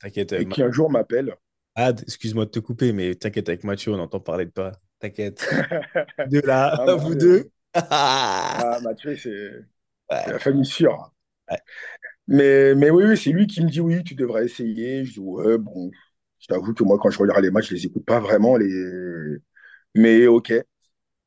T'inquiète. 0.00 0.32
euh, 0.34 0.42
et 0.42 0.46
Ma- 0.46 0.56
qui 0.56 0.62
un 0.62 0.70
jour 0.72 0.90
m'appelle. 0.90 1.36
Ad, 1.76 2.02
excuse-moi 2.02 2.44
de 2.46 2.50
te 2.50 2.58
couper, 2.60 2.92
mais 2.92 3.14
t'inquiète 3.16 3.48
avec 3.48 3.64
Mathieu, 3.64 3.92
on 3.92 3.98
entend 3.98 4.20
parler 4.20 4.46
de 4.46 4.50
toi. 4.50 4.72
T'inquiète. 5.00 5.48
De 6.24 6.40
là, 6.40 6.80
Ah, 6.86 6.94
vous 6.96 7.14
deux. 7.14 7.50
ah, 7.74 8.78
Mathieu, 8.82 9.16
c'est 9.16 9.50
c'est 10.16 10.30
Ouais, 10.30 10.32
la 10.32 10.38
famille 10.38 10.66
sûre. 10.66 11.12
ouais. 11.50 11.58
Mais, 12.26 12.74
mais 12.74 12.90
oui, 12.90 13.04
oui, 13.04 13.16
c'est 13.16 13.30
lui 13.30 13.46
qui 13.46 13.62
me 13.62 13.68
dit 13.70 13.80
oui, 13.80 14.02
tu 14.04 14.14
devrais 14.14 14.44
essayer. 14.46 15.04
Je 15.04 15.14
dis 15.14 15.18
ouais, 15.20 15.58
bon, 15.58 15.90
je 16.44 16.48
t'avoue 16.48 16.74
que 16.74 16.84
moi, 16.84 16.98
quand 17.00 17.08
je 17.10 17.18
regarde 17.18 17.42
les 17.42 17.50
matchs, 17.50 17.70
je 17.70 17.74
les 17.74 17.86
écoute 17.86 18.04
pas 18.04 18.20
vraiment. 18.20 18.58
Les... 18.58 19.38
Mais 19.94 20.26
ok. 20.26 20.52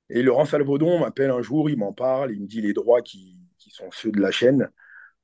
Et 0.09 0.21
Laurent 0.21 0.45
Salvaudon 0.45 0.99
m'appelle 0.99 1.31
un 1.31 1.41
jour, 1.41 1.69
il 1.69 1.77
m'en 1.77 1.91
parle, 1.93 2.31
il 2.33 2.41
me 2.41 2.47
dit 2.47 2.61
les 2.61 2.73
droits 2.73 3.01
qui, 3.01 3.39
qui 3.57 3.71
sont 3.71 3.89
ceux 3.91 4.11
de 4.11 4.21
la 4.21 4.31
chaîne. 4.31 4.69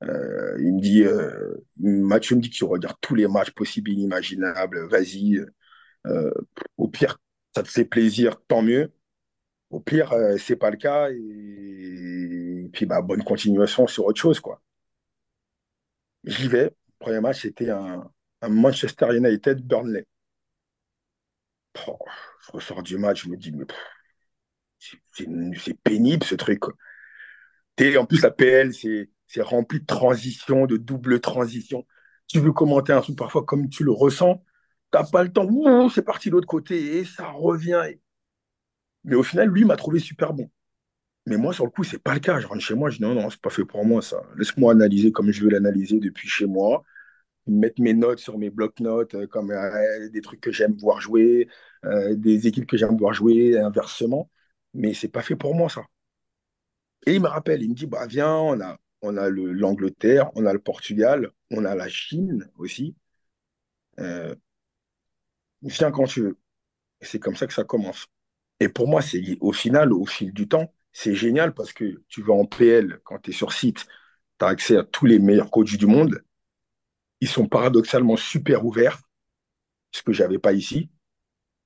Euh, 0.02 0.56
il 0.60 0.74
me 0.74 0.80
dit, 0.80 1.04
euh, 1.04 1.54
Mathieu 1.78 2.36
me 2.36 2.40
dit 2.42 2.50
que 2.50 2.56
tu 2.56 2.64
regardes 2.64 2.96
tous 3.00 3.14
les 3.14 3.28
matchs 3.28 3.52
possibles 3.52 3.90
inimaginables, 3.92 4.88
vas-y. 4.88 5.40
Euh, 6.08 6.32
au 6.76 6.88
pire, 6.88 7.18
ça 7.54 7.62
te 7.62 7.68
fait 7.68 7.84
plaisir, 7.84 8.36
tant 8.48 8.62
mieux. 8.62 8.92
Au 9.70 9.80
pire, 9.80 10.12
euh, 10.12 10.38
c'est 10.38 10.56
pas 10.56 10.70
le 10.70 10.76
cas. 10.78 11.10
Et, 11.12 12.64
et 12.66 12.70
puis, 12.72 12.86
bah, 12.86 13.02
bonne 13.02 13.24
continuation 13.24 13.86
sur 13.86 14.06
autre 14.06 14.20
chose, 14.20 14.40
quoi. 14.40 14.62
J'y 16.24 16.48
vais. 16.48 16.64
Le 16.64 16.92
premier 16.98 17.20
match, 17.20 17.42
c'était 17.42 17.70
un, 17.70 18.10
Manchester 18.48 19.14
United-Burnley. 19.14 20.04
Oh, 21.88 21.98
je 22.46 22.52
ressors 22.52 22.82
du 22.82 22.98
match, 22.98 23.24
je 23.24 23.28
me 23.28 23.36
dis, 23.36 23.52
mais 23.52 23.64
c'est 24.78 25.78
pénible 25.82 26.24
ce 26.24 26.34
truc. 26.34 26.64
en 26.64 28.06
plus, 28.06 28.22
la 28.22 28.30
PL, 28.30 28.72
c'est 28.74 29.42
rempli 29.42 29.80
de 29.80 29.86
transitions, 29.86 30.66
de 30.66 30.76
double 30.76 31.20
transition. 31.20 31.86
Tu 32.28 32.38
veux 32.40 32.52
commenter 32.52 32.92
un 32.92 33.00
truc 33.00 33.16
parfois 33.16 33.44
comme 33.44 33.68
tu 33.68 33.84
le 33.84 33.92
ressens, 33.92 34.42
t'as 34.90 35.04
pas 35.04 35.24
le 35.24 35.32
temps. 35.32 35.88
C'est 35.88 36.02
parti 36.02 36.28
de 36.28 36.34
l'autre 36.34 36.46
côté 36.46 36.98
et 36.98 37.04
ça 37.04 37.28
revient. 37.28 37.82
Mais 39.04 39.16
au 39.16 39.22
final, 39.22 39.48
lui 39.48 39.64
m'a 39.64 39.76
trouvé 39.76 39.98
super 39.98 40.32
bon. 40.32 40.50
Mais 41.26 41.36
moi, 41.36 41.52
sur 41.52 41.64
le 41.64 41.70
coup, 41.70 41.84
c'est 41.84 41.98
pas 41.98 42.14
le 42.14 42.20
cas. 42.20 42.38
Je 42.40 42.46
rentre 42.46 42.60
chez 42.60 42.74
moi, 42.74 42.90
je 42.90 42.96
dis 42.98 43.02
non, 43.02 43.14
non, 43.14 43.30
c'est 43.30 43.40
pas 43.40 43.50
fait 43.50 43.64
pour 43.64 43.84
moi 43.84 44.02
ça. 44.02 44.22
Laisse-moi 44.36 44.72
analyser 44.72 45.12
comme 45.12 45.30
je 45.30 45.42
veux 45.42 45.50
l'analyser 45.50 45.98
depuis 45.98 46.28
chez 46.28 46.46
moi. 46.46 46.84
Mettre 47.46 47.80
mes 47.82 47.92
notes 47.94 48.20
sur 48.20 48.38
mes 48.38 48.50
blocs-notes, 48.50 49.14
euh, 49.14 49.26
comme 49.26 49.50
euh, 49.52 50.08
des 50.10 50.20
trucs 50.22 50.40
que 50.40 50.52
j'aime 50.52 50.74
voir 50.78 51.00
jouer, 51.00 51.48
euh, 51.84 52.14
des 52.16 52.46
équipes 52.46 52.66
que 52.66 52.76
j'aime 52.78 52.96
voir 52.96 53.12
jouer, 53.14 53.58
inversement. 53.58 54.30
Mais 54.74 54.94
c'est 54.94 55.08
pas 55.08 55.22
fait 55.22 55.36
pour 55.36 55.54
moi 55.54 55.68
ça. 55.68 55.84
Et 57.06 57.14
il 57.14 57.20
me 57.22 57.28
rappelle, 57.28 57.62
il 57.62 57.70
me 57.70 57.74
dit, 57.74 57.86
bah 57.86 58.06
viens, 58.06 58.34
on 58.36 58.60
a, 58.60 58.76
on 59.02 59.16
a 59.16 59.28
le- 59.30 59.52
l'Angleterre, 59.52 60.30
on 60.34 60.44
a 60.46 60.52
le 60.52 60.58
Portugal, 60.58 61.30
on 61.50 61.64
a 61.64 61.74
la 61.74 61.88
Chine 61.88 62.48
aussi. 62.58 62.94
Viens 65.62 65.90
quand 65.90 66.04
tu 66.06 66.20
veux. 66.22 66.38
C'est 67.02 67.20
comme 67.20 67.36
ça 67.36 67.46
que 67.46 67.54
ça 67.54 67.64
commence. 67.64 68.06
Et 68.60 68.68
pour 68.70 68.88
moi, 68.88 69.02
c'est 69.02 69.22
au 69.40 69.52
final, 69.52 69.92
au 69.92 70.06
fil 70.06 70.32
du 70.32 70.48
temps, 70.48 70.72
c'est 70.92 71.14
génial 71.14 71.54
parce 71.54 71.72
que 71.74 72.02
tu 72.08 72.22
vas 72.22 72.34
en 72.34 72.46
PL, 72.46 73.00
quand 73.04 73.20
tu 73.20 73.30
es 73.30 73.34
sur 73.34 73.52
site, 73.52 73.86
tu 74.40 74.46
as 74.46 74.48
accès 74.48 74.76
à 74.78 74.84
tous 74.84 75.06
les 75.06 75.18
meilleurs 75.20 75.50
coachs 75.50 75.76
du 75.78 75.86
monde. 75.86 76.22
Ils 77.20 77.28
sont 77.28 77.48
paradoxalement 77.48 78.16
super 78.16 78.64
ouverts, 78.64 79.00
ce 79.92 80.02
que 80.02 80.12
j'avais 80.12 80.38
pas 80.38 80.52
ici. 80.52 80.90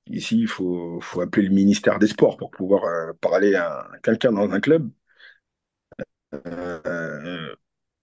Ici, 0.07 0.39
il 0.39 0.47
faut, 0.47 1.01
appeler 1.21 1.47
le 1.47 1.53
ministère 1.53 1.99
des 1.99 2.07
Sports 2.07 2.37
pour 2.37 2.51
pouvoir 2.51 2.83
euh, 2.85 3.13
parler 3.21 3.55
à 3.55 3.87
quelqu'un 4.03 4.31
dans 4.31 4.49
un 4.51 4.59
club. 4.59 4.89
Euh, 6.33 7.55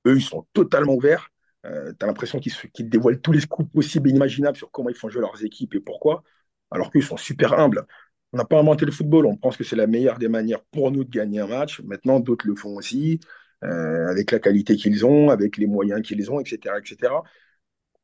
eux, 0.06 0.16
ils 0.16 0.22
sont 0.22 0.46
totalement 0.52 0.94
ouverts. 0.94 1.30
Euh, 1.64 1.92
tu 1.98 2.04
as 2.04 2.06
l'impression 2.06 2.38
qu'ils 2.40 2.88
dévoilent 2.88 3.20
tous 3.20 3.32
les 3.32 3.40
scoops 3.40 3.70
possibles 3.72 4.08
et 4.10 4.12
imaginables 4.12 4.56
sur 4.56 4.70
comment 4.70 4.88
ils 4.88 4.96
font 4.96 5.08
jouer 5.08 5.20
leurs 5.22 5.44
équipes 5.44 5.74
et 5.74 5.80
pourquoi, 5.80 6.22
alors 6.70 6.90
qu'ils 6.92 7.02
sont 7.02 7.16
super 7.16 7.54
humbles. 7.54 7.86
On 8.32 8.38
n'a 8.38 8.44
pas 8.44 8.58
inventé 8.60 8.84
le 8.84 8.92
football, 8.92 9.26
on 9.26 9.36
pense 9.36 9.56
que 9.56 9.64
c'est 9.64 9.76
la 9.76 9.86
meilleure 9.86 10.18
des 10.18 10.28
manières 10.28 10.62
pour 10.66 10.90
nous 10.92 11.04
de 11.04 11.10
gagner 11.10 11.40
un 11.40 11.46
match. 11.46 11.80
Maintenant, 11.82 12.20
d'autres 12.20 12.46
le 12.46 12.54
font 12.56 12.76
aussi, 12.76 13.20
euh, 13.64 14.08
avec 14.08 14.30
la 14.32 14.38
qualité 14.38 14.76
qu'ils 14.76 15.04
ont, 15.06 15.30
avec 15.30 15.56
les 15.56 15.66
moyens 15.66 16.02
qu'ils 16.02 16.30
ont, 16.30 16.40
etc., 16.40 16.76
etc. 16.78 17.12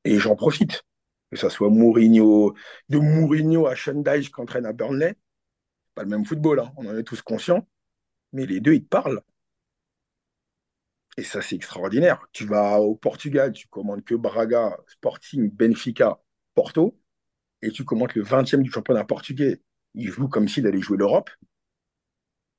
Et 0.05 0.19
j'en 0.19 0.37
profite. 0.37 0.83
Que 1.31 1.39
ce 1.39 1.49
soit 1.49 1.71
Mourinho, 1.71 2.55
de 2.91 2.99
Mourinho 2.99 3.67
à 3.67 3.75
Sean 3.75 4.03
Dyche 4.03 4.31
qui 4.31 4.41
entraîne 4.41 4.67
à 4.67 4.75
Burnley, 4.75 5.17
pas 5.95 6.03
le 6.03 6.11
même 6.11 6.27
football, 6.27 6.61
hein, 6.61 6.73
on 6.77 6.87
en 6.87 6.97
est 6.97 7.05
tous 7.05 7.23
conscients, 7.23 7.67
mais 8.33 8.47
les 8.47 8.61
deux, 8.61 8.75
ils 8.75 8.85
te 8.85 8.89
parlent. 8.89 9.23
Et 11.17 11.23
ça, 11.23 11.43
c'est 11.43 11.57
extraordinaire. 11.57 12.27
Tu 12.33 12.47
vas 12.47 12.81
au 12.81 12.95
Portugal, 12.95 13.53
tu 13.53 13.69
commandes 13.69 14.05
que 14.05 14.15
Braga, 14.15 14.77
Sporting, 14.89 15.51
Benfica, 15.51 16.21
Porto, 16.55 16.99
et 17.63 17.71
tu 17.71 17.85
commandes 17.85 18.15
le 18.15 18.23
20e 18.25 18.63
du 18.63 18.71
championnat 18.71 19.05
portugais. 19.05 19.61
Il 19.95 20.09
joue 20.11 20.29
comme 20.29 20.49
s'il 20.49 20.67
allait 20.67 20.81
jouer 20.81 20.97
l'Europe. 20.99 21.31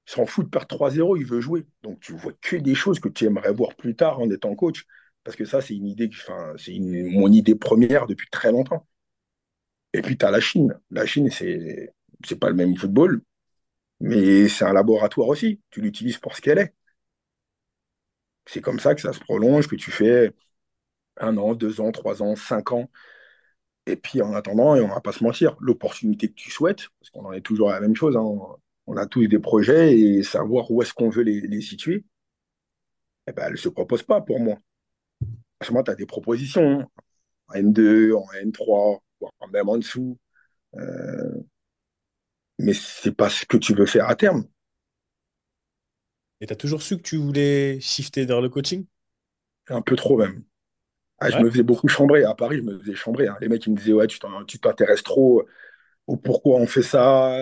S'en 0.06 0.26
fout 0.26 0.46
de 0.46 0.50
perdre 0.50 0.68
3-0, 0.68 1.18
il 1.18 1.26
veut 1.26 1.42
jouer. 1.42 1.66
Donc 1.84 2.00
tu 2.00 2.14
vois 2.14 2.34
que 2.42 2.56
des 2.58 2.76
choses 2.76 3.00
que 3.00 3.10
tu 3.10 3.26
aimerais 3.26 3.54
voir 3.54 3.76
plus 3.76 3.96
tard 3.96 4.20
en 4.20 4.30
étant 4.30 4.56
coach. 4.56 4.86
Parce 5.24 5.38
que 5.38 5.46
ça, 5.46 5.62
c'est 5.62 5.76
une 5.76 5.88
idée, 5.88 6.10
c'est 6.58 6.78
mon 6.80 7.32
idée 7.32 7.56
première 7.56 8.08
depuis 8.08 8.28
très 8.30 8.52
longtemps. 8.52 8.86
Et 9.94 10.02
puis 10.02 10.18
tu 10.18 10.26
as 10.26 10.32
la 10.32 10.40
Chine. 10.40 10.78
La 10.92 11.06
Chine, 11.06 11.30
c'est 11.32 11.94
c'est 12.26 12.40
pas 12.40 12.50
le 12.50 12.56
même 12.56 12.76
football, 12.78 13.22
mais 14.02 14.50
c'est 14.50 14.66
un 14.66 14.74
laboratoire 14.74 15.30
aussi. 15.30 15.62
Tu 15.72 15.82
l'utilises 15.82 16.18
pour 16.20 16.36
ce 16.36 16.42
qu'elle 16.42 16.60
est. 16.60 16.74
C'est 18.46 18.62
comme 18.62 18.80
ça 18.80 18.96
que 18.96 19.02
ça 19.02 19.14
se 19.14 19.20
prolonge, 19.20 19.68
que 19.68 19.76
tu 19.76 19.92
fais 19.92 20.34
un 21.18 21.38
an, 21.38 21.56
deux 21.56 21.82
ans, 21.82 21.92
trois 21.94 22.24
ans, 22.24 22.36
cinq 22.36 22.72
ans. 22.74 22.90
Et 23.86 23.96
puis 23.98 24.22
en 24.22 24.34
attendant, 24.34 24.76
et 24.76 24.82
on 24.82 24.88
va 24.90 25.02
pas 25.02 25.12
se 25.14 25.24
mentir, 25.24 25.56
l'opportunité 25.60 26.30
que 26.30 26.34
tu 26.36 26.52
souhaites, 26.52 26.90
parce 27.00 27.10
qu'on 27.12 27.26
en 27.26 27.34
est 27.34 27.42
toujours 27.42 27.72
à 27.72 27.76
la 27.76 27.82
même 27.82 27.96
chose, 27.96 28.18
hein, 28.18 28.24
on 28.88 28.98
a 28.98 29.06
tous 29.06 29.28
des 29.28 29.40
projets 29.40 29.98
et 29.98 30.24
savoir 30.24 30.70
où 30.72 30.82
est-ce 30.82 30.94
qu'on 30.94 31.10
veut 31.10 31.24
les, 31.24 31.42
les 31.42 31.62
situer, 31.62 32.06
eh 33.28 33.32
ben, 33.32 33.44
elle 33.46 33.54
ne 33.54 33.58
se 33.58 33.70
propose 33.70 34.04
pas 34.04 34.22
pour 34.22 34.40
moi. 34.40 34.58
Parce 35.58 35.70
que 35.70 35.74
moi, 35.74 35.84
tu 35.84 35.92
as 35.92 35.96
des 35.96 36.06
propositions 36.06 36.82
hein, 36.82 36.88
en 37.48 37.54
N2, 37.54 38.14
en 38.14 38.26
N3, 38.42 39.02
voire 39.20 39.34
même 39.52 39.70
en 39.70 39.78
dessous. 39.78 40.18
Euh, 40.76 41.44
mais 42.60 42.74
c'est 42.74 43.16
pas 43.16 43.30
ce 43.30 43.46
que 43.46 43.58
tu 43.58 43.74
veux 43.74 43.86
faire 43.86 44.10
à 44.10 44.16
terme. 44.16 44.46
Et 46.42 46.48
tu 46.48 46.54
as 46.54 46.58
toujours 46.58 46.82
su 46.82 46.98
que 46.98 47.04
tu 47.04 47.18
voulais 47.18 47.80
shifter 47.80 48.26
vers 48.26 48.42
le 48.42 48.50
coaching? 48.50 48.86
Un 49.70 49.82
peu 49.82 49.96
trop 49.96 50.18
même. 50.18 50.44
Ah, 51.20 51.30
je 51.30 51.38
me 51.38 51.50
faisais 51.50 51.64
beaucoup 51.64 51.88
chambrer. 51.88 52.26
À 52.26 52.36
Paris, 52.36 52.58
je 52.58 52.64
me 52.64 52.78
faisais 52.80 52.96
chambrer. 52.96 53.28
hein. 53.28 53.38
Les 53.40 53.48
mecs, 53.48 53.66
ils 53.66 53.72
me 53.72 53.78
disaient, 53.78 53.94
ouais, 53.94 54.08
tu 54.08 54.60
t'intéresses 54.60 55.04
trop 55.04 55.46
au 56.08 56.18
pourquoi 56.18 56.60
on 56.60 56.68
fait 56.68 56.84
ça, 56.84 57.34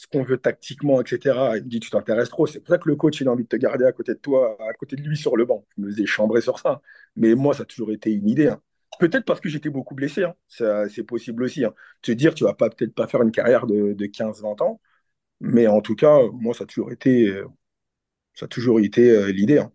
ce 0.00 0.06
qu'on 0.06 0.22
veut 0.22 0.38
tactiquement, 0.38 1.00
etc. 1.02 1.56
Il 1.58 1.64
me 1.64 1.68
dit, 1.68 1.80
tu 1.80 1.90
t'intéresses 1.90 2.30
trop. 2.30 2.46
C'est 2.46 2.60
pour 2.60 2.68
ça 2.68 2.78
que 2.78 2.88
le 2.88 2.96
coach, 2.96 3.20
il 3.20 3.28
a 3.28 3.32
envie 3.32 3.44
de 3.44 3.48
te 3.48 3.56
garder 3.56 3.84
à 3.84 3.92
côté 3.92 4.14
de 4.14 4.18
toi, 4.18 4.56
à 4.60 4.72
côté 4.72 4.96
de 4.96 5.02
lui 5.02 5.16
sur 5.16 5.36
le 5.36 5.44
banc. 5.44 5.66
Je 5.76 5.82
me 5.82 5.90
faisais 5.90 6.06
chambrer 6.06 6.40
sur 6.40 6.58
ça. 6.58 6.80
Mais 7.16 7.34
moi, 7.34 7.54
ça 7.54 7.62
a 7.64 7.66
toujours 7.66 7.92
été 7.92 8.10
une 8.12 8.28
idée. 8.28 8.48
hein. 8.48 8.60
Peut-être 8.98 9.24
parce 9.26 9.40
que 9.40 9.48
j'étais 9.50 9.68
beaucoup 9.70 9.94
blessé. 9.94 10.24
hein. 10.24 10.34
C'est 10.48 11.04
possible 11.04 11.42
aussi. 11.44 11.64
hein. 11.64 11.74
Te 12.02 12.12
dire, 12.12 12.34
tu 12.34 12.44
vas 12.44 12.54
pas 12.54 12.70
peut-être 12.70 12.94
pas 12.94 13.06
faire 13.06 13.22
une 13.22 13.32
carrière 13.32 13.66
de, 13.66 13.92
de 13.92 14.06
15-20 14.06 14.60
ans. 14.62 14.80
Mais 15.40 15.66
en 15.68 15.80
tout 15.82 15.96
cas, 15.96 16.18
moi, 16.32 16.54
ça 16.54 16.64
a 16.64 16.66
toujours 16.68 16.92
été, 16.92 17.28
euh, 17.28 17.46
ça 18.34 18.46
a 18.46 18.48
toujours 18.48 18.80
été 18.80 19.10
euh, 19.10 19.32
l'idée. 19.32 19.58
hein. 19.58 19.72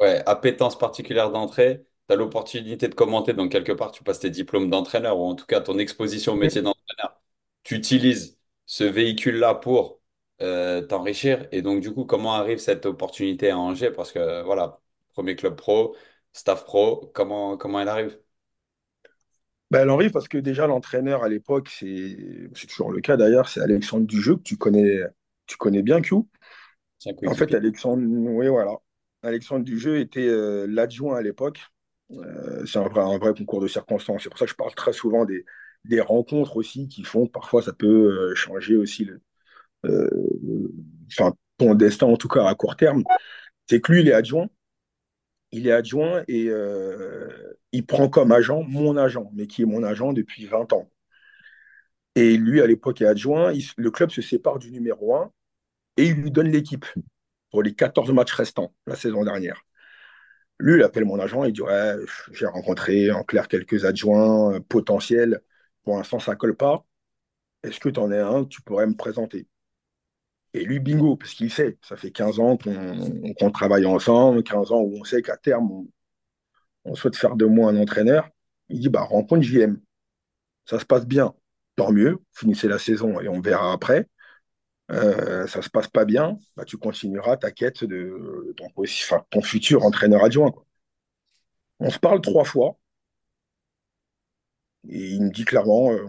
Ouais, 0.00 0.22
appétence 0.26 0.78
particulière 0.78 1.30
d'entrée, 1.32 1.84
tu 2.08 2.14
as 2.14 2.16
l'opportunité 2.16 2.88
de 2.88 2.94
commenter, 2.96 3.34
donc 3.34 3.52
quelque 3.52 3.72
part, 3.72 3.92
tu 3.92 4.04
passes 4.04 4.20
tes 4.20 4.30
diplômes 4.30 4.70
d'entraîneur, 4.70 5.18
ou 5.20 5.24
en 5.26 5.36
tout 5.36 5.46
cas 5.46 5.60
ton 5.62 5.78
exposition 5.78 6.34
au 6.34 6.36
métier 6.36 6.62
d'entraîneur. 6.62 7.20
Tu 7.64 7.76
utilises 7.76 8.38
ce 8.70 8.84
véhicule-là 8.84 9.56
pour 9.56 10.00
euh, 10.42 10.80
t'enrichir. 10.80 11.48
Et 11.50 11.60
donc, 11.60 11.80
du 11.80 11.92
coup, 11.92 12.04
comment 12.04 12.34
arrive 12.34 12.58
cette 12.58 12.86
opportunité 12.86 13.50
à 13.50 13.58
Angers? 13.58 13.90
Parce 13.90 14.12
que, 14.12 14.44
voilà, 14.44 14.78
premier 15.12 15.34
club 15.34 15.56
pro, 15.56 15.96
staff 16.32 16.64
pro, 16.64 17.10
comment, 17.12 17.56
comment 17.56 17.80
elle 17.80 17.88
arrive? 17.88 18.16
Ben, 19.72 19.80
elle 19.80 19.90
arrive 19.90 20.12
parce 20.12 20.28
que 20.28 20.38
déjà, 20.38 20.68
l'entraîneur 20.68 21.24
à 21.24 21.28
l'époque, 21.28 21.68
c'est 21.68 22.48
toujours 22.68 22.92
le 22.92 23.00
cas 23.00 23.16
d'ailleurs, 23.16 23.48
c'est 23.48 23.60
Alexandre 23.60 24.06
Dujeu, 24.06 24.36
que 24.36 24.42
tu 24.42 24.56
connais, 24.56 25.00
tu 25.46 25.56
connais 25.56 25.82
bien, 25.82 26.00
Q. 26.00 26.14
En 26.14 27.34
fait. 27.34 27.52
Alexandre, 27.52 28.04
oui, 28.06 28.46
voilà. 28.46 28.76
Alexandre 29.24 29.64
Dujeu 29.64 29.98
était 29.98 30.28
euh, 30.28 30.66
l'adjoint 30.68 31.16
à 31.16 31.22
l'époque. 31.22 31.60
Euh, 32.12 32.64
c'est 32.66 32.78
un 32.78 32.86
vrai, 32.86 33.00
un 33.00 33.18
vrai 33.18 33.34
concours 33.34 33.60
de 33.60 33.66
circonstances. 33.66 34.22
C'est 34.22 34.28
pour 34.28 34.38
ça 34.38 34.44
que 34.44 34.52
je 34.52 34.56
parle 34.56 34.74
très 34.76 34.92
souvent 34.92 35.24
des, 35.24 35.44
des 35.84 36.00
rencontres 36.00 36.56
aussi 36.56 36.88
qui 36.88 37.04
font 37.04 37.26
parfois 37.26 37.62
ça 37.62 37.72
peut 37.72 38.30
euh, 38.30 38.34
changer 38.34 38.76
aussi 38.76 39.04
le, 39.04 39.20
euh, 39.86 40.08
enfin, 41.08 41.34
ton 41.58 41.74
destin, 41.74 42.06
en 42.06 42.16
tout 42.16 42.28
cas 42.28 42.46
à 42.46 42.54
court 42.54 42.76
terme. 42.76 43.04
C'est 43.68 43.80
que 43.80 43.92
lui, 43.92 44.02
il 44.02 44.08
est 44.08 44.12
adjoint. 44.12 44.48
Il 45.52 45.66
est 45.66 45.72
adjoint 45.72 46.22
et 46.28 46.46
euh, 46.48 47.28
il 47.72 47.84
prend 47.86 48.08
comme 48.08 48.32
agent 48.32 48.62
mon 48.64 48.96
agent, 48.96 49.30
mais 49.34 49.46
qui 49.46 49.62
est 49.62 49.66
mon 49.66 49.82
agent 49.82 50.12
depuis 50.12 50.46
20 50.46 50.72
ans. 50.72 50.90
Et 52.14 52.36
lui, 52.36 52.60
à 52.60 52.66
l'époque, 52.66 53.00
est 53.02 53.06
adjoint. 53.06 53.52
Le 53.76 53.90
club 53.90 54.10
se 54.10 54.22
sépare 54.22 54.58
du 54.58 54.70
numéro 54.70 55.14
un 55.16 55.32
et 55.96 56.06
il 56.06 56.14
lui 56.14 56.30
donne 56.30 56.48
l'équipe 56.50 56.86
pour 57.50 57.62
les 57.62 57.74
14 57.74 58.12
matchs 58.12 58.32
restants 58.32 58.74
la 58.86 58.96
saison 58.96 59.24
dernière. 59.24 59.64
Lui, 60.58 60.74
il 60.76 60.82
appelle 60.82 61.04
mon 61.04 61.18
agent, 61.18 61.44
il 61.44 61.52
dit 61.52 61.62
Ouais, 61.62 61.94
j'ai 62.32 62.46
rencontré 62.46 63.10
en 63.10 63.24
clair 63.24 63.48
quelques 63.48 63.84
adjoints 63.84 64.60
potentiels. 64.62 65.40
Pour 65.84 65.96
l'instant, 65.96 66.18
ça 66.18 66.36
colle 66.36 66.56
pas. 66.56 66.84
Est-ce 67.62 67.80
que 67.80 67.88
tu 67.88 68.00
en 68.00 68.10
es 68.12 68.18
un 68.18 68.44
tu 68.44 68.62
pourrais 68.62 68.86
me 68.86 68.96
présenter? 68.96 69.48
Et 70.54 70.64
lui, 70.64 70.80
bingo, 70.80 71.16
parce 71.16 71.34
qu'il 71.34 71.50
sait, 71.52 71.78
ça 71.82 71.96
fait 71.96 72.10
15 72.10 72.40
ans 72.40 72.56
qu'on 72.56 73.50
travaille 73.52 73.86
ensemble, 73.86 74.42
15 74.42 74.72
ans 74.72 74.80
où 74.80 74.96
on 75.00 75.04
sait 75.04 75.22
qu'à 75.22 75.36
terme, 75.36 75.86
on, 76.84 76.94
souhaite 76.94 77.16
faire 77.16 77.36
de 77.36 77.44
moi 77.46 77.70
un 77.70 77.76
entraîneur. 77.76 78.28
Il 78.68 78.80
dit 78.80 78.88
Bah, 78.88 79.02
rencontre 79.02 79.42
JM. 79.42 79.80
Ça 80.66 80.78
se 80.78 80.84
passe 80.86 81.06
bien, 81.06 81.34
tant 81.76 81.92
mieux. 81.92 82.18
Finissez 82.32 82.68
la 82.68 82.78
saison 82.78 83.20
et 83.20 83.28
on 83.28 83.40
verra 83.40 83.72
après. 83.72 84.08
Euh, 84.90 85.46
ça 85.46 85.62
se 85.62 85.70
passe 85.70 85.88
pas 85.88 86.04
bien, 86.04 86.36
bah, 86.56 86.64
tu 86.64 86.76
continueras 86.76 87.36
ta 87.36 87.52
quête 87.52 87.84
de 87.84 88.54
ton, 88.56 88.66
ton 89.30 89.40
futur 89.42 89.84
entraîneur 89.84 90.24
adjoint. 90.24 90.50
quoi. 90.50 90.66
On 91.80 91.90
se 91.90 91.98
parle 91.98 92.20
trois 92.20 92.44
fois 92.44 92.79
et 94.88 95.10
il 95.10 95.22
me 95.22 95.30
dit 95.30 95.44
clairement 95.44 95.92
euh, 95.92 96.06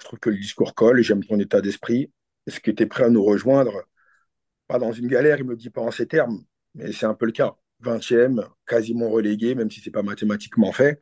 Je 0.00 0.06
trouve 0.06 0.18
que 0.20 0.30
le 0.30 0.38
discours 0.38 0.74
colle 0.74 1.00
et 1.00 1.02
j'aime 1.02 1.24
ton 1.24 1.38
état 1.40 1.60
d'esprit. 1.60 2.12
Est-ce 2.46 2.60
que 2.60 2.70
tu 2.70 2.82
es 2.82 2.86
prêt 2.86 3.04
à 3.04 3.10
nous 3.10 3.24
rejoindre? 3.24 3.72
Pas 4.68 4.78
dans 4.78 4.92
une 4.92 5.08
galère, 5.08 5.38
il 5.38 5.44
me 5.44 5.50
le 5.52 5.56
dit 5.56 5.70
pas 5.70 5.82
en 5.82 5.90
ces 5.92 6.06
termes, 6.08 6.44
mais 6.74 6.92
c'est 6.92 7.06
un 7.06 7.14
peu 7.14 7.26
le 7.26 7.32
cas. 7.32 7.56
20e, 7.80 8.46
quasiment 8.66 9.10
relégué, 9.10 9.54
même 9.54 9.70
si 9.70 9.80
c'est 9.80 9.90
pas 9.90 10.02
mathématiquement 10.02 10.72
fait, 10.72 11.00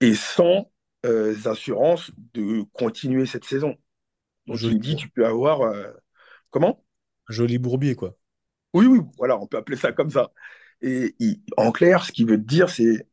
et 0.00 0.14
sans 0.14 0.70
euh, 1.06 1.34
assurance 1.46 2.10
de 2.34 2.62
continuer 2.72 3.26
cette 3.26 3.44
saison. 3.44 3.76
Donc 4.48 4.66
il 4.68 4.72
Joli, 4.72 4.76
me 4.76 4.80
dit 4.80 4.96
Tu 4.96 5.08
peux 5.10 5.26
avoir. 5.26 5.62
euh, 5.62 5.92
Comment? 6.50 6.84
Joli 7.28 7.58
bourbier, 7.58 7.94
quoi. 7.96 8.16
Oui, 8.72 8.86
oui, 8.86 9.00
voilà, 9.18 9.38
on 9.38 9.46
peut 9.46 9.56
appeler 9.56 9.76
ça 9.76 9.92
comme 9.92 10.10
ça. 10.10 10.32
Et 10.82 11.14
en 11.56 11.72
clair, 11.72 12.04
ce 12.04 12.12
qu'il 12.12 12.26
veut 12.26 12.36
te 12.38 12.42
dire, 12.46 12.68
c'est 12.70 13.06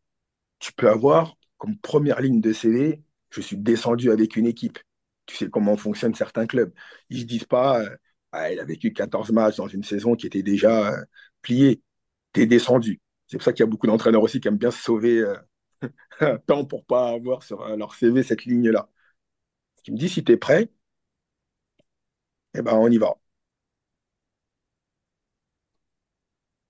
tu 0.60 0.74
peux 0.74 0.89
avoir 0.89 1.38
comme 1.62 1.78
première 1.78 2.22
ligne 2.22 2.41
de 2.41 2.53
CV, 2.53 3.03
je 3.30 3.39
suis 3.39 3.55
descendu 3.55 4.09
avec 4.09 4.36
une 4.36 4.47
équipe. 4.47 4.80
Tu 5.28 5.36
sais 5.36 5.47
comment 5.47 5.78
fonctionnent 5.78 6.16
certains 6.16 6.47
clubs. 6.47 6.74
Ils 7.12 7.20
se 7.22 7.26
disent 7.26 7.45
pas, 7.45 7.82
euh, 7.84 7.95
ah, 8.32 8.51
il 8.51 8.59
a 8.59 8.66
vécu 8.66 8.93
14 8.93 9.32
matchs 9.32 9.57
dans 9.57 9.68
une 9.68 9.84
saison 9.84 10.16
qui 10.16 10.26
était 10.26 10.41
déjà 10.41 10.91
euh, 10.91 11.05
pliée. 11.43 11.84
T'es 12.34 12.47
descendu. 12.47 12.99
C'est 13.28 13.38
pour 13.38 13.43
ça 13.43 13.53
qu'il 13.53 13.59
y 13.62 13.64
a 13.64 13.68
beaucoup 13.68 13.86
d'entraîneurs 13.86 14.24
aussi 14.24 14.39
qui 14.41 14.47
aiment 14.47 14.57
bien 14.57 14.72
se 14.72 14.82
sauver 14.82 15.20
euh, 15.20 15.36
un 16.20 16.38
temps 16.39 16.66
pour 16.66 16.84
pas 16.84 17.09
avoir 17.12 17.43
sur 17.43 17.62
euh, 17.62 17.78
leur 17.78 17.93
CV 17.93 18.24
cette 18.24 18.45
ligne-là. 18.45 18.89
Il 19.86 19.93
me 19.93 19.99
dit, 19.99 20.09
si 20.09 20.24
tu 20.24 20.32
es 20.32 20.38
prêt, 20.38 20.72
eh 22.53 22.62
ben, 22.62 22.74
on 22.74 22.89
y 22.89 22.97
va. 22.97 23.16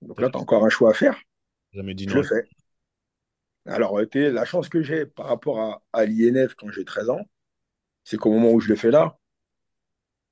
Donc 0.02 0.20
là, 0.20 0.30
tu 0.30 0.38
as 0.38 0.42
encore 0.42 0.66
un 0.66 0.70
choix 0.70 0.92
à 0.92 0.94
faire. 0.94 1.18
Jamais 1.72 1.94
dit 1.94 2.06
Je 2.08 2.16
non. 2.16 2.22
le 2.22 2.28
fais. 2.28 2.50
Alors, 3.66 3.98
euh, 4.00 4.06
la 4.32 4.46
chance 4.46 4.70
que 4.70 4.82
j'ai 4.84 5.06
par 5.06 5.28
rapport 5.28 5.84
à, 5.94 6.06
l'INF 6.06 6.54
quand 6.56 6.70
j'ai 6.72 6.86
13 6.86 7.10
ans, 7.10 7.22
c'est 8.06 8.18
qu'au 8.18 8.32
moment 8.32 8.52
où 8.52 8.60
je 8.62 8.70
le 8.70 8.76
fais 8.76 8.92
là, 8.92 9.18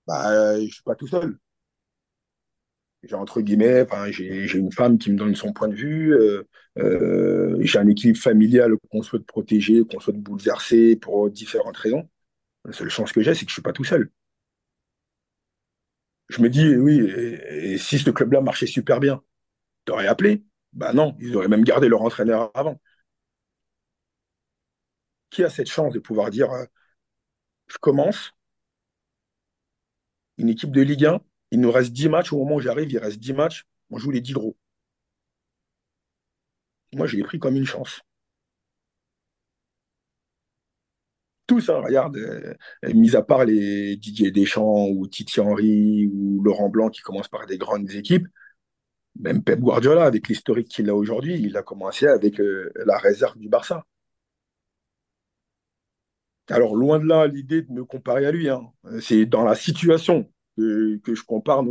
bah, 0.08 0.32
euh, 0.32 0.66
je 0.68 0.74
suis 0.74 0.84
pas 0.84 0.96
tout 0.96 1.08
seul. 1.08 1.38
J'ai 3.04 3.16
entre 3.16 3.42
guillemets, 3.42 3.86
j'ai 4.12 4.58
une 4.58 4.72
femme 4.74 4.98
qui 4.98 5.10
me 5.12 5.18
donne 5.18 5.36
son 5.36 5.54
point 5.54 5.70
de 5.70 5.76
vue, 5.76 6.14
euh, 6.78 7.58
j'ai 7.62 7.80
un 7.80 7.88
équilibre 7.88 8.20
familial 8.20 8.74
qu'on 8.92 9.02
souhaite 9.04 9.26
protéger, 9.26 9.84
qu'on 9.86 10.00
souhaite 10.02 10.18
bouleverser 10.18 10.98
pour 10.98 11.30
différentes 11.30 11.78
raisons. 11.78 12.10
La 12.66 12.74
seule 12.74 12.90
chance 12.90 13.14
que 13.14 13.22
j'ai, 13.22 13.36
c'est 13.36 13.46
que 13.46 13.52
je 13.52 13.56
suis 13.56 13.62
pas 13.64 13.74
tout 13.74 13.86
seul. 13.86 14.12
Je 16.30 16.42
me 16.42 16.50
dis, 16.50 16.76
oui, 16.76 17.00
et, 17.00 17.78
si 17.78 17.98
ce 18.00 18.10
club-là 18.12 18.42
marchait 18.42 18.68
super 18.68 19.00
bien, 19.00 19.22
t'aurais 19.86 20.08
appelé? 20.08 20.44
Bah 20.74 20.94
non, 20.94 21.16
ils 21.20 21.36
auraient 21.36 21.48
même 21.48 21.64
gardé 21.64 21.90
leur 21.90 22.04
entraîneur 22.04 22.52
avant. 22.56 22.80
Qui 25.30 25.44
a 25.44 25.50
cette 25.50 25.70
chance 25.70 25.94
de 25.94 26.00
pouvoir 26.00 26.30
dire 26.30 26.52
euh, 26.52 26.66
je 27.68 27.78
commence 27.78 28.34
une 30.40 30.50
équipe 30.50 30.72
de 30.72 30.82
Ligue 30.82 31.06
1, 31.06 31.22
il 31.52 31.60
nous 31.62 31.72
reste 31.72 31.92
10 31.92 32.10
matchs, 32.10 32.34
au 32.34 32.40
moment 32.40 32.56
où 32.56 32.60
j'arrive, 32.60 32.92
il 32.92 32.98
reste 32.98 33.20
10 33.20 33.34
matchs, 33.34 33.66
on 33.92 34.00
joue 34.00 34.10
les 34.12 34.22
10 34.22 34.34
gros. 34.34 34.58
Moi, 36.94 37.08
je 37.08 37.18
l'ai 37.18 37.24
pris 37.24 37.40
comme 37.40 37.56
une 37.56 37.66
chance. 37.66 38.02
Tous, 41.48 41.70
hein, 41.70 41.82
regarde, 41.84 42.16
euh, 42.18 42.54
mis 42.94 43.16
à 43.16 43.24
part 43.24 43.44
les 43.44 43.96
Didier 43.96 44.30
Deschamps 44.32 44.88
ou 44.90 45.08
Titi 45.08 45.40
Henry 45.40 46.08
ou 46.08 46.42
Laurent 46.44 46.70
Blanc 46.70 46.90
qui 46.90 47.02
commencent 47.02 47.28
par 47.28 47.48
des 47.48 47.58
grandes 47.58 47.90
équipes, 47.92 48.28
même 49.20 49.44
Pep 49.44 49.60
Guardiola, 49.60 50.06
avec 50.06 50.28
l'historique 50.30 50.70
qu'il 50.70 50.90
a 50.90 50.96
aujourd'hui, 50.96 51.40
il 51.42 51.58
a 51.58 51.64
commencé 51.64 52.08
avec 52.08 52.40
euh, 52.42 52.72
la 52.86 52.98
réserve 52.98 53.38
du 53.40 53.50
Barça. 53.50 53.86
Alors, 56.50 56.76
loin 56.76 57.00
de 57.00 57.06
là, 57.06 57.28
l'idée 57.28 57.62
de 57.62 57.72
me 57.72 57.86
comparer 57.86 58.26
à 58.26 58.32
lui, 58.32 58.50
hein. 58.50 58.72
c'est 59.02 59.26
dans 59.26 59.44
la 59.44 59.56
situation 59.56 60.32
que, 60.58 61.00
je 61.08 61.24
compare 61.24 61.64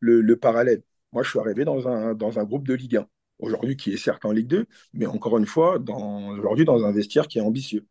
le, 0.00 0.34
parallèle. 0.36 0.82
Moi, 1.12 1.22
je 1.22 1.30
suis 1.30 1.38
arrivé 1.38 1.64
dans 1.64 1.86
un, 1.88 2.14
dans 2.14 2.38
un 2.38 2.44
groupe 2.44 2.66
de 2.66 2.74
Ligue 2.74 2.96
1, 2.96 3.06
aujourd'hui 3.38 3.76
qui 3.76 3.92
est 3.92 3.96
certes 3.96 4.24
en 4.24 4.32
Ligue 4.32 4.48
2, 4.48 4.66
mais 4.92 5.06
encore 5.06 5.38
une 5.38 5.46
fois, 5.46 5.78
aujourd'hui 5.78 6.64
dans 6.64 6.84
un 6.84 6.92
vestiaire 6.92 7.28
qui 7.28 7.38
est 7.38 7.42
ambitieux. 7.42 7.86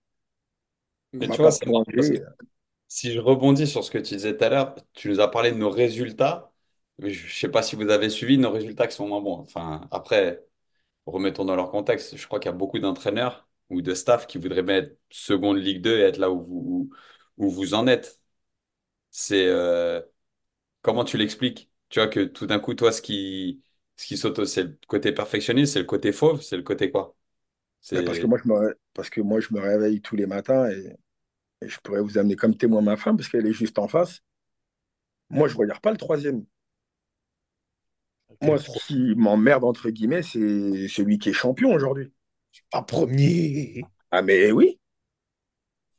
Mais 1.14 1.28
tu 1.28 1.38
vois, 1.38 1.52
si 2.88 3.12
je 3.12 3.20
rebondis 3.20 3.68
sur 3.68 3.84
ce 3.84 3.92
que 3.92 3.98
tu 3.98 4.16
disais 4.16 4.36
tout 4.38 4.44
à 4.44 4.50
l'heure, 4.50 4.76
tu 4.94 5.10
nous 5.10 5.20
as 5.20 5.30
parlé 5.30 5.52
de 5.52 5.58
nos 5.58 5.70
résultats. 5.70 6.52
Je 7.00 7.08
ne 7.08 7.30
sais 7.30 7.50
pas 7.50 7.64
si 7.64 7.76
vous 7.76 7.90
avez 7.90 8.10
suivi 8.10 8.38
nos 8.38 8.52
résultats 8.52 8.88
qui 8.88 8.96
sont 8.96 9.08
moins 9.08 9.22
bons. 9.22 9.40
Enfin, 9.40 9.88
après, 9.92 10.46
remettons 11.06 11.46
dans 11.46 11.56
leur 11.56 11.72
contexte. 11.72 12.18
Je 12.18 12.28
crois 12.28 12.40
qu'il 12.40 12.52
y 12.52 12.54
a 12.54 12.58
beaucoup 12.58 12.80
d'entraîneurs 12.80 13.48
ou 13.70 13.82
de 13.82 13.94
staff 13.94 14.28
qui 14.28 14.38
voudraient 14.38 14.64
mettre 14.64 14.96
seconde 15.10 15.58
Ligue 15.58 15.82
2 15.82 15.98
et 15.98 16.02
être 16.02 16.18
là 16.18 16.32
où 16.32 16.42
vous, 16.42 16.90
où, 17.38 17.50
vous 17.50 17.74
en 17.74 17.88
êtes. 17.88 18.22
C'est 19.12 19.48
euh, 19.48 20.02
comment 20.82 21.04
tu 21.04 21.18
l'expliques? 21.18 21.72
Tu 21.90 22.00
vois 22.00 22.08
que 22.08 22.22
tout 22.26 22.48
d'un 22.48 22.60
coup, 22.60 22.74
toi, 22.74 22.92
ce 22.92 23.02
qui, 23.02 23.64
ce 23.96 24.08
qui 24.08 24.18
saute, 24.18 24.46
c'est 24.46 24.64
le 24.64 24.80
côté 24.88 25.12
perfectionniste, 25.12 25.74
c'est 25.74 25.80
le 25.80 25.86
côté 25.86 26.12
fauve, 26.12 26.42
c'est 26.42 26.58
le 26.58 26.64
côté 26.64 26.92
quoi? 26.92 27.16
parce 28.06 28.20
que 28.20 28.26
moi, 28.26 28.40
je 28.44 28.50
me, 28.50 28.80
parce 28.94 29.10
que 29.10 29.22
moi, 29.22 29.40
je 29.40 29.54
me 29.54 29.60
réveille 29.60 30.02
tous 30.02 30.16
les 30.16 30.26
matins 30.26 30.70
et, 30.70 30.96
je 31.62 31.78
pourrais 31.80 32.02
vous 32.02 32.18
amener 32.18 32.36
comme 32.36 32.58
témoin 32.58 32.82
ma 32.82 32.98
femme 32.98 33.16
parce 33.16 33.30
qu'elle 33.30 33.48
est 33.48 33.54
juste 33.54 33.80
en 33.80 33.88
face. 33.88 34.22
Moi, 35.30 35.48
je 35.48 35.54
ne 35.54 35.60
regarde 35.60 35.82
pas 35.82 35.92
le 35.92 35.98
troisième. 35.98 36.46
Moi, 38.42 38.58
ce 38.58 38.70
qui 38.86 39.16
m'emmerde, 39.16 39.64
entre 39.64 39.90
guillemets, 39.90 40.24
c'est 40.24 40.88
celui 40.90 41.20
qui 41.20 41.30
est 41.30 41.34
champion 41.34 41.74
aujourd'hui. 41.74 42.12
Pas 42.72 42.82
premier. 42.82 43.84
Ah, 44.12 44.22
mais 44.22 44.52
oui. 44.52 44.80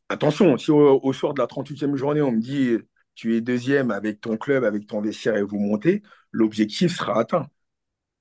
Attention, 0.08 0.56
si 0.58 0.70
au, 0.70 1.12
soir 1.12 1.34
de 1.34 1.40
la 1.40 1.46
38e 1.46 1.96
journée, 1.96 2.22
on 2.22 2.32
me 2.32 2.40
dit 2.40 2.76
tu 3.14 3.36
es 3.36 3.40
deuxième 3.40 3.90
avec 3.90 4.20
ton 4.20 4.36
club, 4.36 4.64
avec 4.64 4.86
ton 4.86 5.00
vestiaire 5.00 5.36
et 5.36 5.42
vous 5.42 5.58
montez, 5.58 6.02
l'objectif 6.32 6.96
sera 6.96 7.20
atteint. 7.20 7.48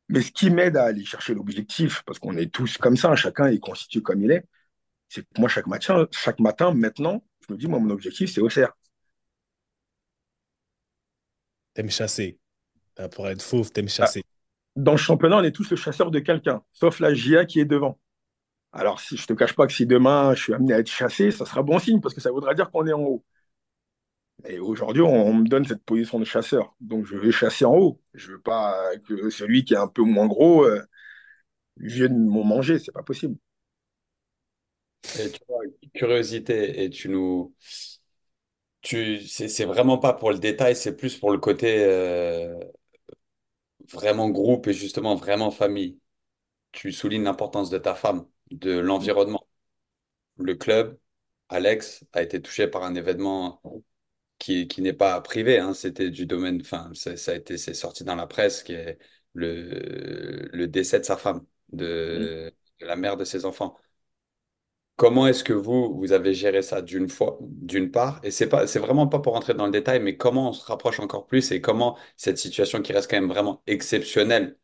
Mais 0.09 0.21
ce 0.21 0.31
qui 0.31 0.49
m'aide 0.49 0.77
à 0.77 0.85
aller 0.85 1.05
chercher 1.05 1.33
l'objectif, 1.33 2.03
parce 2.05 2.19
qu'on 2.19 2.37
est 2.37 2.51
tous 2.53 2.77
comme 2.77 2.97
ça, 2.97 3.15
chacun 3.15 3.47
est 3.47 3.59
constitué 3.59 4.01
comme 4.01 4.21
il 4.21 4.31
est, 4.31 4.45
c'est 5.09 5.21
que 5.21 5.39
moi, 5.39 5.49
chaque 5.49 5.67
matin, 5.67 6.07
chaque 6.11 6.39
matin, 6.39 6.73
maintenant, 6.73 7.23
je 7.47 7.53
me 7.53 7.57
dis, 7.57 7.67
moi, 7.67 7.79
mon 7.79 7.89
objectif, 7.89 8.31
c'est 8.31 8.41
Auxerre. 8.41 8.73
T'aimes 11.73 11.89
chasser. 11.89 12.39
Pour 13.11 13.27
être 13.27 13.41
fauve, 13.41 13.71
t'aimes 13.71 13.85
ah, 13.87 14.05
chasser. 14.05 14.23
Dans 14.75 14.91
le 14.91 14.97
championnat, 14.97 15.37
on 15.37 15.43
est 15.43 15.51
tous 15.51 15.69
le 15.69 15.75
chasseur 15.75 16.11
de 16.11 16.19
quelqu'un, 16.19 16.63
sauf 16.71 16.99
la 16.99 17.13
GIA 17.13 17.45
qui 17.45 17.59
est 17.59 17.65
devant. 17.65 17.99
Alors, 18.73 18.99
si 18.99 19.17
je 19.17 19.25
te 19.27 19.33
cache 19.33 19.55
pas 19.55 19.67
que 19.67 19.73
si 19.73 19.85
demain 19.85 20.33
je 20.35 20.43
suis 20.43 20.53
amené 20.53 20.73
à 20.73 20.79
être 20.79 20.89
chassé, 20.89 21.31
ça 21.31 21.45
sera 21.45 21.61
bon 21.63 21.79
signe 21.79 22.01
parce 22.01 22.13
que 22.15 22.21
ça 22.21 22.31
voudra 22.31 22.53
dire 22.53 22.71
qu'on 22.71 22.85
est 22.87 22.93
en 22.93 23.01
haut. 23.01 23.23
Et 24.45 24.59
aujourd'hui, 24.59 25.01
on, 25.01 25.33
me 25.33 25.47
donne 25.47 25.65
cette 25.65 25.83
position 25.83 26.19
de 26.19 26.25
chasseur. 26.25 26.75
Donc, 26.81 27.05
je 27.05 27.15
vais 27.17 27.31
chasser 27.31 27.65
en 27.65 27.75
haut. 27.75 28.01
Je 28.13 28.33
veux 28.33 28.41
pas 28.41 28.75
que 29.07 29.29
celui 29.29 29.63
qui 29.63 29.73
est 29.73 29.77
un 29.77 29.87
peu 29.87 30.01
moins 30.03 30.27
gros 30.27 30.65
euh, 30.65 30.81
vienne 31.77 32.27
m'en 32.27 32.43
manger. 32.43 32.79
C'est 32.79 32.91
pas 32.93 33.03
possible. 33.03 33.37
Et 35.19 35.31
tu 35.31 35.89
curiosité, 35.93 36.83
et 36.83 36.89
tu 36.89 37.09
nous. 37.09 37.53
Tu, 38.81 39.21
c'est 39.27 39.65
vraiment 39.65 39.97
pas 39.97 40.13
pour 40.13 40.31
le 40.31 40.39
détail, 40.39 40.75
c'est 40.75 40.95
plus 40.95 41.17
pour 41.17 41.31
le 41.31 41.37
côté 41.37 41.85
euh, 41.85 42.53
vraiment 43.91 44.29
groupe 44.29 44.67
et 44.67 44.73
justement 44.73 45.15
vraiment 45.15 45.51
famille. 45.51 45.99
Tu 46.73 46.91
soulignes 46.91 47.23
l'importance 47.23 47.69
de 47.69 47.77
ta 47.79 47.95
femme, 47.95 48.27
de 48.53 48.71
l'environnement. 48.79 49.47
Le 50.37 50.55
club, 50.55 50.99
Alex, 51.49 52.05
a 52.13 52.23
été 52.23 52.41
touché 52.41 52.67
par 52.67 52.83
un 52.83 52.95
événement 52.95 53.61
qui, 54.39 54.67
qui 54.67 54.81
n'est 54.81 54.93
pas 54.93 55.21
privé, 55.21 55.59
hein, 55.59 55.73
c'était 55.73 56.09
du 56.11 56.25
domaine, 56.27 56.61
enfin, 56.61 56.91
ça 56.95 57.31
a 57.31 57.35
été, 57.35 57.57
c'est 57.57 57.73
sorti 57.75 58.03
dans 58.03 58.15
la 58.15 58.27
presse, 58.27 58.63
qui 58.63 58.73
est 58.73 58.99
le, 59.33 60.49
le 60.53 60.67
décès 60.67 60.99
de 60.99 61.05
sa 61.05 61.17
femme, 61.17 61.45
de, 61.73 62.53
de 62.81 62.85
la 62.85 62.95
mère 62.97 63.17
de 63.17 63.25
ses 63.25 63.45
enfants. 63.45 63.77
Comment 64.95 65.25
est-ce 65.27 65.43
que 65.43 65.53
vous, 65.53 65.97
vous 65.97 66.11
avez 66.13 66.33
géré 66.35 66.61
ça 66.61 66.81
d'une 66.83 67.09
fois, 67.09 67.39
d'une 67.41 67.89
part, 67.91 68.19
et 68.23 68.29
c'est 68.31 68.47
pas, 68.47 68.67
c'est 68.67 68.77
vraiment 68.79 69.07
pas 69.07 69.19
pour 69.19 69.33
rentrer 69.33 69.55
dans 69.55 69.65
le 69.65 69.71
détail, 69.71 69.99
mais 69.99 70.17
comment 70.17 70.49
on 70.49 70.53
se 70.53 70.63
rapproche 70.65 70.99
encore 70.99 71.25
plus 71.25 71.51
et 71.51 71.61
comment 71.61 71.97
cette 72.15 72.37
situation 72.37 72.81
qui 72.81 72.93
reste 72.93 73.09
quand 73.09 73.17
même 73.19 73.27
vraiment 73.29 73.63
exceptionnelle 73.65 74.57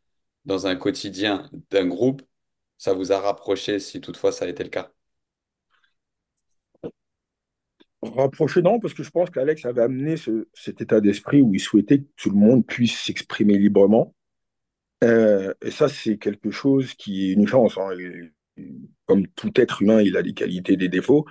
dans 0.45 0.67
un 0.67 0.75
quotidien 0.75 1.49
d'un 1.71 1.87
groupe, 1.87 2.21
ça 2.80 2.93
vous 2.93 3.11
a 3.11 3.19
rapproché 3.19 3.80
si 3.80 4.01
toutefois 4.01 4.32
ça 4.32 4.45
a 4.45 4.47
été 4.47 4.63
le 4.63 4.69
cas? 4.71 4.91
Rapproché, 8.01 8.61
non, 8.61 8.80
parce 8.80 8.93
que 8.93 9.03
je 9.03 9.09
pense 9.09 9.30
qu'Alex 9.30 9.65
avait 9.65 9.82
amené 9.82 10.15
cet 10.53 10.82
état 10.82 11.01
d'esprit 11.01 11.41
où 11.41 11.53
il 11.53 11.59
souhaitait 11.59 11.99
que 11.99 12.07
tout 12.15 12.30
le 12.30 12.38
monde 12.38 12.65
puisse 12.65 12.97
s'exprimer 12.97 13.57
librement. 13.57 14.15
Euh, 15.03 15.53
et 15.61 15.71
ça, 15.71 15.89
c'est 15.89 16.17
quelque 16.17 16.51
chose 16.51 16.93
qui 16.95 17.30
est 17.30 17.34
une 17.34 17.47
chance. 17.47 17.77
Hein. 17.77 17.91
Comme 19.05 19.27
tout 19.30 19.51
être 19.59 19.82
humain, 19.82 20.01
il 20.01 20.17
a 20.17 20.21
des 20.23 20.34
qualités, 20.34 20.77
des 20.77 20.89
défauts, 20.89 21.25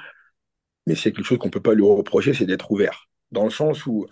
mais 0.87 0.95
c'est 0.95 1.13
quelque 1.13 1.27
chose 1.27 1.39
qu'on 1.39 1.49
ne 1.49 1.53
peut 1.53 1.63
pas 1.63 1.75
lui 1.75 1.85
reprocher, 1.85 2.35
c'est 2.35 2.47
d'être 2.47 2.71
ouvert. 2.73 3.09
Dans 3.33 3.45
le 3.45 3.51
sens 3.51 3.87
où 3.87 4.07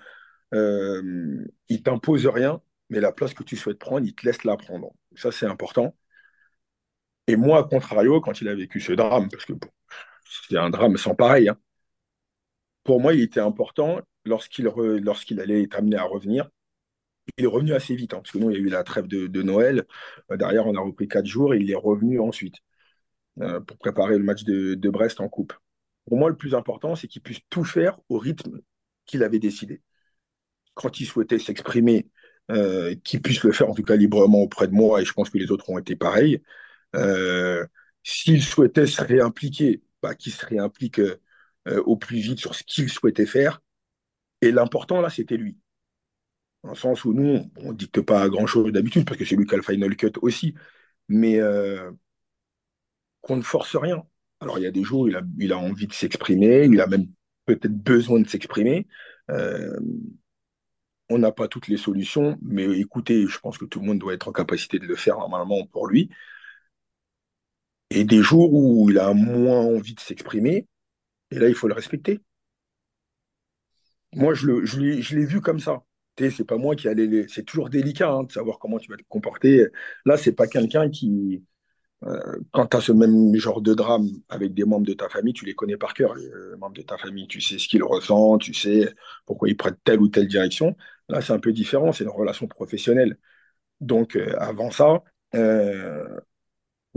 euh, 0.55 1.45
il 1.68 1.82
t'impose 1.82 2.26
rien, 2.26 2.62
mais 2.91 3.01
la 3.01 3.12
place 3.12 3.34
que 3.34 3.45
tu 3.45 3.57
souhaites 3.57 3.78
prendre, 3.78 4.07
il 4.07 4.14
te 4.14 4.26
laisse 4.26 4.45
la 4.45 4.57
prendre. 4.57 4.93
Ça, 5.16 5.32
c'est 5.32 5.47
important. 5.47 5.97
Et 7.27 7.37
moi, 7.37 7.61
à 7.61 7.64
contrario, 7.64 8.20
quand 8.20 8.41
il 8.41 8.49
a 8.49 8.55
vécu 8.55 8.81
ce 8.81 8.93
drame, 8.93 9.29
parce 9.29 9.45
que 9.45 9.55
c'est 10.49 10.57
un 10.59 10.70
drame 10.70 10.97
sans 10.97 11.14
pareil, 11.14 11.49
hein, 11.49 11.59
pour 12.85 13.01
moi, 13.01 13.14
il 13.14 13.20
était 13.20 13.41
important 13.41 14.01
lorsqu'il 14.24 15.41
allait 15.41 15.62
être 15.64 15.77
amené 15.77 15.97
à 15.97 16.05
revenir. 16.05 16.49
Il 17.37 17.45
est 17.45 17.49
revenu 17.49 17.74
assez 17.74 17.97
vite, 17.97 18.14
hein, 18.14 18.18
parce 18.18 18.31
que 18.31 18.39
nous, 18.39 18.51
il 18.51 18.55
y 18.55 18.57
a 18.57 18.61
eu 18.61 18.68
la 18.68 18.85
trêve 18.85 19.09
de, 19.09 19.43
Noël. 19.43 19.85
Euh, 20.31 20.37
derrière, 20.37 20.66
on 20.66 20.74
a 20.77 20.81
repris 20.81 21.09
quatre 21.09 21.27
jours 21.27 21.55
et 21.55 21.59
il 21.59 21.70
est 21.70 21.74
revenu 21.74 22.20
ensuite 22.20 22.57
euh, 23.41 23.61
pour 23.61 23.77
préparer 23.79 24.16
le 24.18 24.24
match 24.24 24.45
de, 24.45 24.89
Brest 24.91 25.20
en 25.20 25.29
coupe. 25.29 25.53
Pour 26.07 26.16
moi, 26.16 26.31
le 26.31 26.37
plus 26.37 26.55
important, 26.55 26.95
c'est 26.95 27.09
qu'il 27.09 27.22
puisse 27.22 27.41
tout 27.51 27.64
faire 27.64 27.99
au 28.09 28.18
rythme 28.18 28.61
qu'il 29.07 29.24
avait 29.24 29.41
décidé. 29.41 29.83
Quand 30.74 31.01
il 31.01 31.07
souhaitait 31.07 31.41
s'exprimer, 31.41 32.09
euh, 32.53 32.95
qu'il 33.03 33.20
puisse 33.22 33.43
le 33.43 33.53
faire 33.53 33.68
en 33.68 33.74
tout 33.74 33.83
cas 33.83 33.97
librement 33.97 34.43
auprès 34.43 34.68
de 34.68 34.72
moi, 34.72 35.03
et 35.03 35.05
je 35.05 35.12
pense 35.12 35.31
que 35.31 35.39
les 35.39 35.51
autres 35.51 35.68
ont 35.70 35.79
été 35.79 35.97
pareils. 35.97 36.41
S'il 38.03 38.43
souhaitait 38.43 38.87
se 38.87 39.03
réimpliquer, 39.03 39.82
bah, 40.03 40.14
qu'il 40.14 40.32
se 40.32 40.47
réimplique 40.47 41.01
euh, 41.68 41.82
au 41.84 41.97
plus 41.97 42.18
vite 42.18 42.39
sur 42.39 42.55
ce 42.55 42.62
qu'il 42.62 42.89
souhaitait 42.89 43.26
faire. 43.26 43.61
Et 44.41 44.53
l'important, 44.53 45.01
là, 45.01 45.11
c'était 45.11 45.37
lui. 45.37 45.59
Dans 46.62 46.70
le 46.70 46.76
sens 46.76 47.05
où 47.05 47.12
nous, 47.12 47.51
on 47.57 47.72
ne 47.72 47.76
dicte 47.76 48.01
pas 48.01 48.28
grand-chose 48.28 48.72
d'habitude, 48.72 49.05
parce 49.05 49.18
que 49.18 49.24
c'est 49.24 49.37
lui 49.37 49.47
qui 49.47 49.55
a 49.55 49.57
le 49.57 49.62
final 49.62 49.97
cut 49.97 50.12
aussi, 50.22 50.55
mais 51.09 51.41
euh, 51.41 51.91
qu'on 53.20 53.37
ne 53.37 53.43
force 53.43 53.76
rien. 53.76 54.05
Alors, 54.41 54.59
il 54.59 54.62
y 54.62 54.66
a 54.66 54.70
des 54.70 54.84
jours 54.84 55.03
où 55.03 55.09
il 55.09 55.16
a, 55.16 55.22
il 55.39 55.53
a 55.53 55.59
envie 55.59 55.87
de 55.87 55.93
s'exprimer, 55.93 56.66
il 56.66 56.80
a 56.80 56.87
même 56.87 57.09
peut-être 57.47 57.72
besoin 57.72 58.20
de 58.20 58.28
s'exprimer. 58.28 58.87
Euh, 59.30 59.76
on 61.09 61.18
n'a 61.18 61.32
pas 61.32 61.49
toutes 61.49 61.68
les 61.68 61.76
solutions, 61.76 62.39
mais 62.43 62.64
écoutez, 62.78 63.26
je 63.26 63.39
pense 63.39 63.59
que 63.59 63.64
tout 63.64 63.80
le 63.80 63.87
monde 63.87 63.99
doit 63.99 64.14
être 64.14 64.28
en 64.28 64.32
capacité 64.32 64.78
de 64.78 64.87
le 64.87 64.97
faire 64.97 65.18
normalement 65.18 65.64
pour 65.66 65.87
lui. 65.87 66.11
Et 67.91 68.05
des 68.05 68.22
jours 68.22 68.53
où 68.53 68.91
il 68.91 68.99
a 68.99 69.12
moins 69.14 69.61
envie 69.61 69.95
de 69.95 70.01
s'exprimer, 70.01 70.66
et 71.30 71.39
là, 71.39 71.49
il 71.49 71.55
faut 71.55 71.68
le 71.68 71.74
respecter. 71.74 72.20
Moi, 74.14 74.34
je, 74.34 74.47
l'ai 75.14 75.26
vu 75.26 75.41
comme 75.41 75.61
ça. 75.61 75.82
C'est 76.18 76.47
pas 76.47 76.57
moi 76.57 76.74
qui 76.76 76.89
allais. 76.89 77.26
C'est 77.28 77.45
toujours 77.45 77.68
délicat 77.68 78.11
hein, 78.11 78.24
de 78.24 78.32
savoir 78.32 78.59
comment 78.59 78.78
tu 78.78 78.91
vas 78.91 78.97
te 78.97 79.03
comporter. 79.09 79.66
Là, 80.07 80.16
c'est 80.16 80.32
pas 80.32 80.47
quelqu'un 80.47 80.89
qui. 80.91 81.45
Euh, 82.05 82.39
quand 82.53 82.66
tu 82.66 82.76
as 82.76 82.80
ce 82.80 82.93
même 82.93 83.34
genre 83.37 83.62
de 83.62 83.74
drame 83.74 84.09
avec 84.28 84.55
des 84.55 84.64
membres 84.64 84.87
de 84.87 84.93
ta 84.95 85.09
famille, 85.09 85.32
tu 85.34 85.45
les 85.47 85.55
connais 85.55 85.76
par 85.76 85.95
cœur, 85.95 86.14
les 86.14 86.26
euh, 86.26 86.57
membres 86.59 86.76
de 86.76 86.82
ta 86.82 86.99
famille. 86.99 87.26
Tu 87.28 87.41
sais 87.41 87.59
ce 87.59 87.68
qu'ils 87.68 87.82
ressentent, 87.84 88.43
tu 88.43 88.55
sais 88.55 88.95
pourquoi 89.26 89.49
ils 89.49 89.57
prennent 89.57 89.76
telle 89.84 90.01
ou 90.01 90.09
telle 90.09 90.28
direction. 90.28 90.76
Là, 91.09 91.20
c'est 91.20 91.32
un 91.32 91.39
peu 91.41 91.53
différent. 91.53 91.93
C'est 91.93 92.05
une 92.05 92.11
relation 92.11 92.47
professionnelle. 92.49 93.18
Donc, 93.80 94.16
euh, 94.16 94.34
avant 94.39 94.70
ça, 94.70 95.03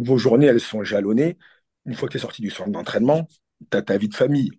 vos 0.03 0.17
journées, 0.17 0.47
elles 0.47 0.59
sont 0.59 0.83
jalonnées. 0.83 1.37
Une 1.85 1.95
fois 1.95 2.07
que 2.07 2.13
tu 2.13 2.17
es 2.17 2.21
sorti 2.21 2.41
du 2.41 2.49
centre 2.49 2.71
d'entraînement, 2.71 3.27
tu 3.71 3.77
as 3.77 3.81
ta 3.81 3.97
vie 3.97 4.09
de 4.09 4.15
famille. 4.15 4.51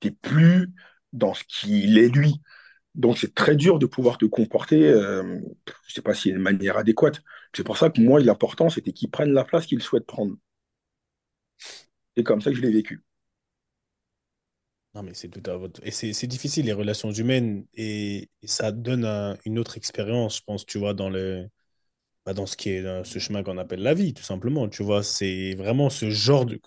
Tu 0.00 0.08
n'es 0.08 0.14
plus 0.14 0.70
dans 1.12 1.34
ce 1.34 1.44
qu'il 1.44 1.98
est 1.98 2.08
lui. 2.08 2.40
Donc, 2.94 3.18
c'est 3.18 3.34
très 3.34 3.56
dur 3.56 3.78
de 3.78 3.86
pouvoir 3.86 4.18
te 4.18 4.26
comporter, 4.26 4.88
euh, 4.88 5.22
je 5.22 5.72
ne 5.72 5.92
sais 5.94 6.02
pas 6.02 6.14
s'il 6.14 6.30
y 6.30 6.34
a 6.34 6.36
une 6.36 6.42
manière 6.42 6.76
adéquate. 6.76 7.22
C'est 7.54 7.64
pour 7.64 7.78
ça 7.78 7.90
que 7.90 8.00
moi, 8.00 8.20
l'important, 8.20 8.68
c'était 8.68 8.92
qu'il 8.92 9.10
prenne 9.10 9.32
la 9.32 9.44
place 9.44 9.66
qu'il 9.66 9.82
souhaite 9.82 10.06
prendre. 10.06 10.36
C'est 12.16 12.22
comme 12.22 12.40
ça 12.42 12.50
que 12.50 12.56
je 12.56 12.62
l'ai 12.62 12.70
vécu. 12.72 13.02
Non, 14.94 15.02
mais 15.02 15.14
c'est 15.14 15.28
tout 15.28 15.50
à 15.50 15.56
votre... 15.56 15.80
Et 15.86 15.90
c'est 15.90 16.26
difficile, 16.26 16.66
les 16.66 16.72
relations 16.74 17.10
humaines, 17.10 17.64
et, 17.74 18.28
ça 18.44 18.72
donne 18.72 19.06
une 19.46 19.58
autre 19.58 19.78
expérience, 19.78 20.38
je 20.38 20.42
pense, 20.42 20.66
tu 20.66 20.78
vois, 20.78 20.92
dans 20.92 21.08
le, 21.08 21.48
bah, 22.26 22.34
dans 22.34 22.46
ce 22.46 22.56
qui 22.56 22.70
est 22.70 22.82
dans 22.82 23.04
ce 23.04 23.18
chemin 23.18 23.42
qu'on 23.42 23.58
appelle 23.58 23.82
la 23.82 23.94
vie, 23.94 24.14
tout 24.14 24.22
simplement. 24.22 24.68
Tu 24.68 24.82
vois, 24.82 25.02
c'est 25.02 25.54
vraiment 25.54 25.90
ce 25.90 26.10
genre 26.10 26.46
de, 26.46 26.60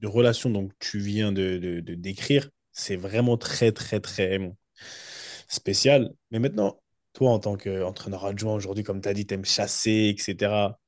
de 0.00 0.06
relation 0.06 0.50
dont 0.50 0.68
tu 0.78 0.98
viens 0.98 1.32
de, 1.32 1.58
de, 1.58 1.94
décrire, 1.94 2.50
c'est 2.72 2.96
vraiment 2.96 3.36
très, 3.36 3.72
très, 3.72 4.00
très 4.00 4.38
spécial. 5.48 6.12
Mais 6.30 6.38
maintenant, 6.38 6.80
toi, 7.12 7.30
en 7.30 7.38
tant 7.38 7.56
qu'entraîneur 7.56 8.24
adjoint 8.26 8.54
aujourd'hui, 8.54 8.84
comme 8.84 9.00
tu 9.00 9.08
as 9.08 9.14
dit, 9.14 9.26
tu 9.26 9.34
aimes 9.34 9.44
chasser, 9.44 10.14
etc. 10.16 10.78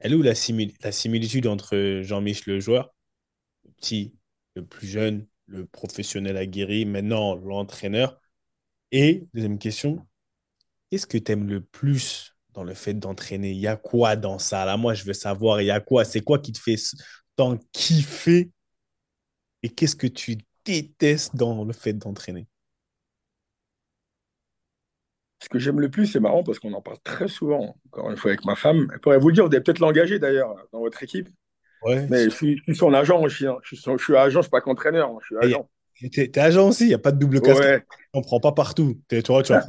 Elle 0.00 0.12
est 0.12 0.16
où 0.16 0.22
la, 0.22 0.34
la 0.82 0.92
similitude 0.92 1.46
entre 1.46 2.00
Jean-Michel 2.02 2.54
le 2.54 2.60
joueur, 2.60 2.94
le 3.64 3.70
petit, 3.72 4.14
le 4.54 4.64
plus 4.66 4.88
jeune, 4.88 5.26
le 5.46 5.66
professionnel 5.66 6.36
aguerri, 6.36 6.84
maintenant 6.84 7.36
l'entraîneur? 7.36 8.20
Et 8.92 9.26
deuxième 9.34 9.58
question, 9.58 10.06
qu'est-ce 10.90 11.06
que 11.06 11.18
tu 11.18 11.32
aimes 11.32 11.48
le 11.48 11.62
plus 11.62 12.34
dans 12.58 12.64
le 12.64 12.74
fait 12.74 12.94
d'entraîner 12.94 13.52
Il 13.52 13.58
y 13.58 13.68
a 13.68 13.76
quoi 13.76 14.16
dans 14.16 14.40
ça 14.40 14.64
Là, 14.64 14.76
moi, 14.76 14.92
je 14.92 15.04
veux 15.04 15.12
savoir, 15.12 15.62
il 15.62 15.66
y 15.66 15.70
a 15.70 15.78
quoi? 15.78 16.04
C'est 16.04 16.22
quoi 16.22 16.40
qui 16.40 16.52
te 16.52 16.58
fait 16.58 16.74
tant 17.36 17.56
kiffer? 17.72 18.50
Et 19.62 19.68
qu'est-ce 19.68 19.94
que 19.94 20.08
tu 20.08 20.38
détestes 20.64 21.36
dans 21.36 21.64
le 21.64 21.72
fait 21.72 21.92
d'entraîner? 21.92 22.48
Ce 25.40 25.48
que 25.48 25.60
j'aime 25.60 25.78
le 25.78 25.88
plus, 25.88 26.06
c'est 26.06 26.18
marrant 26.18 26.42
parce 26.42 26.58
qu'on 26.58 26.72
en 26.72 26.82
parle 26.82 26.98
très 27.04 27.28
souvent, 27.28 27.76
encore 27.86 28.10
une 28.10 28.16
fois 28.16 28.32
avec 28.32 28.44
ma 28.44 28.56
femme. 28.56 28.88
Elle 28.92 28.98
pourrait 28.98 29.18
vous 29.18 29.28
le 29.28 29.34
dire, 29.34 29.44
vous 29.44 29.50
devez 29.50 29.62
peut-être 29.62 29.78
l'engager 29.78 30.18
d'ailleurs 30.18 30.56
dans 30.72 30.80
votre 30.80 31.00
équipe. 31.04 31.28
Mais 31.86 32.24
je 32.24 32.30
suis, 32.30 32.60
son 32.74 32.92
agent 32.92 33.22
aussi. 33.22 33.46
Hein. 33.46 33.56
Je, 33.62 33.76
suis 33.76 33.84
suis 33.98 34.16
agent, 34.16 34.30
je 34.30 34.36
ne 34.38 34.42
suis 34.42 34.50
pas 34.50 34.60
qu'entraîneur. 34.60 35.16
Je 35.20 35.26
suis 35.26 35.36
agent. 35.36 35.70
Tu 35.94 36.20
es, 36.20 36.38
agent 36.40 36.68
aussi, 36.68 36.84
il 36.84 36.88
n'y 36.88 36.94
a 36.94 36.98
pas 36.98 37.12
de 37.12 37.20
double 37.20 37.40
casquette. 37.40 37.84
On 38.12 38.18
ne 38.18 38.24
prend 38.24 38.40
pas 38.40 38.50
partout. 38.50 39.00
tu 39.08 39.20
vois, 39.28 39.44
tu 39.44 39.52
vois, 39.52 39.62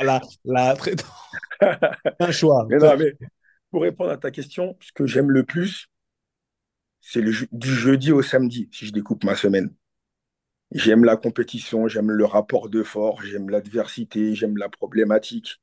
la, 0.00 0.20
la... 0.44 0.76
un 2.20 2.32
choix. 2.32 2.66
Pour 3.70 3.82
répondre 3.82 4.10
à 4.10 4.16
ta 4.16 4.30
question, 4.30 4.76
ce 4.80 4.92
que 4.92 5.06
j'aime 5.06 5.30
le 5.30 5.44
plus, 5.44 5.88
c'est 7.00 7.22
du 7.22 7.74
jeudi 7.74 8.12
au 8.12 8.22
samedi, 8.22 8.68
si 8.72 8.86
je 8.86 8.92
découpe 8.92 9.24
ma 9.24 9.36
semaine. 9.36 9.74
J'aime 10.72 11.04
la 11.04 11.16
compétition, 11.16 11.88
j'aime 11.88 12.10
le 12.10 12.24
rapport 12.24 12.68
de 12.68 12.82
force, 12.82 13.24
j'aime 13.24 13.50
l'adversité, 13.50 14.34
j'aime 14.34 14.56
la 14.56 14.68
problématique 14.68 15.60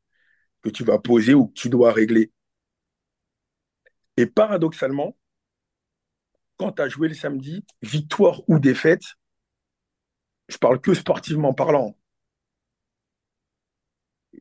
que 0.61 0.69
tu 0.69 0.83
vas 0.83 0.99
poser 0.99 1.33
ou 1.33 1.47
que 1.47 1.53
tu 1.53 1.69
dois 1.69 1.93
régler. 1.93 2.31
Et 4.17 4.25
paradoxalement, 4.25 5.15
quand 6.57 6.73
tu 6.73 6.81
as 6.81 6.89
joué 6.89 7.07
le 7.07 7.13
samedi, 7.13 7.63
victoire 7.81 8.41
ou 8.47 8.59
défaite, 8.59 9.03
je 10.49 10.57
parle 10.57 10.81
que 10.81 10.93
sportivement 10.93 11.53
parlant. 11.53 11.95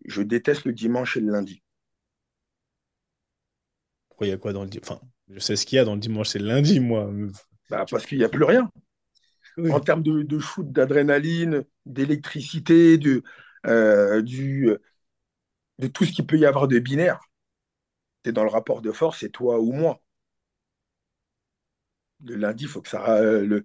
Je 0.06 0.22
déteste 0.22 0.64
le 0.64 0.72
dimanche 0.72 1.16
et 1.16 1.20
le 1.20 1.32
lundi. 1.32 1.62
Pourquoi 4.08 4.26
il 4.26 4.30
y 4.30 4.32
a 4.32 4.38
quoi 4.38 4.52
dans 4.52 4.62
le 4.62 4.70
dimanche 4.70 4.88
Enfin, 4.88 5.00
je 5.28 5.38
sais 5.38 5.56
ce 5.56 5.66
qu'il 5.66 5.76
y 5.76 5.78
a 5.78 5.84
dans 5.84 5.94
le 5.94 6.00
dimanche 6.00 6.34
et 6.36 6.38
le 6.38 6.46
lundi, 6.46 6.80
moi. 6.80 7.10
Bah, 7.70 7.84
parce 7.90 8.06
qu'il 8.06 8.18
n'y 8.18 8.24
a 8.24 8.28
plus 8.28 8.44
rien. 8.44 8.70
En 9.70 9.80
termes 9.80 10.02
de, 10.02 10.38
shoot, 10.38 10.70
d'adrénaline, 10.70 11.64
d'électricité, 11.86 12.98
de, 12.98 13.22
euh, 13.66 14.20
de 14.22 15.86
tout 15.86 16.04
ce 16.04 16.12
qu'il 16.12 16.26
peut 16.26 16.38
y 16.38 16.44
avoir 16.44 16.68
de 16.68 16.78
binaire. 16.78 17.20
Tu 18.22 18.30
es 18.30 18.32
dans 18.32 18.44
le 18.44 18.50
rapport 18.50 18.82
de 18.82 18.92
force, 18.92 19.20
c'est 19.20 19.30
toi 19.30 19.60
ou 19.60 19.72
moi 19.72 20.00
le 22.24 22.36
lundi, 22.36 22.64
il 22.64 22.68
faut 22.68 22.82
que 22.82 22.88
ça. 22.88 23.16
Euh, 23.18 23.44
le... 23.44 23.64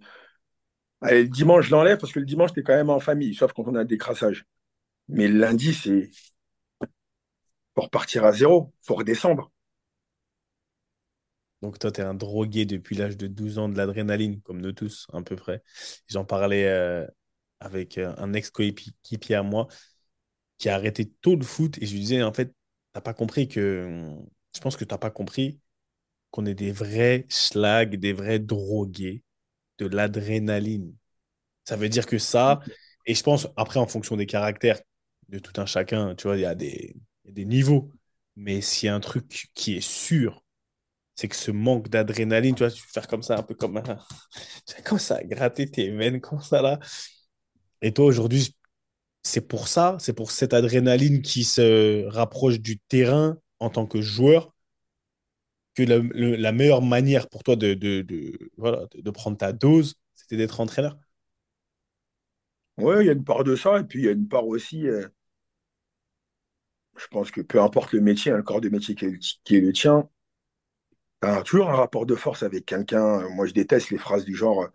le 1.02 1.24
dimanche, 1.26 1.68
je 1.68 1.72
l'enlève 1.72 1.98
parce 1.98 2.14
que 2.14 2.20
le 2.20 2.26
dimanche, 2.26 2.54
tu 2.54 2.60
es 2.62 2.64
quand 2.64 2.76
même 2.76 2.90
en 2.90 3.00
famille, 3.00 3.34
sauf 3.36 3.54
quand 3.54 3.64
on 3.68 3.76
a 3.76 3.84
des 3.84 3.98
crassages. 3.98 4.46
Mais 5.10 5.28
le 5.28 5.40
lundi, 5.40 5.74
c'est 5.74 6.10
pour 7.74 7.86
repartir 7.86 8.26
à 8.26 8.32
zéro, 8.32 8.74
faut 8.82 8.96
redescendre. 8.96 9.52
Donc 11.62 11.78
toi, 11.78 11.92
tu 11.92 12.02
es 12.02 12.04
un 12.04 12.14
drogué 12.16 12.66
depuis 12.66 12.96
l'âge 12.96 13.18
de 13.18 13.28
12 13.28 13.60
ans 13.60 13.70
de 13.70 13.78
l'adrénaline, 13.78 14.42
comme 14.42 14.62
nous 14.62 14.72
tous, 14.72 15.08
à 15.14 15.22
peu 15.22 15.36
près. 15.36 15.62
J'en 16.08 16.26
parlais 16.26 16.66
euh, 16.68 17.06
avec 17.60 17.98
euh, 17.98 18.14
un 18.18 18.34
ex-coéquipier 18.34 19.36
à 19.36 19.44
moi 19.44 19.68
qui 20.58 20.70
a 20.70 20.76
arrêté 20.76 21.12
tôt 21.22 21.36
le 21.36 21.44
foot 21.44 21.78
et 21.82 21.86
je 21.86 21.94
lui 21.94 22.00
disais, 22.02 22.24
en 22.24 22.34
fait, 22.34 22.54
t'as 22.94 23.02
pas 23.02 23.14
compris 23.14 23.48
que... 23.48 24.10
Je 24.56 24.60
pense 24.60 24.76
que 24.76 24.84
tu 24.84 24.94
n'as 24.94 24.98
pas 24.98 25.12
compris 25.12 25.60
qu'on 26.32 26.46
est 26.46 26.56
des 26.56 26.72
vrais 26.72 27.26
schlags, 27.30 27.96
des 27.96 28.14
vrais 28.14 28.40
drogués 28.40 29.24
de 29.78 29.88
l'adrénaline. 29.88 30.96
Ça 31.66 31.76
veut 31.78 31.90
dire 31.90 32.06
que 32.06 32.18
ça, 32.18 32.62
et 33.06 33.16
je 33.16 33.24
pense, 33.24 33.48
après, 33.56 33.80
en 33.80 33.88
fonction 33.88 34.18
des 34.18 34.26
caractères 34.26 34.80
de 35.30 35.40
tout 35.40 35.60
un 35.62 35.66
chacun, 35.66 36.16
tu 36.16 36.28
vois, 36.28 36.38
il 36.38 36.42
y, 36.42 36.46
a 36.46 36.56
des, 36.56 36.96
des 37.32 37.46
niveaux. 37.46 37.92
Mais 38.36 38.62
s'il 38.62 38.88
y 38.88 38.90
a 38.90 38.96
un 38.96 39.00
truc 39.00 39.50
qui 39.54 39.76
est 39.76 39.82
sûr, 39.82 40.44
c'est 41.16 41.28
que 41.28 41.36
ce 41.36 41.52
manque 41.52 41.90
d'adrénaline, 41.90 42.56
tu 42.56 42.64
vois, 42.64 42.72
tu 42.72 42.82
peux 42.84 42.92
faire 42.92 43.08
comme 43.08 43.24
ça, 43.24 43.38
un 43.38 43.44
peu 43.44 43.56
comme, 43.56 43.78
un... 43.78 43.84
comme 44.86 45.00
ça, 45.00 45.24
gratter 45.24 45.70
tes 45.70 45.92
veines, 45.92 46.22
comme 46.22 46.42
ça 46.42 46.62
là. 46.62 46.80
Et 47.82 47.94
toi, 47.94 48.06
aujourd'hui, 48.06 48.56
c'est 49.24 49.48
pour 49.48 49.68
ça, 49.68 49.98
c'est 50.00 50.14
pour 50.14 50.32
cette 50.32 50.54
adrénaline 50.54 51.22
qui 51.22 51.44
se 51.44 52.06
rapproche 52.08 52.60
du 52.60 52.80
terrain 52.80 53.38
en 53.60 53.70
tant 53.70 53.86
que 53.86 54.02
joueur 54.02 54.54
que 55.76 55.84
la, 55.84 56.52
meilleure 56.52 56.82
manière 56.82 57.30
pour 57.30 57.44
toi 57.44 57.56
de, 57.56 57.74
de, 57.74 59.12
prendre 59.12 59.38
ta 59.38 59.54
dose, 59.54 59.96
c'était 60.16 60.38
d'être 60.38 60.60
entraîneur 60.60 60.98
Oui, 62.78 62.96
il 63.02 63.06
y 63.06 63.10
a 63.10 63.14
une 63.14 63.24
part 63.24 63.44
de 63.44 63.56
ça, 63.56 63.80
et 63.80 63.84
puis 63.84 64.00
il 64.00 64.06
y 64.06 64.10
a 64.10 64.12
une 64.12 64.28
part 64.28 64.48
aussi, 64.48 64.88
euh, 64.88 65.08
je 67.02 67.08
pense 67.08 67.32
que 67.32 67.42
peu 67.42 67.62
importe 67.62 67.94
le 67.94 68.02
métier, 68.02 68.32
hein, 68.32 68.38
le 68.38 68.44
corps 68.44 68.62
de 68.62 68.70
métier 68.70 68.96
qui 68.96 69.06
est, 69.06 69.60
le 69.60 69.74
tien, 69.74 70.08
tu 71.22 71.28
as 71.28 71.42
toujours 71.44 71.70
un 71.70 71.76
rapport 71.76 72.06
de 72.06 72.16
force 72.16 72.44
avec 72.44 72.66
quelqu'un. 72.66 73.28
Moi, 73.30 73.46
je 73.46 73.54
déteste 73.54 73.90
les 73.92 73.98
phrases 73.98 74.26
du 74.26 74.36
genre 74.36 74.70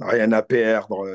rien 0.00 0.32
à 0.32 0.42
perdre, 0.42 1.06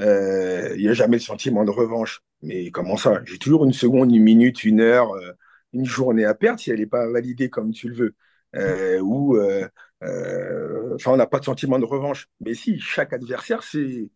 euh, 0.00 0.72
il 0.76 0.82
n'y 0.82 0.88
a 0.88 0.94
jamais 0.94 1.16
le 1.16 1.22
sentiment 1.22 1.64
de 1.64 1.70
revanche. 1.70 2.22
Mais 2.42 2.70
comment 2.70 2.96
ça? 2.96 3.20
J'ai 3.24 3.38
toujours 3.38 3.64
une 3.64 3.72
seconde, 3.72 4.12
une 4.12 4.22
minute, 4.22 4.64
une 4.64 4.80
heure. 4.80 5.12
Euh, 5.14 5.32
une 5.72 5.86
journée 5.86 6.24
à 6.24 6.34
perdre 6.34 6.60
si 6.60 6.70
elle 6.70 6.80
n'est 6.80 6.86
pas 6.86 7.08
validée 7.10 7.50
comme 7.50 7.72
tu 7.72 7.88
le 7.88 7.94
veux. 7.94 8.14
Euh, 8.56 9.00
ou 9.00 9.36
euh, 9.36 9.66
euh, 10.02 10.94
enfin, 10.94 11.12
on 11.12 11.16
n'a 11.16 11.26
pas 11.26 11.38
de 11.38 11.44
sentiment 11.44 11.78
de 11.78 11.84
revanche. 11.84 12.28
Mais 12.40 12.54
si, 12.54 12.78
chaque 12.78 13.12
adversaire, 13.12 13.62
c'est 13.62 14.10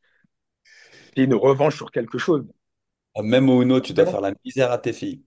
une 1.16 1.34
revanche 1.34 1.76
sur 1.76 1.90
quelque 1.90 2.18
chose. 2.18 2.46
Ah, 3.16 3.22
même 3.22 3.48
au 3.48 3.62
Uno, 3.62 3.80
tu 3.80 3.92
dois 3.94 4.06
faire 4.06 4.20
la 4.20 4.34
misère 4.44 4.70
à 4.70 4.78
tes 4.78 4.92
filles. 4.92 5.22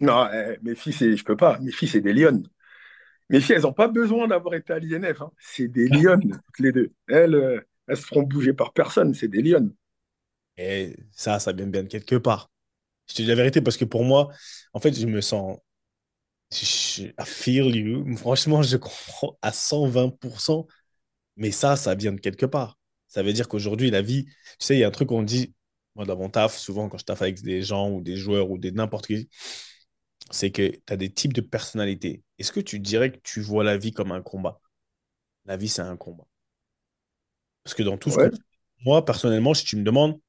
Non, 0.00 0.28
eh, 0.32 0.56
mes 0.62 0.74
filles, 0.74 1.16
je 1.16 1.24
peux 1.24 1.36
pas. 1.36 1.58
Mes 1.58 1.72
filles, 1.72 1.88
c'est 1.88 2.00
des 2.00 2.12
lionnes. 2.12 2.46
Mes 3.28 3.40
filles, 3.40 3.56
elles 3.56 3.62
n'ont 3.62 3.72
pas 3.72 3.88
besoin 3.88 4.28
d'avoir 4.28 4.54
été 4.54 4.72
à 4.72 4.78
l'INF. 4.78 5.20
Hein. 5.20 5.30
C'est 5.38 5.68
des 5.68 5.88
lionnes, 5.88 6.40
toutes 6.46 6.60
les 6.60 6.72
deux. 6.72 6.92
Elles, 7.08 7.64
elles 7.86 7.96
se 7.96 8.06
feront 8.06 8.22
bouger 8.22 8.52
par 8.52 8.72
personne. 8.72 9.14
C'est 9.14 9.28
des 9.28 9.42
lionnes. 9.42 9.72
Et 10.56 10.96
ça, 11.12 11.38
ça 11.38 11.52
vient 11.52 11.66
bien 11.66 11.82
de 11.82 11.88
quelque 11.88 12.16
part. 12.16 12.50
Je 13.08 13.14
te 13.14 13.22
dis 13.22 13.28
la 13.28 13.34
vérité 13.34 13.60
parce 13.60 13.76
que 13.76 13.84
pour 13.84 14.04
moi, 14.04 14.30
en 14.72 14.80
fait, 14.80 14.92
je 14.92 15.06
me 15.06 15.20
sens. 15.20 15.58
I 16.50 17.12
feel 17.24 17.76
you. 17.76 18.16
Franchement, 18.16 18.62
je 18.62 18.76
comprends 18.76 19.38
à 19.42 19.52
120%. 19.52 20.66
Mais 21.36 21.50
ça, 21.50 21.76
ça 21.76 21.94
vient 21.94 22.12
de 22.12 22.20
quelque 22.20 22.46
part. 22.46 22.78
Ça 23.06 23.22
veut 23.22 23.32
dire 23.32 23.48
qu'aujourd'hui, 23.48 23.90
la 23.90 24.02
vie, 24.02 24.24
tu 24.24 24.32
sais, 24.58 24.76
il 24.76 24.80
y 24.80 24.84
a 24.84 24.88
un 24.88 24.90
truc 24.90 25.08
qu'on 25.08 25.22
dit, 25.22 25.54
moi, 25.98 26.06
dans 26.06 26.16
mon 26.16 26.30
taf, 26.30 26.56
souvent, 26.56 26.88
quand 26.88 26.96
je 26.96 27.04
taffe 27.04 27.22
avec 27.22 27.42
des 27.42 27.60
gens 27.60 27.90
ou 27.90 28.00
des 28.00 28.16
joueurs 28.16 28.50
ou 28.50 28.56
des 28.56 28.70
n'importe 28.70 29.08
qui, 29.08 29.28
c'est 30.30 30.52
que 30.52 30.68
tu 30.70 30.92
as 30.92 30.96
des 30.96 31.12
types 31.12 31.32
de 31.32 31.40
personnalités. 31.40 32.22
Est-ce 32.38 32.52
que 32.52 32.60
tu 32.60 32.78
dirais 32.78 33.10
que 33.10 33.18
tu 33.24 33.40
vois 33.40 33.64
la 33.64 33.76
vie 33.76 33.90
comme 33.90 34.12
un 34.12 34.22
combat? 34.22 34.60
La 35.44 35.56
vie, 35.56 35.68
c'est 35.68 35.82
un 35.82 35.96
combat. 35.96 36.24
Parce 37.64 37.74
que 37.74 37.82
dans 37.82 37.98
tout 37.98 38.10
ce 38.10 38.16
que. 38.16 38.30
Moi, 38.84 39.04
personnellement, 39.04 39.54
si 39.54 39.64
tu 39.64 39.76
me 39.76 39.82
demandes, 39.82 40.20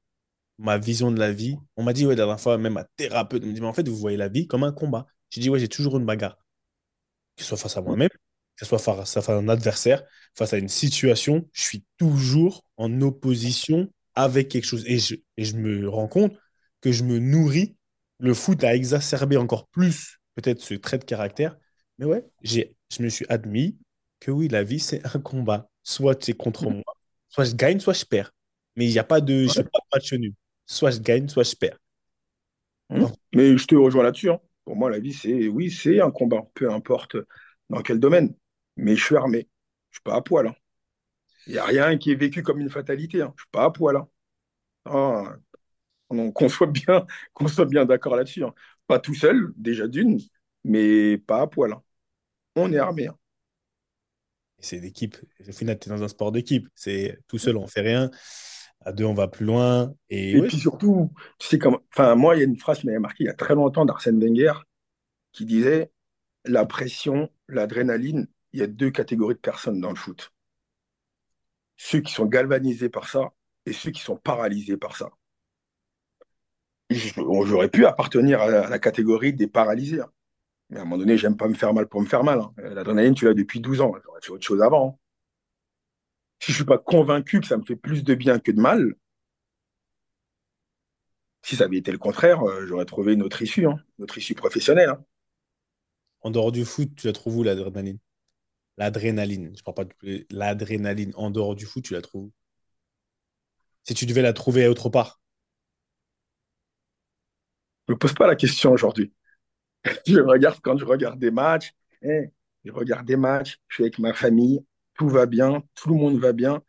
ma 0.58 0.76
vision 0.76 1.12
de 1.12 1.20
la 1.20 1.30
vie. 1.30 1.56
On 1.76 1.84
m'a 1.84 1.92
dit, 1.92 2.04
ouais, 2.04 2.14
la 2.16 2.24
dernière 2.24 2.40
fois, 2.40 2.58
même 2.58 2.72
ma 2.72 2.84
thérapeute 2.96 3.44
me 3.44 3.52
dit, 3.52 3.60
mais 3.60 3.68
en 3.68 3.72
fait, 3.72 3.88
vous 3.88 3.96
voyez 3.96 4.16
la 4.16 4.28
vie 4.28 4.48
comme 4.48 4.64
un 4.64 4.72
combat. 4.72 5.06
J'ai 5.30 5.40
dit, 5.40 5.50
ouais, 5.50 5.60
j'ai 5.60 5.68
toujours 5.68 5.96
une 5.98 6.04
bagarre. 6.04 6.36
Que 7.36 7.44
ce 7.44 7.48
soit 7.50 7.58
face 7.58 7.76
à 7.76 7.80
moi-même, 7.80 8.08
que 8.08 8.16
ce 8.56 8.66
soit 8.66 8.80
face 8.80 9.16
à 9.16 9.32
un 9.34 9.48
adversaire, 9.48 10.02
face 10.34 10.52
à 10.52 10.58
une 10.58 10.68
situation, 10.68 11.48
je 11.52 11.62
suis 11.62 11.84
toujours 11.96 12.64
en 12.76 13.00
opposition 13.02 13.88
avec 14.14 14.48
quelque 14.48 14.64
chose. 14.66 14.84
Et 14.86 14.98
je, 14.98 15.16
et 15.36 15.44
je 15.44 15.56
me 15.56 15.88
rends 15.88 16.08
compte 16.08 16.34
que 16.80 16.92
je 16.92 17.04
me 17.04 17.18
nourris. 17.18 17.76
Le 18.18 18.34
foot 18.34 18.64
a 18.64 18.74
exacerbé 18.74 19.36
encore 19.36 19.68
plus 19.68 20.18
peut-être 20.34 20.60
ce 20.62 20.74
trait 20.74 20.98
de 20.98 21.04
caractère. 21.04 21.56
Mais 21.98 22.06
ouais, 22.06 22.24
j'ai, 22.42 22.76
je 22.92 23.02
me 23.02 23.08
suis 23.08 23.26
admis 23.28 23.78
que 24.20 24.30
oui, 24.30 24.48
la 24.48 24.62
vie, 24.64 24.80
c'est 24.80 25.04
un 25.16 25.20
combat. 25.20 25.70
Soit 25.82 26.14
tu 26.16 26.30
es 26.30 26.34
contre 26.34 26.70
moi, 26.70 26.82
Soit 27.28 27.44
je 27.44 27.54
gagne, 27.54 27.80
soit 27.80 27.94
je 27.94 28.04
perds. 28.04 28.32
Mais 28.76 28.86
il 28.86 28.90
n'y 28.92 28.98
a 28.98 29.04
pas 29.04 29.20
de. 29.20 29.46
Je 29.46 29.54
fais 29.54 29.64
pas 29.64 29.78
de 29.80 29.86
match 29.96 30.12
nul. 30.12 30.34
Soit 30.66 30.90
je 30.92 31.00
gagne, 31.00 31.28
soit 31.28 31.44
je 31.44 31.56
perds. 31.56 31.78
Hum. 32.90 33.12
Mais 33.34 33.56
je 33.56 33.66
te 33.66 33.74
rejoins 33.74 34.02
là-dessus. 34.02 34.30
hein. 34.30 34.40
Pour 34.64 34.76
moi, 34.76 34.90
la 34.90 34.98
vie, 35.00 35.12
c'est 35.12 35.48
oui, 35.48 35.70
c'est 35.70 36.00
un 36.00 36.10
combat, 36.10 36.42
peu 36.54 36.70
importe 36.70 37.16
dans 37.70 37.82
quel 37.82 37.98
domaine. 38.00 38.34
Mais 38.76 38.96
je 38.96 39.04
suis 39.04 39.16
armé. 39.16 39.48
Je 39.90 39.96
suis 39.98 40.02
pas 40.02 40.16
à 40.16 40.22
poil. 40.22 40.48
hein. 40.48 40.54
Il 41.46 41.52
n'y 41.54 41.58
a 41.58 41.64
rien 41.64 41.98
qui 41.98 42.12
est 42.12 42.14
vécu 42.14 42.42
comme 42.42 42.60
une 42.60 42.70
fatalité. 42.70 43.22
hein. 43.22 43.32
Je 43.36 43.42
suis 43.42 43.50
pas 43.50 43.64
à 43.64 43.70
poil. 43.70 43.96
hein. 43.96 44.08
Ah, 44.86 45.36
on- 46.10 46.32
qu'on 46.32 46.48
soit 46.48 46.68
bien, 46.68 47.06
qu'on 47.34 47.48
soit 47.48 47.66
bien 47.66 47.84
d'accord 47.86 48.16
là-dessus. 48.16 48.44
hein. 48.44 48.54
Pas 48.86 49.00
tout 49.00 49.14
seul, 49.14 49.52
déjà 49.56 49.88
d'une, 49.88 50.20
mais 50.64 51.18
pas 51.18 51.42
à 51.42 51.46
poil. 51.48 51.72
hein. 51.74 51.82
On 52.56 52.72
est 52.72 52.78
armé. 52.78 53.08
C'est 54.58 54.80
d'équipe. 54.80 55.16
Au 55.48 55.52
final, 55.52 55.78
tu 55.78 55.88
es 55.88 55.92
dans 55.92 56.02
un 56.02 56.08
sport 56.08 56.32
d'équipe. 56.32 56.68
C'est 56.74 57.18
tout 57.28 57.38
seul, 57.38 57.56
on 57.56 57.66
fait 57.66 57.80
rien. 57.80 58.10
À 58.80 58.92
deux, 58.92 59.04
on 59.04 59.14
va 59.14 59.28
plus 59.28 59.46
loin. 59.46 59.94
Et, 60.10 60.36
Et 60.36 60.40
ouais, 60.40 60.48
puis 60.48 60.58
surtout, 60.58 61.12
tu 61.38 61.48
sais 61.48 61.58
comment. 61.58 61.80
Enfin, 61.92 62.14
moi, 62.14 62.36
il 62.36 62.38
y 62.40 62.42
a 62.42 62.44
une 62.44 62.56
phrase 62.56 62.78
qui 62.80 62.86
m'avait 62.86 62.98
marqué 62.98 63.24
il 63.24 63.26
y 63.26 63.30
a 63.30 63.34
très 63.34 63.54
longtemps 63.54 63.84
d'Arsène 63.84 64.20
Wenger 64.20 64.52
qui 65.32 65.44
disait 65.46 65.92
la 66.46 66.66
pression, 66.66 67.30
l'adrénaline, 67.48 68.28
il 68.52 68.60
y 68.60 68.62
a 68.64 68.68
deux 68.68 68.90
catégories 68.90 69.34
de 69.36 69.40
personnes 69.40 69.80
dans 69.80 69.90
le 69.90 69.96
foot. 69.96 70.32
Ceux 71.82 72.02
qui 72.02 72.12
sont 72.12 72.26
galvanisés 72.26 72.90
par 72.90 73.08
ça 73.08 73.32
et 73.64 73.72
ceux 73.72 73.90
qui 73.90 74.02
sont 74.02 74.16
paralysés 74.16 74.76
par 74.76 74.94
ça. 74.96 75.08
J'aurais 76.90 77.70
pu 77.70 77.86
appartenir 77.86 78.42
à 78.42 78.68
la, 78.68 78.78
catégorie 78.78 79.32
des 79.32 79.46
paralysés. 79.46 80.02
hein. 80.02 80.12
Mais 80.68 80.76
à 80.78 80.82
un 80.82 80.84
moment 80.84 80.98
donné, 80.98 81.16
j'aime 81.16 81.38
pas 81.38 81.48
me 81.48 81.54
faire 81.54 81.72
mal 81.72 81.88
pour 81.88 82.02
me 82.02 82.06
faire 82.06 82.22
mal. 82.22 82.40
hein. 82.40 82.52
L'adrénaline, 82.58 83.14
tu 83.14 83.24
l'as 83.24 83.32
depuis 83.32 83.60
12 83.60 83.80
ans. 83.80 83.94
J'aurais 84.04 84.20
fait 84.20 84.30
autre 84.30 84.44
chose 84.44 84.60
avant. 84.60 84.88
hein. 84.90 84.98
Si 86.40 86.52
je 86.52 86.56
suis 86.58 86.66
pas 86.66 86.76
convaincu 86.76 87.40
que 87.40 87.46
ça 87.46 87.56
me 87.56 87.64
fait 87.64 87.76
plus 87.76 88.04
de 88.04 88.14
bien 88.14 88.38
que 88.40 88.52
de 88.52 88.60
mal, 88.60 88.94
si 91.42 91.56
ça 91.56 91.64
avait 91.64 91.78
été 91.78 91.92
le 91.92 91.98
contraire, 91.98 92.42
euh, 92.42 92.66
j'aurais 92.66 92.84
trouvé 92.84 93.14
une 93.14 93.22
autre 93.22 93.40
issue, 93.40 93.66
hein, 93.66 93.78
une 93.98 94.04
autre 94.04 94.18
issue 94.18 94.34
professionnelle. 94.34 94.90
hein. 94.90 95.02
en 96.20 96.30
dehors 96.30 96.52
du 96.52 96.66
foot, 96.66 96.94
tu 96.94 97.06
la 97.06 97.14
trouves 97.14 97.38
où, 97.38 97.42
l'adrénaline? 97.42 97.98
L'adrénaline. 98.78 99.52
Je 99.56 99.62
parle 99.62 99.74
pas 99.74 99.84
de 99.84 100.26
l'adrénaline. 100.30 101.12
En 101.16 101.30
dehors 101.30 101.54
du 101.54 101.66
foot, 101.66 101.84
tu 101.84 101.92
la 101.92 102.02
trouves? 102.02 102.30
Si 103.84 103.94
tu 103.94 104.06
devais 104.06 104.22
la 104.22 104.32
trouver 104.32 104.68
autre 104.68 104.88
part. 104.88 105.20
Je 107.88 107.92
me 107.92 107.98
pose 107.98 108.14
pas 108.14 108.26
la 108.26 108.36
question 108.36 108.72
aujourd'hui. 108.72 109.12
Je 110.06 110.20
regarde 110.20 110.60
quand 110.62 110.78
je 110.78 110.84
regarde 110.84 111.18
des 111.18 111.30
matchs, 111.30 111.72
eh, 112.02 112.30
je 112.64 112.72
regarde 112.72 113.06
des 113.06 113.16
matchs, 113.16 113.58
je 113.68 113.74
suis 113.76 113.84
avec 113.84 113.98
ma 113.98 114.12
famille, 114.12 114.64
tout 114.94 115.08
va 115.08 115.26
bien, 115.26 115.62
tout 115.74 115.88
le 115.88 115.94
monde 115.96 116.18
va 116.18 116.32
bien. 116.32 116.62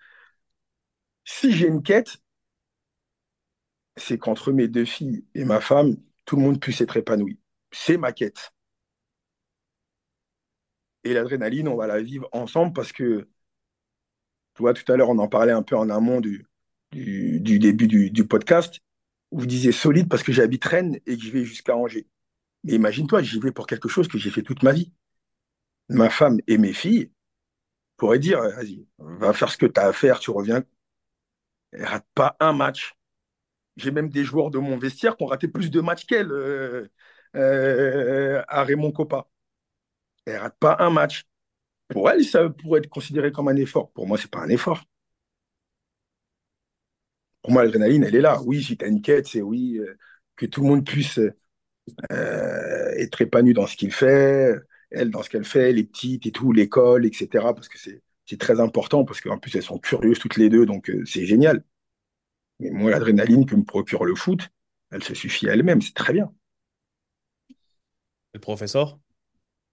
Si 1.26 1.52
j'ai 1.52 1.66
une 1.68 1.82
quête, 1.82 2.18
c'est 3.96 4.18
qu'entre 4.18 4.52
mes 4.52 4.68
deux 4.68 4.86
filles 4.86 5.26
et 5.36 5.46
ma 5.46 5.62
femme, 5.62 5.96
tout 6.26 6.36
le 6.36 6.42
monde 6.42 6.60
puisse 6.60 6.82
être 6.82 6.98
épanoui. 6.98 7.40
C'est 7.72 7.98
ma 7.98 8.12
quête. 8.12 8.52
Et 11.04 11.14
l'adrénaline, 11.14 11.68
on 11.68 11.76
va 11.76 11.88
la 11.88 12.02
vivre 12.02 12.28
ensemble 12.32 12.74
parce 12.74 12.92
que, 12.92 13.28
tu 14.56 14.62
vois, 14.62 14.74
tout 14.74 14.90
à 14.92 14.98
l'heure, 14.98 15.10
on 15.10 15.18
en 15.20 15.28
parlait 15.28 15.52
un 15.52 15.64
peu 15.64 15.76
en 15.76 15.90
amont 15.90 16.22
du, 16.22 16.46
début 16.92 17.88
du, 17.88 18.28
podcast, 18.28 18.80
où 19.32 19.40
vous 19.40 19.46
disiez 19.46 19.72
solide 19.72 20.10
parce 20.10 20.24
que 20.24 20.32
j'habite 20.32 20.66
Rennes 20.66 21.00
et 21.06 21.18
que 21.18 21.24
je 21.24 21.32
vais 21.32 21.46
jusqu'à 21.46 21.76
Angers. 21.76 22.08
Mais 22.64 22.74
imagine-toi, 22.74 23.24
j'y 23.24 23.40
vais 23.40 23.52
pour 23.52 23.68
quelque 23.68 23.90
chose 23.90 24.08
que 24.08 24.18
j'ai 24.18 24.30
fait 24.30 24.44
toute 24.44 24.64
ma 24.64 24.72
vie. 24.72 24.94
Ma 25.90 26.10
femme 26.10 26.40
et 26.48 26.58
mes 26.58 26.74
filles 26.74 27.12
pourraient 27.98 28.20
dire, 28.20 28.42
vas-y, 28.42 28.88
va 29.00 29.34
faire 29.34 29.52
ce 29.52 29.58
que 29.58 29.66
tu 29.66 29.80
as 29.80 29.88
à 29.88 29.94
faire, 29.94 30.20
tu 30.20 30.32
reviens. 30.32 30.64
Et 31.74 31.84
rate 31.84 32.06
pas 32.16 32.36
un 32.40 32.54
match. 32.54 32.96
J'ai 33.78 33.92
même 33.92 34.10
des 34.10 34.24
joueurs 34.24 34.52
de 34.52 34.60
mon 34.60 34.78
vestiaire 34.78 35.18
qui 35.18 35.24
ont 35.24 35.28
raté 35.28 35.48
plus 35.48 35.72
de 35.72 35.82
matchs 35.82 36.06
qu'elle 36.06 36.32
euh, 36.32 36.88
euh, 37.36 38.44
à 38.48 38.64
Raymond 38.64 38.92
Coppa. 38.92 39.28
Elle 40.26 40.38
rate 40.38 40.58
pas 40.60 40.78
un 40.80 40.90
match. 40.90 41.26
Pour 41.90 42.10
elle, 42.10 42.24
ça 42.26 42.50
pourrait 42.50 42.80
être 42.80 42.90
considéré 42.90 43.32
comme 43.32 43.48
un 43.50 43.56
effort. 43.56 43.92
Pour 43.92 44.08
moi, 44.08 44.18
c'est 44.18 44.32
pas 44.32 44.42
un 44.42 44.50
effort. 44.50 44.84
Pour 47.42 47.52
moi, 47.52 47.64
l'adrénaline, 47.64 48.04
elle 48.04 48.16
est 48.16 48.22
là. 48.22 48.42
Oui, 48.44 48.64
si 48.64 48.78
tu 48.78 48.86
as 48.86 48.88
une 48.88 49.02
quête, 49.02 49.28
c'est 49.28 49.42
oui, 49.42 49.78
euh, 49.80 49.98
que 50.36 50.46
tout 50.46 50.62
le 50.62 50.68
monde 50.68 50.86
puisse 50.86 51.20
euh, 52.12 52.92
être 52.98 53.22
épanoui 53.22 53.54
dans 53.54 53.68
ce 53.68 53.76
qu'il 53.76 53.92
fait, 53.92 54.56
elle 54.92 55.10
dans 55.12 55.24
ce 55.24 55.30
qu'elle 55.30 55.46
fait, 55.46 55.74
les 55.74 55.84
petites 55.84 56.26
et 56.26 56.32
tout, 56.32 56.52
l'école, 56.52 57.06
etc. 57.06 57.54
Parce 57.54 57.68
que 57.70 57.78
c'est 57.80 58.38
très 58.40 58.60
important, 58.60 59.06
parce 59.06 59.22
qu'en 59.22 59.38
plus, 59.40 59.56
elles 59.56 59.64
sont 59.64 59.80
curieuses 59.80 60.20
toutes 60.20 60.38
les 60.38 60.50
deux, 60.50 60.66
donc 60.66 60.90
euh, 60.90 61.04
c'est 61.06 61.26
génial. 61.26 61.64
Mais 62.60 62.70
moi, 62.72 62.92
l'adrénaline 62.92 63.46
que 63.46 63.56
me 63.56 63.64
procure 63.64 64.06
le 64.06 64.16
foot, 64.16 64.50
elle 64.92 65.04
se 65.04 65.14
suffit 65.14 65.50
à 65.50 65.54
elle-même, 65.54 65.82
c'est 65.82 65.96
très 65.96 66.14
bien. 66.14 66.32
Le 68.34 68.40
professeur? 68.40 69.00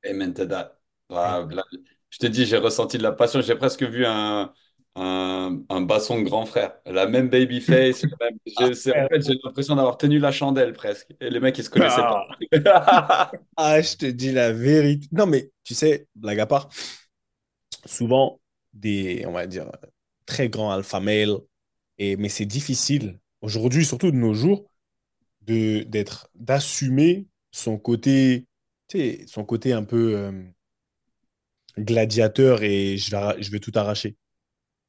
Amen 0.04 0.32
to 0.34 0.46
that. 0.46 0.78
Ah, 1.10 1.46
là, 1.50 1.64
je 2.10 2.18
te 2.18 2.26
dis, 2.26 2.46
j'ai 2.46 2.56
ressenti 2.58 2.98
de 2.98 3.02
la 3.02 3.12
passion. 3.12 3.40
J'ai 3.40 3.54
presque 3.56 3.82
vu 3.82 4.04
un, 4.06 4.52
un, 4.94 5.60
un 5.68 5.80
basson 5.80 6.20
grand 6.22 6.46
frère. 6.46 6.76
La 6.86 7.06
même 7.06 7.28
baby 7.28 7.60
face. 7.60 8.06
même- 8.20 8.74
c'est- 8.74 8.96
en 8.96 9.06
fait, 9.08 9.20
j'ai 9.22 9.34
l'impression 9.44 9.74
d'avoir 9.76 9.98
tenu 9.98 10.18
la 10.18 10.32
chandelle 10.32 10.72
presque. 10.72 11.08
Et 11.20 11.30
les 11.30 11.40
mecs, 11.40 11.58
ils 11.58 11.64
se 11.64 11.70
connaissaient 11.70 12.04
pas. 12.06 12.28
Ah, 13.56 13.80
je 13.82 13.96
te 13.96 14.06
dis 14.06 14.32
la 14.32 14.52
vérité. 14.52 15.08
Non, 15.12 15.26
mais 15.26 15.50
tu 15.64 15.74
sais, 15.74 16.06
blague 16.14 16.40
à 16.40 16.46
part, 16.46 16.68
souvent 17.86 18.40
des, 18.72 19.24
on 19.26 19.32
va 19.32 19.46
dire, 19.46 19.70
très 20.26 20.48
grands 20.48 20.70
alpha 20.72 21.00
males, 21.00 21.38
et, 21.98 22.16
mais 22.18 22.30
c'est 22.30 22.46
difficile, 22.46 23.20
aujourd'hui, 23.42 23.86
surtout 23.86 24.12
de 24.12 24.16
nos 24.16 24.34
jours, 24.34 24.70
de, 25.42 25.84
d'être, 25.84 26.30
d'assumer 26.36 27.28
son 27.52 27.78
côté, 27.78 28.47
sais, 28.97 29.24
son 29.27 29.44
côté 29.44 29.73
un 29.73 29.85
peu 29.85 30.16
euh, 30.16 30.43
gladiateur 31.78 32.62
et 32.62 32.97
je 32.97 33.10
vais, 33.10 33.43
je 33.43 33.56
tout 33.59 33.73
arracher. 33.74 34.16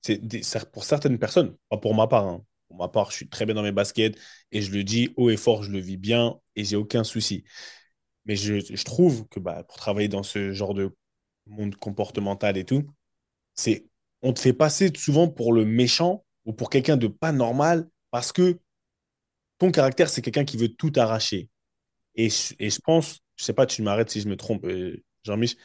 C'est 0.01 0.71
pour 0.71 0.83
certaines 0.85 1.19
personnes, 1.19 1.55
pas 1.69 1.77
pour 1.77 1.93
ma 1.93 2.07
part. 2.07 2.25
hein. 2.25 2.45
Pour 2.69 2.77
ma 2.77 2.87
part, 2.87 3.11
je 3.11 3.17
suis 3.17 3.29
très 3.29 3.45
bien 3.45 3.55
dans 3.55 3.63
mes 3.63 3.71
baskets 3.71 4.17
et 4.51 4.61
je 4.61 4.71
le 4.71 4.83
dis 4.83 5.11
haut 5.17 5.29
et 5.29 5.37
fort, 5.37 5.63
je 5.63 5.71
le 5.71 5.79
vis 5.79 5.97
bien 5.97 6.39
et 6.55 6.63
j'ai 6.63 6.75
aucun 6.75 7.03
souci. 7.03 7.43
Mais 8.25 8.35
je, 8.35 8.83
trouve 8.83 9.27
que 9.29 9.39
bah, 9.39 9.63
pour 9.63 9.77
travailler 9.77 10.07
dans 10.07 10.23
ce 10.23 10.53
genre 10.53 10.73
de 10.75 10.95
monde 11.47 11.75
comportemental 11.75 12.57
et 12.57 12.65
tout, 12.65 12.85
c'est 13.55 13.87
on 14.21 14.33
te 14.33 14.39
fait 14.39 14.53
passer 14.53 14.91
souvent 14.95 15.29
pour 15.29 15.53
le 15.53 15.65
méchant 15.65 16.25
ou 16.45 16.53
pour 16.53 16.69
quelqu'un 16.69 16.97
de 16.97 17.07
pas 17.07 17.31
normal 17.31 17.89
parce 18.11 18.31
que 18.31 18.59
ton 19.57 19.71
caractère, 19.71 20.09
c'est 20.09 20.21
quelqu'un 20.21 20.45
qui 20.45 20.57
veut 20.57 20.69
tout 20.69 20.93
arracher. 20.95 21.49
Et 22.15 22.29
et 22.59 22.69
je 22.69 22.79
pense, 22.81 23.19
je 23.39 23.45
sais 23.45 23.53
pas, 23.53 23.65
tu 23.65 23.81
m'arrêtes 23.81 24.09
si 24.09 24.21
je 24.21 24.27
me 24.27 24.35
trompe, 24.35 24.65
euh, 24.65 25.01
Jean-Mich, 25.23 25.55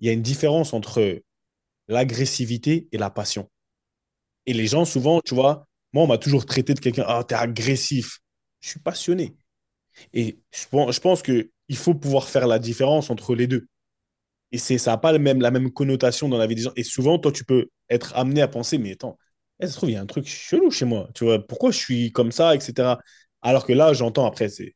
il 0.00 0.06
y 0.06 0.10
a 0.10 0.12
une 0.12 0.22
différence 0.22 0.74
entre 0.74 1.22
l'agressivité 1.88 2.88
et 2.92 2.98
la 2.98 3.10
passion. 3.10 3.50
Et 4.46 4.52
les 4.52 4.66
gens, 4.66 4.84
souvent, 4.84 5.20
tu 5.22 5.34
vois, 5.34 5.66
moi, 5.92 6.04
on 6.04 6.06
m'a 6.06 6.18
toujours 6.18 6.44
traité 6.46 6.74
de 6.74 6.80
quelqu'un, 6.80 7.04
ah, 7.06 7.24
t'es 7.24 7.34
agressif. 7.34 8.20
Je 8.60 8.70
suis 8.70 8.80
passionné. 8.80 9.36
Et 10.12 10.38
je 10.52 11.00
pense, 11.00 11.22
qu'il 11.22 11.50
faut 11.76 11.94
pouvoir 11.94 12.28
faire 12.28 12.46
la 12.46 12.58
différence 12.58 13.10
entre 13.10 13.34
les 13.34 13.46
deux. 13.46 13.68
Et 14.52 14.58
ça 14.58 14.92
n'a 14.92 14.98
pas 14.98 15.12
le 15.12 15.18
même, 15.18 15.40
la 15.40 15.50
même 15.50 15.70
connotation 15.72 16.28
dans 16.28 16.38
la 16.38 16.46
vie 16.46 16.54
des 16.54 16.62
gens. 16.62 16.72
Et 16.76 16.84
souvent, 16.84 17.18
toi, 17.18 17.32
tu 17.32 17.44
peux 17.44 17.68
être 17.90 18.16
amené 18.16 18.42
à 18.42 18.48
penser, 18.48 18.78
mais 18.78 18.92
attends, 18.92 19.18
ça 19.60 19.68
se 19.68 19.76
trouve, 19.76 19.90
il 19.90 19.94
y 19.94 19.96
a 19.96 20.00
un 20.02 20.06
truc 20.06 20.26
chelou 20.26 20.70
chez 20.70 20.84
moi? 20.84 21.08
Tu 21.14 21.24
vois, 21.24 21.46
pourquoi 21.46 21.70
je 21.70 21.78
suis 21.78 22.12
comme 22.12 22.32
ça, 22.32 22.54
etc. 22.54 22.98
Alors 23.42 23.64
que 23.66 23.72
là, 23.72 23.92
j'entends, 23.92 24.26
après, 24.26 24.48
c'est, 24.48 24.74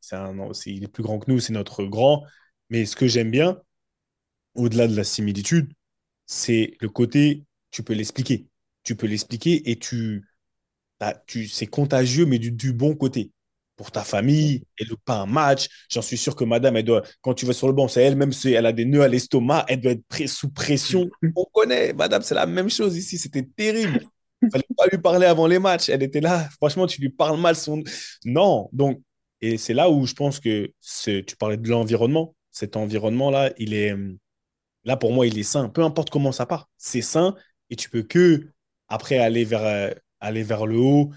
il 0.66 0.84
est 0.84 0.88
plus 0.88 1.02
grand 1.02 1.18
que 1.18 1.30
nous, 1.30 1.40
c'est 1.40 1.52
notre 1.52 1.84
grand. 1.84 2.24
Mais 2.70 2.86
ce 2.86 2.96
que 2.96 3.06
j'aime 3.08 3.30
bien, 3.30 3.60
au-delà 4.54 4.88
de 4.88 4.96
la 4.96 5.04
similitude, 5.04 5.72
c'est 6.26 6.76
le 6.80 6.88
côté, 6.88 7.44
tu 7.70 7.82
peux 7.82 7.94
l'expliquer. 7.94 8.46
Tu 8.84 8.96
peux 8.96 9.06
l'expliquer 9.06 9.70
et 9.70 9.78
tu, 9.78 10.24
tu, 11.26 11.48
c'est 11.48 11.66
contagieux, 11.66 12.26
mais 12.26 12.38
du, 12.38 12.50
du 12.52 12.72
bon 12.72 12.94
côté. 12.94 13.32
Pour 13.76 13.90
ta 13.90 14.04
famille, 14.04 14.62
elle 14.78 14.88
loupe 14.88 15.00
pas 15.04 15.16
un 15.20 15.26
match. 15.26 15.68
J'en 15.90 16.02
suis 16.02 16.18
sûr 16.18 16.36
que 16.36 16.44
madame, 16.44 16.76
elle 16.76 16.84
doit, 16.84 17.02
quand 17.20 17.34
tu 17.34 17.46
vas 17.46 17.52
sur 17.52 17.66
le 17.66 17.72
banc, 17.72 17.88
c'est 17.88 18.02
elle, 18.02 18.16
même 18.16 18.32
si 18.32 18.52
elle 18.52 18.66
a 18.66 18.72
des 18.72 18.84
nœuds 18.84 19.02
à 19.02 19.08
l'estomac, 19.08 19.64
elle 19.68 19.80
doit 19.80 19.92
être 19.92 20.26
sous 20.28 20.50
pression. 20.50 21.08
On 21.34 21.44
connaît, 21.52 21.92
madame, 21.92 22.22
c'est 22.22 22.34
la 22.34 22.46
même 22.46 22.70
chose 22.70 22.96
ici. 22.96 23.18
C'était 23.18 23.42
terrible. 23.44 24.00
Il 24.42 24.50
fallait 24.50 24.64
pas 24.76 24.86
lui 24.90 24.98
parler 24.98 25.26
avant 25.26 25.46
les 25.46 25.58
matchs. 25.58 25.88
Elle 25.88 26.02
était 26.02 26.20
là. 26.20 26.48
Franchement, 26.56 26.86
tu 26.86 27.00
lui 27.00 27.10
parles 27.10 27.40
mal. 27.40 27.56
Son... 27.56 27.82
Non. 28.24 28.68
Donc, 28.72 29.00
et 29.40 29.56
c'est 29.58 29.74
là 29.74 29.90
où 29.90 30.06
je 30.06 30.14
pense 30.14 30.40
que 30.40 30.70
tu 31.20 31.36
parlais 31.36 31.56
de 31.56 31.68
l'environnement. 31.68 32.34
Cet 32.50 32.76
environnement-là, 32.76 33.52
il 33.58 33.72
est, 33.74 33.94
là, 34.84 34.96
pour 34.96 35.12
moi, 35.12 35.26
il 35.26 35.38
est 35.38 35.42
sain. 35.42 35.68
Peu 35.68 35.82
importe 35.82 36.10
comment 36.10 36.32
ça 36.32 36.46
part, 36.46 36.68
c'est 36.76 37.02
sain 37.02 37.34
et 37.70 37.76
tu 37.76 37.88
peux 37.90 38.02
que 38.02 38.48
après 38.88 39.18
aller 39.18 39.44
vers, 39.44 39.64
euh, 39.64 39.90
aller 40.20 40.42
vers 40.42 40.66
le 40.66 40.76
haut 40.78 41.10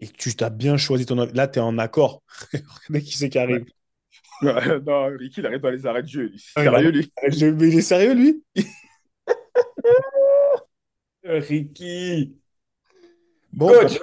et 0.00 0.08
que 0.08 0.16
tu 0.16 0.34
t'as 0.34 0.50
bien 0.50 0.76
choisi 0.76 1.06
ton. 1.06 1.14
Là, 1.16 1.46
tu 1.48 1.58
es 1.58 1.62
en 1.62 1.78
accord. 1.78 2.22
Regardez 2.52 3.02
qui 3.06 3.16
c'est 3.16 3.28
qui 3.30 3.38
arrive. 3.38 3.64
non, 4.42 5.06
Ricky, 5.18 5.40
il 5.40 5.46
arrive 5.46 5.60
dans 5.60 5.70
les 5.70 5.86
arrêts 5.86 6.02
de 6.02 6.08
jeu. 6.08 6.32
sérieux, 6.36 6.90
lui. 6.90 7.12
Je- 7.28 7.46
Mais 7.46 7.68
il 7.68 7.78
est 7.78 7.82
sérieux, 7.82 8.14
lui? 8.14 8.42
Ricky. 11.24 12.34
Bon, 13.52 13.68
Coach, 13.68 13.98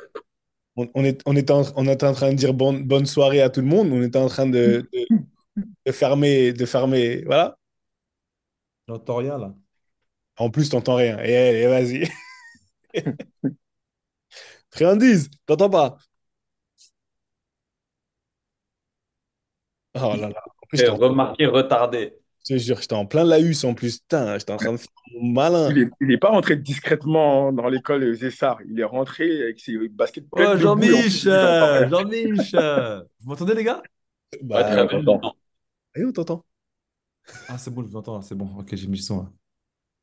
on, 0.76 0.90
on 0.94 1.03
est, 1.03 1.22
on, 1.26 1.36
était 1.36 1.52
en, 1.53 1.64
on 1.76 1.88
était 1.88 2.06
en 2.06 2.14
train 2.14 2.32
de 2.32 2.36
dire 2.36 2.53
bonne, 2.53 2.84
bonne 2.84 3.06
soirée 3.06 3.41
à 3.41 3.49
tout 3.49 3.61
le 3.61 3.68
monde. 3.68 3.90
On 3.91 4.02
était 4.03 4.19
en 4.19 4.28
train 4.28 4.48
de, 4.48 4.88
de, 4.94 5.07
de 5.86 5.91
fermer, 5.91 6.53
de 6.53 6.65
fermer. 6.65 7.24
Voilà. 7.26 7.57
J'entends 8.88 9.18
rien 9.18 9.38
là. 9.38 9.53
En 10.38 10.49
plus, 10.49 10.69
t'entends 10.69 10.95
rien. 10.95 11.19
Et, 11.24 11.32
et 11.32 11.68
vas-y. 11.68 12.10
Friandise, 14.72 15.30
t'entends 15.45 15.69
pas? 15.69 15.98
Oh 19.95 20.15
là 20.15 20.30
là. 20.30 20.44
En 20.61 20.68
plus, 20.68 20.84
remarqué 20.90 21.45
retardé. 21.48 22.14
Je 22.49 22.53
te 22.56 22.57
jure, 22.60 22.80
j'étais 22.82 22.94
en 22.94 23.06
plein 23.06 23.24
laïus 23.24 23.64
en 23.64 23.74
plus. 23.74 23.99
Putain, 23.99 24.38
j'étais 24.38 24.52
en 24.53 24.57
train 24.57 24.74
de 24.74 24.78
faire 24.78 24.88
mon 25.15 25.32
malin. 25.32 25.69
Il 25.72 25.80
est, 25.80 25.90
il 26.02 26.11
est 26.11 26.18
pas 26.18 26.30
rentré 26.30 26.56
discrètement 26.56 27.52
dans 27.52 27.68
l'école 27.69 28.14
Zessar. 28.15 28.60
Il 28.69 28.80
est 28.80 28.84
rentré 28.84 29.44
avec 29.44 29.60
ses 29.60 29.78
baskets 29.90 30.30
pleines 30.30 30.49
Oh, 30.53 30.57
Jean-Mich. 30.57 31.24
Jean-Mich 31.24 32.52
Vous 33.22 33.30
m'entendez, 33.30 33.53
les 33.56 33.64
gars? 33.64 33.82
Ouais, 34.34 34.40
Bah, 34.44 34.64
très 34.64 34.88
bien. 34.88 35.03
t'entends. 35.03 35.36
et 35.95 36.03
on 36.06 36.11
t'entend. 36.11 36.45
Ah, 37.49 37.57
c'est 37.57 37.74
bon, 37.74 37.84
je 37.84 37.88
vous 37.90 37.98
entends 37.98 38.22
c'est 38.22 38.36
bon. 38.36 38.49
Ok, 38.57 38.76
j'ai 38.76 38.88
mis 38.88 38.98
le 38.98 39.03
son. 39.03 39.28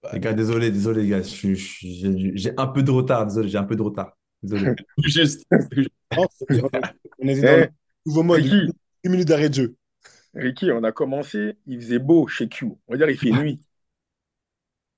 Bah, 0.02 0.10
Les 0.12 0.20
gars, 0.20 0.32
désolé, 0.34 0.70
désolé, 0.70 1.02
les 1.02 1.08
gars. 1.08 1.22
J'ai 1.22 2.52
un 2.58 2.66
peu 2.66 2.82
de 2.82 2.90
retard, 2.90 3.26
désolé, 3.26 3.48
j'ai 3.48 3.58
un 3.58 3.64
peu 3.64 3.76
de 3.76 3.82
retard. 3.82 4.16
Désolé. 4.42 4.72
Juste. 4.98 5.44
on 6.10 6.26
était 7.28 7.40
dans 7.40 7.56
le 7.56 7.62
Eh, 7.64 7.68
nouveau 8.06 8.22
mode. 8.22 8.42
Ricky, 8.42 8.72
Une 9.04 9.10
minute 9.12 9.28
d'arrêt 9.28 9.48
de 9.48 9.54
jeu. 9.54 9.74
Ricky, 10.34 10.72
on 10.72 10.82
a 10.84 10.92
commencé, 10.92 11.56
il 11.66 11.80
faisait 11.80 11.98
beau 11.98 12.26
chez 12.26 12.48
Q. 12.48 12.66
On 12.86 12.92
va 12.92 12.96
dire, 12.96 13.10
il 13.10 13.18
fait 13.18 13.30
nuit. 13.30 13.60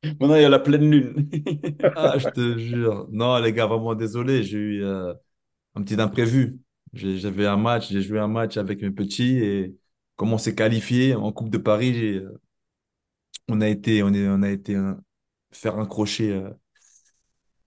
Maintenant, 0.05 0.37
il 0.37 0.43
y 0.43 0.45
a 0.45 0.49
la 0.49 0.59
pleine 0.59 0.91
lune. 0.91 1.29
Ah, 1.97 2.19
je 2.19 2.29
te 2.29 2.59
jure. 2.59 3.09
Non, 3.11 3.39
les 3.39 3.53
gars, 3.53 3.67
vraiment 3.67 3.95
désolé, 3.95 4.43
j'ai 4.43 4.59
eu 4.59 4.85
euh, 4.85 5.13
un 5.75 5.83
petit 5.83 6.01
imprévu. 6.01 6.59
J'avais 6.93 7.47
un 7.47 7.57
match, 7.57 7.91
j'ai 7.91 8.03
joué 8.03 8.19
un 8.19 8.29
match 8.29 8.57
avec 8.57 8.81
mes 8.83 8.91
petits 8.91 9.39
et 9.39 9.77
comme 10.17 10.33
on 10.33 10.39
s'est 10.39 10.55
qualifié 10.55 11.15
en 11.15 11.33
Coupe 11.33 11.51
de 11.51 11.59
Paris, 11.59 12.19
euh, 12.19 12.41
on 13.49 13.61
a 13.61 13.69
été, 13.69 14.03
on 14.03 14.13
est, 14.13 14.27
on 14.29 14.43
a 14.43 14.51
été 14.51 14.75
euh, 14.75 14.95
faire 15.53 15.79
un 15.79 15.87
crochet, 15.87 16.31
euh, 16.31 16.51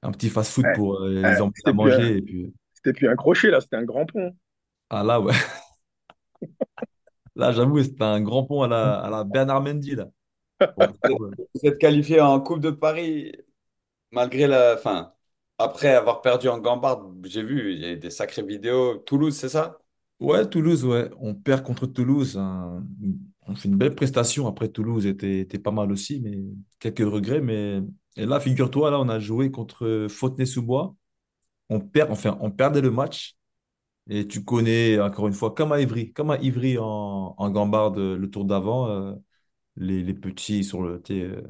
un 0.01 0.11
petit 0.11 0.29
fast-food 0.29 0.65
Ouais, 0.65 0.73
pour 0.73 1.01
euh, 1.01 1.09
les 1.09 1.21
ouais, 1.21 1.41
emmener 1.41 1.53
à 1.65 1.69
un, 1.69 1.73
manger. 1.73 2.17
Et 2.17 2.21
puis, 2.21 2.53
c'était 2.73 2.93
plus 2.93 3.07
un 3.07 3.15
crochet, 3.15 3.49
là, 3.49 3.61
c'était 3.61 3.77
un 3.77 3.83
grand 3.83 4.05
pont. 4.05 4.35
ah 4.89 5.03
là, 5.03 5.21
ouais. 5.21 5.33
Là, 7.39 7.51
j'avoue, 7.53 7.81
c'était 7.81 8.03
un 8.03 8.21
grand 8.21 8.43
pont 8.43 8.63
à 8.63 8.67
la, 8.67 8.99
à 8.99 9.09
la 9.09 9.23
Bernard 9.23 9.61
Mendy, 9.63 9.95
là. 9.95 10.09
Vous 11.07 11.61
êtes 11.63 11.77
qualifié 11.77 12.19
en 12.19 12.39
Coupe 12.41 12.59
de 12.59 12.69
Paris 12.69 13.31
malgré 14.11 14.45
la. 14.45 14.75
Enfin, 14.75 15.13
après 15.57 15.95
avoir 15.95 16.21
perdu 16.21 16.49
en 16.49 16.59
Gambard, 16.59 17.09
j'ai 17.23 17.43
vu, 17.43 17.73
il 17.73 17.79
y 17.79 17.85
a 17.85 17.95
des 17.95 18.09
sacrées 18.09 18.43
vidéos. 18.43 18.97
Toulouse, 18.97 19.35
c'est 19.35 19.49
ça? 19.49 19.79
Ouais, 20.19 20.45
Toulouse, 20.49 20.83
ouais. 20.83 21.09
On 21.19 21.33
perd 21.33 21.63
contre 21.63 21.85
Toulouse. 21.87 22.37
un- 22.37 22.85
On 23.47 23.55
fait 23.55 23.69
une 23.69 23.77
belle 23.77 23.95
prestation. 23.95 24.47
Après, 24.47 24.67
Toulouse 24.67 25.05
était, 25.05 25.39
était 25.39 25.59
pas 25.59 25.71
mal 25.71 25.91
aussi, 25.91 26.19
mais 26.21 26.39
quelques 26.79 26.99
regrets. 27.09 27.41
Mais... 27.41 27.81
Et 28.17 28.25
là, 28.25 28.39
figure-toi, 28.41 28.91
là, 28.91 28.99
on 28.99 29.07
a 29.07 29.19
joué 29.19 29.49
contre 29.49 30.07
Fontenay-sous-Bois. 30.09 30.93
On 31.69 31.79
perd, 31.79 32.11
enfin, 32.11 32.37
on 32.41 32.51
perdait 32.51 32.81
le 32.81 32.91
match. 32.91 33.37
Et 34.09 34.27
tu 34.27 34.43
connais, 34.43 34.99
encore 34.99 35.27
une 35.27 35.33
fois, 35.33 35.53
comme 35.53 35.71
à 35.71 35.79
Ivry, 35.81 36.11
comme 36.13 36.31
à 36.31 36.37
Ivry 36.39 36.77
en, 36.79 37.35
en 37.37 37.49
Gambarde, 37.51 37.97
le 37.99 38.29
tour 38.29 38.45
d'avant, 38.45 38.89
euh, 38.89 39.13
les, 39.77 40.13
petits 40.13 40.63
sur 40.63 40.81
le, 40.83 41.01
euh, 41.11 41.41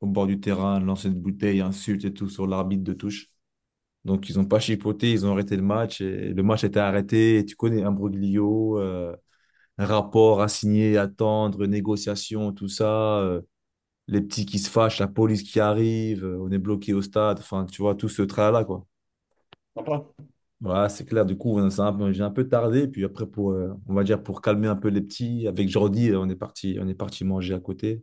au 0.00 0.06
bord 0.08 0.26
du 0.26 0.40
terrain, 0.40 0.80
lancer 0.80 1.08
une 1.08 1.14
bouteille, 1.20 1.60
insultes 1.60 2.04
et 2.04 2.12
tout 2.14 2.28
sur 2.28 2.46
l'arbitre 2.46 2.84
de 2.84 2.92
touche. 2.94 3.28
Donc, 4.04 4.28
ils 4.30 4.36
n'ont 4.38 4.46
pas 4.46 4.60
chipoté, 4.60 5.12
ils 5.12 5.26
ont 5.26 5.32
arrêté 5.32 5.56
le 5.56 5.62
match. 5.62 6.00
Le 6.02 6.42
match 6.42 6.64
était 6.64 6.80
arrêté. 6.80 7.38
Et 7.38 7.44
tu 7.46 7.56
connais 7.56 7.82
imbroglio, 7.82 8.78
euh, 8.80 9.14
rapport 9.78 10.42
à 10.42 10.48
signer, 10.48 10.98
attendre, 10.98 11.66
négociation, 11.66 12.52
tout 12.52 12.68
ça. 12.68 13.20
euh, 13.20 13.42
les 14.08 14.20
petits 14.22 14.46
qui 14.46 14.58
se 14.58 14.70
fâchent, 14.70 15.00
la 15.00 15.08
police 15.08 15.42
qui 15.44 15.60
arrive, 15.60 16.24
euh, 16.24 16.38
on 16.40 16.50
est 16.52 16.58
bloqué 16.58 16.94
au 16.94 17.02
stade. 17.02 17.38
Enfin, 17.40 17.66
tu 17.66 17.82
vois, 17.82 17.94
tout 17.94 18.08
ce 18.08 18.22
tralala, 18.22 18.64
quoi. 18.64 18.86
Ouais, 20.60 20.88
c'est 20.88 21.04
clair. 21.04 21.24
Du 21.24 21.36
coup, 21.36 21.56
on- 21.58 21.70
c'est 21.70 21.80
un 21.82 21.92
peu- 21.92 22.12
j'ai 22.12 22.22
un 22.22 22.30
peu 22.30 22.48
tardé. 22.48 22.88
Puis 22.88 23.04
après, 23.04 23.26
pour, 23.26 23.52
euh, 23.52 23.72
on 23.86 23.94
va 23.94 24.02
dire, 24.02 24.22
pour 24.22 24.42
calmer 24.42 24.66
un 24.66 24.74
peu 24.76 24.88
les 24.88 25.00
petits, 25.00 25.46
avec 25.46 25.68
Jordi, 25.68 26.10
euh, 26.10 26.18
on 26.20 26.28
est 26.28 26.34
parti, 26.36 26.76
on 26.80 26.88
est 26.88 26.94
parti 26.94 27.24
manger 27.24 27.54
à 27.54 27.60
côté, 27.60 28.02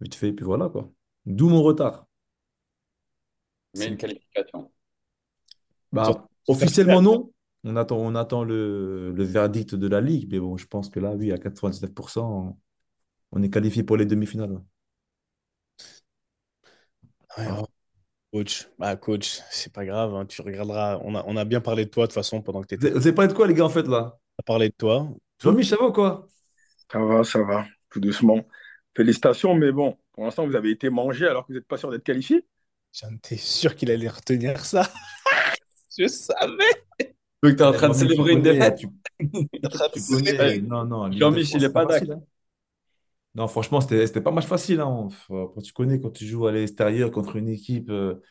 vite 0.00 0.14
fait. 0.16 0.32
Puis 0.32 0.44
voilà, 0.44 0.68
quoi. 0.70 0.92
D'où 1.26 1.48
mon 1.50 1.62
retard. 1.62 2.06
Mais 3.74 3.86
une 3.86 3.96
qualification. 3.96 4.72
Bah, 5.92 6.28
officiellement, 6.48 7.02
non. 7.02 7.32
On 7.64 7.74
attend, 7.76 7.96
on 7.98 8.14
attend 8.14 8.44
le, 8.44 9.12
le 9.12 9.24
verdict 9.24 9.74
de 9.74 9.86
la 9.88 10.00
Ligue. 10.00 10.28
Mais 10.30 10.38
bon, 10.40 10.56
je 10.56 10.66
pense 10.66 10.88
que 10.88 11.00
là, 11.00 11.14
oui, 11.16 11.32
à 11.32 11.38
99%, 11.38 12.56
on, 13.32 13.38
on 13.40 13.44
est 13.44 13.50
qualifié 13.50 13.82
pour 13.84 13.96
les 13.96 14.06
demi-finales. 14.06 14.52
ouais. 14.52 14.60
Ouais, 17.38 17.46
Ah. 17.48 17.66
Coach, 18.36 18.68
bah, 18.78 18.96
coach, 18.96 19.40
c'est 19.50 19.72
pas 19.72 19.84
grave. 19.84 20.14
hein, 20.14 20.26
tu 20.26 20.42
regarderas. 20.42 20.98
On 21.02 21.14
a, 21.14 21.24
on 21.26 21.36
a 21.36 21.44
bien 21.44 21.60
parlé 21.60 21.84
de 21.86 21.90
toi 21.90 22.04
de 22.04 22.08
toute 22.08 22.14
façon 22.14 22.42
pendant 22.42 22.62
que 22.62 22.66
tu 22.68 22.74
Vous 22.74 22.86
étais. 22.86 22.86
avez 22.86 22.98
vous 23.00 23.06
avez 23.06 23.14
parlé 23.14 23.28
de 23.28 23.36
quoi, 23.36 23.46
les 23.46 23.54
gars, 23.54 23.64
en 23.64 23.68
fait, 23.70 23.86
là? 23.86 24.18
On 24.38 24.40
a 24.40 24.44
parlé 24.44 24.68
de 24.68 24.74
toi. 24.76 25.08
Jean-Michel, 25.42 25.78
ça 25.78 25.84
va 25.84 25.88
ou 25.88 25.92
quoi? 25.92 26.26
Ça 26.90 26.98
va, 26.98 27.24
ça 27.24 27.42
va, 27.42 27.66
tout 27.90 28.00
doucement. 28.00 28.44
Félicitations, 28.96 29.54
mais 29.54 29.72
bon, 29.72 29.96
pour 30.12 30.24
l'instant, 30.24 30.46
vous 30.46 30.56
avez 30.56 30.70
été 30.70 30.90
mangé 30.90 31.26
alors 31.26 31.46
que 31.46 31.52
vous 31.52 31.58
n'êtes 31.58 31.66
pas 31.66 31.76
sûr 31.76 31.90
d'être 31.90 32.04
qualifié. 32.04 32.46
J'étais 32.92 33.36
sûr 33.36 33.76
qu'il 33.76 33.90
allait 33.92 34.08
retenir 34.08 34.64
ça. 34.64 34.90
Je 35.98 36.06
savais. 36.08 36.84
Donc, 37.42 37.56
tu 37.56 37.62
es 37.62 37.66
en 37.66 37.72
train 37.72 37.88
de 37.88 37.94
célébrer 37.94 38.32
une 38.32 38.42
défaite? 38.42 38.80
Non, 40.68 40.84
non, 40.84 41.10
Jean-Mich, 41.10 41.32
l'Équipe 41.32 41.34
de 41.34 41.40
il 41.54 41.64
France, 41.64 41.64
est 41.64 41.70
c'est 41.70 41.72
pas 41.72 41.84
pas 41.84 42.00
d'accord. 42.00 42.22
Non, 43.36 43.48
franchement, 43.48 43.80
c'était 43.82 44.20
pas 44.22 44.30
match 44.30 44.46
facile. 44.46 44.80
Hein. 44.80 45.08
Tu 45.62 45.72
connais, 45.74 46.00
quand 46.00 46.10
tu 46.10 46.26
joues 46.26 46.46
à 46.46 46.52
l'extérieur 46.52 47.10
contre 47.10 47.36
une 47.36 47.48
équipe 47.48 47.90
euh, 47.90 48.22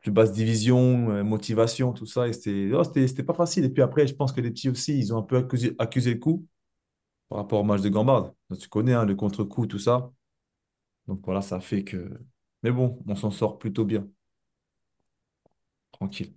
plus 0.00 0.12
basse 0.12 0.32
division, 0.32 1.10
euh, 1.10 1.24
motivation, 1.24 1.92
tout 1.92 2.06
ça, 2.06 2.32
c'était 2.32 3.22
pas 3.24 3.34
facile. 3.34 3.64
Et 3.66 3.70
puis 3.70 3.82
après, 3.82 4.06
je 4.06 4.14
pense 4.14 4.32
que 4.32 4.40
les 4.40 4.50
petits 4.50 4.70
aussi, 4.70 4.98
ils 4.98 5.14
ont 5.14 5.18
un 5.18 5.22
peu 5.22 5.36
accusé, 5.38 6.14
le 6.14 6.18
coup 6.20 6.46
par 7.28 7.38
rapport 7.40 7.60
au 7.60 7.64
match 7.64 7.82
de 7.82 7.90
Gambard. 7.90 8.32
Tu 8.60 8.68
connais 8.68 8.94
hein, 8.94 9.06
le 9.06 9.14
contre-coup, 9.16 9.66
tout 9.66 9.78
ça. 9.80 10.12
Donc 11.08 11.20
voilà, 11.24 11.42
ça 11.42 11.60
fait 11.60 11.84
que. 11.84 12.20
Mais 12.62 12.70
bon, 12.72 12.98
on 13.08 13.16
s'en 13.16 13.30
sort 13.32 13.58
plutôt 13.58 13.84
bien. 13.84 14.08
Tranquille. 15.92 16.34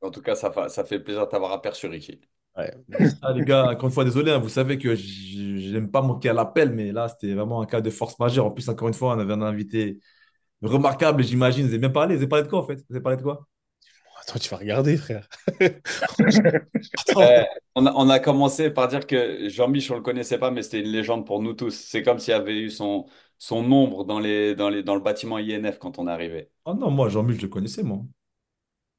En 0.00 0.10
tout 0.10 0.22
cas, 0.22 0.34
ça, 0.34 0.68
ça 0.70 0.84
fait 0.86 1.00
plaisir 1.00 1.26
de 1.26 1.30
t'avoir 1.30 1.52
aperçu, 1.52 1.86
Ricky. 1.86 2.20
Ouais. 2.56 2.72
Ah, 3.22 3.32
les 3.32 3.44
gars, 3.44 3.70
encore 3.70 3.88
une 3.88 3.94
fois, 3.94 4.04
désolé, 4.04 4.30
hein, 4.32 4.38
vous 4.38 4.48
savez 4.48 4.78
que 4.78 4.88
n'aime 5.72 5.90
pas 5.90 6.02
manquer 6.02 6.30
à 6.30 6.32
l'appel, 6.32 6.70
mais 6.70 6.92
là, 6.92 7.08
c'était 7.08 7.34
vraiment 7.34 7.60
un 7.62 7.66
cas 7.66 7.80
de 7.80 7.90
force 7.90 8.18
majeure. 8.18 8.46
En 8.46 8.50
plus, 8.50 8.68
encore 8.68 8.88
une 8.88 8.94
fois, 8.94 9.14
on 9.14 9.18
avait 9.18 9.32
un 9.34 9.42
invité 9.42 10.00
remarquable, 10.62 11.22
j'imagine. 11.24 11.64
Vous 11.64 11.70
avez 11.70 11.78
bien 11.78 11.90
parlé. 11.90 12.16
Vous 12.16 12.22
avez 12.22 12.28
parlé 12.28 12.44
de 12.44 12.50
quoi, 12.50 12.60
en 12.60 12.66
fait? 12.66 12.76
Vous 12.88 12.96
avez 12.96 13.02
parlé 13.02 13.18
de 13.18 13.22
quoi? 13.22 13.46
Attends, 14.22 14.38
tu 14.38 14.48
vas 14.50 14.56
regarder, 14.58 14.96
frère. 14.96 15.28
Euh, 17.16 17.44
on 17.74 17.86
a, 17.86 17.92
on 17.94 18.08
a 18.10 18.18
commencé 18.18 18.70
par 18.70 18.88
dire 18.88 19.06
que 19.06 19.48
Jean-Mich, 19.48 19.90
on 19.90 19.96
le 19.96 20.02
connaissait 20.02 20.38
pas, 20.38 20.50
mais 20.50 20.62
c'était 20.62 20.80
une 20.80 20.90
légende 20.92 21.26
pour 21.26 21.42
nous 21.42 21.54
tous. 21.54 21.74
C'est 21.74 22.02
comme 22.02 22.18
s'il 22.18 22.32
y 22.32 22.34
avait 22.34 22.58
eu 22.58 22.70
son, 22.70 23.06
son 23.38 23.70
ombre 23.72 24.04
dans 24.04 24.18
les, 24.18 24.54
dans 24.54 24.68
les, 24.68 24.82
dans 24.82 24.94
le 24.94 25.00
bâtiment 25.00 25.38
INF 25.38 25.78
quand 25.78 25.98
on 25.98 26.08
est 26.08 26.10
arrivé. 26.10 26.50
Oh 26.66 26.74
non, 26.74 26.90
moi, 26.90 27.08
Jean-Michel, 27.08 27.40
je 27.40 27.46
le 27.46 27.50
connaissais, 27.50 27.82
moi. 27.82 28.02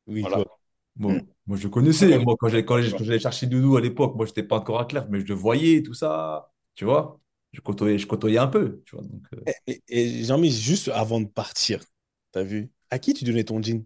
Oui, 0.07 0.21
Voilà. 0.21 0.37
toi. 0.37 0.56
Moi, 0.97 1.15
Mm. 1.15 1.27
moi 1.47 1.57
je 1.57 1.63
le 1.63 1.69
connaissais. 1.69 2.17
Moi, 2.19 2.35
quand 2.39 2.47
j'allais 2.49 3.19
chercher 3.19 3.47
Doudou 3.47 3.77
à 3.77 3.81
l'époque, 3.81 4.15
moi, 4.15 4.25
je 4.25 4.31
n'étais 4.31 4.43
pas 4.43 4.57
encore 4.57 4.79
à 4.79 4.85
Claire, 4.85 5.07
mais 5.09 5.19
je 5.21 5.25
le 5.27 5.33
voyais, 5.35 5.83
tout 5.83 5.93
ça. 5.93 6.51
Tu 6.75 6.85
vois? 6.85 7.19
Je 7.53 7.61
côtoyais, 7.61 7.97
je 7.97 8.07
côtoyais 8.07 8.37
un 8.39 8.47
peu. 8.47 8.81
Tu 8.85 8.95
vois? 8.95 9.03
Donc, 9.05 9.23
euh, 9.33 9.41
Et, 9.67 9.81
et 9.87 10.23
Jean-Mi, 10.23 10.51
juste 10.51 10.89
avant 10.89 11.21
de 11.21 11.27
partir, 11.27 11.83
t'as 12.31 12.43
vu? 12.43 12.69
À 12.89 12.99
qui 12.99 13.13
tu 13.13 13.23
donnais 13.23 13.45
ton 13.45 13.61
jean? 13.61 13.85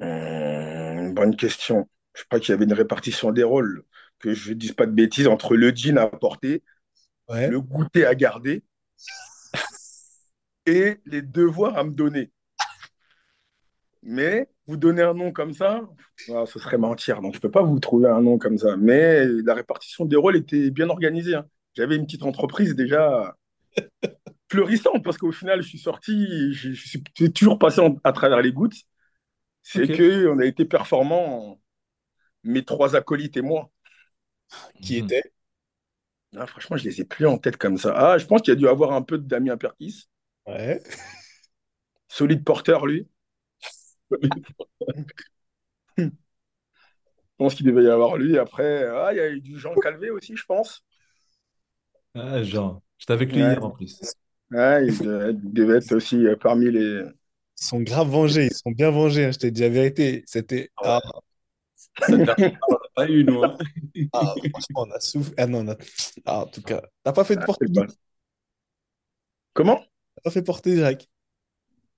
Hum, 0.00 1.14
bonne 1.14 1.36
question. 1.36 1.88
Je 2.14 2.24
crois 2.24 2.40
qu'il 2.40 2.50
y 2.50 2.54
avait 2.54 2.64
une 2.64 2.72
répartition 2.72 3.32
des 3.32 3.42
rôles, 3.42 3.84
que 4.18 4.34
je 4.34 4.50
ne 4.50 4.54
dise 4.54 4.72
pas 4.72 4.86
de 4.86 4.92
bêtises, 4.92 5.26
entre 5.26 5.56
le 5.56 5.74
jean 5.74 5.98
à 5.98 6.06
porter, 6.08 6.62
Ouais. 7.28 7.48
le 7.48 7.60
goûter 7.60 8.06
à 8.06 8.14
garder 8.14 8.64
et 10.66 11.00
les 11.06 11.22
devoirs 11.22 11.78
à 11.78 11.84
me 11.84 11.92
donner. 11.92 12.30
Mais 14.06 14.48
vous 14.66 14.76
donner 14.76 15.02
un 15.02 15.14
nom 15.14 15.32
comme 15.32 15.54
ça, 15.54 15.82
ah, 16.34 16.44
ce 16.46 16.58
serait 16.58 16.78
mentir. 16.78 17.20
Donc, 17.22 17.32
je 17.32 17.38
ne 17.38 17.42
peux 17.42 17.50
pas 17.50 17.62
vous 17.62 17.78
trouver 17.80 18.08
un 18.08 18.20
nom 18.20 18.38
comme 18.38 18.58
ça. 18.58 18.76
Mais 18.76 19.24
la 19.26 19.54
répartition 19.54 20.04
des 20.04 20.16
rôles 20.16 20.36
était 20.36 20.70
bien 20.70 20.90
organisée. 20.90 21.34
hein. 21.34 21.46
J'avais 21.74 21.96
une 21.96 22.04
petite 22.04 22.22
entreprise 22.22 22.74
déjà 22.74 23.36
fleurissante 24.50 25.02
parce 25.02 25.18
qu'au 25.18 25.32
final, 25.32 25.62
je 25.62 25.68
suis 25.68 25.78
sorti, 25.78 26.52
je, 26.52 26.72
je 26.72 26.88
suis 26.88 27.02
toujours 27.32 27.58
passé 27.58 27.80
en- 27.80 27.96
à 28.04 28.12
travers 28.12 28.42
les 28.42 28.52
gouttes. 28.52 28.76
C'est 29.62 29.90
Ok. 29.90 29.96
que 29.96 30.28
on 30.28 30.38
a 30.38 30.44
été 30.44 30.64
performants, 30.66 31.60
mes 32.44 32.64
trois 32.64 32.96
acolytes 32.96 33.36
et 33.36 33.42
moi. 33.42 33.70
Qui 34.82 34.98
mhm. 35.00 35.04
était? 35.04 35.32
Ah, 36.36 36.46
franchement, 36.46 36.76
je 36.76 36.84
les 36.84 37.00
ai 37.00 37.04
plus 37.04 37.26
en 37.26 37.38
tête 37.38 37.56
comme 37.56 37.78
ça. 37.78 37.94
Ah, 37.96 38.18
je 38.18 38.26
pense 38.26 38.42
qu'il 38.42 38.52
y 38.52 38.56
a 38.56 38.58
dû 38.58 38.68
avoir 38.68 38.92
un 38.92 39.02
peu 39.02 39.18
de 39.18 39.26
Damien 39.26 39.56
Perkis. 39.56 40.08
Ouais. 40.46 40.80
Solide 42.08 42.44
porteur, 42.44 42.86
lui. 42.86 43.06
Je 45.98 46.08
pense 47.38 47.54
qu'il 47.54 47.66
devait 47.66 47.84
y 47.84 47.88
avoir 47.88 48.16
lui. 48.16 48.38
Après, 48.38 48.86
ah, 48.88 49.10
il 49.12 49.16
y 49.16 49.20
a 49.20 49.28
eu 49.30 49.40
du 49.40 49.58
Jean 49.58 49.74
Calvé 49.76 50.10
aussi, 50.10 50.36
je 50.36 50.44
pense. 50.44 50.84
Ah, 52.14 52.42
Jean, 52.42 52.82
j'étais 52.98 53.12
avec 53.12 53.32
lui 53.32 53.42
Ouais, 53.42 53.48
hier 53.54 53.64
en 53.64 53.70
plus. 53.70 54.00
ouais, 54.52 54.86
il 54.86 54.98
devait, 54.98 55.30
il 55.32 55.52
devait 55.52 55.78
être 55.78 55.92
aussi 55.94 56.26
euh, 56.26 56.36
parmi 56.36 56.70
les. 56.70 57.02
Ils 57.60 57.66
sont 57.66 57.80
grave 57.80 58.08
vengés, 58.08 58.46
ils 58.46 58.54
sont 58.54 58.70
bien 58.70 58.90
vengés, 58.90 59.24
hein, 59.24 59.30
je 59.32 59.38
t'ai 59.38 59.50
dit 59.50 59.62
la 59.62 59.68
vérité. 59.68 60.22
C'était. 60.26 60.70
Ah, 60.82 61.00
on 62.10 62.16
l'a 62.18 62.78
pas 62.94 63.08
eu, 63.08 63.24
nous. 63.24 63.42
hein. 63.42 63.56
ah, 64.12 64.34
franchement, 64.50 64.86
on 64.88 64.90
a 64.92 65.00
souffert. 65.00 65.34
Ah 65.38 65.46
non, 65.46 65.60
on 65.66 65.68
a- 65.72 65.76
ah, 66.26 66.40
en 66.42 66.46
tout 66.46 66.62
cas, 66.62 66.82
t'as 67.02 67.12
pas 67.12 67.24
fait 67.24 67.36
de 67.36 67.42
Ah, 67.42 67.46
pas- 67.46 67.86
Comment? 69.52 69.84
T'as 70.16 70.22
pas 70.22 70.30
fait 70.32 70.42
porter 70.42 70.76
Jacques? 70.76 71.08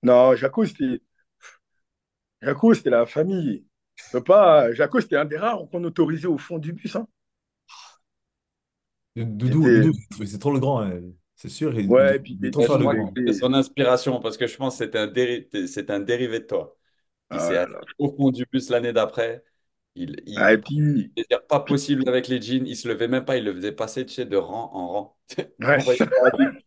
Non, 0.03 0.35
Jaco, 0.35 0.65
c'était 0.65 1.01
Jaco, 2.41 2.73
c'était 2.73 2.89
la 2.89 3.05
famille. 3.05 3.65
Je 4.11 4.17
pas... 4.17 4.71
Jaco, 4.73 4.99
c'était 5.01 5.17
un 5.17 5.25
des 5.25 5.37
rares 5.37 5.67
qu'on 5.71 5.83
autorisait 5.83 6.27
au 6.27 6.37
fond 6.39 6.57
du 6.57 6.73
bus. 6.73 6.95
Hein. 6.95 7.07
Doudou, 9.15 9.91
c'est 10.25 10.37
trop 10.39 10.53
le 10.53 10.59
grand, 10.59 10.81
hein. 10.81 11.01
c'est 11.35 11.49
sûr. 11.49 11.73
Il, 11.79 11.87
Ouais, 11.87 12.15
il- 12.15 12.17
et 12.17 12.19
puis 12.19 13.23
c'est 13.25 13.33
son 13.33 13.53
inspiration, 13.53 14.19
parce 14.19 14.37
que 14.37 14.45
je 14.47 14.55
pense 14.57 14.77
que 14.77 14.85
c'était 14.85 14.99
un, 14.99 15.07
déri- 15.07 15.47
un 15.91 15.99
dérivé 15.99 16.39
de 16.41 16.45
toi. 16.45 16.77
Il 17.31 17.39
Ah 17.39 17.39
s'est 17.41 17.65
au 17.99 18.15
fond 18.15 18.31
du 18.31 18.45
bus 18.51 18.69
l'année 18.69 18.93
d'après. 18.93 19.43
Il, 19.95 20.15
Ah, 20.35 20.53
et 20.53 20.57
il, 20.57 20.61
puis, 20.61 21.11
c'est 21.17 21.47
pas 21.47 21.59
possible 21.61 22.07
avec 22.09 22.27
les 22.27 22.41
jeans. 22.41 22.67
Il 22.67 22.75
se 22.77 22.87
levait 22.87 23.07
même 23.07 23.25
pas. 23.25 23.37
Il 23.37 23.45
le 23.45 23.53
faisait 23.55 23.71
passer, 23.73 24.05
tu 24.05 24.13
sais, 24.13 24.25
de 24.25 24.37
rang 24.37 24.71
en 24.73 24.87
rang. 24.89 25.17
ouais. 25.37 25.37
On 25.77 25.83
voyait 25.83 26.05
pas 26.07 26.29
la 26.31 26.31
ligne. 26.37 26.61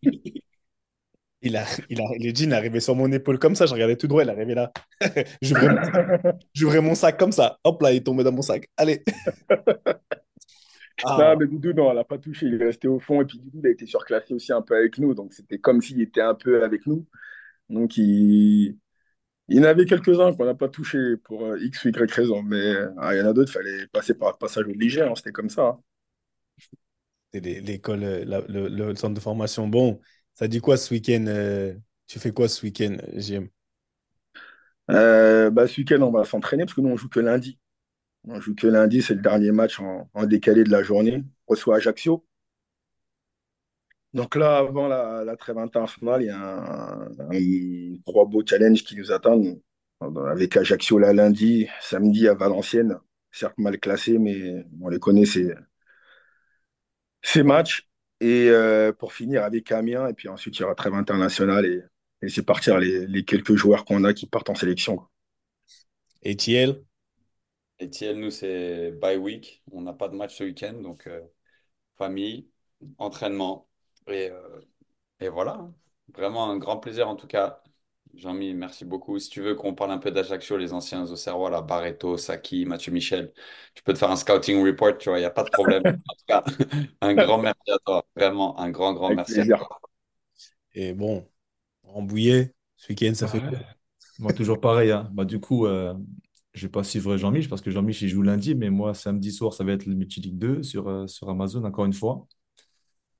Il 1.42 1.56
a, 1.56 1.64
il 1.88 1.98
a, 2.00 2.04
le 2.18 2.34
jean 2.34 2.52
est 2.52 2.56
arrivé 2.56 2.80
sur 2.80 2.94
mon 2.94 3.10
épaule 3.12 3.38
comme 3.38 3.54
ça, 3.54 3.64
je 3.64 3.72
regardais 3.72 3.96
tout 3.96 4.06
droit, 4.08 4.22
il 4.22 4.28
est 4.28 4.32
arrivé 4.32 4.54
là. 4.54 4.72
J'ouvrais 5.42 5.68
mon, 5.70 5.80
j'ouvrais 6.54 6.80
mon 6.82 6.94
sac 6.94 7.18
comme 7.18 7.32
ça. 7.32 7.58
Hop 7.64 7.80
là, 7.82 7.92
il 7.92 7.98
est 7.98 8.00
tombé 8.06 8.24
dans 8.24 8.32
mon 8.32 8.42
sac. 8.42 8.68
Allez. 8.76 9.02
Ah, 11.02 11.16
Non, 11.34 11.36
mais 11.36 11.46
Doudou, 11.46 11.72
non, 11.72 11.90
elle 11.90 11.96
n'a 11.96 12.04
pas 12.04 12.18
touché. 12.18 12.46
Il 12.46 12.54
est 12.60 12.64
resté 12.66 12.88
au 12.88 12.98
fond. 13.00 13.20
Et 13.22 13.24
puis, 13.24 13.38
Doudou, 13.38 13.60
il 13.62 13.66
a 13.66 13.70
été 13.70 13.86
surclassé 13.86 14.34
aussi 14.34 14.52
un 14.52 14.62
peu 14.62 14.76
avec 14.76 14.98
nous. 14.98 15.14
Donc, 15.14 15.32
c'était 15.32 15.58
comme 15.58 15.80
s'il 15.80 16.00
était 16.00 16.20
un 16.20 16.34
peu 16.34 16.62
avec 16.62 16.86
nous. 16.86 17.06
Donc, 17.70 17.96
il, 17.98 18.78
il 19.48 19.56
y 19.56 19.60
en 19.60 19.64
avait 19.64 19.86
quelques-uns 19.86 20.34
qu'on 20.34 20.46
n'a 20.46 20.54
pas 20.54 20.68
touché 20.68 21.16
pour 21.24 21.46
euh, 21.46 21.58
X 21.60 21.84
ou 21.86 21.88
Y 21.90 22.12
raison. 22.12 22.42
Mais 22.42 22.74
ah, 22.98 23.14
il 23.14 23.20
y 23.20 23.22
en 23.22 23.28
a 23.28 23.32
d'autres, 23.34 23.50
il 23.52 23.54
fallait 23.54 23.86
passer 23.88 24.14
par 24.14 24.38
passage 24.38 24.66
obligé. 24.66 25.02
hein. 25.02 25.14
C'était 25.16 25.32
comme 25.32 25.50
ça. 25.50 25.62
hein. 25.68 25.80
les- 27.32 27.60
l'école, 27.60 28.04
euh, 28.04 28.42
le 28.48 28.94
centre 28.96 29.14
de 29.14 29.20
formation. 29.20 29.68
Bon, 29.68 30.00
ça 30.40 30.48
dit 30.48 30.62
quoi 30.62 30.78
ce 30.78 30.94
week-end 30.94 31.26
euh, 31.28 31.74
Tu 32.06 32.18
fais 32.18 32.32
quoi 32.32 32.48
ce 32.48 32.64
week-end, 32.64 32.96
JM 33.14 33.48
Euh, 34.90 35.50
bah, 35.50 35.68
ce 35.68 35.78
week-end, 35.78 36.00
on 36.00 36.10
va 36.10 36.24
s'entraîner 36.24 36.64
parce 36.64 36.72
que 36.72 36.80
nous, 36.80 36.88
on 36.88 36.96
joue 36.96 37.10
que 37.10 37.20
lundi. 37.20 37.58
On 38.26 38.40
joue 38.40 38.54
que 38.54 38.66
lundi. 38.66 39.02
C'est 39.02 39.14
le 39.14 39.20
dernier 39.20 39.52
match 39.52 39.80
en, 39.80 40.08
décalé 40.24 40.64
de 40.64 40.70
la 40.70 40.82
journée. 40.82 41.22
On 41.46 41.52
reçoit 41.52 41.76
Ajaccio. 41.76 42.26
Donc 44.14 44.34
là, 44.34 44.56
avant 44.56 44.88
la, 44.88 45.24
la 45.24 45.36
trêve 45.36 45.58
internationale, 45.58 46.22
il 46.22 46.26
y 46.26 46.30
a 46.30 47.10
trois 48.06 48.24
beaux 48.24 48.42
challenges 48.44 48.82
qui 48.82 48.96
nous 48.96 49.12
attendent. 49.12 49.60
Avec 50.30 50.56
Ajaccio 50.56 50.98
là 50.98 51.12
lundi, 51.12 51.68
samedi 51.82 52.26
à 52.28 52.32
Valenciennes, 52.32 52.98
certes 53.30 53.58
mal 53.58 53.78
classé, 53.78 54.16
mais 54.18 54.64
on 54.80 54.88
les 54.88 54.98
connaît 54.98 55.26
ces, 55.26 55.52
ces 57.22 57.42
matchs. 57.42 57.89
Et 58.20 58.48
euh, 58.50 58.92
pour 58.92 59.12
finir 59.12 59.44
avec 59.44 59.72
Amiens, 59.72 60.08
et 60.08 60.14
puis 60.14 60.28
ensuite 60.28 60.56
il 60.58 60.60
y 60.62 60.64
aura 60.64 60.74
trêve 60.74 60.94
internationale 60.94 61.66
et, 61.66 61.82
et 62.22 62.28
c'est 62.28 62.42
partir 62.44 62.78
les, 62.78 63.06
les 63.06 63.24
quelques 63.24 63.54
joueurs 63.56 63.84
qu'on 63.84 64.04
a 64.04 64.14
qui 64.14 64.26
partent 64.26 64.50
en 64.50 64.54
sélection. 64.54 64.96
quoi. 64.96 65.10
Et 66.22 66.34
Thiel? 66.36 66.82
Et 67.78 67.88
Thiel, 67.90 68.18
nous, 68.20 68.30
c'est 68.30 68.92
bye 68.92 69.16
week. 69.16 69.62
On 69.72 69.80
n'a 69.82 69.92
pas 69.92 70.08
de 70.08 70.16
match 70.16 70.36
ce 70.36 70.44
week-end. 70.44 70.74
Donc, 70.82 71.06
euh, 71.06 71.22
famille, 71.98 72.50
entraînement. 72.98 73.68
Et, 74.08 74.30
euh, 74.30 74.60
et 75.20 75.28
voilà. 75.28 75.54
hein. 75.54 75.74
Vraiment 76.14 76.50
un 76.50 76.58
grand 76.58 76.78
plaisir 76.78 77.08
en 77.08 77.16
tout 77.16 77.26
cas. 77.28 77.62
Jean-Mi, 78.14 78.54
merci 78.54 78.84
beaucoup. 78.84 79.18
Si 79.18 79.30
tu 79.30 79.40
veux 79.40 79.54
qu'on 79.54 79.74
parle 79.74 79.92
un 79.92 79.98
peu 79.98 80.10
d'Ajaccio, 80.10 80.56
les 80.56 80.72
anciens 80.72 81.02
Auxerrois, 81.10 81.48
là, 81.50 81.62
Barreto, 81.62 82.16
Saki, 82.16 82.66
Mathieu 82.66 82.92
Michel, 82.92 83.32
tu 83.74 83.82
peux 83.82 83.92
te 83.92 83.98
faire 83.98 84.10
un 84.10 84.16
scouting 84.16 84.64
report, 84.66 84.98
tu 84.98 85.08
vois, 85.10 85.18
il 85.18 85.22
n'y 85.22 85.26
a 85.26 85.30
pas 85.30 85.44
de 85.44 85.50
problème. 85.50 85.84
En 86.08 86.14
tout 86.14 86.24
cas, 86.26 86.44
un 87.00 87.14
grand 87.14 87.38
merci 87.38 87.70
à 87.70 87.78
toi. 87.84 88.04
Vraiment, 88.16 88.58
un 88.58 88.70
grand, 88.70 88.92
grand 88.94 89.06
Avec 89.08 89.16
merci 89.16 89.40
à 89.40 89.44
plaisir. 89.44 89.56
toi. 89.56 89.80
Et 90.74 90.92
bon, 90.94 91.26
Rambouillet, 91.84 92.54
ce 92.76 92.90
week-end, 92.92 93.14
ça 93.14 93.28
fait 93.28 93.40
quoi? 93.40 93.58
Ouais. 93.58 93.66
Moi, 94.18 94.32
toujours 94.32 94.60
pareil. 94.60 94.90
hein. 94.92 95.08
Bah, 95.12 95.24
du 95.24 95.40
coup, 95.40 95.66
euh, 95.66 95.94
je 96.54 96.66
vais 96.66 96.70
pas 96.70 96.84
suivre 96.84 97.16
Jean-Mich 97.16 97.48
parce 97.48 97.62
que 97.62 97.70
Jean-Mich, 97.70 98.02
il 98.02 98.08
joue 98.08 98.22
lundi, 98.22 98.54
mais 98.54 98.70
moi, 98.70 98.94
samedi 98.94 99.32
soir, 99.32 99.54
ça 99.54 99.64
va 99.64 99.72
être 99.72 99.86
le 99.86 99.94
Multi-Ligue 99.94 100.38
2 100.38 100.62
sur, 100.62 100.88
euh, 100.88 101.06
sur 101.06 101.28
Amazon, 101.30 101.64
encore 101.64 101.84
une 101.86 101.92
fois. 101.92 102.26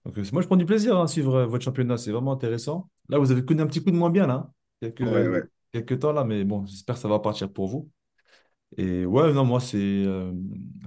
Donc, 0.04 0.18
euh, 0.18 0.24
moi, 0.32 0.42
je 0.42 0.46
prends 0.46 0.56
du 0.56 0.66
plaisir 0.66 0.96
hein, 0.98 1.04
à 1.04 1.06
suivre 1.06 1.34
euh, 1.34 1.46
votre 1.46 1.64
championnat. 1.64 1.96
C'est 1.98 2.12
vraiment 2.12 2.32
intéressant. 2.32 2.88
Là, 3.08 3.18
vous 3.18 3.30
avez 3.30 3.44
connu 3.44 3.60
un 3.62 3.66
petit 3.66 3.82
coup 3.82 3.90
de 3.90 3.96
moins 3.96 4.10
bien, 4.10 4.26
là. 4.26 4.50
Quelques, 4.80 5.00
Ouais, 5.02 5.28
ouais. 5.28 5.42
quelques 5.72 5.98
temps, 6.00 6.12
là, 6.12 6.24
mais 6.24 6.44
bon, 6.44 6.66
j'espère 6.66 6.94
que 6.96 7.00
ça 7.02 7.08
va 7.08 7.18
partir 7.20 7.52
pour 7.52 7.68
vous. 7.68 7.90
Et 8.78 9.06
ouais, 9.06 9.32
non, 9.32 9.44
moi, 9.44 9.60
c'est 9.60 9.78
euh, 9.78 10.32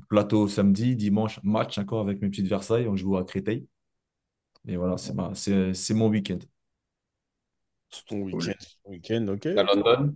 plateau 0.09 0.47
samedi, 0.47 0.95
dimanche, 0.95 1.39
match 1.43 1.77
encore 1.79 2.01
avec 2.01 2.21
mes 2.21 2.29
petites 2.29 2.47
Versailles. 2.47 2.87
On 2.87 2.95
joue 2.97 3.17
à 3.17 3.25
Créteil. 3.25 3.67
Et 4.67 4.77
voilà, 4.77 4.97
c'est 4.97 5.13
ma, 5.13 5.33
c'est, 5.35 5.73
c'est 5.73 5.93
mon 5.93 6.07
week-end. 6.09 6.39
C'est 7.89 8.05
ton 8.05 8.21
week-end. 8.23 8.53
ton 8.83 8.91
week-end, 8.91 9.27
ok. 9.29 9.47
À 9.55 9.63
London, 9.63 10.15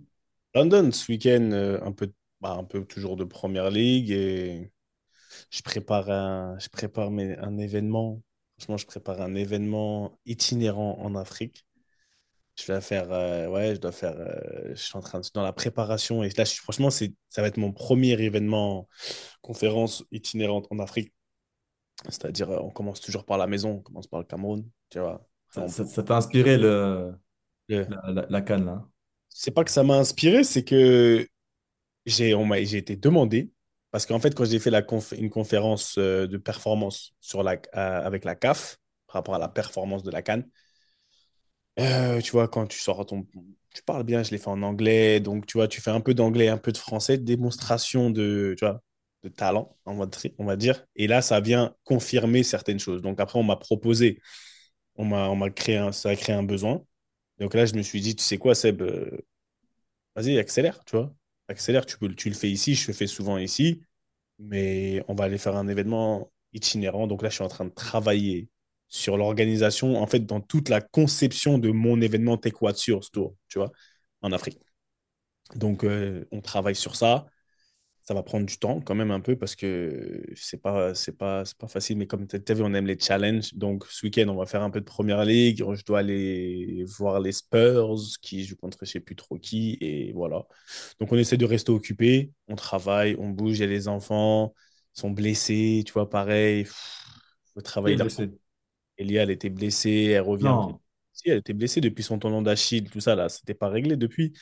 London, 0.54 0.90
ce 0.92 1.10
week-end, 1.12 1.50
euh, 1.52 1.80
un 1.82 1.92
peu, 1.92 2.12
bah, 2.40 2.52
un 2.52 2.64
peu 2.64 2.84
toujours 2.84 3.16
de 3.16 3.24
Première 3.24 3.70
Ligue 3.70 4.10
et 4.10 4.72
je 5.50 5.62
prépare 5.62 6.10
un, 6.10 6.58
je 6.60 6.68
prépare 6.70 7.12
mes- 7.12 7.38
un 7.38 7.58
événement. 7.58 8.22
Franchement, 8.58 8.78
je 8.78 8.86
prépare 8.86 9.22
un 9.22 9.36
événement 9.36 10.18
itinérant 10.26 10.98
en 11.00 11.16
Afrique. 11.16 11.66
Je 12.58 12.66
dois 12.66 12.80
faire, 12.80 13.12
euh, 13.12 13.46
ouais, 13.48 13.74
je 13.76 13.80
dois 13.80 13.92
faire, 13.92 14.16
euh, 14.18 14.70
je 14.70 14.74
suis 14.82 14.96
en 14.96 15.00
train 15.00 15.20
de, 15.20 15.26
dans 15.32 15.42
la 15.42 15.52
préparation 15.52 16.24
et 16.24 16.30
là, 16.30 16.44
je 16.44 16.54
franchement, 16.56 16.90
c'est, 16.90 17.14
ça 17.28 17.40
va 17.42 17.48
être 17.48 17.56
mon 17.56 17.72
premier 17.72 18.12
événement 18.20 18.88
conférence 19.42 20.04
itinérante 20.10 20.66
en 20.70 20.78
Afrique. 20.80 21.12
C'est-à-dire, 22.04 22.50
euh, 22.50 22.60
on 22.62 22.70
commence 22.70 23.00
toujours 23.00 23.24
par 23.24 23.38
la 23.38 23.46
maison, 23.46 23.70
on 23.78 23.80
commence 23.80 24.06
par 24.06 24.20
le 24.20 24.26
Cameroun, 24.26 24.68
tu 24.90 24.98
vois. 24.98 25.26
Ça, 25.50 25.62
On- 25.62 25.68
ça- 25.68 25.86
ça 25.86 26.02
t'a 26.02 26.16
inspiré 26.16 26.58
le, 26.58 27.14
le- 27.68 27.86
la, 27.88 28.12
la, 28.12 28.26
la 28.28 28.40
CAN, 28.42 28.64
là? 28.64 28.88
c'est 29.28 29.50
pas 29.50 29.64
que 29.64 29.70
ça 29.70 29.82
m'a 29.82 29.96
inspiré, 29.96 30.44
c'est 30.44 30.64
que 30.64 31.26
j'ai 32.06 32.34
on 32.34 32.44
m'a- 32.44 32.62
j'ai 32.64 32.78
été 32.78 32.96
demandé, 32.96 33.50
parce 33.90 34.06
qu'en 34.06 34.20
fait, 34.20 34.34
quand 34.34 34.44
j'ai 34.44 34.58
fait 34.58 34.70
la 34.70 34.82
conf- 34.82 35.16
une 35.18 35.30
conférence 35.30 35.98
de 35.98 36.36
performance 36.38 37.14
sur 37.20 37.42
la, 37.42 37.52
euh, 37.54 37.58
avec 38.06 38.24
la 38.24 38.34
CAF, 38.34 38.78
par 39.06 39.14
rapport 39.14 39.34
à 39.34 39.38
la 39.38 39.48
performance 39.48 40.02
de 40.02 40.10
la 40.10 40.22
CAN, 40.22 40.42
euh, 41.78 42.20
tu 42.20 42.32
vois, 42.32 42.48
quand 42.48 42.66
tu 42.66 42.78
sors 42.78 43.04
ton... 43.06 43.26
Tu 43.74 43.82
parles 43.84 44.02
bien, 44.04 44.22
je 44.22 44.30
l'ai 44.32 44.38
fait 44.38 44.48
en 44.48 44.62
anglais, 44.62 45.20
donc 45.20 45.46
tu 45.46 45.58
vois, 45.58 45.68
tu 45.68 45.80
fais 45.80 45.90
un 45.90 46.00
peu 46.00 46.14
d'anglais, 46.14 46.48
un 46.48 46.58
peu 46.58 46.72
de 46.72 46.78
français, 46.78 47.18
démonstration 47.18 48.10
de, 48.10 48.54
tu 48.58 48.64
vois, 48.64 48.82
de 49.22 49.28
talent, 49.28 49.76
on 49.86 49.94
va, 49.96 50.06
on 50.38 50.44
va 50.44 50.56
dire. 50.56 50.84
Et 50.96 51.06
là, 51.06 51.22
ça 51.22 51.40
vient 51.40 51.74
confirmer 51.84 52.42
certaines 52.42 52.80
choses. 52.80 53.02
Donc 53.02 53.20
après, 53.20 53.38
on 53.38 53.44
m'a 53.44 53.56
proposé, 53.56 54.20
on 54.96 55.04
m'a 55.06 55.28
on 55.30 55.36
m'a 55.36 55.50
créé 55.50 55.76
un, 55.78 55.92
ça 55.92 56.10
a 56.10 56.16
créé 56.16 56.34
un 56.36 56.44
besoin. 56.44 56.84
Donc 57.38 57.54
là, 57.54 57.66
je 57.66 57.74
me 57.76 57.82
suis 57.82 58.00
dit, 58.02 58.16
tu 58.16 58.24
sais 58.24 58.38
quoi, 58.38 58.54
Seb, 58.54 58.82
euh, 58.82 59.10
vas-y, 60.16 60.38
accélère, 60.38 60.84
tu 60.84 60.96
vois. 60.96 61.14
Accélère, 61.48 61.86
tu 61.86 61.98
peux, 61.98 62.14
tu 62.14 62.28
le 62.28 62.34
fais 62.34 62.50
ici, 62.50 62.74
je 62.74 62.86
le 62.88 62.92
fais 62.94 63.06
souvent 63.06 63.38
ici, 63.38 63.82
mais 64.38 65.04
on 65.08 65.14
va 65.14 65.24
aller 65.24 65.38
faire 65.38 65.56
un 65.56 65.68
événement 65.68 66.32
itinérant. 66.52 67.06
Donc 67.06 67.22
là, 67.22 67.28
je 67.30 67.36
suis 67.36 67.44
en 67.44 67.48
train 67.48 67.66
de 67.66 67.70
travailler 67.74 68.48
sur 68.88 69.16
l'organisation, 69.16 70.00
en 70.00 70.06
fait, 70.06 70.20
dans 70.20 70.40
toute 70.40 70.68
la 70.68 70.80
conception 70.80 71.58
de 71.58 71.70
mon 71.70 72.00
événement 72.00 72.38
Tech 72.38 72.54
What 72.60 72.74
sur 72.74 73.04
ce 73.04 73.10
tour, 73.10 73.36
tu 73.48 73.58
vois, 73.58 73.70
en 74.22 74.32
Afrique. 74.32 74.60
Donc, 75.54 75.84
euh, 75.84 76.26
on 76.32 76.40
travaille 76.40 76.74
sur 76.74 76.96
ça. 76.96 77.26
Ça 78.02 78.14
va 78.14 78.22
prendre 78.22 78.46
du 78.46 78.58
temps 78.58 78.80
quand 78.80 78.94
même 78.94 79.10
un 79.10 79.20
peu 79.20 79.36
parce 79.36 79.54
que 79.54 80.22
c'est 80.34 80.62
pas, 80.62 80.94
c'est 80.94 81.12
pas, 81.12 81.44
c'est 81.44 81.58
pas 81.58 81.68
facile. 81.68 81.98
Mais 81.98 82.06
comme 82.06 82.26
tu 82.26 82.36
as 82.36 82.54
vu, 82.54 82.62
on 82.62 82.72
aime 82.72 82.86
les 82.86 82.98
challenges. 82.98 83.52
Donc, 83.52 83.84
ce 83.90 84.06
week-end, 84.06 84.26
on 84.28 84.36
va 84.36 84.46
faire 84.46 84.62
un 84.62 84.70
peu 84.70 84.80
de 84.80 84.86
première 84.86 85.26
ligue. 85.26 85.62
Je 85.74 85.84
dois 85.84 85.98
aller 85.98 86.84
voir 86.98 87.20
les 87.20 87.32
Spurs 87.32 87.96
qui 88.22 88.44
jouent 88.44 88.56
contre 88.56 88.78
je 88.86 88.92
sais 88.92 89.00
plus 89.00 89.14
trop 89.14 89.38
qui. 89.38 89.76
Et 89.82 90.12
voilà. 90.14 90.46
Donc, 91.00 91.12
on 91.12 91.16
essaie 91.18 91.36
de 91.36 91.44
rester 91.44 91.70
occupé. 91.70 92.32
On 92.48 92.56
travaille, 92.56 93.14
on 93.18 93.28
bouge. 93.28 93.58
Il 93.58 93.60
y 93.60 93.64
a 93.64 93.66
les 93.66 93.88
enfants 93.88 94.54
ils 94.96 95.00
sont 95.00 95.10
blessés. 95.10 95.82
Tu 95.86 95.92
vois, 95.92 96.08
pareil. 96.08 96.60
Il 96.62 96.66
faut 97.54 97.60
travailler. 97.60 97.98
Elia, 98.98 99.22
elle 99.22 99.30
était 99.30 99.50
blessée. 99.50 100.10
Elle 100.14 100.22
revient. 100.22 100.44
Non. 100.44 100.80
Si, 101.12 101.30
elle 101.30 101.38
était 101.38 101.54
blessée 101.54 101.80
depuis 101.80 102.02
son 102.02 102.18
tendon 102.18 102.42
d'Achille. 102.42 102.90
Tout 102.90 103.00
ça, 103.00 103.14
là, 103.14 103.28
c'était 103.28 103.54
pas 103.54 103.68
réglé 103.68 103.96
depuis. 103.96 104.32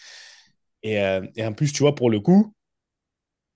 Et, 0.82 1.00
euh, 1.00 1.26
et 1.36 1.44
en 1.44 1.52
plus, 1.52 1.72
tu 1.72 1.80
vois, 1.82 1.94
pour 1.94 2.10
le 2.10 2.20
coup, 2.20 2.54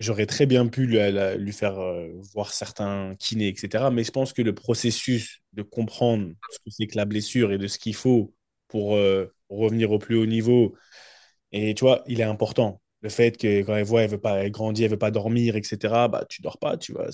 j'aurais 0.00 0.26
très 0.26 0.46
bien 0.46 0.66
pu 0.66 0.86
lui 0.86 1.52
faire 1.52 1.78
euh, 1.78 2.08
voir 2.32 2.52
certains 2.52 3.14
kinés, 3.18 3.48
etc. 3.48 3.90
Mais 3.90 4.04
je 4.04 4.10
pense 4.10 4.32
que 4.32 4.42
le 4.42 4.54
processus 4.54 5.40
de 5.52 5.62
comprendre 5.62 6.32
ce 6.50 6.58
que 6.58 6.70
c'est 6.70 6.86
que 6.86 6.96
la 6.96 7.04
blessure 7.04 7.52
et 7.52 7.58
de 7.58 7.66
ce 7.66 7.78
qu'il 7.78 7.94
faut 7.94 8.34
pour 8.68 8.96
euh, 8.96 9.26
revenir 9.48 9.90
au 9.92 9.98
plus 9.98 10.16
haut 10.16 10.26
niveau, 10.26 10.74
et 11.52 11.74
tu 11.74 11.84
vois, 11.84 12.04
il 12.06 12.20
est 12.20 12.24
important. 12.24 12.80
le 13.02 13.08
fait 13.10 13.36
que 13.38 13.62
quand 13.62 13.76
elle 13.76 13.84
voit, 13.84 14.02
elle 14.02 14.10
veut 14.10 14.20
pas, 14.20 14.44
elle 14.44 14.50
grandit, 14.52 14.84
elle 14.84 14.90
veut 14.90 14.98
pas 14.98 15.10
dormir, 15.10 15.56
etc. 15.56 16.08
Bah, 16.08 16.24
tu 16.28 16.42
dors 16.42 16.58
pas, 16.58 16.76
tu 16.76 16.92
vois. 16.92 17.08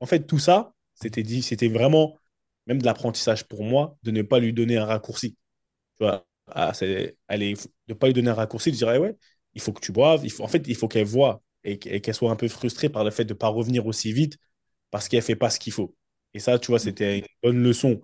En 0.00 0.06
fait, 0.06 0.26
tout 0.26 0.38
ça, 0.38 0.74
c'était 0.94 1.22
dit, 1.22 1.42
c'était 1.42 1.68
vraiment 1.68 2.18
même 2.66 2.80
de 2.80 2.84
l'apprentissage 2.86 3.44
pour 3.48 3.64
moi 3.64 3.96
de 4.02 4.10
ne 4.10 4.22
pas 4.22 4.38
lui 4.38 4.52
donner 4.52 4.76
un 4.76 4.84
raccourci. 4.86 5.36
Tu 5.98 6.04
vois, 6.04 6.26
ah, 6.48 6.74
c'est, 6.74 7.16
allez, 7.28 7.54
de 7.54 7.60
ne 7.90 7.94
pas 7.94 8.06
lui 8.08 8.14
donner 8.14 8.30
un 8.30 8.34
raccourci, 8.34 8.70
de 8.72 8.76
dire 8.76 8.92
eh 8.92 8.98
ouais, 8.98 9.16
il 9.54 9.60
faut 9.60 9.72
que 9.72 9.80
tu 9.80 9.92
boives. 9.92 10.22
Il 10.24 10.30
faut, 10.32 10.44
en 10.44 10.48
fait, 10.48 10.64
il 10.66 10.76
faut 10.76 10.88
qu'elle 10.88 11.06
voit 11.06 11.42
et, 11.64 11.78
qu'elle 11.78 12.14
soit 12.14 12.30
un 12.30 12.36
peu 12.36 12.48
frustrée 12.48 12.88
par 12.88 13.04
le 13.04 13.10
fait 13.10 13.24
de 13.24 13.34
ne 13.34 13.38
pas 13.38 13.48
revenir 13.48 13.86
aussi 13.86 14.12
vite 14.12 14.38
parce 14.90 15.08
qu'elle 15.08 15.22
fait 15.22 15.36
pas 15.36 15.50
ce 15.50 15.58
qu'il 15.60 15.72
faut. 15.72 15.94
Et 16.34 16.40
ça, 16.40 16.58
tu 16.58 16.68
vois, 16.68 16.78
c'était 16.78 17.18
une 17.20 17.26
bonne 17.42 17.62
leçon 17.62 18.00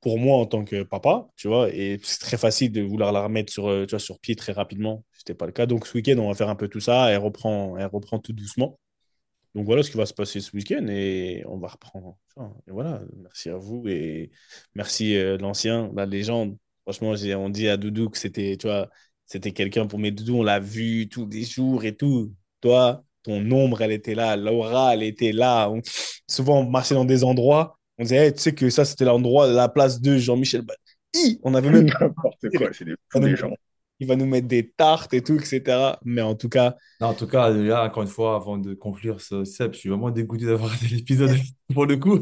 pour 0.00 0.18
moi 0.18 0.38
en 0.38 0.46
tant 0.46 0.64
que 0.64 0.82
papa, 0.82 1.28
tu 1.36 1.48
vois, 1.48 1.70
et 1.74 1.98
c'est 2.02 2.20
très 2.20 2.36
facile 2.38 2.70
de 2.72 2.82
vouloir 2.82 3.12
la 3.12 3.22
remettre 3.24 3.52
sur, 3.52 3.68
euh, 3.68 3.86
tu 3.86 3.90
vois, 3.92 3.98
sur 3.98 4.20
pied 4.20 4.36
très 4.36 4.52
rapidement. 4.52 5.04
Ce 5.12 5.20
n'était 5.20 5.34
pas 5.34 5.46
le 5.46 5.52
cas. 5.52 5.66
Donc 5.66 5.86
ce 5.86 5.94
week-end, 5.96 6.18
on 6.18 6.28
va 6.28 6.34
faire 6.34 6.48
un 6.50 6.56
peu 6.56 6.68
tout 6.68 6.80
ça. 6.80 7.10
Elle 7.10 7.18
reprend, 7.18 7.76
elle 7.78 7.86
reprend 7.86 8.18
tout 8.20 8.32
doucement. 8.32 8.78
Donc 9.56 9.64
voilà 9.64 9.82
ce 9.82 9.90
qui 9.90 9.96
va 9.96 10.04
se 10.04 10.12
passer 10.12 10.40
ce 10.40 10.54
week-end 10.54 10.86
et 10.86 11.42
on 11.48 11.56
va 11.56 11.68
reprendre. 11.68 12.18
Et 12.68 12.70
voilà, 12.70 13.00
merci 13.22 13.48
à 13.48 13.56
vous 13.56 13.88
et 13.88 14.30
merci 14.74 15.16
euh, 15.16 15.38
l'ancien, 15.38 15.90
la 15.96 16.04
légende. 16.04 16.58
Franchement, 16.82 17.14
on 17.38 17.48
dit 17.48 17.66
à 17.66 17.78
Doudou 17.78 18.10
que 18.10 18.18
c'était, 18.18 18.58
tu 18.58 18.66
vois, 18.66 18.90
c'était 19.24 19.52
quelqu'un 19.52 19.86
pour 19.86 19.98
mes 19.98 20.10
Doudou, 20.10 20.40
on 20.40 20.42
l'a 20.42 20.60
vu 20.60 21.08
tous 21.08 21.26
les 21.26 21.44
jours 21.44 21.86
et 21.86 21.96
tout. 21.96 22.34
Toi, 22.60 23.02
ton 23.22 23.50
ombre, 23.50 23.80
elle 23.80 23.92
était 23.92 24.14
là, 24.14 24.36
Laura, 24.36 24.92
elle 24.92 25.02
était 25.02 25.32
là. 25.32 25.72
souvent, 26.28 26.60
on 26.60 26.68
marchait 26.68 26.94
dans 26.94 27.06
des 27.06 27.24
endroits, 27.24 27.78
on 27.96 28.02
disait, 28.02 28.34
tu 28.34 28.40
sais 28.40 28.54
que 28.54 28.68
ça, 28.68 28.84
c'était 28.84 29.06
l'endroit, 29.06 29.46
la 29.46 29.70
place 29.70 30.02
de 30.02 30.18
Jean-Michel. 30.18 30.64
On 31.42 31.54
avait 31.54 31.70
même. 31.70 31.86
N'importe 31.86 32.46
quoi, 32.58 32.68
c'est 32.72 32.84
des, 32.84 33.36
gens. 33.36 33.54
Il 33.98 34.06
va 34.06 34.16
nous 34.16 34.26
mettre 34.26 34.46
des 34.46 34.70
tartes 34.70 35.14
et 35.14 35.22
tout, 35.22 35.36
etc. 35.36 35.94
Mais 36.04 36.22
en 36.22 36.34
tout 36.34 36.48
cas. 36.48 36.76
en 37.00 37.14
tout 37.14 37.26
cas, 37.26 37.50
là, 37.50 37.84
encore 37.84 38.02
une 38.02 38.08
fois, 38.08 38.36
avant 38.36 38.58
de 38.58 38.74
conclure 38.74 39.20
ce 39.20 39.44
Seb, 39.44 39.72
je 39.72 39.78
suis 39.78 39.88
vraiment 39.88 40.10
dégoûté 40.10 40.46
d'avoir 40.46 40.70
raté 40.72 40.86
l'épisode 40.88 41.36
pour 41.74 41.86
le 41.86 41.96
coup. 41.96 42.20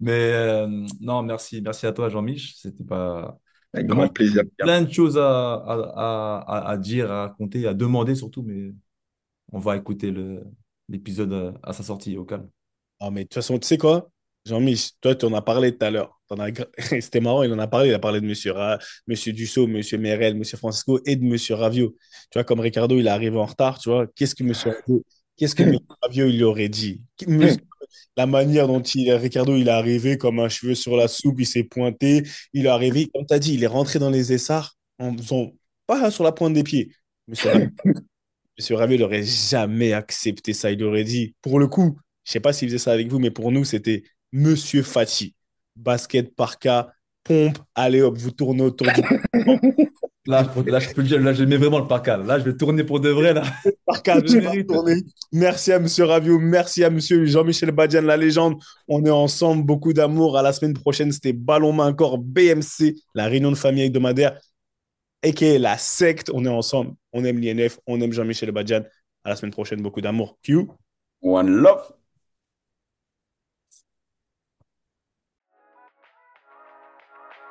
Mais 0.00 0.32
euh, 0.32 0.86
non, 1.00 1.22
merci, 1.22 1.60
merci 1.62 1.86
à 1.86 1.92
toi, 1.92 2.08
Jean-Mich. 2.08 2.56
C'était 2.56 2.84
pas. 2.84 3.38
Avec 3.72 3.88
grand 3.88 4.08
plaisir. 4.08 4.42
Plein 4.56 4.82
de 4.82 4.92
choses 4.92 5.18
à, 5.18 5.54
à, 5.54 6.44
à, 6.46 6.70
à, 6.70 6.76
dire, 6.76 7.10
à 7.10 7.22
raconter, 7.22 7.66
à 7.66 7.74
demander 7.74 8.14
surtout, 8.14 8.42
mais 8.42 8.72
on 9.52 9.58
va 9.58 9.76
écouter 9.76 10.14
l'épisode 10.88 11.58
à 11.62 11.72
sa 11.72 11.82
sortie 11.82 12.16
au 12.16 12.24
calme. 12.24 12.48
Ah, 13.00 13.10
mais 13.10 13.22
de 13.22 13.24
toute 13.24 13.34
façon, 13.34 13.58
tu 13.58 13.66
sais 13.66 13.78
quoi 13.78 14.10
Jean-Mich, 14.44 14.92
toi, 15.00 15.14
tu 15.14 15.26
en 15.26 15.32
as 15.34 15.42
parlé 15.42 15.76
tout 15.76 15.84
à 15.84 15.90
l'heure. 15.90 16.13
C'était 16.78 17.20
marrant, 17.20 17.42
il 17.42 17.52
en 17.52 17.58
a 17.58 17.66
parlé. 17.66 17.88
Il 17.88 17.94
a 17.94 17.98
parlé 17.98 18.20
de 18.20 18.26
Monsieur, 18.26 18.52
Ra... 18.52 18.78
Monsieur 19.06 19.32
Dussault, 19.32 19.66
Monsieur 19.66 19.98
Merel, 19.98 20.36
Monsieur 20.36 20.56
Francisco 20.58 21.00
et 21.06 21.16
de 21.16 21.24
Monsieur 21.24 21.54
Ravio. 21.54 21.96
Tu 22.30 22.38
vois, 22.38 22.44
comme 22.44 22.60
Ricardo, 22.60 22.98
il 22.98 23.06
est 23.06 23.10
arrivé 23.10 23.36
en 23.36 23.46
retard, 23.46 23.78
tu 23.78 23.90
vois. 23.90 24.06
Qu'est-ce 24.14 24.34
que 24.34 24.44
Monsieur 24.44 24.70
Ravio, 24.70 25.04
qu'est-ce 25.36 25.54
que 25.54 25.62
Monsieur 25.62 25.86
Ravio, 26.02 26.26
il 26.26 26.36
lui 26.36 26.44
aurait 26.44 26.68
dit? 26.68 27.02
La 28.16 28.26
manière 28.26 28.68
dont 28.68 28.80
il, 28.82 29.12
Ricardo, 29.12 29.56
il 29.56 29.68
est 29.68 29.70
arrivé 29.70 30.18
comme 30.18 30.38
un 30.40 30.48
cheveu 30.48 30.74
sur 30.74 30.96
la 30.96 31.08
soupe, 31.08 31.40
il 31.40 31.46
s'est 31.46 31.64
pointé. 31.64 32.22
Il 32.52 32.66
est 32.66 32.68
arrivé, 32.68 33.08
comme 33.12 33.26
tu 33.26 33.34
as 33.34 33.38
dit, 33.38 33.54
il 33.54 33.64
est 33.64 33.68
rentré 33.68 33.98
dans 33.98 34.10
les 34.10 34.32
essarts 34.32 34.76
en 34.98 35.16
faisant 35.16 35.52
pas 35.86 36.10
sur 36.10 36.24
la 36.24 36.32
pointe 36.32 36.54
des 36.54 36.62
pieds. 36.62 36.92
Monsieur 37.28 37.50
Ravio, 37.50 37.68
Monsieur 38.58 38.76
Ravio, 38.76 38.96
il 38.96 39.00
n'aurait 39.00 39.24
jamais 39.24 39.92
accepté 39.92 40.52
ça. 40.52 40.70
Il 40.70 40.82
aurait 40.84 41.04
dit, 41.04 41.34
pour 41.42 41.58
le 41.58 41.66
coup, 41.66 41.98
je 42.24 42.32
sais 42.32 42.40
pas 42.40 42.52
s'il 42.52 42.68
faisait 42.68 42.78
ça 42.78 42.92
avec 42.92 43.08
vous, 43.08 43.18
mais 43.18 43.30
pour 43.30 43.52
nous, 43.52 43.64
c'était 43.64 44.04
Monsieur 44.32 44.82
Fati. 44.82 45.34
Basket 45.76 46.34
par 46.34 46.58
cas, 46.58 46.88
pompe, 47.22 47.58
allez 47.74 48.02
hop, 48.02 48.16
vous 48.16 48.30
tournez 48.30 48.62
autour 48.62 48.86
du. 48.86 49.02
Là, 50.26 50.50
là, 50.66 50.78
je 50.78 50.88
peux 50.94 51.02
le 51.02 51.08
dire, 51.08 51.20
là, 51.20 51.34
je 51.34 51.44
mets 51.44 51.58
vraiment 51.58 51.80
le 51.80 51.86
parka. 51.86 52.16
Là, 52.16 52.38
je 52.38 52.44
vais 52.44 52.56
tourner 52.56 52.82
pour 52.82 52.98
de 52.98 53.10
vrai. 53.10 53.34
Là. 53.34 53.42
Parka, 53.86 54.22
tourner. 54.66 55.02
Merci 55.32 55.70
à 55.70 55.78
Monsieur 55.78 56.04
Ravio, 56.04 56.38
merci 56.38 56.82
à 56.82 56.88
Monsieur 56.88 57.26
Jean-Michel 57.26 57.72
Badian, 57.72 58.00
la 58.00 58.16
légende. 58.16 58.54
On 58.88 59.04
est 59.04 59.10
ensemble, 59.10 59.64
beaucoup 59.64 59.92
d'amour. 59.92 60.38
À 60.38 60.42
la 60.42 60.54
semaine 60.54 60.72
prochaine, 60.72 61.12
c'était 61.12 61.34
Ballon 61.34 61.74
Main 61.74 61.92
Corps 61.92 62.16
BMC, 62.16 62.94
la 63.14 63.26
réunion 63.26 63.50
de 63.50 63.56
famille 63.56 63.84
hebdomadaire, 63.84 64.40
et 65.22 65.58
la 65.58 65.76
secte. 65.76 66.30
On 66.32 66.46
est 66.46 66.48
ensemble. 66.48 66.94
On 67.12 67.22
aime 67.24 67.38
l'INF, 67.38 67.78
on 67.86 68.00
aime 68.00 68.12
Jean-Michel 68.12 68.50
Badian. 68.50 68.82
À 69.24 69.28
la 69.28 69.36
semaine 69.36 69.52
prochaine, 69.52 69.82
beaucoup 69.82 70.00
d'amour. 70.00 70.38
Q. 70.42 70.68
One 71.20 71.50
love. 71.50 71.92